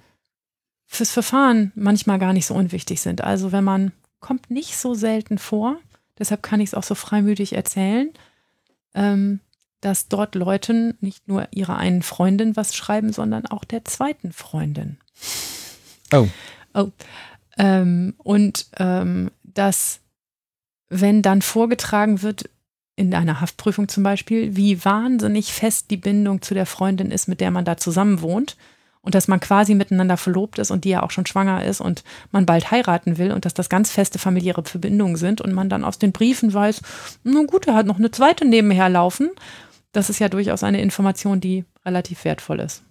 fürs 0.86 1.12
Verfahren 1.12 1.72
manchmal 1.76 2.20
gar 2.20 2.34
nicht 2.34 2.46
so 2.46 2.54
unwichtig 2.54 3.02
sind. 3.02 3.22
Also 3.22 3.52
wenn 3.52 3.64
man 3.64 3.94
kommt 4.20 4.52
nicht 4.52 4.78
so 4.78 4.94
selten 4.94 5.38
vor, 5.38 5.78
deshalb 6.20 6.44
kann 6.44 6.60
ich 6.60 6.70
es 6.70 6.74
auch 6.74 6.84
so 6.84 6.96
freimütig 6.96 7.54
erzählen, 7.54 8.12
ähm, 8.94 9.40
dass 9.80 10.08
dort 10.08 10.36
Leuten 10.36 10.96
nicht 11.02 11.28
nur 11.28 11.48
ihrer 11.52 11.78
einen 11.78 12.04
Freundin 12.04 12.56
was 12.56 12.76
schreiben, 12.76 13.12
sondern 13.12 13.48
auch 13.48 13.64
der 13.64 13.84
zweiten 13.86 14.32
Freundin. 14.32 14.98
Oh. 16.14 16.28
Oh. 16.74 16.90
Ähm, 17.58 18.14
und 18.20 18.68
ähm, 18.78 19.32
dass, 19.54 20.00
wenn 20.90 21.22
dann 21.22 21.42
vorgetragen 21.42 22.22
wird, 22.22 22.50
in 22.96 23.16
einer 23.16 23.42
Haftprüfung 23.42 23.88
zum 23.88 24.04
Beispiel, 24.04 24.56
wie 24.56 24.84
wahnsinnig 24.84 25.54
fest 25.54 25.90
die 25.90 25.98
Bindung 25.98 26.42
zu 26.42 26.54
der 26.54 26.66
Freundin 26.66 27.10
ist, 27.10 27.28
mit 27.28 27.42
der 27.42 27.52
man 27.52 27.66
da 27.66 27.78
zusammen 27.78 28.22
wohnt 28.22 28.58
und 29.02 29.16
dass 29.16 29.28
man 29.28 29.40
quasi 29.40 29.76
miteinander 29.76 30.18
verlobt 30.18 30.60
ist 30.60 30.72
und 30.72 30.84
die 30.84 30.90
ja 30.90 31.04
auch 31.04 31.12
schon 31.12 31.26
schwanger 31.26 31.64
ist 31.66 31.82
und 31.82 32.04
man 32.32 32.46
bald 32.46 32.70
heiraten 32.70 33.18
will 33.18 33.32
und 33.32 33.46
dass 33.46 33.54
das 33.54 33.70
ganz 33.70 33.92
feste 33.92 34.20
familiäre 34.20 34.64
Verbindungen 34.64 35.16
sind 35.16 35.42
und 35.42 35.54
man 35.54 35.70
dann 35.70 35.84
aus 35.84 35.98
den 36.00 36.12
Briefen 36.12 36.54
weiß, 36.54 36.82
nun 37.24 37.48
gut, 37.48 37.68
er 37.68 37.74
hat 37.74 37.88
noch 37.88 37.98
eine 37.98 38.12
zweite 38.12 38.46
nebenher 38.46 38.90
laufen. 38.90 39.32
Das 39.92 40.10
ist 40.10 40.20
ja 40.20 40.30
durchaus 40.30 40.64
eine 40.64 40.82
Information, 40.82 41.42
die 41.42 41.66
relativ 41.86 42.24
wertvoll 42.24 42.60
ist. 42.60 42.84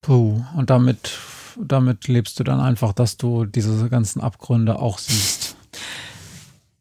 Puh, 0.00 0.42
und 0.56 0.70
damit 0.70 1.18
damit 1.60 2.08
lebst 2.08 2.38
du 2.38 2.44
dann 2.44 2.60
einfach, 2.60 2.92
dass 2.92 3.16
du 3.16 3.44
diese 3.44 3.88
ganzen 3.88 4.20
Abgründe 4.20 4.78
auch 4.78 4.98
siehst. 4.98 5.56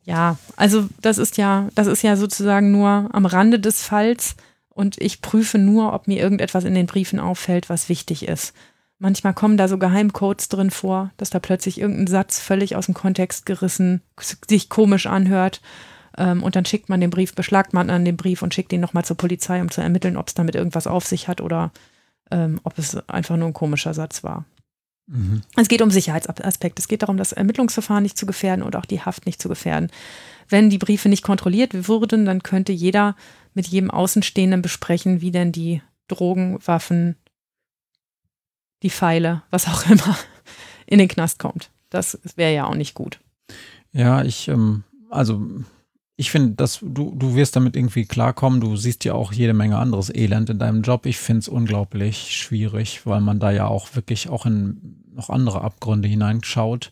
Ja, 0.03 0.37
also 0.55 0.87
das 1.01 1.17
ist 1.17 1.37
ja, 1.37 1.69
das 1.75 1.87
ist 1.87 2.01
ja 2.01 2.15
sozusagen 2.15 2.71
nur 2.71 3.09
am 3.11 3.25
Rande 3.25 3.59
des 3.59 3.83
Falls 3.83 4.35
und 4.69 4.99
ich 4.99 5.21
prüfe 5.21 5.57
nur, 5.57 5.93
ob 5.93 6.07
mir 6.07 6.19
irgendetwas 6.19 6.63
in 6.63 6.73
den 6.73 6.87
Briefen 6.87 7.19
auffällt, 7.19 7.69
was 7.69 7.89
wichtig 7.89 8.27
ist. 8.27 8.53
Manchmal 8.97 9.33
kommen 9.33 9.57
da 9.57 9.67
so 9.67 9.77
Geheimcodes 9.77 10.49
drin 10.49 10.71
vor, 10.71 11.11
dass 11.17 11.29
da 11.29 11.39
plötzlich 11.39 11.79
irgendein 11.79 12.07
Satz 12.07 12.39
völlig 12.39 12.75
aus 12.75 12.85
dem 12.85 12.93
Kontext 12.93 13.45
gerissen 13.45 14.01
sich 14.47 14.69
komisch 14.69 15.07
anhört. 15.07 15.61
Ähm, 16.17 16.43
und 16.43 16.55
dann 16.55 16.65
schickt 16.65 16.89
man 16.89 17.01
den 17.01 17.09
Brief, 17.09 17.33
beschlagt 17.33 17.73
man 17.73 17.89
an 17.89 18.05
den 18.05 18.17
Brief 18.17 18.41
und 18.41 18.53
schickt 18.53 18.73
ihn 18.73 18.81
nochmal 18.81 19.05
zur 19.05 19.17
Polizei, 19.17 19.61
um 19.61 19.71
zu 19.71 19.81
ermitteln, 19.81 20.17
ob 20.17 20.27
es 20.27 20.33
damit 20.33 20.55
irgendwas 20.55 20.87
auf 20.87 21.05
sich 21.05 21.27
hat 21.27 21.41
oder 21.41 21.71
ähm, 22.29 22.59
ob 22.63 22.77
es 22.77 22.95
einfach 23.09 23.37
nur 23.37 23.47
ein 23.47 23.53
komischer 23.53 23.93
Satz 23.93 24.23
war. 24.23 24.45
Mhm. 25.07 25.41
Es 25.55 25.67
geht 25.67 25.81
um 25.81 25.91
Sicherheitsaspekte. 25.91 26.81
Es 26.81 26.87
geht 26.87 27.01
darum, 27.01 27.17
das 27.17 27.31
Ermittlungsverfahren 27.31 28.03
nicht 28.03 28.17
zu 28.17 28.25
gefährden 28.25 28.63
und 28.63 28.75
auch 28.75 28.85
die 28.85 29.01
Haft 29.01 29.25
nicht 29.25 29.41
zu 29.41 29.49
gefährden. 29.49 29.91
Wenn 30.49 30.69
die 30.69 30.77
Briefe 30.77 31.09
nicht 31.09 31.23
kontrolliert 31.23 31.87
würden, 31.87 32.25
dann 32.25 32.43
könnte 32.43 32.71
jeder 32.71 33.15
mit 33.53 33.67
jedem 33.67 33.91
Außenstehenden 33.91 34.61
besprechen, 34.61 35.21
wie 35.21 35.31
denn 35.31 35.51
die 35.51 35.81
Drogen, 36.07 36.59
Waffen, 36.65 37.15
die 38.83 38.89
Pfeile, 38.89 39.43
was 39.49 39.67
auch 39.67 39.89
immer, 39.89 40.17
in 40.85 40.99
den 40.99 41.07
Knast 41.07 41.39
kommt. 41.39 41.69
Das 41.89 42.19
wäre 42.35 42.53
ja 42.53 42.65
auch 42.65 42.75
nicht 42.75 42.93
gut. 42.93 43.19
Ja, 43.93 44.23
ich, 44.23 44.47
ähm, 44.47 44.83
also 45.09 45.45
ich 46.21 46.29
finde, 46.29 46.51
dass 46.51 46.79
du, 46.83 47.15
du 47.15 47.33
wirst 47.33 47.55
damit 47.55 47.75
irgendwie 47.75 48.05
klarkommen. 48.05 48.61
Du 48.61 48.75
siehst 48.75 49.03
ja 49.05 49.15
auch 49.15 49.33
jede 49.33 49.55
Menge 49.55 49.79
anderes 49.79 50.13
Elend 50.13 50.51
in 50.51 50.59
deinem 50.59 50.83
Job. 50.83 51.07
Ich 51.07 51.17
finde 51.17 51.39
es 51.39 51.47
unglaublich 51.47 52.37
schwierig, 52.37 53.07
weil 53.07 53.21
man 53.21 53.39
da 53.39 53.49
ja 53.49 53.65
auch 53.65 53.95
wirklich 53.95 54.29
auch 54.29 54.45
in 54.45 55.01
noch 55.15 55.31
andere 55.31 55.61
Abgründe 55.61 56.07
hineinschaut. 56.07 56.91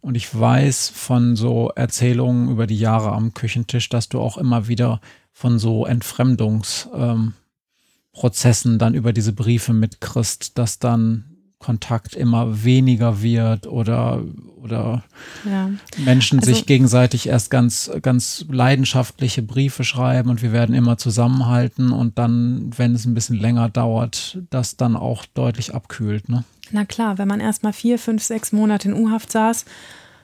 Und 0.00 0.14
ich 0.14 0.32
weiß 0.32 0.88
von 0.88 1.34
so 1.34 1.72
Erzählungen 1.74 2.48
über 2.48 2.68
die 2.68 2.78
Jahre 2.78 3.10
am 3.10 3.34
Küchentisch, 3.34 3.88
dass 3.88 4.08
du 4.08 4.20
auch 4.20 4.38
immer 4.38 4.68
wieder 4.68 5.00
von 5.32 5.58
so 5.58 5.84
Entfremdungsprozessen 5.84 8.72
ähm, 8.72 8.78
dann 8.78 8.94
über 8.94 9.12
diese 9.12 9.32
Briefe 9.32 9.72
mitkriegst, 9.72 10.56
dass 10.58 10.78
dann 10.78 11.24
Kontakt 11.60 12.16
immer 12.16 12.64
weniger 12.64 13.20
wird 13.20 13.66
oder, 13.66 14.22
oder 14.62 15.04
ja. 15.44 15.70
Menschen 15.98 16.38
also, 16.38 16.50
sich 16.50 16.64
gegenseitig 16.64 17.28
erst 17.28 17.50
ganz, 17.50 17.90
ganz 18.00 18.46
leidenschaftliche 18.48 19.42
Briefe 19.42 19.84
schreiben 19.84 20.30
und 20.30 20.40
wir 20.40 20.52
werden 20.52 20.74
immer 20.74 20.96
zusammenhalten 20.96 21.92
und 21.92 22.18
dann, 22.18 22.70
wenn 22.78 22.94
es 22.94 23.04
ein 23.04 23.12
bisschen 23.12 23.38
länger 23.38 23.68
dauert, 23.68 24.38
das 24.48 24.78
dann 24.78 24.96
auch 24.96 25.26
deutlich 25.26 25.74
abkühlt. 25.74 26.30
Ne? 26.30 26.44
Na 26.70 26.86
klar, 26.86 27.18
wenn 27.18 27.28
man 27.28 27.40
erst 27.40 27.62
mal 27.62 27.74
vier, 27.74 27.98
fünf, 27.98 28.22
sechs 28.22 28.52
Monate 28.52 28.88
in 28.88 28.94
U-Haft 28.94 29.30
saß 29.30 29.66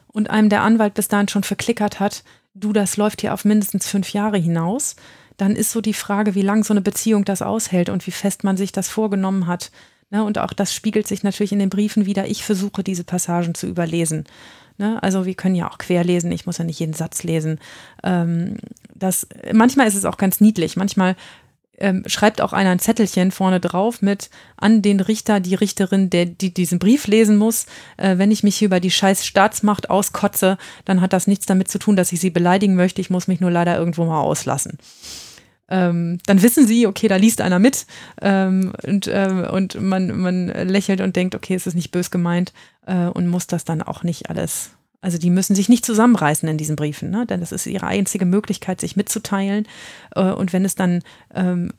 und 0.09 0.31
einem 0.31 0.49
der 0.49 0.63
Anwalt 0.63 0.95
bis 0.95 1.09
dahin 1.09 1.29
schon 1.29 1.43
verklickert 1.43 2.01
hat, 2.01 2.25
du, 2.55 2.73
das 2.73 2.97
läuft 2.97 3.21
hier 3.21 3.35
auf 3.35 3.45
mindestens 3.45 3.87
fünf 3.87 4.15
Jahre 4.15 4.39
hinaus, 4.39 4.97
dann 5.37 5.55
ist 5.55 5.71
so 5.71 5.83
die 5.83 5.93
Frage, 5.93 6.35
wie 6.35 6.41
lang 6.41 6.65
so 6.65 6.73
eine 6.73 6.81
Beziehung 6.81 7.27
das 7.27 7.43
aushält 7.43 7.91
und 7.91 8.07
wie 8.07 8.11
fest 8.11 8.43
man 8.43 8.57
sich 8.57 8.73
das 8.73 8.89
vorgenommen 8.89 9.47
hat 9.47 9.71
Ne? 10.11 10.24
Und 10.24 10.39
auch 10.39 10.53
das 10.53 10.74
spiegelt 10.74 11.07
sich 11.07 11.23
natürlich 11.23 11.53
in 11.53 11.59
den 11.59 11.70
Briefen 11.70 12.07
wieder. 12.07 12.27
Ich 12.27 12.45
versuche 12.45 12.85
diese 12.85 13.05
Passagen 13.05 13.55
zu 13.55 13.66
überlesen. 13.66 14.24
Ne? 14.78 15.03
Also 15.03 15.27
wir 15.27 15.35
können 15.35 15.55
ja 15.55 15.70
auch 15.70 15.78
querlesen, 15.78 16.31
ich 16.33 16.47
muss 16.47 16.59
ja 16.59 16.65
nicht 16.65 16.81
jeden 16.81 16.93
Satz 16.93 17.23
lesen. 17.23 17.59
Ähm, 18.03 18.59
das, 18.95 19.27
manchmal 19.53 19.89
ist 19.89 19.95
es 19.95 20.05
auch 20.05 20.16
ganz 20.16 20.41
niedlich. 20.41 20.77
Manchmal 20.77 21.16
ähm, 21.78 22.05
schreibt 22.07 22.41
auch 22.41 22.53
einer 22.53 22.70
ein 22.70 22.78
Zettelchen 22.78 23.31
vorne 23.31 23.61
drauf 23.61 24.01
mit 24.01 24.31
an 24.57 24.81
den 24.81 25.01
Richter, 25.01 25.41
die 25.41 25.55
Richterin, 25.55 26.09
der 26.09 26.24
die 26.27 26.55
diesen 26.55 26.78
Brief 26.78 27.07
lesen 27.07 27.37
muss. 27.37 27.66
Äh, 27.97 28.19
wenn 28.19 28.31
ich 28.31 28.43
mich 28.43 28.57
hier 28.57 28.66
über 28.66 28.81
die 28.81 28.91
scheiß 28.91 29.27
Staatsmacht 29.27 29.91
auskotze, 29.91 30.57
dann 30.85 31.01
hat 31.01 31.12
das 31.12 31.27
nichts 31.27 31.47
damit 31.47 31.69
zu 31.69 31.78
tun, 31.78 31.97
dass 31.97 32.12
ich 32.12 32.20
sie 32.20 32.31
beleidigen 32.31 32.77
möchte. 32.77 33.01
Ich 33.01 33.11
muss 33.11 33.28
mich 33.28 33.41
nur 33.41 33.51
leider 33.51 33.77
irgendwo 33.77 34.05
mal 34.05 34.20
auslassen 34.20 34.78
ähm, 35.68 36.18
dann 36.26 36.43
wissen 36.43 36.66
sie, 36.66 36.86
okay, 36.86 37.09
da 37.09 37.16
liest 37.16 37.40
einer 37.40 37.59
mit 37.59 37.86
ähm, 38.22 38.72
und, 38.86 39.06
äh, 39.09 39.48
und 39.51 39.80
man, 39.80 40.18
man 40.18 40.48
lächelt 40.48 41.01
und 41.01 41.16
denkt, 41.16 41.34
okay, 41.34 41.55
es 41.55 41.66
ist 41.66 41.74
nicht 41.74 41.90
bös 41.90 42.10
gemeint 42.10 42.52
äh, 42.86 43.06
und 43.06 43.26
muss 43.26 43.47
das 43.47 43.64
dann 43.64 43.82
auch 43.82 44.02
nicht 44.02 44.30
alles. 44.30 44.70
Also 45.01 45.18
die 45.18 45.30
müssen 45.30 45.55
sich 45.55 45.68
nicht 45.68 45.84
zusammenreißen 45.84 46.48
in 46.48 46.59
diesen 46.59 46.76
Briefen, 46.76 47.10
ne? 47.10 47.26
denn 47.26 47.40
das 47.40 47.52
ist 47.52 47.66
ihre 47.66 47.86
einzige 47.86 48.24
Möglichkeit, 48.24 48.80
sich 48.80 48.97
mitzuteilen. 48.97 49.66
Äh, 50.14 50.30
und 50.30 50.52
wenn 50.52 50.64
es 50.64 50.74
dann 50.74 51.02
ähm, 51.34 51.72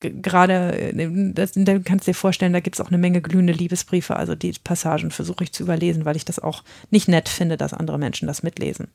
gerade, 0.00 0.78
äh, 0.78 1.52
dann 1.54 1.84
kannst 1.84 2.06
du 2.06 2.10
dir 2.10 2.14
vorstellen, 2.14 2.52
da 2.52 2.60
gibt 2.60 2.76
es 2.76 2.80
auch 2.80 2.88
eine 2.88 2.98
Menge 2.98 3.20
glühende 3.20 3.52
Liebesbriefe. 3.52 4.16
Also 4.16 4.34
die 4.34 4.52
Passagen 4.62 5.10
versuche 5.10 5.44
ich 5.44 5.52
zu 5.52 5.62
überlesen, 5.62 6.04
weil 6.04 6.16
ich 6.16 6.24
das 6.24 6.38
auch 6.38 6.62
nicht 6.90 7.08
nett 7.08 7.28
finde, 7.28 7.56
dass 7.56 7.74
andere 7.74 7.98
Menschen 7.98 8.28
das 8.28 8.42
mitlesen. 8.42 8.88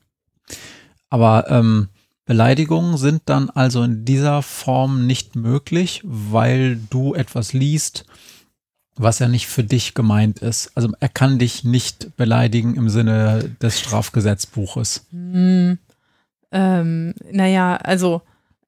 Aber 1.09 1.45
ähm, 1.49 1.89
Beleidigungen 2.25 2.97
sind 2.97 3.23
dann 3.25 3.49
also 3.49 3.83
in 3.83 4.05
dieser 4.05 4.41
Form 4.41 5.05
nicht 5.05 5.35
möglich, 5.35 6.01
weil 6.03 6.77
du 6.89 7.13
etwas 7.13 7.53
liest, 7.53 8.05
was 8.95 9.19
ja 9.19 9.27
nicht 9.27 9.47
für 9.47 9.63
dich 9.63 9.93
gemeint 9.93 10.39
ist. 10.39 10.71
Also 10.75 10.91
er 10.99 11.09
kann 11.09 11.39
dich 11.39 11.63
nicht 11.63 12.15
beleidigen 12.15 12.75
im 12.75 12.89
Sinne 12.89 13.55
des 13.61 13.79
Strafgesetzbuches. 13.79 15.05
Hm, 15.11 15.79
ähm, 16.51 17.13
naja, 17.31 17.75
also 17.75 18.21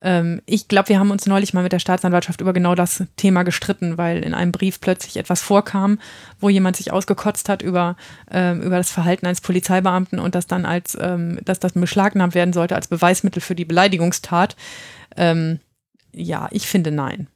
ähm, 0.06 0.44
ich 0.46 0.68
glaube, 0.68 0.90
wir 0.90 1.00
haben 1.00 1.10
uns 1.10 1.26
neulich 1.26 1.56
mal 1.56 1.64
mit 1.64 1.72
der 1.72 1.80
Staatsanwaltschaft 1.80 2.40
über 2.40 2.54
genau 2.54 2.76
das 2.76 3.04
Thema 3.18 3.42
gestritten, 3.42 3.98
weil 3.98 4.24
in 4.24 4.36
einem 4.36 4.52
Brief 4.52 4.80
plötzlich 4.80 5.18
etwas 5.18 5.42
vorkam, 5.42 6.00
wo 6.40 6.48
jemand 6.48 6.76
sich 6.78 6.94
ausgekotzt 6.94 7.50
hat 7.50 7.64
über, 7.64 7.98
ähm, 8.30 8.62
über 8.62 8.78
das 8.78 8.92
Verhalten 8.92 9.26
eines 9.26 9.42
Polizeibeamten 9.42 10.20
und 10.20 10.36
das 10.36 10.46
dann 10.46 10.64
als, 10.64 10.96
ähm, 11.02 11.40
dass 11.44 11.60
das 11.60 11.74
beschlagnahmt 11.74 12.36
werden 12.36 12.54
sollte 12.54 12.76
als 12.76 12.88
Beweismittel 12.88 13.42
für 13.42 13.56
die 13.56 13.66
Beleidigungstat. 13.66 14.56
Ähm, 15.18 15.60
ja, 16.14 16.50
ich 16.52 16.68
finde 16.68 16.92
nein. 16.92 17.28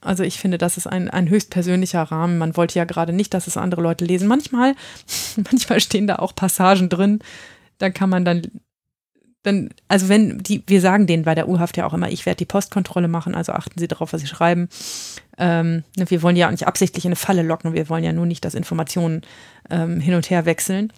Also 0.00 0.22
ich 0.22 0.38
finde, 0.38 0.56
das 0.56 0.78
ist 0.78 0.86
ein, 0.86 1.10
ein 1.10 1.28
höchst 1.28 1.50
persönlicher 1.50 2.02
Rahmen. 2.02 2.38
Man 2.38 2.56
wollte 2.56 2.78
ja 2.78 2.86
gerade 2.86 3.12
nicht, 3.12 3.34
dass 3.34 3.46
es 3.46 3.58
andere 3.58 3.82
Leute 3.82 4.06
lesen. 4.06 4.28
Manchmal, 4.28 4.74
manchmal 5.36 5.80
stehen 5.80 6.06
da 6.06 6.16
auch 6.16 6.34
Passagen 6.34 6.88
drin. 6.88 7.18
Da 7.76 7.90
kann 7.90 8.08
man 8.08 8.24
dann 8.24 8.42
dann, 9.44 9.70
also 9.88 10.08
wenn 10.08 10.38
die, 10.42 10.64
wir 10.66 10.80
sagen 10.80 11.06
denen 11.06 11.24
bei 11.24 11.34
der 11.34 11.48
U-Haft 11.48 11.76
ja 11.76 11.86
auch 11.86 11.94
immer, 11.94 12.10
ich 12.10 12.26
werde 12.26 12.38
die 12.38 12.46
Postkontrolle 12.46 13.08
machen, 13.08 13.34
also 13.34 13.52
achten 13.52 13.78
Sie 13.78 13.86
darauf, 13.86 14.12
was 14.12 14.22
Sie 14.22 14.26
schreiben. 14.26 14.68
Ähm, 15.38 15.84
ne, 15.96 16.10
wir 16.10 16.22
wollen 16.22 16.36
ja 16.36 16.46
auch 16.46 16.50
nicht 16.50 16.66
absichtlich 16.66 17.04
in 17.04 17.10
eine 17.10 17.16
Falle 17.16 17.42
locken, 17.42 17.74
wir 17.74 17.88
wollen 17.88 18.04
ja 18.04 18.12
nur 18.12 18.26
nicht, 18.26 18.44
dass 18.44 18.54
Informationen 18.54 19.22
ähm, 19.70 20.00
hin 20.00 20.14
und 20.14 20.30
her 20.30 20.46
wechseln. 20.46 20.92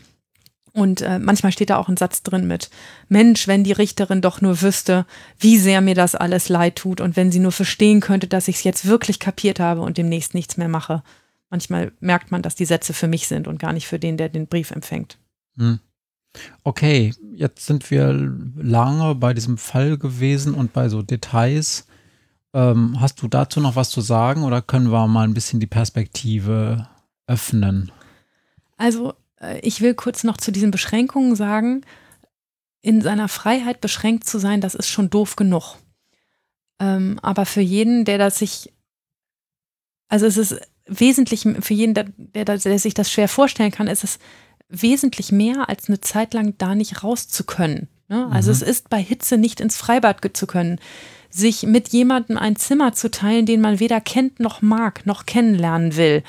Und 0.72 1.00
äh, 1.00 1.18
manchmal 1.18 1.52
steht 1.52 1.70
da 1.70 1.78
auch 1.78 1.88
ein 1.88 1.96
Satz 1.96 2.22
drin 2.22 2.46
mit, 2.46 2.70
Mensch, 3.08 3.48
wenn 3.48 3.64
die 3.64 3.72
Richterin 3.72 4.20
doch 4.20 4.40
nur 4.40 4.60
wüsste, 4.60 5.06
wie 5.38 5.58
sehr 5.58 5.80
mir 5.80 5.94
das 5.94 6.14
alles 6.14 6.48
leid 6.48 6.76
tut 6.76 7.00
und 7.00 7.16
wenn 7.16 7.32
sie 7.32 7.40
nur 7.40 7.52
verstehen 7.52 8.00
könnte, 8.00 8.26
dass 8.28 8.46
ich 8.46 8.56
es 8.56 8.64
jetzt 8.64 8.86
wirklich 8.86 9.18
kapiert 9.18 9.58
habe 9.58 9.80
und 9.80 9.98
demnächst 9.98 10.34
nichts 10.34 10.56
mehr 10.56 10.68
mache. 10.68 11.02
Manchmal 11.50 11.92
merkt 12.00 12.30
man, 12.30 12.42
dass 12.42 12.54
die 12.54 12.66
Sätze 12.66 12.92
für 12.92 13.08
mich 13.08 13.26
sind 13.26 13.48
und 13.48 13.58
gar 13.58 13.72
nicht 13.72 13.86
für 13.86 13.98
den, 13.98 14.18
der 14.18 14.28
den 14.28 14.46
Brief 14.46 14.70
empfängt. 14.70 15.18
Hm. 15.56 15.80
Okay, 16.64 17.14
jetzt 17.34 17.66
sind 17.66 17.90
wir 17.90 18.12
lange 18.56 19.14
bei 19.14 19.34
diesem 19.34 19.58
Fall 19.58 19.98
gewesen 19.98 20.54
und 20.54 20.72
bei 20.72 20.88
so 20.88 21.02
Details. 21.02 21.86
Ähm, 22.54 23.00
hast 23.00 23.20
du 23.22 23.28
dazu 23.28 23.60
noch 23.60 23.76
was 23.76 23.90
zu 23.90 24.00
sagen 24.00 24.42
oder 24.42 24.62
können 24.62 24.90
wir 24.90 25.06
mal 25.06 25.24
ein 25.24 25.34
bisschen 25.34 25.60
die 25.60 25.66
Perspektive 25.66 26.88
öffnen? 27.26 27.92
Also, 28.76 29.14
äh, 29.40 29.58
ich 29.60 29.80
will 29.80 29.94
kurz 29.94 30.24
noch 30.24 30.36
zu 30.36 30.52
diesen 30.52 30.70
Beschränkungen 30.70 31.36
sagen, 31.36 31.82
in 32.82 33.02
seiner 33.02 33.28
Freiheit 33.28 33.80
beschränkt 33.80 34.24
zu 34.24 34.38
sein, 34.38 34.60
das 34.60 34.74
ist 34.74 34.88
schon 34.88 35.10
doof 35.10 35.36
genug. 35.36 35.76
Ähm, 36.78 37.18
aber 37.22 37.46
für 37.46 37.60
jeden, 37.60 38.04
der 38.04 38.18
das 38.18 38.38
sich, 38.38 38.72
also 40.08 40.26
es 40.26 40.36
ist 40.36 40.60
wesentlich, 40.86 41.46
für 41.60 41.74
jeden, 41.74 41.94
der, 41.94 42.04
der, 42.16 42.44
der 42.44 42.78
sich 42.78 42.94
das 42.94 43.10
schwer 43.10 43.28
vorstellen 43.28 43.72
kann, 43.72 43.88
ist 43.88 44.04
es 44.04 44.18
wesentlich 44.68 45.32
mehr, 45.32 45.68
als 45.68 45.88
eine 45.88 46.00
Zeit 46.00 46.34
lang 46.34 46.54
da 46.58 46.74
nicht 46.74 47.02
raus 47.02 47.28
zu 47.28 47.44
können. 47.44 47.88
Ne? 48.08 48.28
Also 48.30 48.50
mhm. 48.50 48.52
es 48.52 48.62
ist 48.62 48.90
bei 48.90 49.02
Hitze 49.02 49.36
nicht 49.36 49.60
ins 49.60 49.76
Freibad 49.76 50.20
zu 50.36 50.46
können, 50.46 50.78
sich 51.30 51.64
mit 51.64 51.88
jemandem 51.88 52.38
ein 52.38 52.56
Zimmer 52.56 52.92
zu 52.92 53.10
teilen, 53.10 53.46
den 53.46 53.60
man 53.60 53.80
weder 53.80 54.00
kennt 54.00 54.40
noch 54.40 54.62
mag, 54.62 55.06
noch 55.06 55.26
kennenlernen 55.26 55.96
will. 55.96 56.22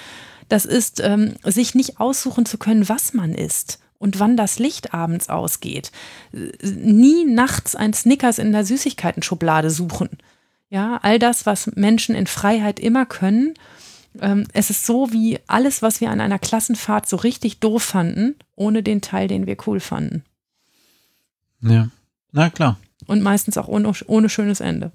Das 0.49 0.65
ist, 0.65 1.01
ähm, 1.01 1.35
sich 1.43 1.75
nicht 1.75 1.99
aussuchen 1.99 2.45
zu 2.45 2.57
können, 2.57 2.87
was 2.89 3.13
man 3.13 3.33
isst 3.33 3.79
und 3.99 4.19
wann 4.19 4.37
das 4.37 4.59
Licht 4.59 4.93
abends 4.93 5.29
ausgeht. 5.29 5.91
Nie 6.31 7.25
nachts 7.25 7.75
ein 7.75 7.93
Snickers 7.93 8.37
in 8.37 8.51
der 8.51 8.65
Süßigkeiten-Schublade 8.65 9.69
suchen. 9.69 10.09
Ja, 10.69 10.99
all 11.01 11.19
das, 11.19 11.45
was 11.45 11.67
Menschen 11.75 12.13
in 12.15 12.27
Freiheit 12.27 12.79
immer 12.79 13.05
können 13.05 13.53
es 14.53 14.69
ist 14.69 14.85
so 14.85 15.11
wie 15.11 15.39
alles, 15.47 15.81
was 15.81 16.01
wir 16.01 16.09
an 16.09 16.21
einer 16.21 16.39
Klassenfahrt 16.39 17.07
so 17.07 17.17
richtig 17.17 17.59
doof 17.59 17.83
fanden, 17.83 18.35
ohne 18.55 18.83
den 18.83 19.01
Teil, 19.01 19.27
den 19.27 19.45
wir 19.45 19.57
cool 19.67 19.79
fanden. 19.79 20.23
Ja, 21.61 21.89
na 22.31 22.49
klar. 22.49 22.77
Und 23.05 23.21
meistens 23.21 23.57
auch 23.57 23.67
ohne, 23.67 23.91
ohne 24.07 24.29
schönes 24.29 24.59
Ende. 24.59 24.91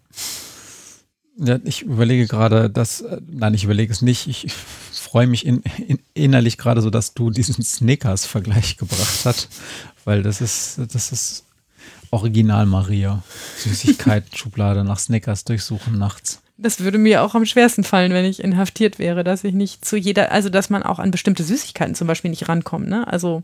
Ja, 1.36 1.59
ich 1.65 1.82
überlege 1.82 2.27
gerade, 2.27 2.69
dass, 2.69 3.01
äh, 3.01 3.20
nein, 3.27 3.55
ich 3.55 3.65
überlege 3.65 3.93
es 3.93 4.03
nicht. 4.03 4.27
Ich 4.27 4.53
freue 4.93 5.27
mich 5.27 5.47
in, 5.47 5.62
in, 5.86 5.99
innerlich 6.15 6.59
gerade 6.59 6.82
so, 6.82 6.90
dass 6.90 7.15
du 7.15 7.31
diesen 7.31 7.62
Snickers-Vergleich 7.62 8.77
gebracht 8.77 9.24
hast, 9.24 9.49
weil 10.05 10.23
das 10.23 10.40
ist, 10.40 10.81
das 10.93 11.12
ist 11.12 11.44
Original 12.11 12.66
Maria. 12.66 13.23
Süßigkeiten-Schublade 13.59 14.85
nach 14.85 14.99
Snickers 14.99 15.44
durchsuchen 15.44 15.99
nachts. 15.99 16.43
Das 16.63 16.81
würde 16.81 16.99
mir 16.99 17.23
auch 17.23 17.35
am 17.35 17.45
schwersten 17.45 17.85
fallen, 17.85 18.13
wenn 18.13 18.25
ich 18.25 18.43
inhaftiert 18.43 18.99
wäre, 18.99 19.25
dass 19.25 19.45
ich 19.45 19.53
nicht 19.53 19.85
zu 19.85 19.97
jeder, 19.97 20.31
also 20.31 20.49
dass 20.49 20.71
man 20.71 20.83
auch 20.83 20.99
an 20.99 21.11
bestimmte 21.11 21.43
Süßigkeiten 21.43 21.95
zum 21.95 22.07
Beispiel 22.07 22.31
nicht 22.31 22.49
rankommt. 22.49 22.89
Ne? 22.89 23.07
Also 23.09 23.43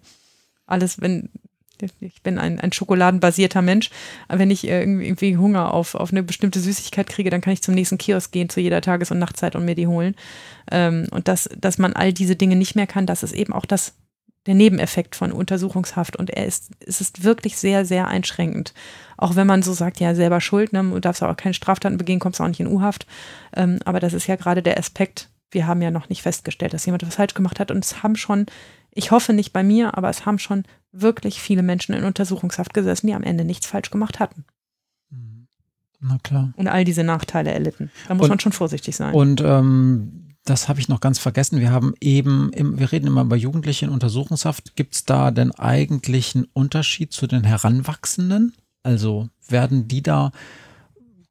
alles, 0.67 1.01
wenn 1.01 1.31
Ich 2.01 2.23
bin 2.23 2.39
ein, 2.39 2.61
ein 2.61 2.73
schokoladenbasierter 2.73 3.63
Mensch. 3.63 3.91
Wenn 4.29 4.51
ich 4.51 4.67
irgendwie 4.67 5.37
Hunger 5.37 5.73
auf, 5.73 5.95
auf 5.95 6.11
eine 6.11 6.23
bestimmte 6.23 6.61
Süßigkeit 6.61 7.09
kriege, 7.09 7.31
dann 7.31 7.41
kann 7.41 7.53
ich 7.53 7.63
zum 7.63 7.75
nächsten 7.75 7.99
Kiosk 7.99 8.33
gehen 8.33 8.49
zu 8.49 8.61
jeder 8.61 8.81
Tages- 8.81 9.11
und 9.11 9.19
Nachtzeit 9.19 9.57
und 9.57 9.65
mir 9.65 9.75
die 9.75 9.87
holen. 9.87 10.15
Ähm, 10.71 11.07
und 11.11 11.29
dass, 11.29 11.49
dass 11.57 11.79
man 11.79 11.93
all 11.95 12.13
diese 12.13 12.37
Dinge 12.37 12.57
nicht 12.57 12.75
mehr 12.77 12.87
kann, 12.87 13.07
das 13.07 13.23
ist 13.23 13.33
eben 13.33 13.53
auch 13.53 13.67
das, 13.67 13.95
der 14.47 14.55
Nebeneffekt 14.55 15.17
von 15.17 15.33
Untersuchungshaft. 15.33 16.17
Und 16.17 16.31
er 16.31 16.47
ist, 16.47 16.71
es 16.85 17.01
ist 17.01 17.25
wirklich 17.25 17.57
sehr, 17.57 17.85
sehr 17.85 18.09
einschränkend. 18.09 18.75
Auch 19.19 19.37
wenn 19.37 19.47
man 19.47 19.63
so 19.63 19.73
sagt, 19.75 20.01
ja, 20.01 20.15
selber 20.15 20.41
schuld, 20.41 20.73
ne, 20.73 20.83
du 20.83 21.01
darfst 21.01 21.23
auch 21.23 21.37
keine 21.37 21.53
Straftaten 21.53 21.99
begehen, 21.99 22.21
kommst 22.21 22.41
auch 22.41 22.49
nicht 22.49 22.61
in 22.61 22.69
U-Haft. 22.69 23.07
Ähm, 23.55 23.81
aber 23.85 24.01
das 24.01 24.15
ist 24.15 24.27
ja 24.29 24.37
gerade 24.37 24.63
der 24.63 24.79
Aspekt, 24.79 25.29
wir 25.51 25.67
haben 25.67 25.83
ja 25.83 25.91
noch 25.91 26.09
nicht 26.09 26.23
festgestellt, 26.23 26.73
dass 26.73 26.87
jemand 26.87 27.07
was 27.07 27.17
falsch 27.17 27.35
gemacht 27.35 27.59
hat. 27.61 27.71
Und 27.71 27.85
es 27.85 28.03
haben 28.03 28.17
schon, 28.17 28.47
ich 28.93 29.11
hoffe 29.11 29.33
nicht 29.33 29.53
bei 29.53 29.63
mir, 29.63 29.99
aber 29.99 30.09
es 30.09 30.25
haben 30.25 30.39
schon 30.39 30.63
wirklich 30.93 31.41
viele 31.41 31.63
Menschen 31.63 31.95
in 31.95 32.05
Untersuchungshaft 32.05 32.73
gesessen, 32.73 33.09
die 33.09 33.15
am 33.15 33.23
Ende 33.23 33.45
nichts 33.45 33.67
falsch 33.67 33.91
gemacht 33.91 34.21
hatten. 34.21 34.45
Na 36.01 36.19
klar. 36.23 36.53
Und 36.57 36.69
all 36.69 36.85
diese 36.85 37.03
Nachteile 37.03 37.51
erlitten. 37.51 37.91
Da 38.07 38.15
muss 38.15 38.25
Und- 38.25 38.31
man 38.31 38.41
schon 38.41 38.53
vorsichtig 38.53 38.95
sein. 38.95 39.15
Und 39.15 39.41
ähm, 39.41 40.29
das 40.45 40.69
habe 40.69 40.81
ich 40.81 40.89
noch 40.89 41.01
ganz 41.01 41.19
vergessen. 41.19 41.61
Wir 41.61 41.73
haben 41.73 41.95
eben, 42.01 42.53
im, 42.53 42.79
wir 42.79 42.93
reden 42.93 43.09
immer 43.09 43.23
über 43.23 43.37
Jugendliche 43.37 43.87
in 43.87 43.91
Untersuchungshaft. 43.91 44.77
Gibt 44.77 44.95
es 44.95 45.05
da 45.05 45.31
denn 45.33 45.51
eigentlich 45.53 46.35
einen 46.37 46.47
Unterschied 46.53 47.13
zu 47.13 47.27
den 47.27 47.43
Heranwachsenden? 47.45 48.55
Also 48.83 49.29
werden 49.49 49.89
die 49.89 50.03
da 50.03 50.33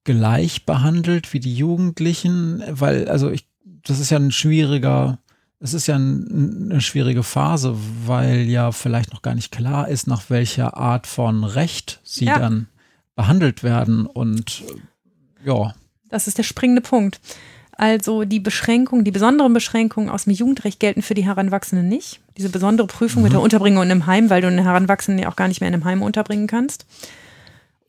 gleich 0.04 0.66
behandelt 0.66 1.34
wie 1.34 1.40
die 1.40 1.56
Jugendlichen? 1.56 2.64
Weil, 2.70 3.08
also 3.10 3.30
ich, 3.30 3.48
das 3.84 4.00
ist 4.00 4.10
ja 4.10 4.18
ein 4.18 4.32
schwieriger, 4.32 5.20
es 5.60 5.74
ist 5.74 5.88
ja 5.88 5.96
ein, 5.96 6.70
eine 6.72 6.82
schwierige 6.82 7.24
Phase, 7.24 7.76
weil 8.06 8.42
ja 8.42 8.72
vielleicht 8.72 9.12
noch 9.14 9.22
gar 9.22 9.36
nicht 9.36 9.52
klar 9.52 9.88
ist, 9.88 10.08
nach 10.08 10.30
welcher 10.30 10.78
Art 10.78 11.08
von 11.08 11.44
Recht 11.44 12.00
sie 12.04 12.26
Ja. 12.26 12.40
dann 12.40 12.68
behandelt 13.16 13.64
werden. 13.64 14.06
Und 14.06 14.64
ja, 15.44 15.74
Das 16.10 16.28
ist 16.28 16.38
der 16.38 16.44
springende 16.44 16.82
Punkt. 16.82 17.20
Also 17.72 18.24
die 18.24 18.40
Beschränkungen, 18.40 19.04
die 19.06 19.12
besonderen 19.12 19.54
Beschränkungen 19.54 20.10
aus 20.10 20.24
dem 20.24 20.34
Jugendrecht 20.34 20.80
gelten 20.80 21.04
für 21.04 21.14
die 21.14 21.26
Heranwachsenden 21.26 21.88
nicht. 21.88 22.22
Diese 22.36 22.50
besondere 22.50 22.88
Prüfung 22.88 23.22
mit 23.24 23.34
der 23.34 23.42
Unterbringung 23.42 23.84
in 23.84 23.92
einem 23.92 24.08
Heim, 24.08 24.30
weil 24.32 24.42
du 24.42 24.48
einen 24.48 24.64
Heranwachsenden 24.64 25.22
ja 25.22 25.30
auch 25.30 25.36
gar 25.36 25.48
nicht 25.48 25.62
mehr 25.62 25.68
in 25.68 25.76
einem 25.76 25.86
Heim 25.86 26.02
unterbringen 26.02 26.48
kannst. 26.48 26.86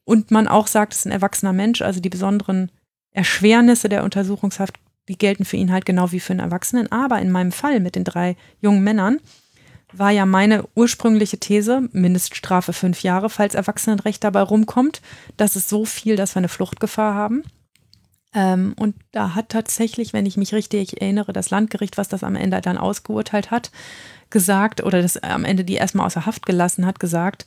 Und 0.08 0.30
man 0.30 0.48
auch 0.48 0.68
sagt, 0.68 0.94
es 0.94 1.00
ist 1.00 1.04
ein 1.04 1.12
erwachsener 1.12 1.52
Mensch, 1.52 1.82
also 1.82 2.00
die 2.00 2.08
besonderen 2.08 2.72
Erschwernisse 3.10 3.90
der 3.90 4.04
Untersuchungshaft, 4.04 4.78
die 5.06 5.18
gelten 5.18 5.44
für 5.44 5.58
ihn 5.58 5.70
halt 5.70 5.84
genau 5.84 6.12
wie 6.12 6.18
für 6.18 6.32
einen 6.32 6.40
Erwachsenen. 6.40 6.90
Aber 6.90 7.18
in 7.18 7.30
meinem 7.30 7.52
Fall 7.52 7.78
mit 7.80 7.94
den 7.94 8.04
drei 8.04 8.34
jungen 8.62 8.82
Männern 8.82 9.18
war 9.92 10.10
ja 10.10 10.24
meine 10.24 10.64
ursprüngliche 10.74 11.36
These, 11.36 11.90
Mindeststrafe 11.92 12.72
fünf 12.72 13.02
Jahre, 13.02 13.28
falls 13.28 13.54
Erwachsenenrecht 13.54 14.24
dabei 14.24 14.40
rumkommt. 14.40 15.02
Das 15.36 15.56
ist 15.56 15.68
so 15.68 15.84
viel, 15.84 16.16
dass 16.16 16.34
wir 16.34 16.38
eine 16.38 16.48
Fluchtgefahr 16.48 17.14
haben. 17.14 17.42
Ähm, 18.32 18.72
und 18.78 18.96
da 19.12 19.34
hat 19.34 19.50
tatsächlich, 19.50 20.14
wenn 20.14 20.24
ich 20.24 20.38
mich 20.38 20.54
richtig 20.54 21.02
erinnere, 21.02 21.34
das 21.34 21.50
Landgericht, 21.50 21.98
was 21.98 22.08
das 22.08 22.24
am 22.24 22.34
Ende 22.34 22.62
dann 22.62 22.78
ausgeurteilt 22.78 23.50
hat, 23.50 23.70
gesagt 24.30 24.82
oder 24.82 25.02
das 25.02 25.18
am 25.18 25.44
Ende 25.44 25.64
die 25.64 25.74
erstmal 25.74 26.06
außer 26.06 26.24
Haft 26.24 26.46
gelassen 26.46 26.86
hat, 26.86 26.98
gesagt, 26.98 27.44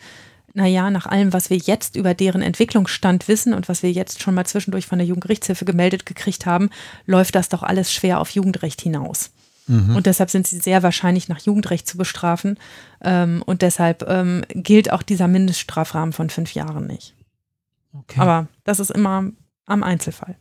naja, 0.53 0.90
nach 0.90 1.06
allem, 1.06 1.34
was 1.34 1.49
wir 1.49 1.57
jetzt 1.57 1.95
über 1.95 2.14
deren 2.14 2.41
Entwicklungsstand 2.41 3.28
wissen 3.28 3.53
und 3.53 3.69
was 3.69 3.84
wir 3.84 3.91
jetzt 3.91 4.22
schon 4.22 4.36
mal 4.36 4.45
zwischendurch 4.45 4.86
von 4.86 4.99
der 4.99 5.07
Jugendgerichtshilfe 5.07 5.65
gemeldet 5.65 6.06
gekriegt 6.06 6.45
haben, 6.45 6.69
läuft 7.06 7.36
das 7.36 7.49
doch 7.49 7.64
alles 7.64 7.94
schwer 7.94 8.19
auf 8.19 8.32
Jugendrecht 8.32 8.82
hinaus. 8.82 9.32
Und 9.95 10.06
deshalb 10.06 10.30
sind 10.30 10.48
sie 10.48 10.60
sehr 10.60 10.84
wahrscheinlich 10.84 11.30
nach 11.30 11.40
Jugendrecht 11.40 11.88
zu 11.88 11.98
bestrafen. 11.98 12.57
Ähm, 13.02 13.41
und 13.45 13.61
deshalb 13.61 14.03
ähm, 14.07 14.44
gilt 14.49 14.91
auch 14.91 15.02
dieser 15.02 15.28
Mindeststrafrahmen 15.28 16.14
von 16.14 16.30
fünf 16.30 16.53
Jahren 16.53 16.88
nicht. 16.88 17.15
okay. 17.94 18.19
Aber 18.19 18.48
das 18.64 18.80
ist 18.80 18.91
immer 18.91 19.32
am 19.65 19.84
Einzelfall. 19.84 20.36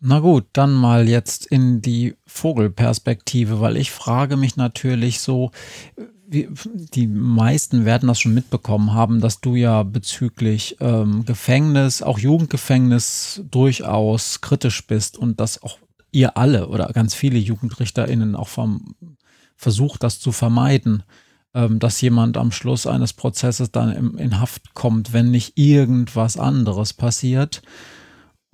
Na 0.00 0.20
gut, 0.20 0.46
dann 0.52 0.72
mal 0.72 1.08
jetzt 1.08 1.46
in 1.46 1.80
die 1.80 2.14
Vogelperspektive, 2.26 3.60
weil 3.60 3.76
ich 3.76 3.90
frage 3.90 4.36
mich 4.36 4.56
natürlich 4.56 5.20
so, 5.20 5.50
die 6.34 7.06
meisten 7.06 7.84
werden 7.84 8.06
das 8.08 8.20
schon 8.20 8.34
mitbekommen 8.34 8.92
haben, 8.92 9.20
dass 9.20 9.40
du 9.40 9.54
ja 9.54 9.82
bezüglich 9.82 10.76
ähm, 10.80 11.24
Gefängnis, 11.24 12.02
auch 12.02 12.18
Jugendgefängnis 12.18 13.42
durchaus 13.50 14.40
kritisch 14.40 14.86
bist 14.86 15.16
und 15.16 15.40
dass 15.40 15.62
auch 15.62 15.78
ihr 16.12 16.36
alle 16.36 16.68
oder 16.68 16.86
ganz 16.92 17.14
viele 17.14 17.38
JugendrichterInnen 17.38 18.36
auch 18.36 18.48
vom, 18.48 18.94
versucht, 19.56 20.02
das 20.02 20.20
zu 20.20 20.32
vermeiden, 20.32 21.02
ähm, 21.54 21.78
dass 21.78 22.00
jemand 22.00 22.36
am 22.36 22.52
Schluss 22.52 22.86
eines 22.86 23.12
Prozesses 23.12 23.70
dann 23.70 23.92
im, 23.92 24.18
in 24.18 24.40
Haft 24.40 24.74
kommt, 24.74 25.12
wenn 25.12 25.30
nicht 25.30 25.56
irgendwas 25.56 26.36
anderes 26.36 26.92
passiert. 26.92 27.62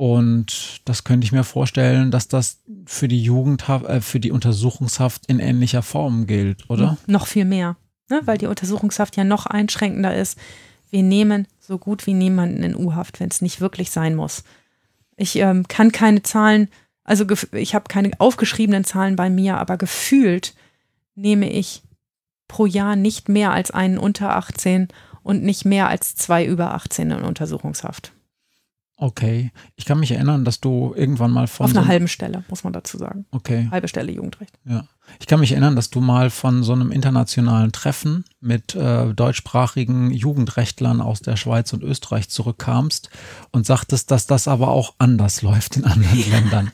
Und 0.00 0.80
das 0.86 1.04
könnte 1.04 1.26
ich 1.26 1.32
mir 1.32 1.44
vorstellen, 1.44 2.10
dass 2.10 2.26
das 2.26 2.62
für 2.86 3.06
die 3.06 3.22
Jugendhaft, 3.22 3.84
äh, 3.84 4.00
für 4.00 4.18
die 4.18 4.30
Untersuchungshaft 4.30 5.26
in 5.26 5.40
ähnlicher 5.40 5.82
Form 5.82 6.26
gilt, 6.26 6.70
oder? 6.70 6.96
Noch 7.06 7.26
viel 7.26 7.44
mehr, 7.44 7.76
ne? 8.08 8.22
weil 8.24 8.38
die 8.38 8.46
Untersuchungshaft 8.46 9.18
ja 9.18 9.24
noch 9.24 9.44
einschränkender 9.44 10.16
ist. 10.16 10.38
Wir 10.88 11.02
nehmen 11.02 11.46
so 11.58 11.76
gut 11.76 12.06
wie 12.06 12.14
niemanden 12.14 12.62
in 12.62 12.74
U-Haft, 12.74 13.20
wenn 13.20 13.28
es 13.28 13.42
nicht 13.42 13.60
wirklich 13.60 13.90
sein 13.90 14.14
muss. 14.14 14.42
Ich 15.18 15.36
ähm, 15.36 15.68
kann 15.68 15.92
keine 15.92 16.22
Zahlen, 16.22 16.68
also 17.04 17.26
ich 17.52 17.74
habe 17.74 17.84
keine 17.88 18.12
aufgeschriebenen 18.20 18.84
Zahlen 18.84 19.16
bei 19.16 19.28
mir, 19.28 19.58
aber 19.58 19.76
gefühlt 19.76 20.54
nehme 21.14 21.52
ich 21.52 21.82
pro 22.48 22.64
Jahr 22.64 22.96
nicht 22.96 23.28
mehr 23.28 23.52
als 23.52 23.70
einen 23.70 23.98
unter 23.98 24.34
18 24.34 24.88
und 25.22 25.42
nicht 25.42 25.66
mehr 25.66 25.88
als 25.88 26.16
zwei 26.16 26.46
über 26.46 26.72
18 26.72 27.10
in 27.10 27.20
Untersuchungshaft. 27.20 28.14
Okay. 29.02 29.50
Ich 29.76 29.86
kann 29.86 29.98
mich 29.98 30.12
erinnern, 30.12 30.44
dass 30.44 30.60
du 30.60 30.92
irgendwann 30.94 31.30
mal 31.30 31.46
von 31.46 31.64
Auf 31.64 31.72
so 31.72 31.78
einer 31.78 31.88
halben 31.88 32.06
Stelle, 32.06 32.44
muss 32.50 32.64
man 32.64 32.74
dazu 32.74 32.98
sagen. 32.98 33.24
Okay, 33.30 33.66
Halbe 33.70 33.88
Stelle 33.88 34.12
Jugendrecht. 34.12 34.58
ja. 34.64 34.84
Ich 35.18 35.26
kann 35.26 35.40
mich 35.40 35.50
erinnern, 35.50 35.74
dass 35.74 35.90
du 35.90 36.00
mal 36.00 36.30
von 36.30 36.62
so 36.62 36.72
einem 36.72 36.92
internationalen 36.92 37.72
Treffen 37.72 38.24
mit 38.40 38.76
äh, 38.76 39.12
deutschsprachigen 39.12 40.12
Jugendrechtlern 40.12 41.00
aus 41.00 41.20
der 41.20 41.36
Schweiz 41.36 41.72
und 41.72 41.82
Österreich 41.82 42.28
zurückkamst 42.28 43.10
und 43.50 43.66
sagtest, 43.66 44.12
dass 44.12 44.28
das 44.28 44.46
aber 44.46 44.68
auch 44.68 44.94
anders 44.98 45.42
läuft 45.42 45.78
in 45.78 45.84
anderen 45.84 46.30
Ländern. 46.30 46.70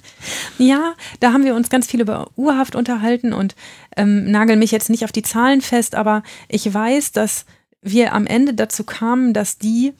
Ja, 0.58 0.92
da 1.20 1.32
haben 1.32 1.44
wir 1.44 1.54
uns 1.54 1.70
ganz 1.70 1.86
viel 1.86 2.00
über 2.02 2.28
Urhaft 2.36 2.76
unterhalten 2.76 3.32
und 3.32 3.54
ähm, 3.96 4.30
nagel 4.30 4.56
mich 4.56 4.70
jetzt 4.70 4.90
nicht 4.90 5.04
auf 5.04 5.12
die 5.12 5.22
Zahlen 5.22 5.62
fest, 5.62 5.94
aber 5.94 6.22
ich 6.48 6.74
weiß, 6.74 7.12
dass 7.12 7.46
wir 7.80 8.12
am 8.12 8.26
Ende 8.26 8.52
dazu 8.52 8.84
kamen, 8.84 9.32
dass 9.32 9.56
die 9.56 9.94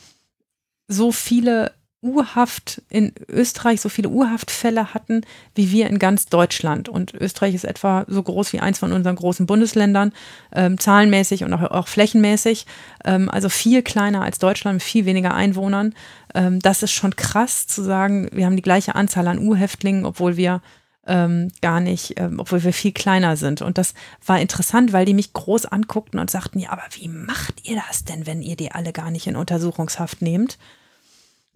so 0.89 1.11
viele 1.11 1.73
Urhaft 2.07 2.83
in 2.89 3.13
Österreich, 3.29 3.81
so 3.81 3.89
viele 3.89 4.09
Urhaftfälle 4.09 4.95
hatten, 4.95 5.23
wie 5.55 5.71
wir 5.71 5.89
in 5.89 5.99
ganz 5.99 6.27
Deutschland. 6.27 6.89
Und 6.89 7.15
Österreich 7.15 7.55
ist 7.55 7.65
etwa 7.65 8.05
so 8.09 8.23
groß 8.23 8.53
wie 8.53 8.61
eins 8.61 8.79
von 8.79 8.93
unseren 8.93 9.17
großen 9.17 9.47
Bundesländern, 9.47 10.13
ähm, 10.53 10.79
zahlenmäßig 10.79 11.45
und 11.45 11.53
auch, 11.53 11.63
auch 11.71 11.89
flächenmäßig. 11.89 12.67
Ähm, 13.05 13.29
also 13.31 13.49
viel 13.49 13.83
kleiner 13.83 14.23
als 14.23 14.39
Deutschland 14.39 14.77
mit 14.77 14.83
viel 14.83 15.05
weniger 15.05 15.35
Einwohnern. 15.35 15.95
Ähm, 16.35 16.61
das 16.61 16.83
ist 16.83 16.93
schon 16.93 17.17
krass 17.17 17.67
zu 17.67 17.83
sagen, 17.83 18.29
wir 18.33 18.47
haben 18.47 18.57
die 18.57 18.63
gleiche 18.63 18.95
Anzahl 18.95 19.29
an 19.29 19.39
Urhäftlingen, 19.39 20.05
obwohl 20.07 20.37
wir 20.37 20.63
ähm, 21.07 21.53
gar 21.63 21.81
nicht, 21.81 22.19
ähm, 22.19 22.41
obwohl 22.41 22.63
wir 22.65 22.73
viel 22.73 22.93
kleiner 22.93 23.37
sind. 23.37 23.63
Und 23.63 23.79
das 23.79 23.95
war 24.25 24.41
interessant, 24.41 24.93
weil 24.93 25.07
die 25.07 25.15
mich 25.15 25.33
groß 25.33 25.67
anguckten 25.67 26.19
und 26.19 26.31
sagten, 26.31 26.59
ja, 26.59 26.71
aber 26.71 26.83
wie 26.93 27.09
macht 27.09 27.69
ihr 27.69 27.81
das 27.89 28.05
denn, 28.05 28.27
wenn 28.27 28.43
ihr 28.43 28.57
die 28.57 28.73
alle 28.73 28.93
gar 28.93 29.11
nicht 29.11 29.27
in 29.27 29.37
Untersuchungshaft 29.37 30.21
nehmt? 30.23 30.59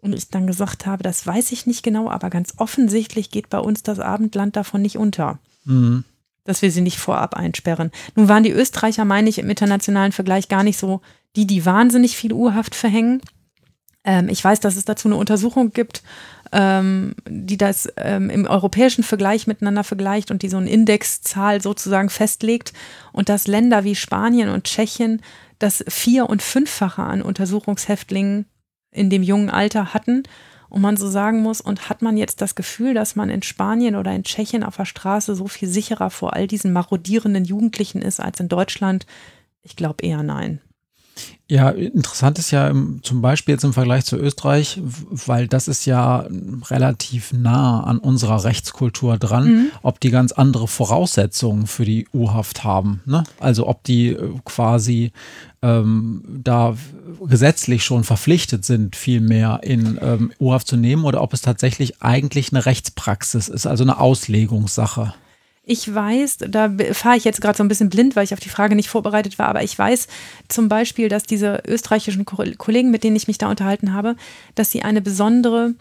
Und 0.03 0.15
ich 0.15 0.29
dann 0.29 0.47
gesagt 0.47 0.87
habe, 0.87 1.03
das 1.03 1.27
weiß 1.27 1.53
ich 1.53 1.67
nicht 1.67 1.83
genau, 1.83 2.11
aber 2.11 2.31
ganz 2.31 2.55
offensichtlich 2.57 3.31
geht 3.31 3.51
bei 3.51 3.59
uns 3.59 3.83
das 3.83 3.99
Abendland 3.99 4.57
davon 4.57 4.83
nicht 4.83 4.97
unter, 4.97 5.39
Mhm. 5.65 6.05
dass 6.45 6.63
wir 6.63 6.71
sie 6.71 6.81
nicht 6.81 6.99
vorab 6.99 7.35
einsperren. 7.35 7.91
Nun 8.17 8.29
waren 8.29 8.43
die 8.43 8.51
Österreicher, 8.51 9.05
meine 9.05 9.29
ich, 9.29 9.39
im 9.39 9.51
internationalen 9.51 10.13
Vergleich 10.13 10.49
gar 10.49 10.63
nicht 10.63 10.79
so 10.79 11.03
die, 11.37 11.47
die 11.47 11.67
wahnsinnig 11.67 12.17
viel 12.17 12.33
Urhaft 12.33 12.75
verhängen. 12.75 13.21
Ähm, 14.03 14.31
ich 14.31 14.43
weiß, 14.43 14.61
dass 14.61 14.77
es 14.77 14.87
dazu 14.87 15.09
eine 15.09 15.17
Untersuchung 15.17 15.73
gibt, 15.73 16.03
ähm, 16.53 17.15
die 17.29 17.59
das 17.59 17.93
ähm, 17.97 18.31
im 18.31 18.47
europäischen 18.47 19.05
Vergleich 19.05 19.47
miteinander 19.47 19.85
vergleicht 19.85 20.31
und 20.31 20.43
die 20.43 20.49
so 20.49 20.57
eine 20.57 20.71
Indexzahl 20.71 21.61
sozusagen 21.61 22.09
festlegt 22.09 22.73
und 23.13 23.29
dass 23.29 23.47
Länder 23.47 23.85
wie 23.85 23.95
Spanien 23.95 24.49
und 24.49 24.65
Tschechien 24.65 25.21
das 25.59 25.85
vier- 25.89 26.31
und 26.31 26.41
fünffache 26.43 27.03
an 27.03 27.21
Untersuchungshäftlingen 27.21 28.47
in 28.93 29.11
dem 29.11 29.23
jungen 29.23 29.51
Alter 29.51 29.95
hatten 29.95 30.25
und 30.69 30.81
man 30.83 30.97
so 30.97 31.09
sagen 31.09 31.43
muss, 31.43 31.61
und 31.61 31.89
hat 31.91 32.01
man 32.01 32.17
jetzt 32.17 32.41
das 32.41 32.55
Gefühl, 32.55 32.95
dass 32.95 33.17
man 33.17 33.29
in 33.29 33.43
Spanien 33.43 33.97
oder 33.97 34.13
in 34.13 34.23
Tschechien 34.23 34.63
auf 34.63 34.77
der 34.77 34.85
Straße 34.85 35.35
so 35.35 35.49
viel 35.49 35.69
sicherer 35.69 36.11
vor 36.11 36.35
all 36.35 36.47
diesen 36.47 36.73
marodierenden 36.73 37.45
Jugendlichen 37.45 38.03
ist 38.03 38.21
als 38.21 38.41
in 38.41 38.49
Deutschland? 38.49 39.05
Ich 39.63 39.77
glaube 39.77 40.05
eher 40.05 40.23
nein. 40.23 40.61
Ja, 41.51 41.71
interessant 41.71 42.39
ist 42.39 42.53
ja 42.53 42.73
zum 43.03 43.23
Beispiel 43.23 43.55
jetzt 43.55 43.65
im 43.65 43.73
Vergleich 43.73 44.05
zu 44.05 44.17
Österreich, 44.17 44.81
weil 45.11 45.49
das 45.49 45.67
ist 45.67 45.85
ja 45.85 46.25
relativ 46.71 47.33
nah 47.33 47.83
an 47.83 47.99
unserer 47.99 48.45
Rechtskultur 48.45 49.19
dran, 49.19 49.53
mhm. 49.53 49.67
ob 49.83 49.99
die 49.99 50.11
ganz 50.11 50.31
andere 50.31 50.69
Voraussetzungen 50.69 51.67
für 51.67 51.85
die 51.85 52.07
U-Haft 52.15 52.63
haben. 52.63 53.01
Ne? 53.05 53.25
Also 53.41 53.67
ob 53.67 53.83
die 53.83 54.11
äh, 54.11 54.31
quasi 54.45 55.11
ähm, 55.61 56.23
da 56.29 56.77
gesetzlich 57.27 57.83
schon 57.83 58.05
verpflichtet 58.05 58.65
sind, 58.65 58.95
viel 58.95 59.21
mehr 59.21 59.59
in 59.65 59.99
ähm, 60.01 60.33
U-Haft 60.39 60.69
zu 60.69 60.77
nehmen 60.77 61.05
oder 61.05 61.21
ob 61.21 61.33
es 61.35 61.43
tatsächlich 61.43 62.01
eigentlich 62.01 62.53
eine 62.53 62.65
Rechtspraxis 62.65 63.49
ist, 63.49 63.67
also 63.67 63.83
eine 63.83 63.99
Auslegungssache. 63.99 65.15
Ich 65.73 65.95
weiß, 65.95 66.39
da 66.49 66.69
fahre 66.95 67.17
ich 67.17 67.23
jetzt 67.23 67.41
gerade 67.41 67.57
so 67.57 67.63
ein 67.63 67.69
bisschen 67.69 67.91
blind, 67.91 68.17
weil 68.17 68.25
ich 68.25 68.33
auf 68.33 68.41
die 68.41 68.49
Frage 68.49 68.75
nicht 68.75 68.89
vorbereitet 68.89 69.39
war, 69.39 69.47
aber 69.47 69.63
ich 69.63 69.79
weiß 69.79 70.09
zum 70.49 70.69
Beispiel, 70.69 71.09
dass 71.09 71.23
diese 71.23 71.63
österreichischen 71.65 72.25
Kollegen, 72.25 72.91
mit 72.91 73.05
denen 73.05 73.15
ich 73.15 73.29
mich 73.29 73.39
da 73.39 73.49
unterhalten 73.49 73.93
habe, 73.93 74.17
dass 74.57 74.73
sie 74.73 74.83
eine 74.83 75.01
besondere 75.01 75.75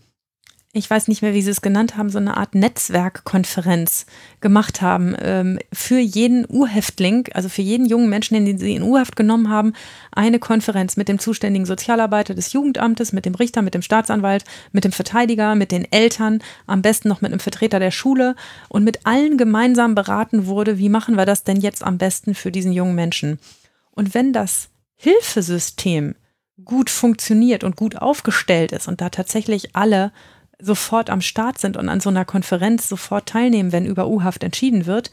ich 0.71 0.87
weiß 0.87 1.07
nicht 1.07 1.23
mehr, 1.23 1.33
wie 1.33 1.41
sie 1.41 1.49
es 1.49 1.61
genannt 1.61 1.97
haben, 1.97 2.11
so 2.11 2.19
eine 2.19 2.37
Art 2.37 2.53
Netzwerkkonferenz 2.53 4.05
gemacht 4.39 4.83
haben 4.83 5.15
ähm, 5.19 5.57
für 5.73 5.97
jeden 5.97 6.45
U-Häftling, 6.47 7.27
also 7.33 7.49
für 7.49 7.63
jeden 7.63 7.87
jungen 7.87 8.07
Menschen, 8.07 8.45
den 8.45 8.59
sie 8.59 8.75
in 8.75 8.83
U-Haft 8.83 9.15
genommen 9.15 9.49
haben, 9.49 9.73
eine 10.11 10.37
Konferenz 10.37 10.95
mit 10.95 11.07
dem 11.07 11.17
zuständigen 11.17 11.65
Sozialarbeiter 11.65 12.35
des 12.35 12.53
Jugendamtes, 12.53 13.13
mit 13.13 13.25
dem 13.25 13.33
Richter, 13.33 13.63
mit 13.63 13.73
dem 13.73 13.81
Staatsanwalt, 13.81 14.43
mit 14.71 14.83
dem 14.83 14.91
Verteidiger, 14.91 15.55
mit 15.55 15.71
den 15.71 15.91
Eltern, 15.91 16.39
am 16.67 16.83
besten 16.83 17.07
noch 17.07 17.21
mit 17.21 17.31
einem 17.31 17.39
Vertreter 17.39 17.79
der 17.79 17.91
Schule 17.91 18.35
und 18.67 18.83
mit 18.83 19.07
allen 19.07 19.39
gemeinsam 19.39 19.95
beraten 19.95 20.45
wurde, 20.45 20.77
wie 20.77 20.89
machen 20.89 21.17
wir 21.17 21.25
das 21.25 21.43
denn 21.43 21.59
jetzt 21.61 21.83
am 21.83 21.97
besten 21.97 22.35
für 22.35 22.51
diesen 22.51 22.73
jungen 22.73 22.93
Menschen. 22.93 23.39
Und 23.89 24.13
wenn 24.13 24.33
das 24.33 24.69
Hilfesystem 24.97 26.13
gut 26.63 26.91
funktioniert 26.91 27.63
und 27.63 27.75
gut 27.75 27.95
aufgestellt 27.95 28.71
ist 28.71 28.87
und 28.87 29.01
da 29.01 29.09
tatsächlich 29.09 29.75
alle 29.75 30.11
sofort 30.59 31.09
am 31.09 31.21
Start 31.21 31.59
sind 31.59 31.77
und 31.77 31.89
an 31.89 31.99
so 31.99 32.09
einer 32.09 32.25
Konferenz 32.25 32.89
sofort 32.89 33.27
teilnehmen, 33.27 33.71
wenn 33.71 33.85
über 33.85 34.07
U-Haft 34.07 34.43
entschieden 34.43 34.85
wird, 34.85 35.11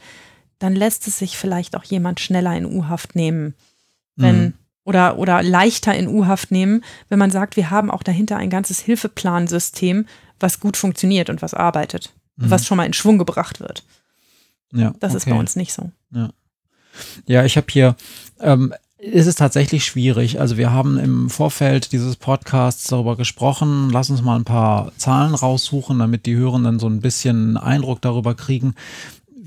dann 0.59 0.75
lässt 0.75 1.07
es 1.07 1.19
sich 1.19 1.37
vielleicht 1.37 1.75
auch 1.75 1.83
jemand 1.83 2.19
schneller 2.19 2.55
in 2.55 2.65
U-Haft 2.65 3.15
nehmen. 3.15 3.55
Wenn, 4.15 4.41
mhm. 4.41 4.53
oder, 4.83 5.19
oder 5.19 5.43
leichter 5.43 5.93
in 5.93 6.07
U-Haft 6.07 6.51
nehmen, 6.51 6.83
wenn 7.07 7.19
man 7.19 7.31
sagt, 7.31 7.55
wir 7.55 7.69
haben 7.69 7.91
auch 7.91 8.03
dahinter 8.03 8.37
ein 8.37 8.49
ganzes 8.49 8.79
Hilfeplansystem, 8.79 10.07
was 10.39 10.59
gut 10.59 10.75
funktioniert 10.75 11.29
und 11.29 11.41
was 11.41 11.53
arbeitet. 11.53 12.11
Mhm. 12.35 12.49
Was 12.49 12.65
schon 12.65 12.77
mal 12.77 12.85
in 12.85 12.93
Schwung 12.93 13.17
gebracht 13.17 13.59
wird. 13.59 13.83
Ja, 14.73 14.93
das 14.99 15.11
okay. 15.11 15.17
ist 15.17 15.25
bei 15.29 15.39
uns 15.39 15.55
nicht 15.55 15.73
so. 15.73 15.91
Ja, 16.11 16.29
ja 17.25 17.45
ich 17.45 17.57
habe 17.57 17.67
hier 17.69 17.95
ähm, 18.39 18.73
ist 18.99 19.27
es 19.27 19.35
tatsächlich 19.35 19.85
schwierig. 19.85 20.39
Also 20.39 20.57
wir 20.57 20.71
haben 20.71 20.97
im 20.97 21.29
Vorfeld 21.29 21.91
dieses 21.91 22.15
Podcasts 22.15 22.87
darüber 22.87 23.15
gesprochen. 23.15 23.89
Lass 23.91 24.09
uns 24.09 24.23
mal 24.23 24.35
ein 24.35 24.43
paar 24.43 24.91
Zahlen 24.97 25.35
raussuchen, 25.35 25.99
damit 25.99 26.25
die 26.25 26.35
Hörenden 26.35 26.79
so 26.79 26.87
ein 26.87 26.99
bisschen 26.99 27.57
Eindruck 27.57 28.01
darüber 28.01 28.33
kriegen, 28.33 28.73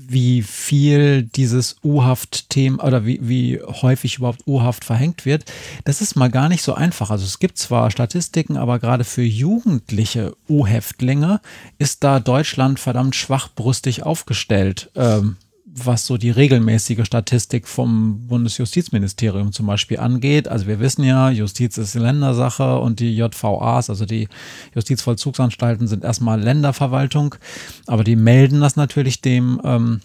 wie 0.07 0.41
viel 0.41 1.23
dieses 1.23 1.75
U-Haft-Thema 1.83 2.83
oder 2.83 3.05
wie, 3.05 3.19
wie 3.21 3.61
häufig 3.61 4.17
überhaupt 4.17 4.47
U-Haft 4.47 4.85
verhängt 4.85 5.25
wird. 5.25 5.45
Das 5.83 6.01
ist 6.01 6.15
mal 6.15 6.29
gar 6.29 6.47
nicht 6.47 6.63
so 6.63 6.73
einfach. 6.73 7.11
Also 7.11 7.25
es 7.25 7.39
gibt 7.39 7.57
zwar 7.57 7.91
Statistiken, 7.91 8.55
aber 8.55 8.79
gerade 8.79 9.03
für 9.03 9.23
jugendliche 9.23 10.33
U-Häftlinge 10.47 11.41
ist 11.77 12.05
da 12.05 12.21
Deutschland 12.21 12.79
verdammt 12.79 13.15
schwachbrüstig 13.15 14.03
aufgestellt. 14.03 14.91
Ähm, 14.95 15.35
was 15.73 16.05
so 16.05 16.17
die 16.17 16.31
regelmäßige 16.31 17.05
Statistik 17.05 17.67
vom 17.67 18.27
Bundesjustizministerium 18.27 19.53
zum 19.53 19.67
Beispiel 19.67 19.99
angeht. 19.99 20.47
Also 20.47 20.67
wir 20.67 20.79
wissen 20.79 21.03
ja, 21.03 21.29
Justiz 21.29 21.77
ist 21.77 21.95
Ländersache 21.95 22.79
und 22.79 22.99
die 22.99 23.15
JVAs, 23.15 23.89
also 23.89 24.05
die 24.05 24.27
Justizvollzugsanstalten, 24.75 25.87
sind 25.87 26.03
erstmal 26.03 26.41
Länderverwaltung, 26.41 27.35
aber 27.87 28.03
die 28.03 28.17
melden 28.17 28.59
das 28.59 28.75
natürlich 28.75 29.21
dem 29.21 29.61
ähm, 29.63 30.01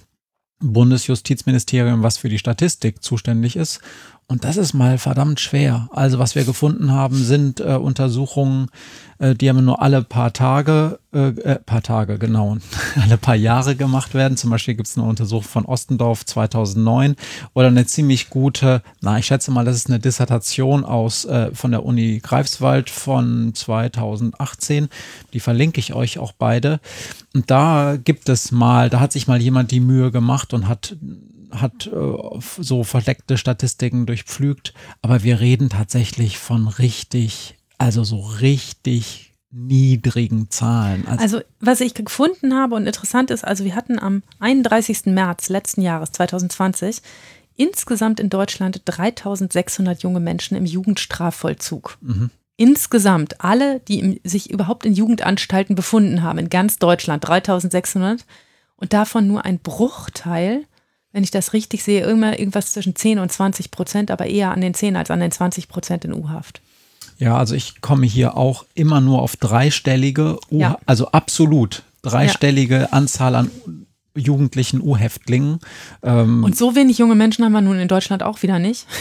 Bundesjustizministerium, 0.60 2.02
was 2.02 2.16
für 2.16 2.28
die 2.28 2.38
Statistik 2.38 3.02
zuständig 3.02 3.56
ist. 3.56 3.80
Und 4.28 4.42
das 4.42 4.56
ist 4.56 4.74
mal 4.74 4.98
verdammt 4.98 5.38
schwer. 5.38 5.88
Also 5.92 6.18
was 6.18 6.34
wir 6.34 6.44
gefunden 6.44 6.90
haben, 6.90 7.14
sind 7.14 7.60
äh, 7.60 7.76
Untersuchungen, 7.76 8.66
äh, 9.18 9.36
die 9.36 9.48
haben 9.48 9.64
nur 9.64 9.80
alle 9.80 10.02
paar 10.02 10.32
Tage, 10.32 10.98
äh, 11.14 11.28
äh 11.28 11.58
paar 11.60 11.82
Tage, 11.82 12.18
genau, 12.18 12.56
alle 13.00 13.18
paar 13.18 13.36
Jahre 13.36 13.76
gemacht 13.76 14.14
werden. 14.14 14.36
Zum 14.36 14.50
Beispiel 14.50 14.74
gibt 14.74 14.88
es 14.88 14.98
eine 14.98 15.06
Untersuchung 15.06 15.44
von 15.44 15.64
Ostendorf 15.64 16.26
2009 16.26 17.14
oder 17.54 17.68
eine 17.68 17.86
ziemlich 17.86 18.28
gute, 18.28 18.82
na, 19.00 19.16
ich 19.16 19.26
schätze 19.26 19.52
mal, 19.52 19.64
das 19.64 19.76
ist 19.76 19.88
eine 19.88 20.00
Dissertation 20.00 20.84
aus 20.84 21.24
äh, 21.24 21.54
von 21.54 21.70
der 21.70 21.84
Uni 21.84 22.18
Greifswald 22.20 22.90
von 22.90 23.52
2018. 23.54 24.88
Die 25.34 25.40
verlinke 25.40 25.78
ich 25.78 25.94
euch 25.94 26.18
auch 26.18 26.32
beide. 26.32 26.80
Und 27.32 27.48
da 27.48 27.96
gibt 27.96 28.28
es 28.28 28.50
mal, 28.50 28.90
da 28.90 28.98
hat 28.98 29.12
sich 29.12 29.28
mal 29.28 29.40
jemand 29.40 29.70
die 29.70 29.80
Mühe 29.80 30.10
gemacht 30.10 30.52
und 30.52 30.66
hat 30.66 30.96
hat 31.50 31.86
äh, 31.86 32.40
so 32.58 32.84
verdeckte 32.84 33.38
Statistiken 33.38 34.06
durchpflügt, 34.06 34.74
aber 35.02 35.22
wir 35.22 35.40
reden 35.40 35.68
tatsächlich 35.68 36.38
von 36.38 36.68
richtig, 36.68 37.56
also 37.78 38.04
so 38.04 38.20
richtig 38.20 39.34
niedrigen 39.50 40.50
Zahlen. 40.50 41.06
Also, 41.06 41.22
also, 41.22 41.40
was 41.60 41.80
ich 41.80 41.94
gefunden 41.94 42.54
habe 42.54 42.74
und 42.74 42.86
interessant 42.86 43.30
ist, 43.30 43.44
also 43.44 43.64
wir 43.64 43.74
hatten 43.74 43.98
am 43.98 44.22
31. 44.40 45.06
März 45.06 45.48
letzten 45.48 45.82
Jahres 45.82 46.12
2020 46.12 47.00
insgesamt 47.56 48.20
in 48.20 48.28
Deutschland 48.28 48.82
3600 48.84 50.02
junge 50.02 50.20
Menschen 50.20 50.56
im 50.56 50.66
Jugendstrafvollzug. 50.66 51.96
Mhm. 52.00 52.30
Insgesamt 52.58 53.40
alle, 53.42 53.80
die 53.80 53.98
im, 53.98 54.20
sich 54.24 54.50
überhaupt 54.50 54.86
in 54.86 54.92
Jugendanstalten 54.92 55.74
befunden 55.74 56.22
haben, 56.22 56.38
in 56.38 56.50
ganz 56.50 56.78
Deutschland 56.78 57.26
3600 57.26 58.24
und 58.76 58.92
davon 58.92 59.26
nur 59.26 59.44
ein 59.44 59.58
Bruchteil 59.58 60.64
wenn 61.16 61.24
ich 61.24 61.30
das 61.30 61.54
richtig 61.54 61.82
sehe, 61.82 62.04
immer 62.04 62.38
irgendwas 62.38 62.72
zwischen 62.72 62.94
10 62.94 63.20
und 63.20 63.32
20 63.32 63.70
Prozent, 63.70 64.10
aber 64.10 64.26
eher 64.26 64.50
an 64.50 64.60
den 64.60 64.74
10 64.74 64.96
als 64.96 65.10
an 65.10 65.20
den 65.20 65.30
20 65.30 65.66
Prozent 65.66 66.04
in 66.04 66.12
U-Haft. 66.12 66.60
Ja, 67.16 67.38
also 67.38 67.54
ich 67.54 67.80
komme 67.80 68.04
hier 68.04 68.36
auch 68.36 68.66
immer 68.74 69.00
nur 69.00 69.22
auf 69.22 69.36
dreistellige, 69.36 70.38
U 70.50 70.60
ja. 70.60 70.78
also 70.84 71.12
absolut 71.12 71.84
dreistellige 72.02 72.80
ja. 72.80 72.88
Anzahl 72.90 73.34
an 73.34 73.50
jugendlichen 74.14 74.82
U-Häftlingen. 74.82 75.60
Ähm 76.02 76.44
und 76.44 76.54
so 76.54 76.74
wenig 76.74 76.98
junge 76.98 77.14
Menschen 77.14 77.46
haben 77.46 77.52
wir 77.52 77.62
nun 77.62 77.78
in 77.78 77.88
Deutschland 77.88 78.22
auch 78.22 78.42
wieder 78.42 78.58
nicht. 78.58 78.86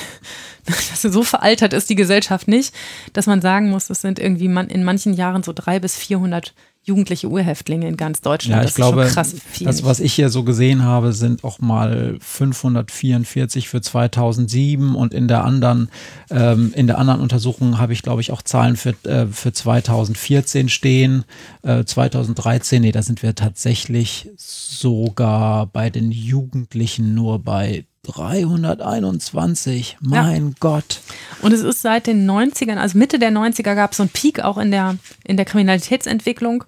Das 0.65 0.99
so 0.99 1.21
veraltert 1.21 1.73
ist 1.73 1.91
die 1.91 1.95
Gesellschaft 1.95 2.47
nicht, 2.47 2.73
dass 3.13 3.27
man 3.27 3.39
sagen 3.39 3.69
muss, 3.69 3.91
es 3.91 4.01
sind 4.01 4.17
irgendwie 4.17 4.45
in 4.45 4.83
manchen 4.83 5.13
Jahren 5.13 5.43
so 5.43 5.53
drei 5.53 5.79
bis 5.79 5.95
400 5.95 6.55
jugendliche 6.85 7.27
Urhäftlinge 7.27 7.87
in 7.87 7.97
ganz 7.97 8.21
Deutschland. 8.21 8.61
Ja, 8.61 8.67
ich 8.67 8.73
das 8.73 8.75
glaube, 8.75 9.11
das, 9.13 9.83
was 9.83 9.99
ich 9.99 10.13
hier 10.13 10.29
so 10.29 10.43
gesehen 10.43 10.83
habe, 10.83 11.13
sind 11.13 11.43
auch 11.43 11.59
mal 11.59 12.17
544 12.19 13.67
für 13.67 13.81
2007 13.81 14.95
und 14.95 15.13
in 15.13 15.27
der 15.27 15.43
anderen, 15.43 15.89
ähm, 16.29 16.71
in 16.75 16.87
der 16.87 16.99
anderen 16.99 17.21
Untersuchung 17.21 17.79
habe 17.79 17.93
ich, 17.93 18.03
glaube 18.03 18.21
ich, 18.21 18.31
auch 18.31 18.43
Zahlen 18.43 18.75
für, 18.75 18.93
äh, 19.03 19.25
für 19.27 19.51
2014 19.51 20.69
stehen. 20.69 21.25
Äh, 21.63 21.85
2013, 21.85 22.83
nee, 22.83 22.91
da 22.91 23.01
sind 23.01 23.23
wir 23.23 23.33
tatsächlich 23.33 24.29
sogar 24.37 25.65
bei 25.65 25.89
den 25.89 26.11
Jugendlichen 26.11 27.15
nur 27.15 27.39
bei 27.39 27.85
321, 28.05 29.97
mein 30.01 30.47
ja. 30.47 30.53
Gott. 30.59 31.01
Und 31.41 31.51
es 31.51 31.61
ist 31.61 31.81
seit 31.81 32.07
den 32.07 32.29
90ern, 32.29 32.77
also 32.77 32.97
Mitte 32.97 33.19
der 33.19 33.31
90er 33.31 33.75
gab 33.75 33.91
es 33.91 33.97
so 33.97 34.03
einen 34.03 34.11
Peak 34.11 34.41
auch 34.41 34.57
in 34.57 34.71
der, 34.71 34.97
in 35.23 35.37
der 35.37 35.45
Kriminalitätsentwicklung. 35.45 36.63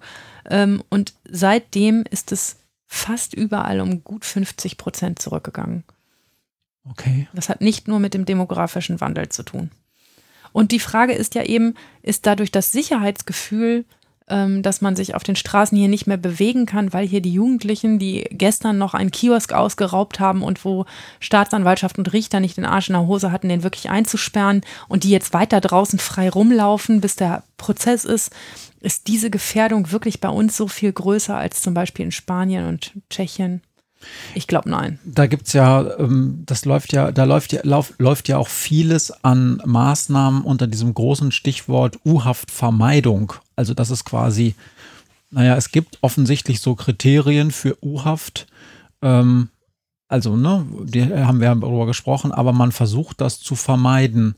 Ähm, 0.50 0.82
und 0.88 1.14
seitdem 1.28 2.04
ist 2.10 2.32
es 2.32 2.56
fast 2.86 3.34
überall 3.34 3.80
um 3.80 4.02
gut 4.02 4.24
50 4.24 4.78
Prozent 4.78 5.20
zurückgegangen. 5.20 5.84
Okay. 6.90 7.28
Das 7.34 7.48
hat 7.48 7.60
nicht 7.60 7.86
nur 7.86 7.98
mit 7.98 8.14
dem 8.14 8.24
demografischen 8.24 9.00
Wandel 9.00 9.28
zu 9.28 9.42
tun. 9.42 9.70
Und 10.52 10.72
die 10.72 10.80
Frage 10.80 11.12
ist 11.12 11.34
ja 11.34 11.42
eben, 11.44 11.74
ist 12.02 12.26
dadurch 12.26 12.50
das 12.50 12.72
Sicherheitsgefühl 12.72 13.84
dass 14.28 14.80
man 14.80 14.96
sich 14.96 15.14
auf 15.14 15.22
den 15.22 15.36
Straßen 15.36 15.76
hier 15.76 15.88
nicht 15.88 16.06
mehr 16.06 16.16
bewegen 16.16 16.66
kann, 16.66 16.92
weil 16.92 17.06
hier 17.06 17.20
die 17.20 17.32
Jugendlichen, 17.32 17.98
die 17.98 18.26
gestern 18.30 18.78
noch 18.78 18.94
einen 18.94 19.10
Kiosk 19.10 19.52
ausgeraubt 19.52 20.20
haben 20.20 20.42
und 20.42 20.64
wo 20.64 20.84
Staatsanwaltschaft 21.20 21.98
und 21.98 22.12
Richter 22.12 22.40
nicht 22.40 22.56
den 22.56 22.64
Arsch 22.64 22.88
in 22.88 22.94
der 22.94 23.06
Hose 23.06 23.32
hatten, 23.32 23.48
den 23.48 23.62
wirklich 23.62 23.90
einzusperren 23.90 24.62
und 24.88 25.04
die 25.04 25.10
jetzt 25.10 25.32
weiter 25.32 25.60
draußen 25.60 25.98
frei 25.98 26.28
rumlaufen, 26.28 27.00
bis 27.00 27.16
der 27.16 27.42
Prozess 27.56 28.04
ist, 28.04 28.30
ist 28.80 29.08
diese 29.08 29.30
Gefährdung 29.30 29.90
wirklich 29.90 30.20
bei 30.20 30.28
uns 30.28 30.56
so 30.56 30.68
viel 30.68 30.92
größer 30.92 31.36
als 31.36 31.62
zum 31.62 31.74
Beispiel 31.74 32.06
in 32.06 32.12
Spanien 32.12 32.66
und 32.66 32.92
Tschechien? 33.10 33.62
Ich 34.34 34.46
glaube 34.46 34.70
nein. 34.70 34.98
Da 35.04 35.26
gibt 35.26 35.48
es 35.48 35.52
ja, 35.52 35.98
ähm, 35.98 36.44
das 36.46 36.64
läuft 36.64 36.92
ja, 36.92 37.10
da 37.10 37.24
läuft 37.24 37.52
ja, 37.52 37.60
lauf, 37.64 37.94
läuft 37.98 38.28
ja 38.28 38.38
auch 38.38 38.48
vieles 38.48 39.10
an 39.24 39.60
Maßnahmen 39.64 40.42
unter 40.42 40.66
diesem 40.66 40.94
großen 40.94 41.32
Stichwort 41.32 41.98
U-Haftvermeidung. 42.04 43.32
Also 43.58 43.74
das 43.74 43.90
ist 43.90 44.04
quasi, 44.04 44.54
naja, 45.32 45.56
es 45.56 45.72
gibt 45.72 45.98
offensichtlich 46.00 46.60
so 46.60 46.76
Kriterien 46.76 47.50
für 47.50 47.76
U-Haft. 47.84 48.46
Ähm, 49.02 49.48
also, 50.06 50.36
ne, 50.36 50.64
die 50.84 51.02
haben 51.02 51.40
wir 51.40 51.52
darüber 51.56 51.86
gesprochen, 51.86 52.30
aber 52.30 52.52
man 52.52 52.70
versucht 52.70 53.20
das 53.20 53.40
zu 53.40 53.56
vermeiden. 53.56 54.36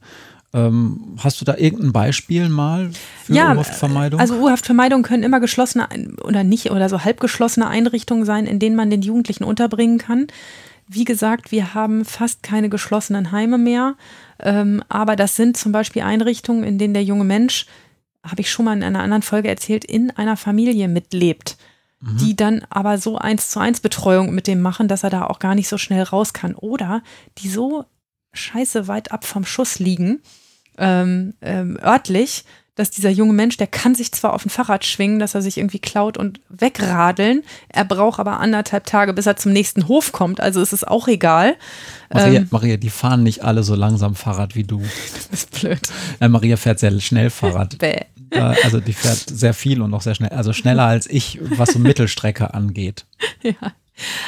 Ähm, 0.55 1.16
hast 1.18 1.38
du 1.38 1.44
da 1.44 1.55
irgendein 1.59 1.92
Beispiel 1.92 2.48
mal 2.48 2.92
für 3.22 3.34
ja, 3.34 3.52
U-Haftvermeidung? 3.52 4.18
Also 4.18 4.36
U-Haftvermeidung 4.36 5.02
können 5.02 5.22
immer 5.22 5.38
geschlossene 5.38 5.86
oder 6.24 6.42
nicht 6.42 6.70
oder 6.70 6.88
so 6.88 7.05
halbgeschlossene 7.05 7.68
Einrichtungen 7.68 8.24
sein, 8.24 8.47
in 8.47 8.59
denen 8.59 8.74
man 8.74 8.88
den 8.88 9.02
Jugendlichen 9.02 9.44
unterbringen 9.44 9.98
kann. 9.98 10.28
Wie 10.88 11.05
gesagt, 11.05 11.52
wir 11.52 11.74
haben 11.74 12.06
fast 12.06 12.42
keine 12.42 12.70
geschlossenen 12.70 13.32
Heime 13.32 13.59
mehr, 13.59 13.97
ähm, 14.40 14.82
aber 14.88 15.14
das 15.14 15.36
sind 15.36 15.59
zum 15.59 15.72
Beispiel 15.72 16.02
Einrichtungen, 16.02 16.64
in 16.64 16.78
denen 16.78 16.94
der 16.94 17.05
junge 17.05 17.24
Mensch, 17.24 17.66
habe 18.24 18.40
ich 18.40 18.51
schon 18.51 18.64
mal 18.64 18.76
in 18.76 18.82
einer 18.82 19.02
anderen 19.02 19.22
Folge 19.22 19.48
erzählt, 19.48 19.84
in 19.84 20.10
einer 20.10 20.36
Familie 20.36 20.88
mitlebt 20.88 21.56
mhm. 22.01 22.16
die 22.18 22.36
dann 22.36 22.66
aber 22.70 22.98
so 22.98 23.18
eins 23.18 23.51
zu 23.51 23.60
eins 23.60 23.80
Betreuung 23.80 24.34
mit 24.34 24.47
dem 24.47 24.60
machen, 24.60 24.88
dass 24.88 25.05
er 25.05 25.10
da 25.10 25.26
auch 25.26 25.38
gar 25.38 25.55
nicht 25.55 25.68
so 25.68 25.78
schnell 25.78 26.02
raus 26.02 26.32
kann. 26.32 26.55
Oder 26.55 27.02
die 27.38 27.48
so 27.48 27.84
scheiße 28.32 28.88
weit 28.88 29.12
ab 29.12 29.24
vom 29.24 29.44
Schuss 29.44 29.78
liegen, 29.78 30.20
ähm, 30.78 31.34
ähm, 31.40 31.78
örtlich, 31.82 32.44
dass 32.81 32.90
dieser 32.90 33.11
junge 33.11 33.35
Mensch, 33.35 33.59
der 33.59 33.66
kann 33.66 33.94
sich 33.94 34.11
zwar 34.12 34.32
auf 34.32 34.44
ein 34.44 34.51
Fahrrad 34.51 34.85
schwingen, 34.86 35.19
dass 35.19 35.35
er 35.35 35.43
sich 35.43 35.59
irgendwie 35.59 35.78
klaut 35.78 36.16
und 36.16 36.40
wegradeln, 36.48 37.43
er 37.69 37.85
braucht 37.85 38.19
aber 38.19 38.40
anderthalb 38.40 38.86
Tage, 38.86 39.12
bis 39.12 39.27
er 39.27 39.36
zum 39.36 39.52
nächsten 39.52 39.86
Hof 39.86 40.12
kommt, 40.12 40.40
also 40.40 40.61
ist 40.62 40.73
es 40.73 40.82
auch 40.82 41.07
egal. 41.07 41.57
Maria, 42.12 42.40
ähm, 42.40 42.48
Maria 42.51 42.77
die 42.78 42.90
fahren 42.90 43.23
nicht 43.23 43.44
alle 43.44 43.62
so 43.62 43.74
langsam 43.74 44.15
Fahrrad 44.15 44.57
wie 44.57 44.65
du. 44.65 44.81
Das 45.31 45.43
ist 45.43 45.61
blöd. 45.61 45.81
Ja, 46.19 46.28
Maria 46.28 46.57
fährt 46.57 46.78
sehr 46.78 46.98
schnell 47.01 47.31
Fahrrad. 47.31 47.78
Bäh. 47.78 48.01
Also 48.32 48.81
die 48.81 48.93
fährt 48.93 49.28
sehr 49.28 49.55
viel 49.55 49.82
und 49.82 49.93
auch 49.93 50.02
sehr 50.02 50.15
schnell, 50.15 50.31
also 50.31 50.52
schneller 50.52 50.85
als 50.85 51.09
ich, 51.09 51.39
was 51.43 51.70
so 51.70 51.78
Mittelstrecke 51.78 52.55
angeht. 52.55 53.05
Ja. 53.43 53.73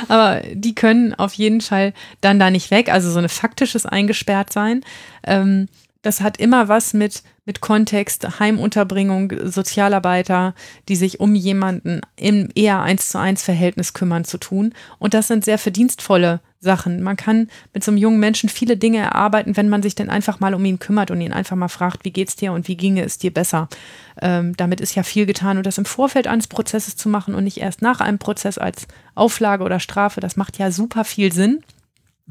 Aber 0.09 0.43
die 0.53 0.75
können 0.75 1.15
auf 1.15 1.33
jeden 1.33 1.63
Fall 1.63 1.95
dann 2.21 2.39
da 2.39 2.51
nicht 2.51 2.71
weg. 2.71 2.93
Also 2.93 3.11
so 3.11 3.19
eine 3.19 3.31
faktisches 3.31 3.87
eingesperrt 3.87 4.53
sein. 4.53 4.83
Ähm, 5.25 5.69
das 6.03 6.21
hat 6.21 6.37
immer 6.37 6.69
was 6.69 6.95
mit, 6.95 7.23
mit 7.45 7.61
Kontext, 7.61 8.41
Heimunterbringung, 8.41 9.33
Sozialarbeiter, 9.45 10.55
die 10.89 10.97
sich 10.97 11.21
um 11.21 11.35
jemanden 11.35 12.01
im 12.17 12.49
eher 12.55 12.83
eins 12.83 13.09
zu 13.09 13.19
eins 13.19 13.43
Verhältnis 13.43 13.95
kümmern 13.95 14.25
zu 14.25 14.39
tun. 14.39 14.75
Und 14.99 15.15
das 15.15 15.29
sind 15.29 15.45
sehr 15.45 15.59
verdienstvolle 15.59 16.41
Sachen. 16.59 17.03
Man 17.03 17.17
kann 17.17 17.49
mit 17.73 17.83
so 17.85 17.91
einem 17.91 17.99
jungen 17.99 18.21
Menschen 18.21 18.49
viele 18.49 18.77
Dinge 18.77 18.99
erarbeiten, 18.99 19.57
wenn 19.57 19.69
man 19.69 19.83
sich 19.83 19.95
dann 19.95 20.11
einfach 20.11 20.41
mal 20.41 20.55
um 20.55 20.65
ihn 20.65 20.79
kümmert 20.79 21.11
und 21.11 21.21
ihn 21.21 21.33
einfach 21.33 21.57
mal 21.57 21.69
fragt, 21.69 22.05
wie 22.05 22.13
geht's 22.13 22.37
dir 22.37 22.53
und 22.53 22.69
wie 22.69 22.77
ginge 22.77 23.05
es 23.05 23.19
dir 23.19 23.33
besser. 23.33 23.69
Ähm, 24.21 24.57
damit 24.57 24.81
ist 24.81 24.95
ja 24.95 25.03
viel 25.03 25.27
getan 25.27 25.57
und 25.57 25.67
das 25.67 25.79
im 25.79 25.85
Vorfeld 25.85 26.27
eines 26.27 26.49
Prozesses 26.49 26.97
zu 26.97 27.09
machen 27.09 27.35
und 27.35 27.45
nicht 27.45 27.59
erst 27.59 27.83
nach 27.83 28.01
einem 28.01 28.19
Prozess 28.19 28.59
als 28.59 28.87
Auflage 29.15 29.65
oder 29.65 29.81
Strafe, 29.81 30.21
das 30.21 30.37
macht 30.37 30.59
ja 30.59 30.71
super 30.71 31.05
viel 31.05 31.33
Sinn. 31.33 31.63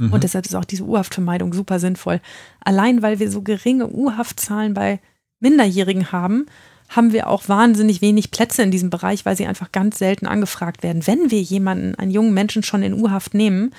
Mhm. 0.01 0.13
Und 0.13 0.23
deshalb 0.23 0.45
ist 0.45 0.55
auch 0.55 0.65
diese 0.65 0.83
U-Haftvermeidung 0.83 1.53
super 1.53 1.79
sinnvoll. 1.79 2.19
Allein 2.59 3.01
weil 3.01 3.19
wir 3.19 3.29
so 3.29 3.41
geringe 3.41 3.87
U-Haftzahlen 3.87 4.73
bei 4.73 4.99
Minderjährigen 5.39 6.11
haben, 6.11 6.47
haben 6.89 7.13
wir 7.13 7.27
auch 7.27 7.47
wahnsinnig 7.47 8.01
wenig 8.01 8.31
Plätze 8.31 8.63
in 8.63 8.71
diesem 8.71 8.89
Bereich, 8.89 9.25
weil 9.25 9.37
sie 9.37 9.45
einfach 9.45 9.71
ganz 9.71 9.97
selten 9.97 10.27
angefragt 10.27 10.83
werden. 10.83 11.07
Wenn 11.07 11.31
wir 11.31 11.41
jemanden, 11.41 11.95
einen 11.95 12.11
jungen 12.11 12.33
Menschen 12.33 12.63
schon 12.63 12.83
in 12.83 12.93
U-Haft 12.93 13.33
nehmen, 13.33 13.73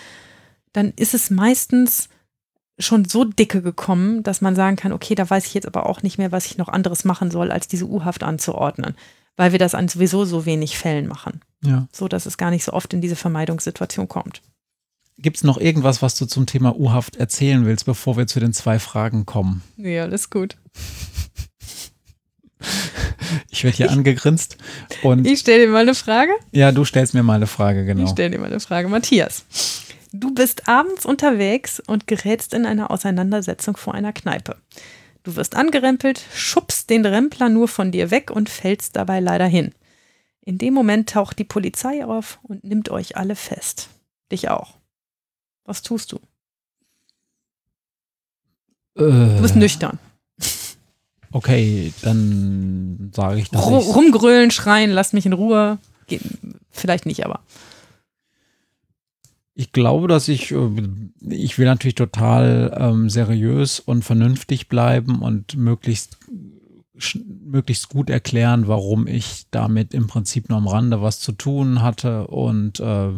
dann 0.72 0.92
ist 0.96 1.12
es 1.12 1.28
meistens 1.28 2.08
schon 2.78 3.04
so 3.04 3.24
dicke 3.24 3.60
gekommen, 3.60 4.22
dass 4.22 4.40
man 4.40 4.56
sagen 4.56 4.76
kann, 4.76 4.92
okay, 4.92 5.14
da 5.14 5.28
weiß 5.28 5.46
ich 5.46 5.54
jetzt 5.54 5.66
aber 5.66 5.86
auch 5.86 6.02
nicht 6.02 6.18
mehr, 6.18 6.32
was 6.32 6.46
ich 6.46 6.56
noch 6.56 6.68
anderes 6.68 7.04
machen 7.04 7.30
soll, 7.30 7.50
als 7.50 7.68
diese 7.68 7.86
U-Haft 7.86 8.22
anzuordnen, 8.22 8.96
weil 9.36 9.52
wir 9.52 9.58
das 9.58 9.74
an 9.74 9.88
sowieso 9.88 10.24
so 10.24 10.46
wenig 10.46 10.78
Fällen 10.78 11.06
machen. 11.06 11.42
Ja. 11.62 11.86
So 11.92 12.08
dass 12.08 12.26
es 12.26 12.38
gar 12.38 12.50
nicht 12.50 12.64
so 12.64 12.72
oft 12.72 12.94
in 12.94 13.02
diese 13.02 13.16
Vermeidungssituation 13.16 14.08
kommt. 14.08 14.40
Gibt 15.22 15.38
es 15.38 15.44
noch 15.44 15.58
irgendwas, 15.58 16.02
was 16.02 16.16
du 16.16 16.26
zum 16.26 16.46
Thema 16.46 16.76
U-Haft 16.76 17.16
erzählen 17.16 17.64
willst, 17.64 17.86
bevor 17.86 18.16
wir 18.16 18.26
zu 18.26 18.40
den 18.40 18.52
zwei 18.52 18.78
Fragen 18.78 19.24
kommen? 19.24 19.62
Nee, 19.76 20.00
alles 20.00 20.30
gut. 20.30 20.56
Ich 23.50 23.64
werde 23.64 23.76
hier 23.76 23.86
ich, 23.86 23.92
angegrinst. 23.92 24.56
Und 25.02 25.26
ich 25.26 25.40
stelle 25.40 25.66
dir 25.66 25.72
mal 25.72 25.82
eine 25.82 25.94
Frage. 25.94 26.32
Ja, 26.50 26.70
du 26.70 26.84
stellst 26.84 27.14
mir 27.14 27.22
mal 27.22 27.34
eine 27.34 27.46
Frage, 27.46 27.84
genau. 27.84 28.04
Ich 28.04 28.10
stelle 28.10 28.30
dir 28.30 28.38
mal 28.38 28.46
eine 28.46 28.60
Frage. 28.60 28.88
Matthias, 28.88 29.44
Du 30.14 30.34
bist 30.34 30.68
abends 30.68 31.06
unterwegs 31.06 31.80
und 31.80 32.06
gerätst 32.06 32.52
in 32.52 32.66
eine 32.66 32.90
Auseinandersetzung 32.90 33.78
vor 33.78 33.94
einer 33.94 34.12
Kneipe. 34.12 34.58
Du 35.22 35.36
wirst 35.36 35.56
angerempelt, 35.56 36.22
schubst 36.34 36.90
den 36.90 37.06
Rempler 37.06 37.48
nur 37.48 37.66
von 37.66 37.92
dir 37.92 38.10
weg 38.10 38.30
und 38.30 38.50
fällst 38.50 38.94
dabei 38.96 39.20
leider 39.20 39.46
hin. 39.46 39.72
In 40.44 40.58
dem 40.58 40.74
Moment 40.74 41.08
taucht 41.08 41.38
die 41.38 41.44
Polizei 41.44 42.04
auf 42.04 42.40
und 42.42 42.62
nimmt 42.62 42.90
euch 42.90 43.16
alle 43.16 43.36
fest. 43.36 43.88
Dich 44.30 44.50
auch. 44.50 44.81
Was 45.72 45.80
tust 45.80 46.12
du? 46.12 46.16
Äh, 48.94 49.36
du 49.36 49.40
bist 49.40 49.56
nüchtern. 49.56 49.98
Okay, 51.30 51.94
dann 52.02 53.10
sage 53.14 53.40
ich 53.40 53.48
das. 53.48 53.64
Rumgrölen, 53.66 54.50
schreien, 54.50 54.90
lass 54.90 55.14
mich 55.14 55.24
in 55.24 55.32
Ruhe. 55.32 55.78
Ge 56.08 56.20
vielleicht 56.70 57.06
nicht, 57.06 57.24
aber. 57.24 57.40
Ich 59.54 59.72
glaube, 59.72 60.08
dass 60.08 60.28
ich, 60.28 60.50
äh, 60.50 60.68
ich 61.30 61.56
will 61.56 61.64
natürlich 61.64 61.94
total 61.94 62.76
ähm, 62.78 63.08
seriös 63.08 63.80
und 63.80 64.04
vernünftig 64.04 64.68
bleiben 64.68 65.22
und 65.22 65.56
möglichst, 65.56 66.18
möglichst 67.46 67.88
gut 67.88 68.10
erklären, 68.10 68.68
warum 68.68 69.06
ich 69.06 69.46
damit 69.50 69.94
im 69.94 70.06
Prinzip 70.06 70.50
nur 70.50 70.58
am 70.58 70.68
Rande 70.68 71.00
was 71.00 71.18
zu 71.20 71.32
tun 71.32 71.80
hatte 71.80 72.26
und 72.26 72.78
äh, 72.80 73.12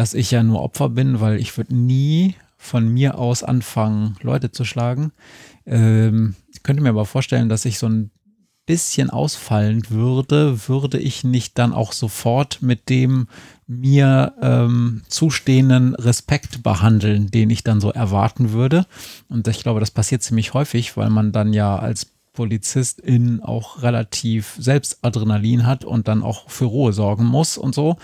dass 0.00 0.14
ich 0.14 0.30
ja 0.30 0.42
nur 0.42 0.62
Opfer 0.62 0.88
bin, 0.88 1.20
weil 1.20 1.38
ich 1.38 1.58
würde 1.58 1.76
nie 1.76 2.34
von 2.56 2.88
mir 2.88 3.18
aus 3.18 3.42
anfangen, 3.42 4.16
Leute 4.22 4.50
zu 4.50 4.64
schlagen. 4.64 5.12
Ähm, 5.66 6.36
ich 6.50 6.62
könnte 6.62 6.82
mir 6.82 6.88
aber 6.88 7.04
vorstellen, 7.04 7.50
dass 7.50 7.66
ich 7.66 7.78
so 7.78 7.86
ein 7.86 8.10
bisschen 8.64 9.10
ausfallend 9.10 9.90
würde, 9.90 10.66
würde 10.68 10.96
ich 10.96 11.22
nicht 11.22 11.58
dann 11.58 11.74
auch 11.74 11.92
sofort 11.92 12.62
mit 12.62 12.88
dem 12.88 13.28
mir 13.66 14.32
ähm, 14.40 15.02
zustehenden 15.06 15.94
Respekt 15.94 16.62
behandeln, 16.62 17.30
den 17.30 17.50
ich 17.50 17.62
dann 17.62 17.82
so 17.82 17.90
erwarten 17.92 18.52
würde. 18.52 18.86
Und 19.28 19.48
ich 19.48 19.62
glaube, 19.62 19.80
das 19.80 19.90
passiert 19.90 20.22
ziemlich 20.22 20.54
häufig, 20.54 20.96
weil 20.96 21.10
man 21.10 21.30
dann 21.30 21.52
ja 21.52 21.78
als 21.78 22.06
Polizistin 22.32 23.42
auch 23.42 23.82
relativ 23.82 24.56
selbst 24.58 25.00
Adrenalin 25.02 25.66
hat 25.66 25.84
und 25.84 26.08
dann 26.08 26.22
auch 26.22 26.48
für 26.48 26.64
Ruhe 26.64 26.94
sorgen 26.94 27.26
muss 27.26 27.58
und 27.58 27.74
so. 27.74 27.98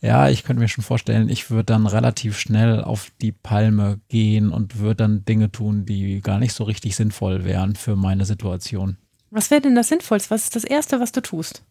Ja, 0.00 0.28
ich 0.28 0.44
könnte 0.44 0.60
mir 0.60 0.68
schon 0.68 0.84
vorstellen, 0.84 1.28
ich 1.28 1.50
würde 1.50 1.64
dann 1.64 1.86
relativ 1.86 2.38
schnell 2.38 2.82
auf 2.82 3.10
die 3.20 3.32
Palme 3.32 4.00
gehen 4.08 4.50
und 4.52 4.78
würde 4.78 4.96
dann 4.96 5.24
Dinge 5.24 5.50
tun, 5.50 5.86
die 5.86 6.20
gar 6.20 6.38
nicht 6.38 6.52
so 6.52 6.64
richtig 6.64 6.94
sinnvoll 6.94 7.44
wären 7.44 7.74
für 7.74 7.96
meine 7.96 8.24
Situation. 8.24 8.96
Was 9.30 9.50
wäre 9.50 9.60
denn 9.60 9.74
das 9.74 9.88
Sinnvollste? 9.88 10.30
Was 10.30 10.44
ist 10.44 10.56
das 10.56 10.64
Erste, 10.64 11.00
was 11.00 11.12
du 11.12 11.20
tust? 11.20 11.64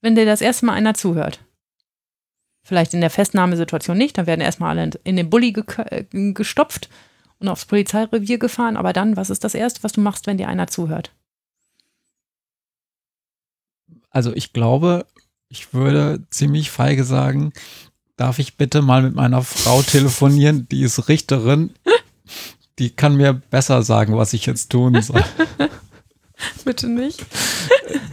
Wenn 0.00 0.14
dir 0.14 0.24
das 0.24 0.40
erste 0.40 0.66
Mal 0.66 0.72
einer 0.72 0.94
zuhört. 0.94 1.44
Vielleicht 2.64 2.94
in 2.94 3.00
der 3.00 3.10
Festnahmesituation 3.10 3.98
nicht, 3.98 4.16
dann 4.16 4.26
werden 4.26 4.40
erstmal 4.40 4.70
alle 4.70 4.90
in 5.04 5.16
den 5.16 5.30
Bulli 5.30 5.52
ge 5.52 5.64
äh, 5.76 6.04
gestopft 6.32 6.88
und 7.38 7.48
aufs 7.48 7.66
Polizeirevier 7.66 8.38
gefahren. 8.38 8.76
Aber 8.76 8.92
dann, 8.92 9.16
was 9.16 9.30
ist 9.30 9.44
das 9.44 9.54
Erste, 9.54 9.82
was 9.82 9.92
du 9.92 10.00
machst, 10.00 10.26
wenn 10.26 10.38
dir 10.38 10.48
einer 10.48 10.68
zuhört? 10.68 11.12
Also 14.10 14.34
ich 14.34 14.52
glaube, 14.52 15.06
ich 15.52 15.74
würde 15.74 16.24
ziemlich 16.30 16.70
feige 16.70 17.04
sagen, 17.04 17.52
darf 18.16 18.38
ich 18.38 18.56
bitte 18.56 18.80
mal 18.80 19.02
mit 19.02 19.14
meiner 19.14 19.42
Frau 19.42 19.82
telefonieren, 19.82 20.66
die 20.70 20.82
ist 20.82 21.08
Richterin, 21.08 21.70
die 22.78 22.88
kann 22.90 23.16
mir 23.16 23.34
besser 23.34 23.82
sagen, 23.82 24.16
was 24.16 24.32
ich 24.32 24.46
jetzt 24.46 24.70
tun 24.70 25.00
soll. 25.02 25.22
Bitte 26.64 26.88
nicht. 26.88 27.24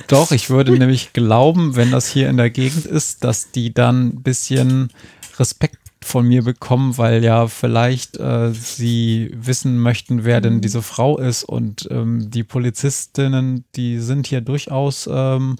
Doch, 0.07 0.31
ich 0.31 0.49
würde 0.49 0.77
nämlich 0.77 1.13
glauben, 1.13 1.75
wenn 1.75 1.91
das 1.91 2.07
hier 2.09 2.29
in 2.29 2.37
der 2.37 2.49
Gegend 2.49 2.85
ist, 2.85 3.23
dass 3.23 3.51
die 3.51 3.73
dann 3.73 4.07
ein 4.07 4.21
bisschen 4.21 4.91
Respekt 5.39 5.77
von 6.03 6.27
mir 6.27 6.43
bekommen, 6.43 6.97
weil 6.97 7.23
ja 7.23 7.47
vielleicht 7.47 8.17
äh, 8.17 8.51
sie 8.53 9.31
wissen 9.33 9.79
möchten, 9.79 10.25
wer 10.25 10.41
denn 10.41 10.55
mhm. 10.55 10.61
diese 10.61 10.81
Frau 10.81 11.17
ist. 11.17 11.43
Und 11.43 11.87
ähm, 11.89 12.29
die 12.29 12.43
Polizistinnen, 12.43 13.63
die 13.75 13.99
sind 13.99 14.27
hier 14.27 14.41
durchaus 14.41 15.09
ähm, 15.11 15.55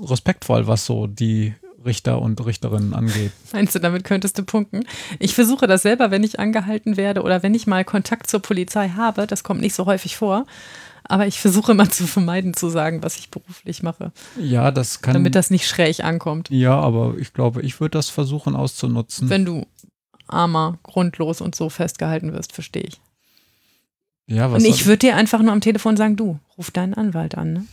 respektvoll, 0.00 0.66
was 0.66 0.86
so 0.86 1.06
die 1.06 1.54
Richter 1.84 2.20
und 2.20 2.44
Richterinnen 2.44 2.94
angeht. 2.94 3.32
Meinst 3.52 3.74
du, 3.74 3.78
damit 3.78 4.04
könntest 4.04 4.38
du 4.38 4.42
punkten? 4.42 4.84
Ich 5.18 5.34
versuche 5.34 5.66
das 5.66 5.82
selber, 5.82 6.10
wenn 6.10 6.24
ich 6.24 6.38
angehalten 6.38 6.96
werde 6.96 7.22
oder 7.22 7.42
wenn 7.42 7.54
ich 7.54 7.66
mal 7.66 7.84
Kontakt 7.84 8.28
zur 8.28 8.40
Polizei 8.40 8.90
habe, 8.90 9.26
das 9.26 9.44
kommt 9.44 9.60
nicht 9.60 9.74
so 9.74 9.86
häufig 9.86 10.16
vor, 10.16 10.44
aber 11.04 11.26
ich 11.26 11.40
versuche 11.40 11.72
immer 11.72 11.88
zu 11.88 12.06
vermeiden 12.06 12.54
zu 12.54 12.68
sagen, 12.68 13.02
was 13.02 13.16
ich 13.16 13.30
beruflich 13.30 13.82
mache. 13.82 14.12
Ja, 14.38 14.70
das 14.70 15.00
kann. 15.00 15.14
Damit 15.14 15.34
das 15.34 15.50
nicht 15.50 15.66
schräg 15.66 16.04
ankommt. 16.04 16.50
Ja, 16.50 16.78
aber 16.78 17.14
ich 17.18 17.32
glaube, 17.32 17.62
ich 17.62 17.80
würde 17.80 17.92
das 17.92 18.10
versuchen 18.10 18.56
auszunutzen. 18.56 19.30
Wenn 19.30 19.44
du 19.44 19.66
armer, 20.26 20.78
grundlos 20.82 21.40
und 21.40 21.54
so 21.54 21.70
festgehalten 21.70 22.32
wirst, 22.32 22.52
verstehe 22.52 22.82
ich. 22.82 23.00
Ja, 24.26 24.52
was 24.52 24.62
und 24.62 24.68
ich 24.68 24.84
würde 24.84 24.98
dir 24.98 25.16
einfach 25.16 25.40
nur 25.40 25.52
am 25.52 25.62
Telefon 25.62 25.96
sagen, 25.96 26.16
du, 26.16 26.38
ruf 26.58 26.70
deinen 26.70 26.92
Anwalt 26.92 27.34
an. 27.36 27.52
Ne? 27.54 27.66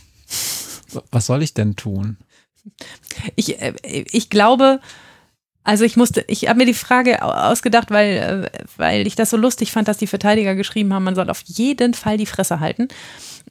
Was 1.10 1.26
soll 1.26 1.42
ich 1.42 1.54
denn 1.54 1.76
tun? 1.76 2.16
Ich, 3.36 3.60
äh, 3.60 3.74
ich 3.82 4.30
glaube, 4.30 4.80
Also 5.68 5.84
ich 5.84 5.96
musste, 5.96 6.24
ich 6.28 6.48
habe 6.48 6.58
mir 6.58 6.66
die 6.66 6.74
Frage 6.74 7.22
ausgedacht, 7.22 7.90
weil, 7.90 8.48
äh, 8.52 8.64
weil 8.76 9.06
ich 9.06 9.16
das 9.16 9.30
so 9.30 9.36
lustig 9.36 9.72
fand, 9.72 9.88
dass 9.88 9.98
die 9.98 10.06
Verteidiger 10.06 10.54
geschrieben 10.54 10.94
haben, 10.94 11.02
man 11.02 11.16
soll 11.16 11.28
auf 11.28 11.42
jeden 11.44 11.92
Fall 11.94 12.16
die 12.18 12.26
Fresse 12.26 12.60
halten. 12.60 12.86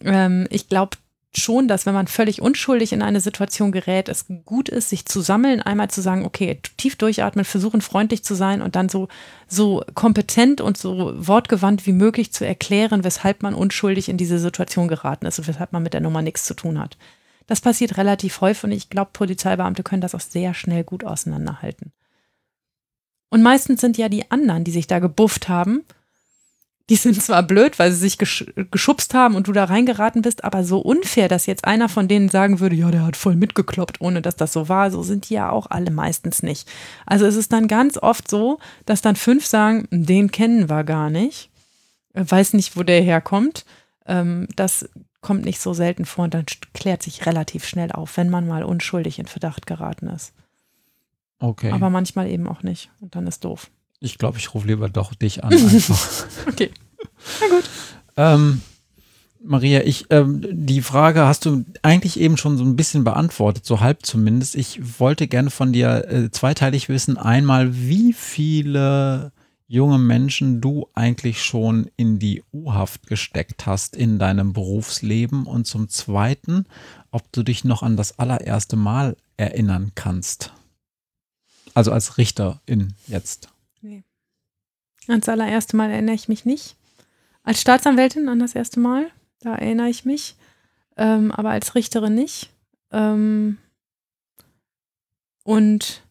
Ähm, 0.02 0.48
ich 0.50 0.70
glaube 0.70 0.98
schon, 1.36 1.68
dass 1.68 1.86
wenn 1.86 1.94
man 1.94 2.08
völlig 2.08 2.42
unschuldig 2.42 2.94
in 2.94 3.02
eine 3.02 3.20
Situation 3.20 3.74
gerät, 3.74 4.08
es 4.08 4.28
gut 4.46 4.70
ist, 4.70 4.90
sich 4.90 5.06
zu 5.06 5.20
sammeln, 5.20 5.62
einmal 5.62 5.90
zu 5.90 6.02
sagen, 6.02 6.24
okay, 6.24 6.62
tief 6.78 6.96
durchatmen, 6.96 7.44
versuchen 7.44 7.82
freundlich 7.82 8.24
zu 8.24 8.36
sein 8.36 8.62
und 8.62 8.78
dann 8.78 8.88
so, 8.88 9.10
so 9.50 9.84
kompetent 9.96 10.62
und 10.62 10.78
so 10.78 11.14
wortgewandt 11.18 11.86
wie 11.86 11.92
möglich 11.92 12.32
zu 12.32 12.46
erklären, 12.46 13.04
weshalb 13.04 13.44
man 13.44 13.54
unschuldig 13.54 14.08
in 14.08 14.16
diese 14.16 14.40
Situation 14.40 14.88
geraten 14.88 15.26
ist 15.26 15.38
und 15.40 15.50
weshalb 15.50 15.74
man 15.74 15.84
mit 15.84 15.94
der 15.94 16.00
Nummer 16.00 16.22
nichts 16.22 16.46
zu 16.46 16.54
tun 16.54 16.80
hat. 16.80 16.96
Das 17.48 17.62
passiert 17.62 17.98
relativ 17.98 18.42
häufig 18.42 18.64
und 18.64 18.72
ich 18.72 18.90
glaube, 18.90 19.12
Polizeibeamte 19.14 19.84
können 19.84 20.02
das 20.02 20.16
auch 20.16 20.22
sehr 20.22 20.54
schnell 20.54 20.84
gut 20.84 21.04
auseinanderhalten. 21.04 21.92
Und 23.30 23.44
meistens 23.44 23.82
sind 23.82 23.98
ja 23.98 24.10
die 24.10 24.32
anderen, 24.32 24.64
die 24.64 24.72
sich 24.72 24.88
da 24.88 25.00
gebufft 25.00 25.50
haben, 25.50 25.84
die 26.90 26.96
sind 26.96 27.22
zwar 27.22 27.42
blöd, 27.42 27.80
weil 27.80 27.92
sie 27.92 27.98
sich 27.98 28.18
gesch 28.18 28.46
geschubst 28.70 29.14
haben 29.14 29.36
und 29.36 29.48
du 29.48 29.54
da 29.54 29.64
reingeraten 29.64 30.22
bist, 30.22 30.44
aber 30.44 30.64
so 30.64 30.80
unfair, 30.80 31.28
dass 31.28 31.48
jetzt 31.48 31.66
einer 31.66 31.90
von 31.90 32.08
denen 32.08 32.30
sagen 32.30 32.60
würde, 32.60 32.76
ja, 32.76 32.92
der 32.92 33.06
hat 33.06 33.18
voll 33.18 33.36
mitgekloppt, 33.36 34.02
ohne 34.02 34.22
dass 34.22 34.36
das 34.36 34.54
so 34.54 34.70
war, 34.70 34.92
so 34.92 35.02
sind 35.02 35.30
die 35.30 35.34
ja 35.34 35.50
auch 35.50 35.68
alle 35.72 35.90
meistens 35.90 36.44
nicht. 36.44 36.68
Also 37.06 37.26
es 37.26 37.36
ist 37.36 37.52
dann 37.52 37.68
ganz 37.68 37.98
oft 37.98 38.30
so, 38.30 38.60
dass 38.86 39.02
dann 39.02 39.16
fünf 39.16 39.48
sagen, 39.48 39.88
den 39.90 40.32
kennen 40.32 40.70
wir 40.70 40.84
gar 40.84 41.10
nicht, 41.10 41.50
weiß 42.14 42.54
nicht, 42.54 42.78
wo 42.78 42.84
der 42.84 43.02
herkommt. 43.02 43.66
Ähm, 44.06 44.48
das 44.56 44.88
kommt 45.26 45.44
nicht 45.44 45.60
so 45.60 45.74
selten 45.74 46.06
vor 46.06 46.26
und 46.26 46.36
dann 46.36 46.46
klärt 46.76 47.02
sich 47.02 47.26
relativ 47.26 47.66
schnell 47.66 47.92
auf, 47.92 48.16
wenn 48.16 48.30
man 48.30 48.48
mal 48.48 48.64
unschuldig 48.64 49.18
in 49.18 49.26
Verdacht 49.26 49.66
geraten 49.66 50.06
ist. 50.08 50.34
Okay. 51.40 51.72
Aber 51.72 51.90
manchmal 51.90 52.30
eben 52.30 52.48
auch 52.48 52.62
nicht. 52.62 52.92
Und 53.02 53.16
dann 53.16 53.26
ist 53.26 53.44
doof. 53.44 53.72
Ich 54.00 54.20
glaube, 54.20 54.38
ich 54.38 54.54
rufe 54.54 54.68
lieber 54.68 54.88
doch 54.88 55.16
dich 55.16 55.44
an. 55.44 55.52
Okay. 56.48 56.70
Na 57.42 57.48
gut. 57.48 57.64
Ähm, 58.18 58.62
Maria, 59.44 59.82
ich, 59.82 60.06
ähm, 60.12 60.46
die 60.48 60.84
Frage 60.84 61.26
hast 61.26 61.46
du 61.46 61.66
eigentlich 61.82 62.20
eben 62.20 62.38
schon 62.38 62.58
so 62.58 62.64
ein 62.64 62.76
bisschen 62.76 63.04
beantwortet, 63.04 63.66
so 63.66 63.80
halb 63.80 64.06
zumindest. 64.06 64.54
Ich 64.54 65.00
wollte 65.00 65.28
gerne 65.28 65.50
von 65.50 65.74
dir 65.74 66.08
äh, 66.08 66.30
zweiteilig 66.30 66.88
wissen. 66.88 67.18
Einmal, 67.18 67.76
wie 67.76 68.14
viele 68.14 69.32
junge 69.68 69.98
Menschen 69.98 70.62
du 70.62 70.88
eigentlich 70.94 71.44
schon 71.44 71.90
in 71.98 72.20
die 72.20 72.44
U-Haft 72.54 73.08
gesteckt 73.08 73.66
hast 73.66 73.96
in 73.96 74.20
deinem 74.20 74.54
Berufsleben 74.54 75.46
und 75.46 75.66
zum 75.66 75.90
Zweiten, 75.90 76.66
ob 77.12 77.32
du 77.32 77.44
dich 77.44 77.64
noch 77.64 77.82
an 77.82 77.98
das 77.98 78.20
allererste 78.20 78.76
Mal 78.76 79.18
erinnern 79.38 79.92
kannst. 79.96 80.54
Also 81.74 81.92
als 81.92 82.18
Richterin 82.18 82.94
jetzt. 83.08 83.50
Nee. 83.82 84.04
Ans 85.08 85.28
allererste 85.28 85.76
Mal 85.76 85.90
erinnere 85.90 86.16
ich 86.16 86.30
mich 86.30 86.46
nicht. 86.46 86.76
Als 87.44 87.62
Staatsanwältin 87.62 88.30
an 88.30 88.40
das 88.40 88.56
erste 88.56 88.80
Mal, 88.80 89.12
da 89.40 89.56
erinnere 89.56 89.90
ich 89.90 90.06
mich. 90.06 90.36
Ähm, 90.98 91.32
aber 91.32 91.50
als 91.50 91.76
Richterin 91.76 92.16
nicht. 92.16 92.50
Ähm, 92.92 93.58
und 95.44 96.05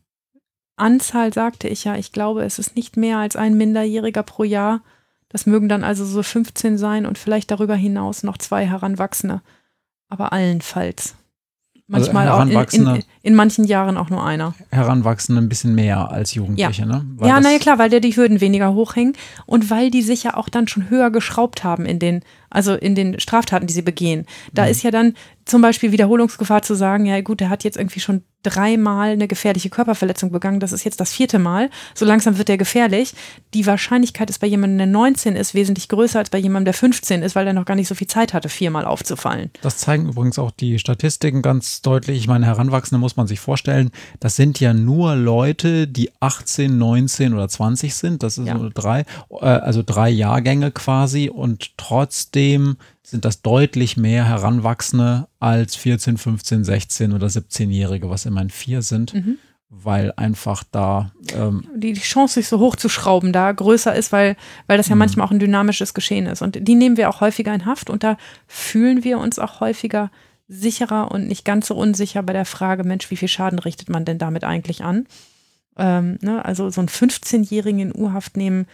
Anzahl 0.77 1.33
sagte 1.33 1.69
ich 1.69 1.85
ja, 1.85 1.97
ich 1.97 2.13
glaube, 2.13 2.43
es 2.45 2.59
ist 2.59 2.77
nicht 2.77 2.97
mehr 2.97 3.19
als 3.19 3.37
ein 3.37 3.57
Minderjähriger 3.57 4.23
pro 4.23 4.45
Jahr. 4.45 4.81
Das 5.29 5.47
mögen 5.47 5.69
dann 5.69 5.85
also 5.85 6.05
so 6.05 6.23
15 6.23 6.79
sein 6.79 7.07
und 7.07 7.19
vielleicht 7.19 7.51
darüber 7.51 7.75
hinaus 7.75 8.23
noch 8.23 8.39
zwei 8.39 8.67
Heranwachsende. 8.67 9.43
Aber 10.09 10.33
allenfalls. 10.33 11.17
Also 11.93 12.13
Manchmal 12.13 12.29
also 12.29 12.59
auch 12.59 12.73
in, 12.73 12.87
in, 12.87 13.05
in, 13.23 13.35
manchen 13.35 13.65
Jahren 13.65 13.99
auch 13.99 14.09
nur 14.09 14.25
einer. 14.25 14.55
Heranwachsende 14.71 15.43
ein 15.43 15.51
bisschen 15.51 15.75
mehr 15.75 16.11
als 16.11 16.33
Jugendliche, 16.33 16.83
ja. 16.83 16.89
ne? 16.89 17.05
Weil 17.17 17.29
ja, 17.29 17.41
naja, 17.41 17.59
klar, 17.59 17.79
weil 17.79 17.91
der 17.91 18.01
die 18.01 18.17
Hürden 18.17 18.41
weniger 18.41 18.73
hochhängen 18.73 19.15
und 19.45 19.69
weil 19.69 19.91
die 19.91 20.01
sich 20.01 20.23
ja 20.23 20.35
auch 20.35 20.49
dann 20.49 20.67
schon 20.67 20.89
höher 20.89 21.11
geschraubt 21.11 21.63
haben 21.63 21.85
in 21.85 21.99
den, 21.99 22.23
also 22.55 22.75
in 22.75 22.95
den 22.95 23.21
Straftaten, 23.21 23.67
die 23.67 23.75
sie 23.75 23.83
begehen. 23.83 24.27
Da 24.53 24.65
mhm. 24.65 24.71
ist 24.71 24.83
ja 24.83 24.91
dann 24.91 25.15
zum 25.45 25.61
Beispiel 25.61 25.93
Wiederholungsgefahr 25.93 26.63
zu 26.63 26.75
sagen, 26.75 27.05
ja 27.05 27.21
gut, 27.21 27.41
der 27.41 27.51
hat 27.51 27.65
jetzt 27.65 27.77
irgendwie 27.77 28.01
schon 28.01 28.23
dreimal 28.43 29.11
eine 29.11 29.27
gefährliche 29.27 29.71
Körperverletzung 29.71 30.31
begangen, 30.31 30.61
das 30.61 30.73
ist 30.73 30.85
jetzt 30.85 31.01
das 31.01 31.13
vierte 31.13 31.39
Mal, 31.39 31.71
so 31.95 32.05
langsam 32.05 32.37
wird 32.37 32.49
der 32.49 32.59
gefährlich. 32.59 33.15
Die 33.55 33.67
Wahrscheinlichkeit 33.67 34.29
ist 34.29 34.39
bei 34.39 34.47
jemandem, 34.47 34.79
der 34.79 34.87
19 34.87 35.35
ist, 35.35 35.55
wesentlich 35.55 35.89
größer 35.89 36.19
als 36.19 36.29
bei 36.29 36.39
jemandem, 36.39 36.67
der 36.67 36.75
15 36.75 37.23
ist, 37.23 37.35
weil 37.35 37.47
er 37.47 37.55
noch 37.55 37.65
gar 37.65 37.75
nicht 37.75 37.89
so 37.89 37.95
viel 37.95 38.07
Zeit 38.07 38.35
hatte, 38.35 38.51
viermal 38.51 38.85
aufzufallen. 38.85 39.51
Das 39.63 39.79
zeigen 39.79 40.09
übrigens 40.09 40.39
auch 40.39 40.51
die 40.51 40.79
Statistiken 40.79 41.41
ganz 41.41 41.81
deutlich. 41.81 42.19
Ich 42.19 42.29
meine, 42.29 42.45
Heranwachsende 42.45 43.01
muss 43.01 43.17
man 43.17 43.27
sich 43.27 43.41
vorstellen, 43.41 43.91
das 44.21 44.37
sind 44.37 44.61
ja 44.61 44.75
nur 44.75 45.15
Leute, 45.17 45.89
die 45.89 46.11
18, 46.21 46.77
19 46.77 47.33
oder 47.33 47.49
20 47.49 47.95
sind, 47.95 48.23
das 48.23 48.37
ist 48.37 48.47
ja. 48.47 48.59
so 48.59 48.69
drei, 48.73 49.07
äh, 49.31 49.47
also 49.47 49.83
drei 49.85 50.11
Jahrgänge 50.11 50.71
quasi 50.71 51.31
und 51.31 51.79
trotzdem 51.79 52.44
sind 53.03 53.25
das 53.25 53.43
deutlich 53.43 53.97
mehr 53.97 54.25
Heranwachsende 54.25 55.29
als 55.41 55.77
14, 55.77 56.19
15, 56.19 56.65
16 56.65 57.13
oder 57.13 57.27
17-Jährige, 57.27 58.11
was 58.11 58.27
immerhin 58.27 58.51
vier 58.51 58.83
sind, 58.83 59.15
mhm. 59.15 59.39
weil 59.69 60.13
einfach 60.17 60.65
da 60.71 61.13
ähm, 61.35 61.69
die, 61.77 61.95
Chance, 61.95 62.35
sich 62.35 62.49
so 62.49 62.59
hoch 62.59 62.77
zu 62.77 62.89
schrauben, 62.89 63.33
da 63.33 63.53
größer 63.53 63.95
ist, 63.95 64.13
weil, 64.13 64.37
weil 64.67 64.79
das 64.79 64.89
ja 64.89 64.95
mhm. 64.95 65.01
manchmal 65.01 65.27
auch 65.27 65.31
ein 65.31 65.39
dynamisches 65.39 65.95
Geschehen 65.95 66.27
ist. 66.27 66.43
Und 66.43 66.67
die 66.67 66.75
nehmen 66.75 66.97
wir 66.97 67.11
auch 67.11 67.21
häufiger 67.21 67.55
in 67.55 67.67
Haft 67.67 67.91
und 67.91 68.03
da 68.03 68.17
fühlen 68.47 69.05
wir 69.05 69.19
uns 69.19 69.39
auch 69.39 69.61
häufiger 69.61 70.11
sicherer 70.49 71.11
und 71.11 71.27
nicht 71.27 71.45
ganz 71.45 71.69
so 71.69 71.75
unsicher 71.75 72.23
bei 72.23 72.33
der 72.33 72.45
Frage, 72.45 72.85
Mensch, 72.85 73.11
wie 73.11 73.17
viel 73.17 73.29
Schaden 73.29 73.59
richtet 73.59 73.89
man 73.89 74.05
denn 74.05 74.19
damit 74.19 74.45
eigentlich 74.45 74.85
an? 74.85 75.07
Ähm, 75.77 76.19
ne, 76.21 76.45
also 76.45 76.71
so 76.71 76.81
einen 76.81 76.89
15-Jährigen 76.89 77.81
in 77.81 77.95
U-Haft 77.95 78.37
nehmen, 78.37 78.67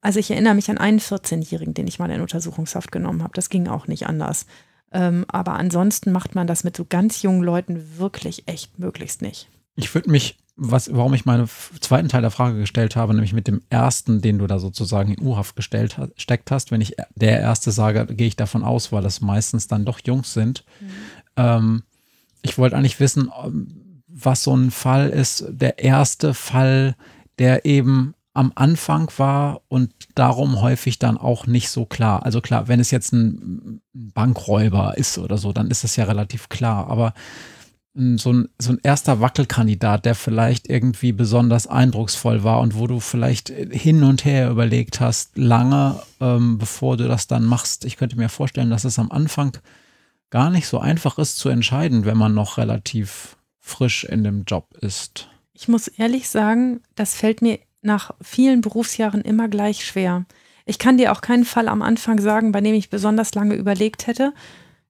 also 0.00 0.18
ich 0.18 0.30
erinnere 0.30 0.54
mich 0.54 0.70
an 0.70 0.78
einen 0.78 1.00
14-Jährigen, 1.00 1.74
den 1.74 1.86
ich 1.86 1.98
mal 1.98 2.10
in 2.10 2.20
Untersuchungshaft 2.20 2.92
genommen 2.92 3.22
habe. 3.22 3.32
Das 3.34 3.48
ging 3.48 3.68
auch 3.68 3.86
nicht 3.86 4.06
anders. 4.06 4.46
Ähm, 4.92 5.24
aber 5.28 5.54
ansonsten 5.54 6.12
macht 6.12 6.34
man 6.34 6.46
das 6.46 6.64
mit 6.64 6.76
so 6.76 6.84
ganz 6.88 7.22
jungen 7.22 7.42
Leuten 7.42 7.98
wirklich 7.98 8.46
echt 8.46 8.78
möglichst 8.78 9.20
nicht. 9.20 9.48
Ich 9.74 9.94
würde 9.94 10.10
mich, 10.10 10.38
was, 10.56 10.94
warum 10.94 11.12
ich 11.12 11.24
meinen 11.24 11.48
zweiten 11.80 12.08
Teil 12.08 12.22
der 12.22 12.30
Frage 12.30 12.58
gestellt 12.58 12.96
habe, 12.96 13.12
nämlich 13.12 13.32
mit 13.32 13.46
dem 13.46 13.62
ersten, 13.68 14.22
den 14.22 14.38
du 14.38 14.46
da 14.46 14.58
sozusagen 14.58 15.12
in 15.12 15.26
U-Haft 15.26 15.56
gestellt 15.56 15.96
steckt 16.16 16.50
hast, 16.50 16.70
wenn 16.70 16.80
ich 16.80 16.96
der 17.14 17.40
erste 17.40 17.72
sage, 17.72 18.06
gehe 18.06 18.28
ich 18.28 18.36
davon 18.36 18.64
aus, 18.64 18.92
weil 18.92 19.02
das 19.02 19.20
meistens 19.20 19.66
dann 19.66 19.84
doch 19.84 20.00
Jungs 20.04 20.32
sind. 20.32 20.64
Mhm. 20.80 20.86
Ähm, 21.36 21.82
ich 22.42 22.56
wollte 22.56 22.76
eigentlich 22.76 23.00
wissen, 23.00 23.30
was 24.06 24.44
so 24.44 24.56
ein 24.56 24.70
Fall 24.70 25.10
ist, 25.10 25.44
der 25.50 25.78
erste 25.80 26.32
Fall, 26.32 26.96
der 27.38 27.66
eben 27.66 28.14
am 28.36 28.52
Anfang 28.54 29.10
war 29.16 29.62
und 29.68 29.92
darum 30.14 30.60
häufig 30.60 30.98
dann 30.98 31.16
auch 31.16 31.46
nicht 31.46 31.70
so 31.70 31.86
klar. 31.86 32.24
Also 32.24 32.40
klar, 32.40 32.68
wenn 32.68 32.80
es 32.80 32.90
jetzt 32.90 33.12
ein 33.12 33.80
Bankräuber 33.92 34.96
ist 34.96 35.18
oder 35.18 35.38
so, 35.38 35.52
dann 35.52 35.70
ist 35.70 35.84
das 35.84 35.96
ja 35.96 36.04
relativ 36.04 36.48
klar. 36.48 36.88
Aber 36.88 37.14
so 38.16 38.32
ein, 38.32 38.48
so 38.58 38.72
ein 38.72 38.80
erster 38.82 39.20
Wackelkandidat, 39.20 40.04
der 40.04 40.14
vielleicht 40.14 40.68
irgendwie 40.68 41.12
besonders 41.12 41.66
eindrucksvoll 41.66 42.44
war 42.44 42.60
und 42.60 42.78
wo 42.78 42.86
du 42.86 43.00
vielleicht 43.00 43.48
hin 43.48 44.02
und 44.02 44.26
her 44.26 44.50
überlegt 44.50 45.00
hast, 45.00 45.38
lange 45.38 46.00
ähm, 46.20 46.58
bevor 46.58 46.98
du 46.98 47.08
das 47.08 47.26
dann 47.26 47.44
machst. 47.44 47.86
Ich 47.86 47.96
könnte 47.96 48.16
mir 48.16 48.28
vorstellen, 48.28 48.68
dass 48.68 48.84
es 48.84 48.98
am 48.98 49.10
Anfang 49.10 49.56
gar 50.28 50.50
nicht 50.50 50.66
so 50.66 50.78
einfach 50.78 51.16
ist 51.18 51.38
zu 51.38 51.48
entscheiden, 51.48 52.04
wenn 52.04 52.18
man 52.18 52.34
noch 52.34 52.58
relativ 52.58 53.38
frisch 53.60 54.04
in 54.04 54.24
dem 54.24 54.44
Job 54.44 54.74
ist. 54.80 55.28
Ich 55.54 55.68
muss 55.68 55.88
ehrlich 55.88 56.28
sagen, 56.28 56.82
das 56.96 57.14
fällt 57.14 57.40
mir 57.40 57.58
nach 57.86 58.10
vielen 58.20 58.60
Berufsjahren 58.60 59.22
immer 59.22 59.48
gleich 59.48 59.84
schwer. 59.84 60.26
Ich 60.66 60.78
kann 60.78 60.98
dir 60.98 61.12
auch 61.12 61.20
keinen 61.20 61.44
Fall 61.44 61.68
am 61.68 61.80
Anfang 61.80 62.20
sagen, 62.20 62.52
bei 62.52 62.60
dem 62.60 62.74
ich 62.74 62.90
besonders 62.90 63.34
lange 63.34 63.54
überlegt 63.54 64.06
hätte. 64.06 64.34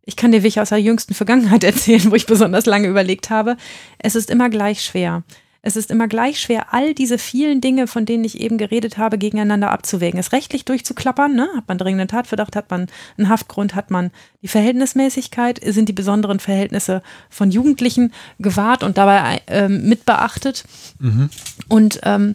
Ich 0.04 0.16
kann 0.16 0.32
dir 0.32 0.42
welche 0.42 0.62
aus 0.62 0.70
der 0.70 0.78
jüngsten 0.78 1.14
Vergangenheit 1.14 1.62
erzählen, 1.64 2.10
wo 2.10 2.14
ich 2.14 2.26
besonders 2.26 2.66
lange 2.66 2.88
überlegt 2.88 3.30
habe. 3.30 3.56
Es 3.98 4.16
ist 4.16 4.30
immer 4.30 4.48
gleich 4.48 4.82
schwer. 4.82 5.22
Es 5.66 5.74
ist 5.74 5.90
immer 5.90 6.06
gleich 6.06 6.38
schwer, 6.38 6.72
all 6.72 6.94
diese 6.94 7.18
vielen 7.18 7.60
Dinge, 7.60 7.88
von 7.88 8.06
denen 8.06 8.22
ich 8.22 8.40
eben 8.40 8.56
geredet 8.56 8.98
habe, 8.98 9.18
gegeneinander 9.18 9.72
abzuwägen. 9.72 10.20
Es 10.20 10.30
rechtlich 10.30 10.64
durchzuklappern, 10.64 11.34
ne? 11.34 11.48
hat 11.56 11.66
man 11.66 11.76
dringenden 11.76 12.06
Tatverdacht, 12.06 12.54
hat 12.54 12.70
man 12.70 12.86
einen 13.18 13.28
Haftgrund, 13.28 13.74
hat 13.74 13.90
man 13.90 14.12
die 14.42 14.48
Verhältnismäßigkeit, 14.48 15.58
sind 15.64 15.88
die 15.88 15.92
besonderen 15.92 16.38
Verhältnisse 16.38 17.02
von 17.30 17.50
Jugendlichen 17.50 18.12
gewahrt 18.38 18.84
und 18.84 18.96
dabei 18.96 19.42
ähm, 19.48 19.88
mitbeachtet. 19.88 20.62
Mhm. 21.00 21.30
Und 21.68 21.98
ähm, 22.04 22.34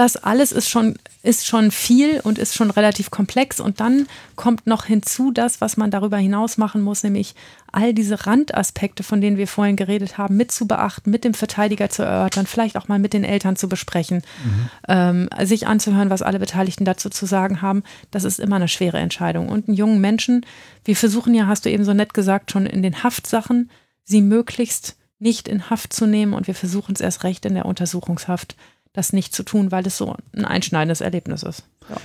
das 0.00 0.16
alles 0.16 0.50
ist 0.50 0.70
schon, 0.70 0.94
ist 1.22 1.46
schon 1.46 1.70
viel 1.70 2.20
und 2.20 2.38
ist 2.38 2.54
schon 2.54 2.70
relativ 2.70 3.10
komplex. 3.10 3.60
Und 3.60 3.80
dann 3.80 4.06
kommt 4.34 4.66
noch 4.66 4.86
hinzu 4.86 5.30
das, 5.30 5.60
was 5.60 5.76
man 5.76 5.90
darüber 5.90 6.16
hinaus 6.16 6.56
machen 6.56 6.80
muss, 6.80 7.02
nämlich 7.02 7.34
all 7.70 7.92
diese 7.92 8.26
Randaspekte, 8.26 9.02
von 9.02 9.20
denen 9.20 9.36
wir 9.36 9.46
vorhin 9.46 9.76
geredet 9.76 10.16
haben, 10.16 10.38
mit 10.38 10.52
zu 10.52 10.66
beachten, 10.66 11.10
mit 11.10 11.22
dem 11.22 11.34
Verteidiger 11.34 11.90
zu 11.90 12.02
erörtern, 12.02 12.46
vielleicht 12.46 12.78
auch 12.78 12.88
mal 12.88 12.98
mit 12.98 13.12
den 13.12 13.24
Eltern 13.24 13.56
zu 13.56 13.68
besprechen, 13.68 14.22
mhm. 14.42 14.70
ähm, 14.88 15.28
sich 15.42 15.66
anzuhören, 15.66 16.08
was 16.08 16.22
alle 16.22 16.38
Beteiligten 16.38 16.86
dazu 16.86 17.10
zu 17.10 17.26
sagen 17.26 17.60
haben. 17.60 17.82
Das 18.10 18.24
ist 18.24 18.40
immer 18.40 18.56
eine 18.56 18.68
schwere 18.68 18.96
Entscheidung. 18.96 19.50
Und 19.50 19.68
einen 19.68 19.76
jungen 19.76 20.00
Menschen, 20.00 20.46
wir 20.82 20.96
versuchen 20.96 21.34
ja, 21.34 21.46
hast 21.46 21.66
du 21.66 21.70
eben 21.70 21.84
so 21.84 21.92
nett 21.92 22.14
gesagt, 22.14 22.52
schon 22.52 22.64
in 22.64 22.82
den 22.82 23.02
Haftsachen, 23.02 23.70
sie 24.04 24.22
möglichst 24.22 24.96
nicht 25.18 25.46
in 25.46 25.68
Haft 25.68 25.92
zu 25.92 26.06
nehmen 26.06 26.32
und 26.32 26.46
wir 26.46 26.54
versuchen 26.54 26.94
es 26.94 27.02
erst 27.02 27.22
recht 27.22 27.44
in 27.44 27.52
der 27.52 27.66
Untersuchungshaft, 27.66 28.56
das 28.92 29.12
nicht 29.12 29.34
zu 29.34 29.42
tun, 29.42 29.70
weil 29.70 29.86
es 29.86 29.96
so 29.96 30.16
ein 30.34 30.44
einschneidendes 30.44 31.00
Erlebnis 31.00 31.42
ist. 31.42 31.64
Ja. 31.88 31.96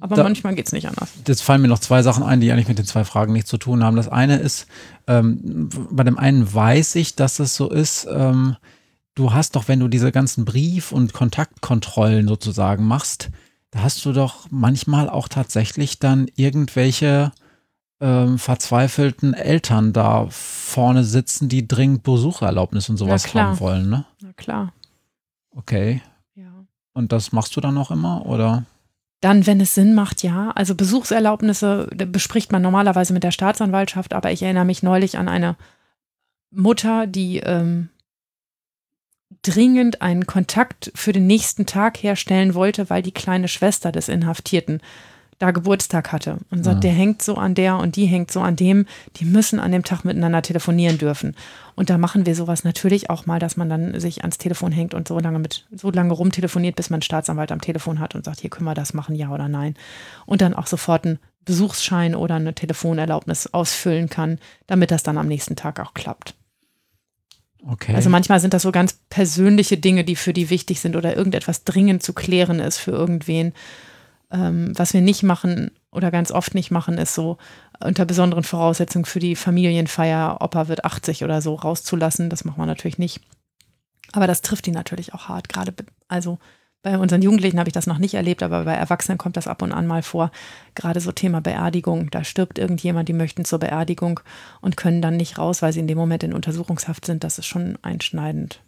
Aber 0.00 0.16
da, 0.16 0.22
manchmal 0.22 0.54
geht 0.54 0.66
es 0.66 0.72
nicht 0.72 0.88
anders. 0.88 1.10
Jetzt 1.26 1.42
fallen 1.42 1.62
mir 1.62 1.68
noch 1.68 1.78
zwei 1.78 2.02
Sachen 2.02 2.22
ein, 2.22 2.40
die 2.40 2.50
eigentlich 2.50 2.68
mit 2.68 2.78
den 2.78 2.86
zwei 2.86 3.04
Fragen 3.04 3.32
nichts 3.32 3.50
zu 3.50 3.58
tun 3.58 3.84
haben. 3.84 3.96
Das 3.96 4.08
eine 4.08 4.36
ist, 4.38 4.66
ähm, 5.06 5.68
bei 5.90 6.04
dem 6.04 6.18
einen 6.18 6.52
weiß 6.52 6.94
ich, 6.96 7.16
dass 7.16 7.38
es 7.38 7.54
so 7.54 7.70
ist, 7.70 8.06
ähm, 8.10 8.56
du 9.14 9.32
hast 9.32 9.56
doch, 9.56 9.68
wenn 9.68 9.80
du 9.80 9.88
diese 9.88 10.10
ganzen 10.10 10.44
Brief- 10.44 10.92
und 10.92 11.12
Kontaktkontrollen 11.12 12.26
sozusagen 12.26 12.84
machst, 12.86 13.30
da 13.70 13.82
hast 13.82 14.04
du 14.04 14.12
doch 14.12 14.46
manchmal 14.50 15.08
auch 15.08 15.28
tatsächlich 15.28 15.98
dann 15.98 16.28
irgendwelche 16.34 17.32
ähm, 18.00 18.38
verzweifelten 18.38 19.34
Eltern 19.34 19.92
da 19.92 20.26
vorne 20.30 21.04
sitzen, 21.04 21.48
die 21.48 21.68
dringend 21.68 22.02
Besucherlaubnis 22.02 22.88
und 22.88 22.96
sowas 22.96 23.34
haben 23.34 23.60
wollen, 23.60 23.90
ne? 23.90 24.04
Na 24.20 24.32
klar. 24.32 24.72
Okay. 25.50 26.02
Und 26.94 27.12
das 27.12 27.32
machst 27.32 27.54
du 27.56 27.60
dann 27.60 27.74
noch 27.74 27.90
immer, 27.90 28.24
oder? 28.24 28.64
Dann, 29.20 29.46
wenn 29.46 29.60
es 29.60 29.74
Sinn 29.74 29.94
macht, 29.94 30.22
ja. 30.22 30.50
Also 30.52 30.74
Besuchserlaubnisse 30.74 31.88
bespricht 31.94 32.52
man 32.52 32.62
normalerweise 32.62 33.12
mit 33.12 33.24
der 33.24 33.30
Staatsanwaltschaft, 33.30 34.14
aber 34.14 34.32
ich 34.32 34.42
erinnere 34.42 34.64
mich 34.64 34.82
neulich 34.82 35.18
an 35.18 35.28
eine 35.28 35.56
Mutter, 36.50 37.06
die 37.06 37.38
ähm, 37.38 37.88
dringend 39.42 40.02
einen 40.02 40.26
Kontakt 40.26 40.92
für 40.94 41.12
den 41.12 41.26
nächsten 41.26 41.66
Tag 41.66 42.02
herstellen 42.02 42.54
wollte, 42.54 42.90
weil 42.90 43.02
die 43.02 43.12
kleine 43.12 43.48
Schwester 43.48 43.92
des 43.92 44.08
Inhaftierten 44.08 44.80
da 45.38 45.50
Geburtstag 45.50 46.12
hatte 46.12 46.38
und 46.50 46.64
sagt, 46.64 46.84
ja. 46.84 46.90
der 46.90 46.92
hängt 46.92 47.22
so 47.22 47.36
an 47.36 47.54
der 47.54 47.78
und 47.78 47.96
die 47.96 48.06
hängt 48.06 48.30
so 48.30 48.40
an 48.40 48.56
dem, 48.56 48.86
die 49.16 49.24
müssen 49.24 49.58
an 49.58 49.72
dem 49.72 49.84
Tag 49.84 50.04
miteinander 50.04 50.42
telefonieren 50.42 50.98
dürfen. 50.98 51.34
Und 51.74 51.90
da 51.90 51.98
machen 51.98 52.24
wir 52.26 52.34
sowas 52.34 52.64
natürlich 52.64 53.10
auch 53.10 53.26
mal, 53.26 53.38
dass 53.38 53.56
man 53.56 53.68
dann 53.68 53.98
sich 53.98 54.20
ans 54.20 54.38
Telefon 54.38 54.72
hängt 54.72 54.94
und 54.94 55.08
so 55.08 55.18
lange 55.18 55.38
mit 55.38 55.66
so 55.74 55.90
lange 55.90 56.12
rumtelefoniert, 56.12 56.76
bis 56.76 56.90
man 56.90 56.96
einen 56.96 57.02
Staatsanwalt 57.02 57.52
am 57.52 57.60
Telefon 57.60 57.98
hat 57.98 58.14
und 58.14 58.24
sagt, 58.24 58.40
hier 58.40 58.50
können 58.50 58.66
wir 58.66 58.74
das 58.74 58.94
machen, 58.94 59.16
ja 59.16 59.30
oder 59.30 59.48
nein. 59.48 59.74
Und 60.26 60.40
dann 60.40 60.54
auch 60.54 60.66
sofort 60.66 61.04
einen 61.04 61.18
Besuchsschein 61.44 62.14
oder 62.14 62.36
eine 62.36 62.54
Telefonerlaubnis 62.54 63.48
ausfüllen 63.52 64.08
kann, 64.08 64.38
damit 64.66 64.90
das 64.90 65.02
dann 65.02 65.18
am 65.18 65.28
nächsten 65.28 65.56
Tag 65.56 65.80
auch 65.80 65.94
klappt. 65.94 66.34
Okay. 67.66 67.94
Also 67.94 68.10
manchmal 68.10 68.40
sind 68.40 68.52
das 68.54 68.62
so 68.62 68.72
ganz 68.72 68.98
persönliche 69.08 69.78
Dinge, 69.78 70.04
die 70.04 70.16
für 70.16 70.32
die 70.32 70.50
wichtig 70.50 70.80
sind 70.80 70.96
oder 70.96 71.16
irgendetwas 71.16 71.64
dringend 71.64 72.02
zu 72.02 72.12
klären 72.12 72.60
ist 72.60 72.78
für 72.78 72.90
irgendwen. 72.90 73.52
Ähm, 74.34 74.72
was 74.76 74.92
wir 74.92 75.00
nicht 75.00 75.22
machen 75.22 75.70
oder 75.92 76.10
ganz 76.10 76.32
oft 76.32 76.54
nicht 76.54 76.72
machen, 76.72 76.98
ist 76.98 77.14
so 77.14 77.38
unter 77.78 78.04
besonderen 78.04 78.42
Voraussetzungen 78.42 79.04
für 79.04 79.20
die 79.20 79.36
Familienfeier, 79.36 80.38
Opa 80.40 80.66
wird 80.66 80.84
80 80.84 81.22
oder 81.22 81.40
so, 81.40 81.54
rauszulassen. 81.54 82.30
Das 82.30 82.44
machen 82.44 82.60
wir 82.60 82.66
natürlich 82.66 82.98
nicht. 82.98 83.20
Aber 84.12 84.26
das 84.26 84.42
trifft 84.42 84.66
die 84.66 84.72
natürlich 84.72 85.14
auch 85.14 85.28
hart. 85.28 85.48
Gerade, 85.48 85.72
also 86.08 86.38
bei 86.82 86.98
unseren 86.98 87.22
Jugendlichen 87.22 87.60
habe 87.60 87.68
ich 87.68 87.72
das 87.72 87.86
noch 87.86 87.98
nicht 87.98 88.14
erlebt, 88.14 88.42
aber 88.42 88.64
bei 88.64 88.74
Erwachsenen 88.74 89.18
kommt 89.18 89.36
das 89.36 89.46
ab 89.46 89.62
und 89.62 89.72
an 89.72 89.86
mal 89.86 90.02
vor. 90.02 90.32
Gerade 90.74 91.00
so 91.00 91.12
Thema 91.12 91.40
Beerdigung. 91.40 92.10
Da 92.10 92.24
stirbt 92.24 92.58
irgendjemand, 92.58 93.08
die 93.08 93.14
möchten 93.14 93.44
zur 93.44 93.60
Beerdigung 93.60 94.20
und 94.60 94.76
können 94.76 95.00
dann 95.00 95.16
nicht 95.16 95.38
raus, 95.38 95.62
weil 95.62 95.72
sie 95.72 95.80
in 95.80 95.86
dem 95.86 95.96
Moment 95.96 96.24
in 96.24 96.34
Untersuchungshaft 96.34 97.06
sind. 97.06 97.22
Das 97.22 97.38
ist 97.38 97.46
schon 97.46 97.78
einschneidend. 97.82 98.60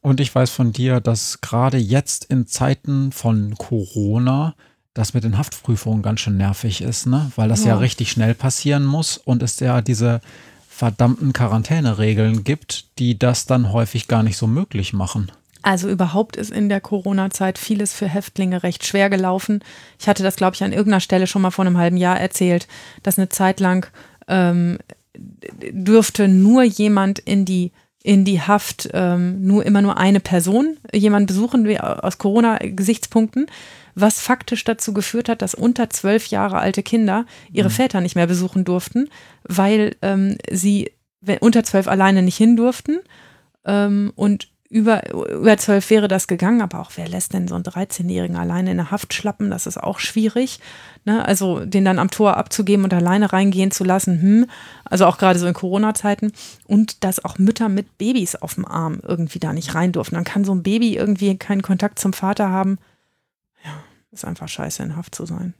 Und 0.00 0.20
ich 0.20 0.34
weiß 0.34 0.50
von 0.50 0.72
dir, 0.72 1.00
dass 1.00 1.40
gerade 1.40 1.78
jetzt 1.78 2.24
in 2.24 2.46
Zeiten 2.46 3.12
von 3.12 3.54
Corona 3.56 4.54
das 4.96 5.14
mit 5.14 5.24
den 5.24 5.36
Haftprüfungen 5.36 6.02
ganz 6.02 6.20
schön 6.20 6.36
nervig 6.36 6.80
ist, 6.80 7.06
ne? 7.06 7.30
Weil 7.36 7.48
das 7.48 7.64
ja, 7.64 7.70
ja 7.70 7.78
richtig 7.78 8.10
schnell 8.10 8.34
passieren 8.34 8.84
muss 8.84 9.18
und 9.18 9.42
es 9.42 9.60
ja 9.60 9.82
diese 9.82 10.20
verdammten 10.68 11.32
Quarantäneregeln 11.32 12.44
gibt, 12.44 12.86
die 12.98 13.18
das 13.18 13.46
dann 13.46 13.72
häufig 13.72 14.08
gar 14.08 14.22
nicht 14.22 14.36
so 14.36 14.46
möglich 14.46 14.92
machen. 14.92 15.30
Also 15.62 15.88
überhaupt 15.88 16.36
ist 16.36 16.50
in 16.50 16.68
der 16.68 16.80
Corona-Zeit 16.80 17.58
vieles 17.58 17.92
für 17.92 18.06
Häftlinge 18.06 18.62
recht 18.62 18.86
schwer 18.86 19.10
gelaufen. 19.10 19.62
Ich 19.98 20.08
hatte 20.08 20.22
das, 20.22 20.36
glaube 20.36 20.54
ich, 20.54 20.62
an 20.62 20.72
irgendeiner 20.72 21.00
Stelle 21.00 21.26
schon 21.26 21.42
mal 21.42 21.50
vor 21.50 21.66
einem 21.66 21.76
halben 21.76 21.96
Jahr 21.96 22.18
erzählt, 22.20 22.68
dass 23.02 23.18
eine 23.18 23.28
Zeit 23.28 23.60
lang 23.60 23.90
ähm, 24.28 24.78
dürfte 25.16 26.28
nur 26.28 26.62
jemand 26.62 27.18
in 27.18 27.44
die 27.44 27.72
in 28.02 28.24
die 28.24 28.40
Haft 28.40 28.88
ähm, 28.92 29.44
nur 29.44 29.66
immer 29.66 29.82
nur 29.82 29.98
eine 29.98 30.20
Person 30.20 30.76
jemand 30.92 31.26
besuchen 31.26 31.76
aus 31.80 32.18
Corona-Gesichtspunkten, 32.18 33.46
was 33.96 34.20
faktisch 34.20 34.62
dazu 34.62 34.92
geführt 34.92 35.28
hat, 35.28 35.42
dass 35.42 35.54
unter 35.54 35.90
zwölf 35.90 36.26
Jahre 36.26 36.58
alte 36.58 36.82
Kinder 36.82 37.24
ihre 37.50 37.68
mhm. 37.68 37.72
Väter 37.72 38.00
nicht 38.00 38.14
mehr 38.14 38.26
besuchen 38.26 38.64
durften, 38.64 39.08
weil 39.42 39.96
ähm, 40.02 40.36
sie 40.50 40.92
unter 41.40 41.64
zwölf 41.64 41.88
alleine 41.88 42.22
nicht 42.22 42.36
hin 42.36 42.56
durften 42.56 42.98
ähm, 43.64 44.12
und 44.14 44.48
über, 44.68 45.12
über 45.12 45.56
zwölf 45.56 45.88
wäre 45.90 46.08
das 46.08 46.26
gegangen, 46.26 46.60
aber 46.60 46.80
auch 46.80 46.90
wer 46.96 47.08
lässt 47.08 47.32
denn 47.32 47.46
so 47.46 47.54
einen 47.54 47.64
13-Jährigen 47.64 48.36
alleine 48.36 48.72
in 48.72 48.76
der 48.78 48.90
Haft 48.90 49.14
schlappen? 49.14 49.50
Das 49.50 49.66
ist 49.66 49.80
auch 49.80 50.00
schwierig. 50.00 50.58
Ne? 51.04 51.24
Also 51.24 51.64
den 51.64 51.84
dann 51.84 51.98
am 52.00 52.10
Tor 52.10 52.36
abzugeben 52.36 52.84
und 52.84 52.92
alleine 52.92 53.32
reingehen 53.32 53.70
zu 53.70 53.84
lassen, 53.84 54.20
hm. 54.20 54.46
also 54.84 55.06
auch 55.06 55.18
gerade 55.18 55.38
so 55.38 55.46
in 55.46 55.54
Corona-Zeiten. 55.54 56.32
Und 56.64 57.04
dass 57.04 57.24
auch 57.24 57.38
Mütter 57.38 57.68
mit 57.68 57.96
Babys 57.96 58.34
auf 58.34 58.54
dem 58.54 58.66
Arm 58.66 59.00
irgendwie 59.06 59.38
da 59.38 59.52
nicht 59.52 59.74
rein 59.74 59.92
durften. 59.92 60.16
Dann 60.16 60.24
kann 60.24 60.44
so 60.44 60.52
ein 60.52 60.64
Baby 60.64 60.96
irgendwie 60.96 61.36
keinen 61.38 61.62
Kontakt 61.62 61.98
zum 62.00 62.12
Vater 62.12 62.50
haben. 62.50 62.78
Ist 64.10 64.24
einfach 64.24 64.48
scheiße, 64.48 64.82
in 64.82 64.96
Haft 64.96 65.14
zu 65.14 65.26
sein. 65.26 65.54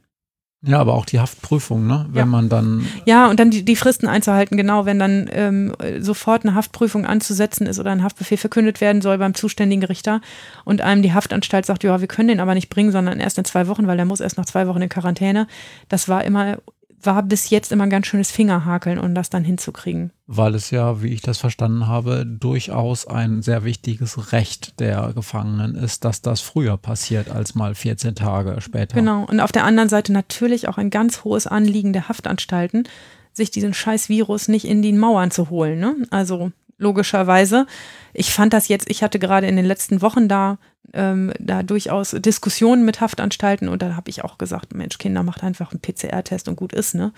Ja, 0.63 0.79
aber 0.79 0.95
auch 0.95 1.05
die 1.05 1.19
Haftprüfung, 1.19 1.85
ne? 1.85 2.07
Wenn 2.09 2.19
ja. 2.19 2.25
man 2.25 2.49
dann. 2.49 2.87
Ja, 3.05 3.29
und 3.29 3.39
dann 3.39 3.51
die, 3.51 3.63
die 3.63 3.75
Fristen 3.75 4.07
einzuhalten, 4.07 4.57
genau, 4.57 4.85
wenn 4.85 4.97
dann 4.97 5.29
ähm, 5.31 5.75
sofort 5.99 6.43
eine 6.43 6.55
Haftprüfung 6.55 7.05
anzusetzen 7.05 7.67
ist 7.67 7.79
oder 7.79 7.91
ein 7.91 8.01
Haftbefehl 8.01 8.39
verkündet 8.39 8.81
werden 8.81 9.03
soll 9.03 9.19
beim 9.19 9.35
zuständigen 9.35 9.83
Richter 9.83 10.19
und 10.65 10.81
einem 10.81 11.03
die 11.03 11.13
Haftanstalt 11.13 11.67
sagt, 11.67 11.83
ja, 11.83 12.01
wir 12.01 12.07
können 12.07 12.29
den 12.29 12.39
aber 12.39 12.55
nicht 12.55 12.69
bringen, 12.69 12.91
sondern 12.91 13.19
erst 13.19 13.37
in 13.37 13.45
zwei 13.45 13.67
Wochen, 13.67 13.85
weil 13.85 13.97
der 13.97 14.07
muss 14.07 14.19
erst 14.19 14.37
nach 14.37 14.45
zwei 14.45 14.67
Wochen 14.67 14.81
in 14.81 14.89
Quarantäne. 14.89 15.47
Das 15.89 16.09
war 16.09 16.23
immer 16.23 16.57
war 17.01 17.21
bis 17.23 17.49
jetzt 17.49 17.71
immer 17.71 17.83
ein 17.83 17.89
ganz 17.89 18.07
schönes 18.07 18.31
Fingerhakeln, 18.31 18.97
um 18.97 19.13
das 19.13 19.29
dann 19.29 19.43
hinzukriegen. 19.43 20.11
Weil 20.25 20.55
es 20.55 20.71
ja, 20.71 21.01
wie 21.01 21.09
ich 21.09 21.21
das 21.21 21.37
verstanden 21.37 21.87
habe, 21.87 22.25
durchaus 22.25 23.07
ein 23.07 23.41
sehr 23.41 23.63
wichtiges 23.63 24.31
Recht 24.31 24.79
der 24.79 25.13
Gefangenen 25.13 25.75
ist, 25.75 26.05
dass 26.05 26.21
das 26.21 26.41
früher 26.41 26.77
passiert 26.77 27.29
als 27.29 27.55
mal 27.55 27.75
14 27.75 28.15
Tage 28.15 28.59
später. 28.61 28.95
Genau. 28.95 29.25
Und 29.25 29.39
auf 29.39 29.51
der 29.51 29.63
anderen 29.63 29.89
Seite 29.89 30.11
natürlich 30.11 30.67
auch 30.67 30.77
ein 30.77 30.89
ganz 30.89 31.23
hohes 31.23 31.47
Anliegen 31.47 31.93
der 31.93 32.09
Haftanstalten, 32.09 32.87
sich 33.31 33.51
diesen 33.51 33.73
scheiß 33.73 34.09
Virus 34.09 34.47
nicht 34.47 34.65
in 34.65 34.81
die 34.81 34.93
Mauern 34.93 35.29
zu 35.29 35.49
holen. 35.49 35.79
Ne? 35.79 35.95
Also 36.09 36.51
logischerweise. 36.77 37.65
Ich 38.13 38.31
fand 38.31 38.53
das 38.53 38.67
jetzt, 38.67 38.89
ich 38.89 39.03
hatte 39.03 39.19
gerade 39.19 39.47
in 39.47 39.55
den 39.55 39.65
letzten 39.65 40.01
Wochen 40.01 40.27
da, 40.27 40.57
ähm, 40.93 41.33
da 41.39 41.63
durchaus 41.63 42.11
Diskussionen 42.11 42.85
mit 42.85 43.01
Haftanstalten 43.01 43.69
und 43.69 43.81
da 43.81 43.95
habe 43.95 44.09
ich 44.09 44.23
auch 44.23 44.37
gesagt, 44.37 44.73
Mensch, 44.73 44.97
Kinder, 44.97 45.23
macht 45.23 45.43
einfach 45.43 45.71
einen 45.71 45.81
PCR-Test 45.81 46.47
und 46.47 46.55
gut 46.55 46.73
ist, 46.73 46.95
ne? 46.95 47.13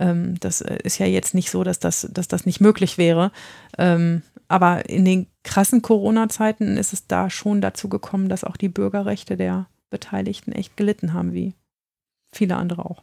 Ähm, 0.00 0.38
das 0.40 0.60
äh, 0.60 0.78
ist 0.84 0.98
ja 0.98 1.06
jetzt 1.06 1.34
nicht 1.34 1.50
so, 1.50 1.64
dass 1.64 1.80
das, 1.80 2.08
dass 2.12 2.28
das 2.28 2.46
nicht 2.46 2.60
möglich 2.60 2.98
wäre. 2.98 3.32
Ähm, 3.76 4.22
aber 4.46 4.88
in 4.88 5.04
den 5.04 5.26
krassen 5.42 5.82
Corona-Zeiten 5.82 6.76
ist 6.76 6.92
es 6.92 7.06
da 7.06 7.30
schon 7.30 7.60
dazu 7.60 7.88
gekommen, 7.88 8.28
dass 8.28 8.44
auch 8.44 8.56
die 8.56 8.68
Bürgerrechte 8.68 9.36
der 9.36 9.66
Beteiligten 9.90 10.52
echt 10.52 10.76
gelitten 10.76 11.12
haben, 11.12 11.32
wie 11.32 11.54
viele 12.32 12.56
andere 12.56 12.84
auch. 12.84 13.02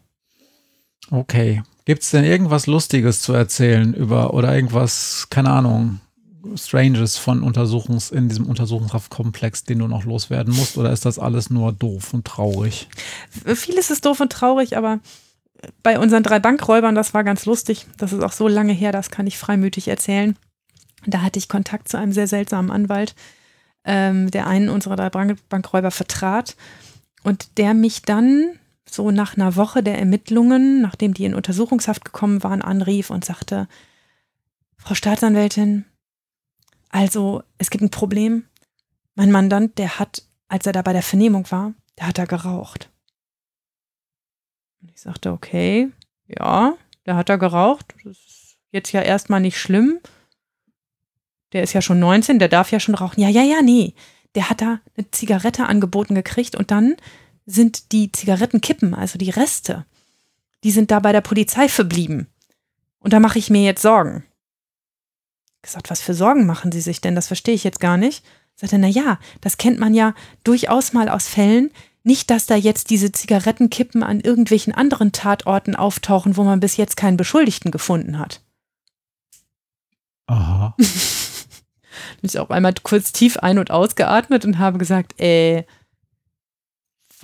Okay. 1.12 1.62
Gibt 1.86 2.02
es 2.02 2.10
denn 2.10 2.26
irgendwas 2.26 2.66
Lustiges 2.66 3.22
zu 3.22 3.34
erzählen 3.34 3.94
über 3.94 4.34
oder 4.34 4.56
irgendwas, 4.56 5.28
keine 5.30 5.52
Ahnung, 5.52 6.00
Stranges 6.56 7.18
von 7.18 7.44
Untersuchungs, 7.44 8.12
in 8.12 8.28
diesem 8.28 8.48
Untersuchungshaftkomplex, 8.48 9.64
den 9.64 9.80
du 9.80 9.88
noch 9.88 10.04
loswerden 10.04 10.56
musst? 10.56 10.78
Oder 10.78 10.92
ist 10.92 11.06
das 11.06 11.20
alles 11.20 11.50
nur 11.50 11.74
doof 11.74 12.14
und 12.14 12.26
traurig? 12.26 12.88
Vieles 13.56 13.90
ist 13.92 14.06
doof 14.06 14.20
und 14.20 14.32
traurig, 14.32 14.78
aber 14.78 15.00
bei 15.84 16.00
unseren 16.00 16.24
drei 16.24 16.40
Bankräubern, 16.40 16.96
das 16.96 17.14
war 17.14 17.24
ganz 17.24 17.46
lustig. 17.46 17.86
Das 17.98 18.14
ist 18.14 18.24
auch 18.24 18.32
so 18.32 18.48
lange 18.48 18.74
her, 18.74 18.92
das 18.92 19.10
kann 19.10 19.28
ich 19.28 19.38
freimütig 19.38 19.88
erzählen. 19.88 20.36
Da 21.06 21.22
hatte 21.22 21.40
ich 21.40 21.50
Kontakt 21.50 21.88
zu 21.88 21.98
einem 21.98 22.12
sehr 22.12 22.28
seltsamen 22.28 22.72
Anwalt, 22.72 23.16
ähm, 23.84 24.32
der 24.32 24.48
einen 24.48 24.70
unserer 24.70 24.96
drei 24.96 25.10
Bankräuber 25.10 25.92
vertrat 25.92 26.56
und 27.24 27.58
der 27.58 27.74
mich 27.74 28.02
dann 28.02 28.60
so 28.96 29.12
nach 29.12 29.36
einer 29.36 29.56
Woche 29.56 29.84
der 29.84 29.98
Ermittlungen, 29.98 30.82
nachdem 30.82 31.14
die 31.14 31.26
in 31.26 31.36
Untersuchungshaft 31.36 32.06
gekommen 32.06 32.44
waren, 32.44 32.62
anrief 32.62 33.10
und 33.10 33.26
sagte, 33.26 33.68
Frau 34.78 34.94
Staatsanwältin, 34.94 35.86
also 36.90 37.44
es 37.58 37.70
gibt 37.70 37.84
ein 37.84 37.92
Problem. 37.92 38.46
Mein 39.16 39.32
Mandant, 39.32 39.78
der 39.78 40.00
hat, 40.00 40.24
als 40.48 40.66
er 40.66 40.74
da 40.74 40.82
bei 40.82 40.94
der 40.94 41.04
Vernehmung 41.04 41.50
war, 41.52 41.74
der 41.98 42.08
hat 42.08 42.18
da 42.18 42.26
geraucht. 42.26 42.90
Und 44.82 44.92
ich 44.92 45.02
sagte, 45.02 45.32
okay, 45.32 45.92
ja, 46.28 46.76
der 47.06 47.16
hat 47.16 47.30
da 47.30 47.38
geraucht. 47.38 47.94
Das 48.04 48.18
ist 48.18 48.58
jetzt 48.72 48.92
ja 48.92 49.02
erstmal 49.02 49.42
nicht 49.42 49.60
schlimm. 49.60 50.00
Der 51.54 51.64
ist 51.64 51.74
ja 51.74 51.82
schon 51.82 52.00
19, 52.00 52.40
der 52.40 52.50
darf 52.50 52.72
ja 52.72 52.80
schon 52.80 52.96
rauchen. 52.96 53.22
Ja, 53.22 53.30
ja, 53.30 53.44
ja, 53.44 53.62
nee. 53.62 53.94
Der 54.36 54.50
hat 54.50 54.62
da 54.62 54.82
eine 54.98 55.10
Zigarette 55.12 55.66
angeboten 55.66 56.16
gekriegt 56.16 56.56
und 56.56 56.72
dann 56.72 56.96
sind 57.46 57.92
die 57.92 58.12
Zigarettenkippen, 58.12 58.94
also 58.94 59.18
die 59.18 59.30
Reste, 59.30 59.86
die 60.64 60.72
sind 60.72 60.92
da 60.92 61.00
bei 61.00 61.12
der 61.12 61.22
Polizei 61.22 61.70
verblieben. 61.70 62.28
Und 63.00 63.14
da 63.14 63.20
mache 63.20 63.38
ich 63.38 63.50
mir 63.50 63.64
jetzt 63.64 63.82
Sorgen. 63.82 64.24
gesagt, 65.62 65.90
was 65.90 66.02
für 66.02 66.14
Sorgen 66.14 66.46
machen 66.46 66.72
Sie 66.72 66.82
sich 66.82 67.02
denn? 67.02 67.16
Das 67.16 67.28
verstehe 67.28 67.54
ich 67.54 67.64
jetzt 67.64 67.80
gar 67.80 67.98
nicht. 67.98 68.26
Sagt 68.56 68.74
er, 68.74 68.80
na 68.80 68.88
ja, 68.88 69.20
das 69.42 69.58
kennt 69.58 69.80
man 69.80 69.94
ja 69.94 70.16
durchaus 70.44 70.94
mal 70.94 71.10
aus 71.10 71.28
Fällen. 71.28 71.72
Nicht, 72.04 72.30
dass 72.30 72.46
da 72.46 72.56
jetzt 72.56 72.90
diese 72.90 73.12
Zigarettenkippen 73.12 74.02
an 74.02 74.22
irgendwelchen 74.22 74.74
anderen 74.74 75.12
Tatorten 75.12 75.76
auftauchen, 75.76 76.38
wo 76.38 76.44
man 76.44 76.60
bis 76.60 76.78
jetzt 76.78 76.98
keinen 76.98 77.18
Beschuldigten 77.18 77.72
gefunden 77.72 78.18
hat. 78.18 78.42
Aha. 80.28 80.76
ich 82.22 82.40
auch 82.40 82.50
einmal 82.50 82.74
kurz 82.82 83.12
tief 83.12 83.38
ein- 83.38 83.60
und 83.60 83.72
ausgeatmet 83.72 84.46
und 84.46 84.58
habe 84.58 84.78
gesagt, 84.78 85.20
äh, 85.20 85.66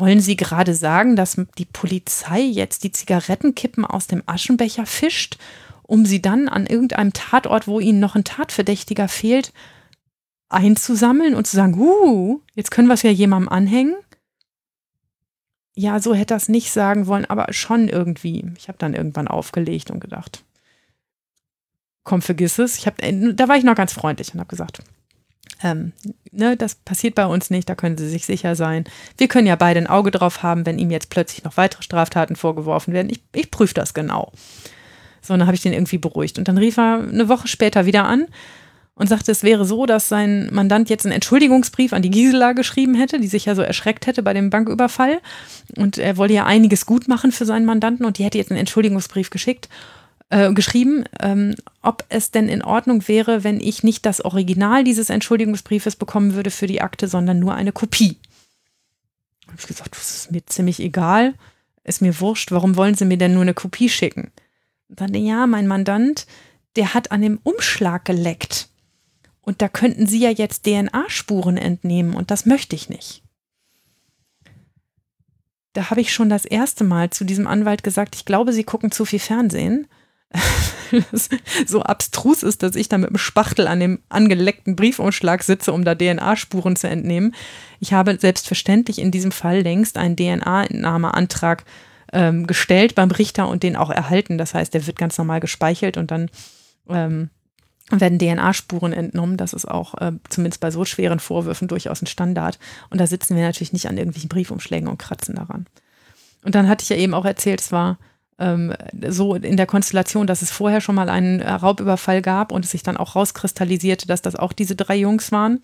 wollen 0.01 0.19
Sie 0.19 0.35
gerade 0.35 0.73
sagen, 0.73 1.15
dass 1.15 1.39
die 1.57 1.65
Polizei 1.65 2.41
jetzt 2.41 2.83
die 2.83 2.91
Zigarettenkippen 2.91 3.85
aus 3.85 4.07
dem 4.07 4.23
Aschenbecher 4.25 4.85
fischt, 4.85 5.37
um 5.83 6.05
sie 6.05 6.21
dann 6.21 6.49
an 6.49 6.65
irgendeinem 6.65 7.13
Tatort, 7.13 7.67
wo 7.67 7.79
Ihnen 7.79 7.99
noch 7.99 8.15
ein 8.15 8.23
Tatverdächtiger 8.23 9.07
fehlt, 9.07 9.53
einzusammeln 10.49 11.35
und 11.35 11.47
zu 11.47 11.55
sagen, 11.55 11.79
uh, 11.79 12.41
jetzt 12.55 12.71
können 12.71 12.87
wir 12.87 12.95
es 12.95 13.03
ja 13.03 13.11
jemandem 13.11 13.49
anhängen? 13.49 13.95
Ja, 15.75 15.99
so 15.99 16.13
hätte 16.13 16.33
es 16.33 16.49
nicht 16.49 16.71
sagen 16.71 17.07
wollen, 17.07 17.25
aber 17.25 17.53
schon 17.53 17.87
irgendwie. 17.87 18.51
Ich 18.57 18.67
habe 18.67 18.77
dann 18.77 18.93
irgendwann 18.93 19.27
aufgelegt 19.27 19.91
und 19.91 20.01
gedacht, 20.01 20.43
komm, 22.03 22.21
vergiss 22.21 22.59
es. 22.59 22.77
Ich 22.77 22.87
hab, 22.87 23.01
äh, 23.01 23.33
da 23.33 23.47
war 23.47 23.55
ich 23.55 23.63
noch 23.63 23.75
ganz 23.75 23.93
freundlich 23.93 24.33
und 24.33 24.39
habe 24.39 24.49
gesagt, 24.49 24.83
ähm, 25.63 25.93
ne, 26.31 26.57
das 26.57 26.75
passiert 26.75 27.15
bei 27.15 27.25
uns 27.25 27.49
nicht, 27.49 27.69
da 27.69 27.75
können 27.75 27.97
Sie 27.97 28.09
sich 28.09 28.25
sicher 28.25 28.55
sein. 28.55 28.85
Wir 29.17 29.27
können 29.27 29.47
ja 29.47 29.55
beide 29.55 29.79
ein 29.79 29.87
Auge 29.87 30.11
drauf 30.11 30.43
haben, 30.43 30.65
wenn 30.65 30.79
ihm 30.79 30.91
jetzt 30.91 31.09
plötzlich 31.09 31.43
noch 31.43 31.57
weitere 31.57 31.83
Straftaten 31.83 32.35
vorgeworfen 32.35 32.93
werden. 32.93 33.09
Ich, 33.09 33.21
ich 33.33 33.51
prüfe 33.51 33.73
das 33.73 33.93
genau. 33.93 34.31
So, 35.21 35.35
dann 35.35 35.45
habe 35.45 35.55
ich 35.55 35.61
den 35.61 35.73
irgendwie 35.73 35.97
beruhigt. 35.97 36.39
Und 36.39 36.47
dann 36.47 36.57
rief 36.57 36.77
er 36.77 36.99
eine 37.07 37.29
Woche 37.29 37.47
später 37.47 37.85
wieder 37.85 38.05
an 38.05 38.27
und 38.95 39.07
sagte, 39.07 39.31
es 39.31 39.43
wäre 39.43 39.65
so, 39.65 39.85
dass 39.85 40.09
sein 40.09 40.49
Mandant 40.51 40.89
jetzt 40.89 41.05
einen 41.05 41.13
Entschuldigungsbrief 41.13 41.93
an 41.93 42.01
die 42.01 42.09
Gisela 42.09 42.53
geschrieben 42.53 42.95
hätte, 42.95 43.19
die 43.19 43.27
sich 43.27 43.45
ja 43.45 43.55
so 43.55 43.61
erschreckt 43.61 44.07
hätte 44.07 44.23
bei 44.23 44.33
dem 44.33 44.49
Banküberfall. 44.49 45.19
Und 45.77 45.97
er 45.97 46.17
wollte 46.17 46.33
ja 46.33 46.45
einiges 46.45 46.85
gut 46.85 47.07
machen 47.07 47.31
für 47.31 47.45
seinen 47.45 47.65
Mandanten 47.65 48.05
und 48.05 48.17
die 48.17 48.23
hätte 48.23 48.37
jetzt 48.37 48.51
einen 48.51 48.59
Entschuldigungsbrief 48.59 49.29
geschickt 49.29 49.69
äh, 50.31 50.53
geschrieben, 50.53 51.03
ähm, 51.19 51.55
ob 51.81 52.05
es 52.07 52.31
denn 52.31 52.47
in 52.47 52.63
Ordnung 52.63 53.07
wäre, 53.07 53.43
wenn 53.43 53.59
ich 53.59 53.83
nicht 53.83 54.05
das 54.05 54.23
Original 54.23 54.85
dieses 54.85 55.09
Entschuldigungsbriefes 55.09 55.97
bekommen 55.97 56.33
würde 56.33 56.51
für 56.51 56.67
die 56.67 56.81
Akte, 56.81 57.09
sondern 57.09 57.39
nur 57.39 57.53
eine 57.53 57.73
Kopie. 57.73 58.17
Habe 59.47 59.57
ich 59.59 59.67
gesagt, 59.67 59.95
das 59.95 60.15
ist 60.15 60.31
mir 60.31 60.45
ziemlich 60.45 60.79
egal, 60.79 61.33
ist 61.83 62.01
mir 62.01 62.17
wurscht, 62.21 62.51
warum 62.51 62.77
wollen 62.77 62.95
Sie 62.95 63.03
mir 63.03 63.17
denn 63.17 63.33
nur 63.33 63.41
eine 63.41 63.53
Kopie 63.53 63.89
schicken? 63.89 64.31
Und 64.87 65.01
dann, 65.01 65.13
ja, 65.13 65.47
mein 65.47 65.67
Mandant, 65.67 66.25
der 66.77 66.93
hat 66.93 67.11
an 67.11 67.21
dem 67.21 67.39
Umschlag 67.43 68.05
geleckt. 68.05 68.69
Und 69.41 69.61
da 69.61 69.67
könnten 69.67 70.07
Sie 70.07 70.19
ja 70.19 70.29
jetzt 70.29 70.65
DNA-Spuren 70.65 71.57
entnehmen 71.57 72.13
und 72.13 72.31
das 72.31 72.45
möchte 72.45 72.75
ich 72.75 72.87
nicht. 72.87 73.21
Da 75.73 75.89
habe 75.89 75.99
ich 75.99 76.13
schon 76.13 76.29
das 76.29 76.45
erste 76.45 76.85
Mal 76.85 77.09
zu 77.09 77.25
diesem 77.25 77.47
Anwalt 77.47 77.83
gesagt, 77.83 78.15
ich 78.15 78.23
glaube, 78.23 78.53
Sie 78.53 78.63
gucken 78.63 78.91
zu 78.91 79.03
viel 79.03 79.19
Fernsehen 79.19 79.87
so 81.65 81.81
abstrus 81.81 82.43
ist, 82.43 82.63
dass 82.63 82.75
ich 82.75 82.89
da 82.89 82.97
mit 82.97 83.09
dem 83.09 83.17
Spachtel 83.17 83.67
an 83.67 83.79
dem 83.79 83.99
angeleckten 84.09 84.75
Briefumschlag 84.75 85.43
sitze, 85.43 85.73
um 85.73 85.83
da 85.83 85.95
DNA-Spuren 85.95 86.75
zu 86.75 86.87
entnehmen. 86.87 87.33
Ich 87.79 87.93
habe 87.93 88.17
selbstverständlich 88.19 88.99
in 88.99 89.11
diesem 89.11 89.31
Fall 89.31 89.61
längst 89.61 89.97
einen 89.97 90.15
DNA-Entnahmeantrag 90.15 91.65
ähm, 92.13 92.47
gestellt 92.47 92.95
beim 92.95 93.11
Richter 93.11 93.47
und 93.47 93.63
den 93.63 93.75
auch 93.75 93.89
erhalten. 93.89 94.37
Das 94.37 94.53
heißt, 94.53 94.73
der 94.73 94.85
wird 94.85 94.97
ganz 94.97 95.17
normal 95.17 95.39
gespeichert 95.39 95.97
und 95.97 96.11
dann 96.11 96.29
ähm, 96.89 97.29
werden 97.89 98.19
DNA-Spuren 98.19 98.93
entnommen. 98.93 99.37
Das 99.37 99.53
ist 99.53 99.65
auch 99.65 99.95
äh, 99.95 100.11
zumindest 100.29 100.61
bei 100.61 100.71
so 100.71 100.85
schweren 100.85 101.19
Vorwürfen 101.19 101.67
durchaus 101.67 102.01
ein 102.01 102.07
Standard. 102.07 102.59
Und 102.89 102.99
da 102.99 103.07
sitzen 103.07 103.35
wir 103.35 103.43
natürlich 103.43 103.73
nicht 103.73 103.87
an 103.87 103.97
irgendwelchen 103.97 104.29
Briefumschlägen 104.29 104.87
und 104.87 104.97
kratzen 104.97 105.35
daran. 105.35 105.67
Und 106.43 106.55
dann 106.55 106.67
hatte 106.67 106.83
ich 106.83 106.89
ja 106.89 106.95
eben 106.95 107.13
auch 107.13 107.25
erzählt, 107.25 107.61
es 107.61 107.71
war 107.71 107.97
ähm, 108.41 108.73
so 109.07 109.35
in 109.35 109.55
der 109.55 109.67
Konstellation, 109.67 110.27
dass 110.27 110.41
es 110.41 110.51
vorher 110.51 110.81
schon 110.81 110.95
mal 110.95 111.09
einen 111.09 111.39
äh, 111.39 111.49
Raubüberfall 111.49 112.21
gab 112.21 112.51
und 112.51 112.65
es 112.65 112.71
sich 112.71 112.83
dann 112.83 112.97
auch 112.97 113.15
rauskristallisierte, 113.15 114.07
dass 114.07 114.21
das 114.21 114.35
auch 114.35 114.51
diese 114.51 114.75
drei 114.75 114.97
Jungs 114.97 115.31
waren. 115.31 115.61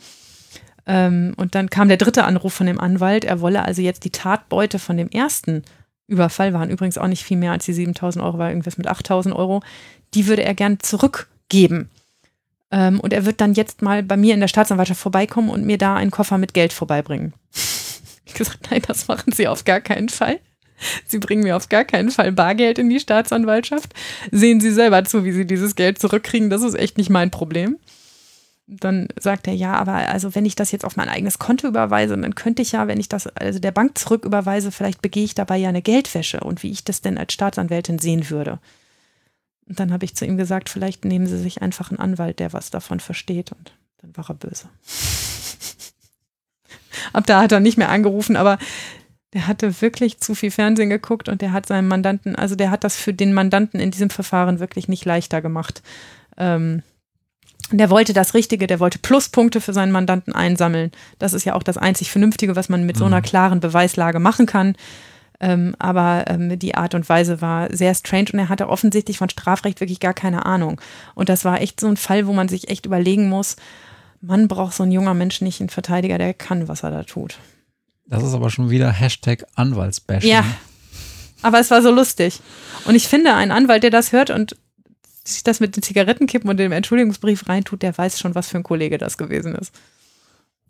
Ähm, 0.85 1.33
und 1.37 1.55
dann 1.55 1.69
kam 1.69 1.87
der 1.87 1.97
dritte 1.97 2.23
Anruf 2.23 2.53
von 2.53 2.67
dem 2.67 2.79
Anwalt, 2.79 3.25
er 3.25 3.41
wolle 3.41 3.65
also 3.65 3.81
jetzt 3.81 4.05
die 4.05 4.11
Tatbeute 4.11 4.79
von 4.79 4.95
dem 4.95 5.09
ersten 5.09 5.63
Überfall, 6.05 6.53
waren 6.53 6.69
übrigens 6.69 6.97
auch 6.97 7.07
nicht 7.07 7.23
viel 7.23 7.35
mehr 7.35 7.51
als 7.51 7.65
die 7.65 7.73
7000 7.73 8.23
Euro, 8.23 8.37
war 8.37 8.49
irgendwas 8.49 8.77
mit 8.77 8.87
8000 8.87 9.35
Euro, 9.35 9.61
die 10.13 10.27
würde 10.27 10.43
er 10.43 10.53
gern 10.53 10.79
zurückgeben. 10.79 11.89
Ähm, 12.69 12.99
und 12.99 13.11
er 13.11 13.25
wird 13.25 13.41
dann 13.41 13.55
jetzt 13.55 13.81
mal 13.81 14.03
bei 14.03 14.17
mir 14.17 14.35
in 14.35 14.39
der 14.39 14.47
Staatsanwaltschaft 14.47 15.01
vorbeikommen 15.01 15.49
und 15.49 15.65
mir 15.65 15.77
da 15.77 15.95
einen 15.95 16.11
Koffer 16.11 16.37
mit 16.37 16.53
Geld 16.53 16.73
vorbeibringen. 16.73 17.33
ich 18.25 18.33
gesagt, 18.35 18.67
nein, 18.69 18.83
das 18.87 19.07
machen 19.07 19.33
Sie 19.33 19.47
auf 19.47 19.65
gar 19.65 19.81
keinen 19.81 20.09
Fall. 20.09 20.39
Sie 21.05 21.19
bringen 21.19 21.43
mir 21.43 21.55
auf 21.55 21.69
gar 21.69 21.85
keinen 21.85 22.11
Fall 22.11 22.31
Bargeld 22.31 22.79
in 22.79 22.89
die 22.89 22.99
Staatsanwaltschaft. 22.99 23.93
Sehen 24.31 24.59
Sie 24.59 24.71
selber 24.71 25.03
zu, 25.03 25.23
wie 25.23 25.31
Sie 25.31 25.45
dieses 25.45 25.75
Geld 25.75 25.99
zurückkriegen. 25.99 26.49
Das 26.49 26.61
ist 26.61 26.75
echt 26.75 26.97
nicht 26.97 27.09
mein 27.09 27.31
Problem. 27.31 27.77
Dann 28.67 29.07
sagt 29.17 29.47
er, 29.47 29.53
ja, 29.53 29.73
aber 29.73 29.93
also 29.93 30.35
wenn 30.35 30.45
ich 30.45 30.55
das 30.55 30.71
jetzt 30.71 30.83
auf 30.83 30.97
mein 30.97 31.07
eigenes 31.07 31.39
Konto 31.39 31.67
überweise, 31.67 32.17
dann 32.17 32.35
könnte 32.35 32.61
ich 32.61 32.73
ja, 32.73 32.87
wenn 32.87 32.99
ich 32.99 33.07
das 33.07 33.27
also 33.27 33.59
der 33.59 33.71
Bank 33.71 33.97
zurücküberweise, 33.97 34.71
vielleicht 34.71 35.01
begehe 35.01 35.23
ich 35.23 35.35
dabei 35.35 35.55
ja 35.55 35.69
eine 35.69 35.81
Geldwäsche 35.81 36.41
und 36.41 36.63
wie 36.63 36.71
ich 36.71 36.83
das 36.83 37.01
denn 37.01 37.17
als 37.17 37.31
Staatsanwältin 37.31 37.97
sehen 37.97 38.29
würde. 38.29 38.59
Und 39.67 39.79
dann 39.79 39.93
habe 39.93 40.05
ich 40.05 40.15
zu 40.15 40.25
ihm 40.25 40.37
gesagt, 40.37 40.69
vielleicht 40.69 41.05
nehmen 41.05 41.27
Sie 41.27 41.37
sich 41.37 41.61
einfach 41.61 41.91
einen 41.91 41.99
Anwalt, 41.99 42.39
der 42.39 42.51
was 42.51 42.69
davon 42.69 42.99
versteht. 42.99 43.53
Und 43.53 43.71
dann 44.01 44.17
war 44.17 44.29
er 44.29 44.33
böse. 44.33 44.67
Ab 47.13 47.25
da 47.25 47.41
hat 47.41 47.53
er 47.53 47.61
nicht 47.61 47.77
mehr 47.77 47.89
angerufen, 47.89 48.35
aber 48.35 48.57
der 49.33 49.47
hatte 49.47 49.81
wirklich 49.81 50.19
zu 50.19 50.35
viel 50.35 50.51
Fernsehen 50.51 50.89
geguckt 50.89 51.29
und 51.29 51.41
der 51.41 51.51
hat 51.51 51.65
seinem 51.65 51.87
Mandanten, 51.87 52.35
also 52.35 52.55
der 52.55 52.71
hat 52.71 52.83
das 52.83 52.95
für 52.95 53.13
den 53.13 53.33
Mandanten 53.33 53.79
in 53.79 53.91
diesem 53.91 54.09
Verfahren 54.09 54.59
wirklich 54.59 54.87
nicht 54.87 55.05
leichter 55.05 55.41
gemacht. 55.41 55.81
Ähm, 56.37 56.83
der 57.71 57.89
wollte 57.89 58.13
das 58.13 58.33
Richtige, 58.33 58.67
der 58.67 58.79
wollte 58.79 58.99
Pluspunkte 58.99 59.59
für 59.59 59.73
seinen 59.73 59.91
Mandanten 59.91 60.33
einsammeln. 60.33 60.91
Das 61.19 61.33
ist 61.33 61.43
ja 61.43 61.53
auch 61.53 61.63
das 61.63 61.77
einzig 61.77 62.11
Vernünftige, 62.11 62.55
was 62.55 62.69
man 62.69 62.85
mit 62.85 62.95
mhm. 62.95 62.99
so 62.99 63.05
einer 63.05 63.19
mhm. 63.19 63.23
klaren 63.23 63.59
Beweislage 63.59 64.19
machen 64.19 64.45
kann. 64.45 64.75
Ähm, 65.39 65.75
aber 65.77 66.25
ähm, 66.27 66.57
die 66.57 66.75
Art 66.75 66.95
und 66.95 67.07
Weise 67.09 67.41
war 67.41 67.75
sehr 67.75 67.93
strange 67.93 68.29
und 68.33 68.39
er 68.39 68.49
hatte 68.49 68.69
offensichtlich 68.69 69.17
von 69.17 69.29
Strafrecht 69.29 69.81
wirklich 69.81 69.99
gar 69.99 70.13
keine 70.13 70.45
Ahnung. 70.45 70.79
Und 71.13 71.29
das 71.29 71.45
war 71.45 71.61
echt 71.61 71.79
so 71.79 71.87
ein 71.87 71.97
Fall, 71.97 72.25
wo 72.25 72.33
man 72.33 72.47
sich 72.47 72.69
echt 72.69 72.85
überlegen 72.85 73.29
muss, 73.29 73.57
man 74.21 74.47
braucht 74.47 74.73
so 74.73 74.83
ein 74.83 74.91
junger 74.91 75.13
Mensch 75.13 75.41
nicht 75.41 75.59
einen 75.59 75.69
Verteidiger, 75.69 76.17
der 76.17 76.33
kann, 76.33 76.67
was 76.67 76.83
er 76.83 76.89
da 76.91 77.03
tut. 77.03 77.37
Das 78.09 78.23
ist 78.23 78.33
aber 78.33 78.49
schon 78.49 78.69
wieder 78.69 78.91
Hashtag 78.91 79.45
Anwaltsbashing. 79.55 80.29
Ja, 80.29 80.45
aber 81.41 81.59
es 81.59 81.71
war 81.71 81.81
so 81.81 81.91
lustig. 81.91 82.39
Und 82.85 82.95
ich 82.95 83.07
finde, 83.07 83.33
ein 83.33 83.51
Anwalt, 83.51 83.83
der 83.83 83.89
das 83.89 84.11
hört 84.11 84.29
und 84.29 84.55
sich 85.23 85.43
das 85.43 85.59
mit 85.59 85.75
den 85.75 85.83
Zigarettenkippen 85.83 86.49
und 86.49 86.57
dem 86.57 86.71
Entschuldigungsbrief 86.71 87.49
reintut, 87.49 87.81
der 87.81 87.97
weiß 87.97 88.19
schon, 88.19 88.33
was 88.33 88.47
für 88.47 88.57
ein 88.57 88.63
Kollege 88.63 88.97
das 88.97 89.17
gewesen 89.17 89.55
ist. 89.55 89.73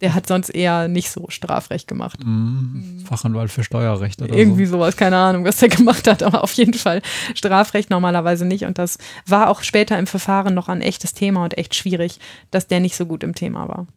Der 0.01 0.13
hat 0.13 0.27
sonst 0.27 0.49
eher 0.49 0.87
nicht 0.87 1.09
so 1.09 1.25
Strafrecht 1.29 1.87
gemacht. 1.87 2.19
Mhm. 2.23 3.03
Fachanwalt 3.07 3.49
für 3.51 3.63
Steuerrecht 3.63 4.21
oder 4.21 4.33
Irgendwie 4.35 4.67
so. 4.67 4.73
sowas, 4.73 4.95
keine 4.95 5.17
Ahnung, 5.17 5.43
was 5.43 5.57
der 5.57 5.69
gemacht 5.75 6.07
hat, 6.07 6.21
aber 6.21 6.43
auf 6.43 6.53
jeden 6.53 6.75
Fall 6.75 7.01
Strafrecht 7.33 7.89
normalerweise 7.89 8.45
nicht. 8.45 8.65
Und 8.65 8.77
das 8.77 8.97
war 9.25 9.49
auch 9.49 9.63
später 9.63 9.97
im 9.97 10.05
Verfahren 10.05 10.53
noch 10.53 10.69
ein 10.69 10.81
echtes 10.81 11.13
Thema 11.13 11.43
und 11.43 11.57
echt 11.57 11.73
schwierig, 11.73 12.19
dass 12.51 12.67
der 12.67 12.79
nicht 12.79 12.95
so 12.95 13.05
gut 13.07 13.23
im 13.23 13.33
Thema 13.33 13.67
war. 13.67 13.87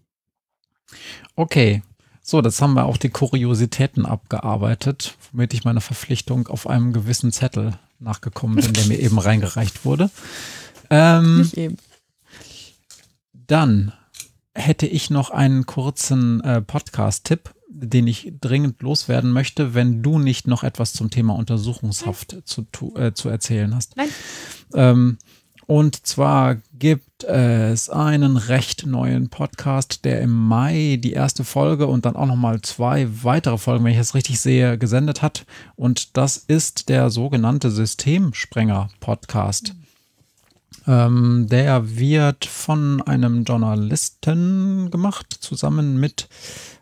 Okay, 1.36 1.82
so, 2.30 2.40
das 2.40 2.62
haben 2.62 2.74
wir 2.74 2.84
auch 2.84 2.96
die 2.96 3.08
Kuriositäten 3.08 4.06
abgearbeitet, 4.06 5.16
womit 5.32 5.52
ich 5.52 5.64
meiner 5.64 5.80
Verpflichtung 5.80 6.46
auf 6.46 6.68
einem 6.68 6.92
gewissen 6.92 7.32
Zettel 7.32 7.76
nachgekommen 7.98 8.54
bin, 8.54 8.72
der 8.72 8.84
mir 8.86 8.98
eben 9.00 9.18
reingereicht 9.18 9.84
wurde. 9.84 10.10
Ähm, 10.90 11.38
Nicht 11.38 11.56
eben. 11.56 11.76
Dann 13.32 13.92
hätte 14.54 14.86
ich 14.86 15.10
noch 15.10 15.30
einen 15.30 15.66
kurzen 15.66 16.40
äh, 16.42 16.62
Podcast-Tipp, 16.62 17.52
den 17.68 18.06
ich 18.06 18.32
dringend 18.40 18.80
loswerden 18.80 19.32
möchte, 19.32 19.74
wenn 19.74 20.00
du 20.00 20.20
nicht 20.20 20.46
noch 20.46 20.62
etwas 20.62 20.92
zum 20.92 21.10
Thema 21.10 21.34
Untersuchungshaft 21.34 22.42
zu, 22.44 22.64
äh, 22.94 23.12
zu 23.12 23.28
erzählen 23.28 23.74
hast. 23.74 23.96
Nein. 23.96 24.08
Ähm, 24.74 25.18
und 25.70 26.04
zwar 26.04 26.56
gibt 26.80 27.22
es 27.22 27.90
einen 27.90 28.36
recht 28.36 28.86
neuen 28.86 29.28
Podcast, 29.28 30.04
der 30.04 30.20
im 30.20 30.32
Mai 30.32 30.98
die 31.00 31.12
erste 31.12 31.44
Folge 31.44 31.86
und 31.86 32.06
dann 32.06 32.16
auch 32.16 32.26
nochmal 32.26 32.60
zwei 32.62 33.06
weitere 33.22 33.56
Folgen, 33.56 33.84
wenn 33.84 33.92
ich 33.92 33.98
es 33.98 34.16
richtig 34.16 34.40
sehe, 34.40 34.78
gesendet 34.78 35.22
hat. 35.22 35.46
Und 35.76 36.16
das 36.16 36.38
ist 36.38 36.88
der 36.88 37.10
sogenannte 37.10 37.70
Systemsprenger-Podcast. 37.70 39.76
Ähm, 40.88 41.46
der 41.48 41.96
wird 41.96 42.46
von 42.46 43.00
einem 43.02 43.44
Journalisten 43.44 44.90
gemacht, 44.90 45.26
zusammen 45.38 46.00
mit 46.00 46.28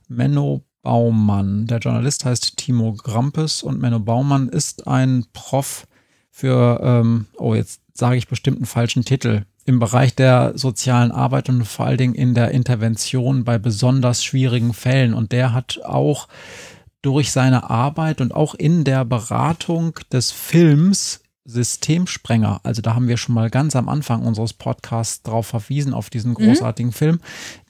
Menno 0.08 0.64
Baumann. 0.80 1.66
Der 1.66 1.80
Journalist 1.80 2.24
heißt 2.24 2.56
Timo 2.56 2.94
Grampes 2.94 3.62
und 3.62 3.82
Menno 3.82 4.00
Baumann 4.00 4.48
ist 4.48 4.86
ein 4.86 5.26
Prof 5.34 5.86
für, 6.30 6.80
ähm, 6.82 7.26
oh, 7.36 7.54
jetzt 7.54 7.82
sage 7.98 8.16
ich 8.16 8.28
bestimmt 8.28 8.58
einen 8.58 8.66
falschen 8.66 9.04
Titel. 9.04 9.42
im 9.64 9.80
Bereich 9.80 10.14
der 10.14 10.52
sozialen 10.56 11.10
Arbeit 11.10 11.50
und 11.50 11.64
vor 11.66 11.84
allen 11.84 11.98
Dingen 11.98 12.14
in 12.14 12.34
der 12.34 12.52
Intervention 12.52 13.44
bei 13.44 13.58
besonders 13.58 14.24
schwierigen 14.24 14.72
Fällen. 14.72 15.12
Und 15.12 15.30
der 15.30 15.52
hat 15.52 15.80
auch 15.84 16.26
durch 17.02 17.32
seine 17.32 17.68
Arbeit 17.68 18.22
und 18.22 18.34
auch 18.34 18.54
in 18.54 18.84
der 18.84 19.04
Beratung 19.04 19.98
des 20.10 20.30
Films 20.30 21.20
Systemsprenger, 21.44 22.60
also 22.62 22.82
da 22.82 22.94
haben 22.94 23.08
wir 23.08 23.16
schon 23.16 23.34
mal 23.34 23.48
ganz 23.48 23.74
am 23.74 23.88
Anfang 23.88 24.22
unseres 24.22 24.52
Podcasts 24.52 25.22
darauf 25.22 25.46
verwiesen, 25.46 25.94
auf 25.94 26.10
diesen 26.10 26.32
mhm. 26.32 26.34
großartigen 26.34 26.90
mhm. 26.90 26.94
Film, 26.94 27.20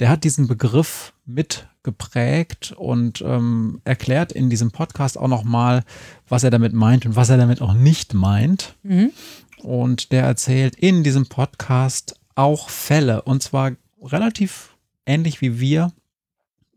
der 0.00 0.08
hat 0.08 0.24
diesen 0.24 0.48
Begriff 0.48 1.12
mit 1.24 1.68
geprägt 1.84 2.74
und 2.76 3.22
ähm, 3.22 3.80
erklärt 3.84 4.32
in 4.32 4.50
diesem 4.50 4.72
Podcast 4.72 5.16
auch 5.16 5.28
nochmal, 5.28 5.84
was 6.28 6.42
er 6.42 6.50
damit 6.50 6.72
meint 6.72 7.06
und 7.06 7.14
was 7.14 7.30
er 7.30 7.36
damit 7.36 7.62
auch 7.62 7.72
nicht 7.72 8.14
meint. 8.14 8.74
Mhm. 8.82 9.12
Und 9.62 10.12
der 10.12 10.24
erzählt 10.24 10.76
in 10.76 11.02
diesem 11.02 11.26
Podcast 11.26 12.18
auch 12.34 12.68
Fälle 12.68 13.22
und 13.22 13.42
zwar 13.42 13.72
relativ 14.00 14.76
ähnlich 15.06 15.40
wie 15.40 15.58
wir, 15.58 15.92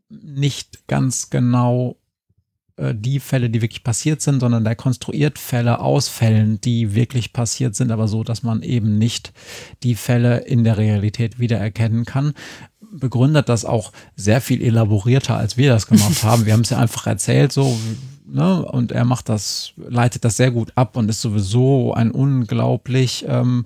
nicht 0.09 0.87
ganz 0.87 1.29
genau 1.29 1.97
äh, 2.77 2.93
die 2.95 3.19
Fälle, 3.19 3.49
die 3.49 3.61
wirklich 3.61 3.83
passiert 3.83 4.21
sind, 4.21 4.39
sondern 4.39 4.63
der 4.63 4.75
konstruiert 4.75 5.37
Fälle 5.39 5.79
aus 5.79 6.07
Fällen, 6.07 6.59
die 6.61 6.95
wirklich 6.95 7.33
passiert 7.33 7.75
sind, 7.75 7.91
aber 7.91 8.07
so, 8.07 8.23
dass 8.23 8.43
man 8.43 8.63
eben 8.63 8.97
nicht 8.97 9.33
die 9.83 9.95
Fälle 9.95 10.39
in 10.39 10.63
der 10.63 10.77
Realität 10.77 11.39
wiedererkennen 11.39 12.05
kann. 12.05 12.33
Begründet 12.93 13.47
das 13.47 13.63
auch 13.63 13.93
sehr 14.15 14.41
viel 14.41 14.61
elaborierter, 14.61 15.37
als 15.37 15.55
wir 15.55 15.69
das 15.69 15.87
gemacht 15.87 16.23
haben. 16.23 16.45
Wir 16.45 16.53
haben 16.53 16.61
es 16.61 16.71
ja 16.71 16.77
einfach 16.77 17.07
erzählt, 17.07 17.53
so, 17.53 17.79
ne? 18.31 18.65
Und 18.65 18.91
er 18.91 19.05
macht 19.05 19.29
das, 19.29 19.73
leitet 19.77 20.25
das 20.25 20.37
sehr 20.37 20.51
gut 20.51 20.71
ab 20.75 20.97
und 20.97 21.09
ist 21.09 21.21
sowieso 21.21 21.93
ein 21.93 22.11
unglaublich 22.11 23.25
ähm, 23.27 23.65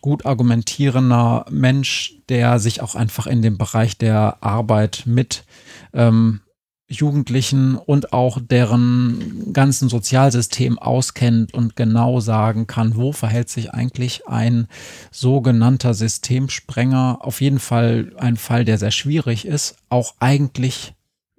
gut 0.00 0.26
argumentierender 0.26 1.46
Mensch, 1.50 2.16
der 2.28 2.58
sich 2.58 2.82
auch 2.82 2.94
einfach 2.94 3.26
in 3.26 3.42
dem 3.42 3.56
Bereich 3.56 3.96
der 3.96 4.42
Arbeit 4.42 5.04
mit 5.06 5.44
ähm, 5.92 6.40
Jugendlichen 6.86 7.76
und 7.76 8.12
auch 8.12 8.38
deren 8.40 9.52
ganzen 9.52 9.88
Sozialsystem 9.88 10.78
auskennt 10.78 11.54
und 11.54 11.76
genau 11.76 12.20
sagen 12.20 12.66
kann, 12.66 12.96
wo 12.96 13.12
verhält 13.12 13.48
sich 13.48 13.72
eigentlich 13.72 14.26
ein 14.28 14.68
sogenannter 15.10 15.94
Systemsprenger, 15.94 17.18
auf 17.20 17.40
jeden 17.40 17.58
Fall 17.58 18.12
ein 18.18 18.36
Fall, 18.36 18.64
der 18.64 18.78
sehr 18.78 18.90
schwierig 18.90 19.46
ist, 19.46 19.76
auch 19.88 20.14
eigentlich 20.20 20.93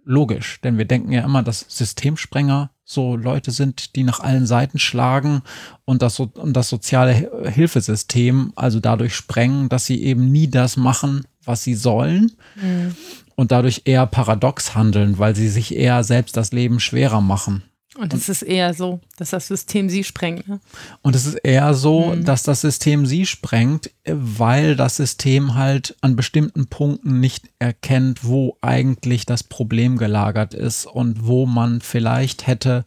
logisch. 0.05 0.61
Denn 0.63 0.77
wir 0.77 0.85
denken 0.85 1.11
ja 1.11 1.23
immer, 1.23 1.43
dass 1.43 1.65
Systemsprenger 1.67 2.71
so 2.83 3.15
Leute 3.15 3.51
sind, 3.51 3.95
die 3.95 4.03
nach 4.03 4.19
allen 4.19 4.45
Seiten 4.45 4.79
schlagen 4.79 5.41
und 5.83 6.01
das, 6.01 6.15
so, 6.15 6.31
und 6.35 6.53
das 6.53 6.69
soziale 6.69 7.31
Hilfesystem 7.51 8.53
also 8.55 8.79
dadurch 8.79 9.15
sprengen, 9.15 9.69
dass 9.69 9.85
sie 9.85 10.03
eben 10.03 10.31
nie 10.31 10.47
das 10.47 10.77
machen, 10.77 11.25
was 11.43 11.63
sie 11.63 11.75
sollen. 11.75 12.31
Mhm 12.55 12.95
und 13.35 13.51
dadurch 13.51 13.81
eher 13.85 14.05
paradox 14.05 14.75
handeln, 14.75 15.19
weil 15.19 15.35
sie 15.35 15.49
sich 15.49 15.75
eher 15.75 16.03
selbst 16.03 16.37
das 16.37 16.51
Leben 16.51 16.79
schwerer 16.79 17.21
machen. 17.21 17.63
Und 17.97 18.13
es 18.13 18.27
ist 18.27 18.41
eher 18.41 18.73
so, 18.73 18.99
dass 19.17 19.29
das 19.29 19.47
System 19.47 19.89
sie 19.89 20.03
sprengt. 20.03 20.47
Ne? 20.47 20.59
Und 21.01 21.15
es 21.15 21.25
ist 21.25 21.35
eher 21.35 21.73
so, 21.73 22.13
mhm. 22.13 22.25
dass 22.25 22.43
das 22.43 22.61
System 22.61 23.05
sie 23.05 23.25
sprengt, 23.25 23.91
weil 24.05 24.75
das 24.75 24.97
System 24.97 25.55
halt 25.55 25.95
an 26.01 26.15
bestimmten 26.15 26.67
Punkten 26.67 27.19
nicht 27.19 27.49
erkennt, 27.59 28.25
wo 28.25 28.57
eigentlich 28.61 29.25
das 29.25 29.43
Problem 29.43 29.97
gelagert 29.97 30.53
ist 30.53 30.85
und 30.85 31.25
wo 31.25 31.45
man 31.45 31.79
vielleicht 31.79 32.47
hätte 32.47 32.85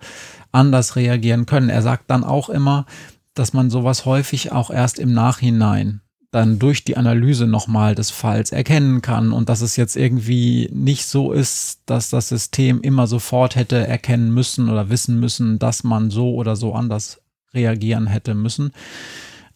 anders 0.52 0.96
reagieren 0.96 1.46
können. 1.46 1.70
Er 1.70 1.82
sagt 1.82 2.10
dann 2.10 2.24
auch 2.24 2.50
immer, 2.50 2.84
dass 3.34 3.52
man 3.52 3.70
sowas 3.70 4.04
häufig 4.04 4.52
auch 4.52 4.70
erst 4.70 4.98
im 4.98 5.14
Nachhinein 5.14 6.02
dann 6.30 6.58
durch 6.58 6.84
die 6.84 6.96
Analyse 6.96 7.46
nochmal 7.46 7.94
des 7.94 8.10
Falls 8.10 8.52
erkennen 8.52 9.00
kann 9.00 9.32
und 9.32 9.48
dass 9.48 9.62
es 9.62 9.76
jetzt 9.76 9.96
irgendwie 9.96 10.68
nicht 10.72 11.06
so 11.06 11.32
ist, 11.32 11.80
dass 11.86 12.10
das 12.10 12.28
System 12.28 12.82
immer 12.82 13.06
sofort 13.06 13.56
hätte 13.56 13.86
erkennen 13.86 14.32
müssen 14.34 14.68
oder 14.68 14.90
wissen 14.90 15.18
müssen, 15.18 15.58
dass 15.58 15.84
man 15.84 16.10
so 16.10 16.34
oder 16.34 16.54
so 16.54 16.74
anders 16.74 17.20
reagieren 17.54 18.06
hätte 18.06 18.34
müssen. 18.34 18.72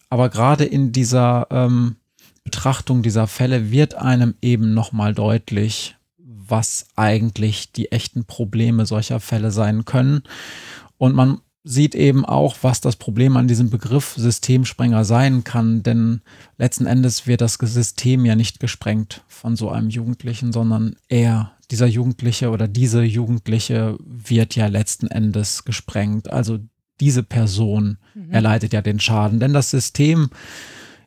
Aber 0.09 0.29
gerade 0.29 0.65
in 0.65 0.91
dieser 0.91 1.47
ähm, 1.51 1.97
Betrachtung 2.43 3.03
dieser 3.03 3.27
Fälle 3.27 3.71
wird 3.71 3.95
einem 3.95 4.33
eben 4.41 4.73
nochmal 4.73 5.13
deutlich, 5.13 5.95
was 6.17 6.87
eigentlich 6.95 7.71
die 7.71 7.91
echten 7.91 8.25
Probleme 8.25 8.85
solcher 8.85 9.19
Fälle 9.19 9.51
sein 9.51 9.85
können. 9.85 10.23
Und 10.97 11.15
man 11.15 11.39
sieht 11.63 11.95
eben 11.95 12.25
auch, 12.25 12.57
was 12.61 12.81
das 12.81 12.97
Problem 12.97 13.37
an 13.37 13.47
diesem 13.47 13.69
Begriff 13.69 14.15
Systemsprenger 14.17 15.05
sein 15.05 15.43
kann, 15.43 15.81
denn 15.81 16.21
letzten 16.57 16.85
Endes 16.85 17.25
wird 17.25 17.41
das 17.41 17.53
System 17.53 18.25
ja 18.25 18.35
nicht 18.35 18.59
gesprengt 18.59 19.23
von 19.27 19.55
so 19.55 19.69
einem 19.69 19.89
Jugendlichen, 19.89 20.51
sondern 20.51 20.97
er, 21.07 21.53
dieser 21.71 21.87
Jugendliche 21.87 22.49
oder 22.49 22.67
diese 22.67 23.03
Jugendliche 23.03 23.97
wird 24.05 24.55
ja 24.55 24.67
letzten 24.67 25.07
Endes 25.07 25.63
gesprengt. 25.63 26.31
Also 26.31 26.59
diese 26.99 27.23
Person 27.23 27.97
mhm. 28.13 28.31
erleidet 28.31 28.73
ja 28.73 28.81
den 28.81 28.99
Schaden, 28.99 29.39
denn 29.39 29.53
das 29.53 29.71
System, 29.71 30.29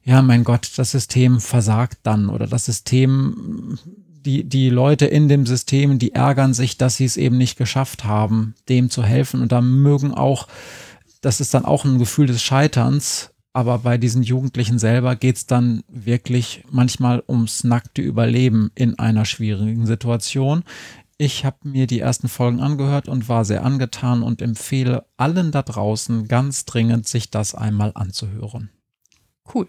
ja, 0.04 0.22
mein 0.22 0.42
Gott, 0.42 0.70
das 0.76 0.90
System 0.92 1.40
versagt 1.40 1.98
dann 2.02 2.30
oder 2.30 2.46
das 2.46 2.64
System 2.64 3.78
die, 4.26 4.44
die 4.44 4.68
Leute 4.68 5.06
in 5.06 5.28
dem 5.28 5.46
System, 5.46 5.98
die 5.98 6.14
ärgern 6.14 6.52
sich, 6.52 6.76
dass 6.76 6.96
sie 6.96 7.04
es 7.04 7.16
eben 7.16 7.38
nicht 7.38 7.56
geschafft 7.56 8.04
haben, 8.04 8.54
dem 8.68 8.90
zu 8.90 9.02
helfen. 9.02 9.40
Und 9.40 9.52
da 9.52 9.60
mögen 9.60 10.12
auch, 10.12 10.48
das 11.22 11.40
ist 11.40 11.54
dann 11.54 11.64
auch 11.64 11.84
ein 11.84 11.98
Gefühl 11.98 12.26
des 12.26 12.42
Scheiterns, 12.42 13.30
aber 13.52 13.78
bei 13.78 13.96
diesen 13.96 14.22
Jugendlichen 14.22 14.78
selber 14.78 15.16
geht 15.16 15.36
es 15.36 15.46
dann 15.46 15.82
wirklich 15.88 16.64
manchmal 16.70 17.22
ums 17.26 17.64
nackte 17.64 18.02
Überleben 18.02 18.70
in 18.74 18.98
einer 18.98 19.24
schwierigen 19.24 19.86
Situation. 19.86 20.64
Ich 21.16 21.46
habe 21.46 21.56
mir 21.62 21.86
die 21.86 22.00
ersten 22.00 22.28
Folgen 22.28 22.60
angehört 22.60 23.08
und 23.08 23.30
war 23.30 23.46
sehr 23.46 23.64
angetan 23.64 24.22
und 24.22 24.42
empfehle 24.42 25.06
allen 25.16 25.52
da 25.52 25.62
draußen 25.62 26.28
ganz 26.28 26.66
dringend, 26.66 27.08
sich 27.08 27.30
das 27.30 27.54
einmal 27.54 27.92
anzuhören. 27.94 28.70
Cool. 29.54 29.68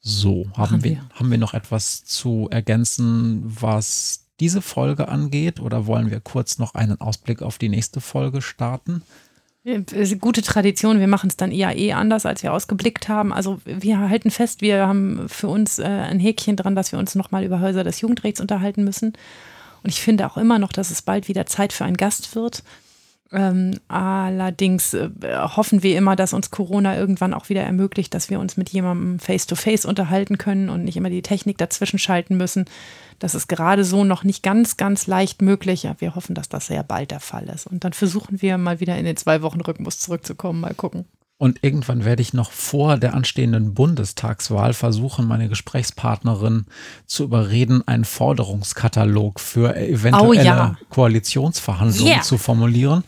So, 0.00 0.46
haben 0.56 0.84
wir, 0.84 0.92
wir, 0.92 1.08
haben 1.14 1.30
wir 1.30 1.38
noch 1.38 1.54
etwas 1.54 2.04
zu 2.04 2.48
ergänzen, 2.50 3.42
was 3.44 4.26
diese 4.40 4.62
Folge 4.62 5.08
angeht 5.08 5.60
oder 5.60 5.86
wollen 5.86 6.10
wir 6.10 6.20
kurz 6.20 6.58
noch 6.58 6.74
einen 6.74 7.00
Ausblick 7.00 7.42
auf 7.42 7.58
die 7.58 7.68
nächste 7.68 8.00
Folge 8.00 8.40
starten? 8.40 9.02
Gute 10.20 10.42
Tradition, 10.42 11.00
wir 11.00 11.08
machen 11.08 11.28
es 11.28 11.36
dann 11.36 11.50
eher 11.50 11.76
eh 11.76 11.92
anders, 11.92 12.24
als 12.24 12.42
wir 12.42 12.52
ausgeblickt 12.52 13.08
haben. 13.08 13.32
Also 13.32 13.60
wir 13.64 13.98
halten 13.98 14.30
fest, 14.30 14.62
wir 14.62 14.86
haben 14.86 15.28
für 15.28 15.48
uns 15.48 15.78
äh, 15.78 15.84
ein 15.84 16.20
Häkchen 16.20 16.56
dran, 16.56 16.74
dass 16.74 16.92
wir 16.92 16.98
uns 16.98 17.14
nochmal 17.14 17.44
über 17.44 17.60
Häuser 17.60 17.84
des 17.84 18.00
Jugendrechts 18.00 18.40
unterhalten 18.40 18.84
müssen. 18.84 19.12
Und 19.82 19.90
ich 19.90 20.00
finde 20.00 20.26
auch 20.26 20.38
immer 20.38 20.58
noch, 20.58 20.72
dass 20.72 20.90
es 20.90 21.02
bald 21.02 21.28
wieder 21.28 21.44
Zeit 21.44 21.72
für 21.72 21.84
einen 21.84 21.96
Gast 21.96 22.34
wird. 22.34 22.62
Ähm, 23.30 23.78
allerdings 23.88 24.94
äh, 24.94 25.10
hoffen 25.34 25.82
wir 25.82 25.98
immer, 25.98 26.16
dass 26.16 26.32
uns 26.32 26.50
Corona 26.50 26.96
irgendwann 26.96 27.34
auch 27.34 27.50
wieder 27.50 27.62
ermöglicht, 27.62 28.14
dass 28.14 28.30
wir 28.30 28.40
uns 28.40 28.56
mit 28.56 28.70
jemandem 28.70 29.18
face-to-face 29.18 29.84
-face 29.84 29.86
unterhalten 29.86 30.38
können 30.38 30.70
und 30.70 30.84
nicht 30.84 30.96
immer 30.96 31.10
die 31.10 31.22
Technik 31.22 31.58
dazwischen 31.58 31.98
schalten 31.98 32.38
müssen. 32.38 32.64
Das 33.18 33.34
ist 33.34 33.48
gerade 33.48 33.84
so 33.84 34.04
noch 34.04 34.24
nicht 34.24 34.42
ganz, 34.42 34.76
ganz 34.76 35.06
leicht 35.06 35.42
möglich. 35.42 35.82
Ja, 35.82 35.96
wir 35.98 36.14
hoffen, 36.14 36.34
dass 36.34 36.48
das 36.48 36.68
sehr 36.68 36.82
bald 36.82 37.10
der 37.10 37.20
Fall 37.20 37.48
ist. 37.48 37.66
Und 37.66 37.84
dann 37.84 37.92
versuchen 37.92 38.40
wir 38.40 38.56
mal 38.56 38.80
wieder 38.80 38.96
in 38.96 39.04
den 39.04 39.16
zwei 39.16 39.42
Wochen 39.42 39.60
Rhythmus 39.60 39.98
zurückzukommen. 39.98 40.60
Mal 40.60 40.74
gucken. 40.74 41.04
Und 41.40 41.62
irgendwann 41.62 42.04
werde 42.04 42.20
ich 42.20 42.34
noch 42.34 42.50
vor 42.50 42.96
der 42.96 43.14
anstehenden 43.14 43.72
Bundestagswahl 43.72 44.72
versuchen, 44.72 45.26
meine 45.28 45.48
Gesprächspartnerin 45.48 46.66
zu 47.06 47.22
überreden, 47.22 47.86
einen 47.86 48.04
Forderungskatalog 48.04 49.38
für 49.38 49.76
eventuelle 49.76 50.28
oh 50.28 50.32
ja. 50.32 50.76
Koalitionsverhandlungen 50.90 52.12
yeah. 52.12 52.22
zu 52.22 52.38
formulieren. 52.38 53.04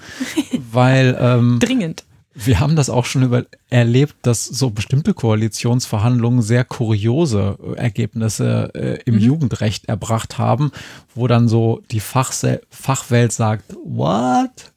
Weil 0.70 1.18
ähm, 1.20 1.58
dringend. 1.60 2.04
Wir 2.32 2.60
haben 2.60 2.76
das 2.76 2.88
auch 2.88 3.04
schon 3.04 3.24
über 3.24 3.46
erlebt, 3.68 4.14
dass 4.22 4.44
so 4.44 4.70
bestimmte 4.70 5.12
Koalitionsverhandlungen 5.12 6.40
sehr 6.40 6.64
kuriose 6.64 7.58
Ergebnisse 7.74 8.70
äh, 8.74 9.02
im 9.04 9.16
mhm. 9.16 9.20
Jugendrecht 9.20 9.86
erbracht 9.86 10.38
haben, 10.38 10.70
wo 11.16 11.26
dann 11.26 11.48
so 11.48 11.82
die 11.90 11.98
Fachse 11.98 12.60
Fachwelt 12.70 13.32
sagt, 13.32 13.74
what? 13.84 14.72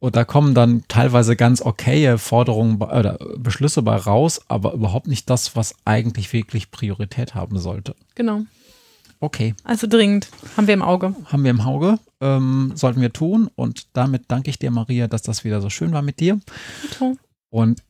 Und 0.00 0.14
da 0.14 0.24
kommen 0.24 0.54
dann 0.54 0.84
teilweise 0.86 1.34
ganz 1.34 1.60
okaye 1.60 2.18
Forderungen 2.18 2.80
oder 2.80 3.18
Beschlüsse 3.36 3.82
bei 3.82 3.96
raus, 3.96 4.40
aber 4.46 4.72
überhaupt 4.72 5.08
nicht 5.08 5.28
das, 5.28 5.56
was 5.56 5.74
eigentlich 5.84 6.32
wirklich 6.32 6.70
Priorität 6.70 7.34
haben 7.34 7.58
sollte. 7.58 7.96
Genau. 8.14 8.42
Okay. 9.20 9.54
Also 9.64 9.88
dringend. 9.88 10.28
Haben 10.56 10.68
wir 10.68 10.74
im 10.74 10.82
Auge. 10.82 11.16
Haben 11.24 11.42
wir 11.42 11.50
im 11.50 11.60
Auge. 11.60 11.98
Ähm, 12.20 12.72
sollten 12.76 13.00
wir 13.00 13.12
tun. 13.12 13.50
Und 13.56 13.88
damit 13.96 14.24
danke 14.28 14.50
ich 14.50 14.58
dir, 14.60 14.70
Maria, 14.70 15.08
dass 15.08 15.22
das 15.22 15.42
wieder 15.42 15.60
so 15.60 15.70
schön 15.70 15.92
war 15.92 16.02
mit 16.02 16.20
dir. 16.20 16.38
Okay. 16.92 17.14
Und 17.50 17.82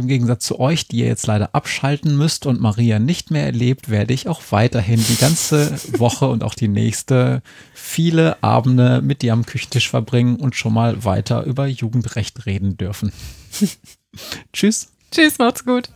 im 0.00 0.08
Gegensatz 0.08 0.44
zu 0.44 0.58
euch, 0.58 0.88
die 0.88 0.98
ihr 0.98 1.06
jetzt 1.06 1.26
leider 1.26 1.54
abschalten 1.54 2.16
müsst 2.16 2.46
und 2.46 2.60
Maria 2.60 2.98
nicht 2.98 3.30
mehr 3.30 3.44
erlebt, 3.44 3.90
werde 3.90 4.12
ich 4.12 4.28
auch 4.28 4.42
weiterhin 4.50 5.02
die 5.08 5.16
ganze 5.16 5.72
Woche 5.98 6.26
und 6.26 6.42
auch 6.42 6.54
die 6.54 6.68
nächste 6.68 7.42
viele 7.74 8.42
Abende 8.42 9.00
mit 9.02 9.22
dir 9.22 9.32
am 9.32 9.46
Küchentisch 9.46 9.88
verbringen 9.88 10.36
und 10.36 10.56
schon 10.56 10.74
mal 10.74 11.04
weiter 11.04 11.44
über 11.44 11.66
Jugendrecht 11.66 12.46
reden 12.46 12.76
dürfen. 12.76 13.12
Tschüss. 14.52 14.88
Tschüss, 15.10 15.38
macht's 15.38 15.64
gut. 15.64 15.88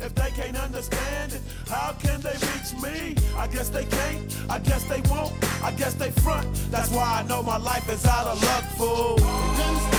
If 0.00 0.14
they 0.14 0.30
can't 0.30 0.56
understand 0.56 1.34
it, 1.34 1.42
how 1.68 1.92
can 2.00 2.20
they 2.22 2.32
reach 2.32 2.72
me? 2.80 3.14
I 3.36 3.46
guess 3.48 3.68
they 3.68 3.84
can't, 3.84 4.34
I 4.48 4.58
guess 4.58 4.84
they 4.84 5.02
won't, 5.10 5.34
I 5.62 5.72
guess 5.72 5.94
they 5.94 6.10
front. 6.22 6.46
That's 6.70 6.88
why 6.90 7.20
I 7.20 7.28
know 7.28 7.42
my 7.42 7.58
life 7.58 7.90
is 7.90 8.06
out 8.06 8.26
of 8.26 8.42
luck, 8.42 8.64
fool. 8.78 9.97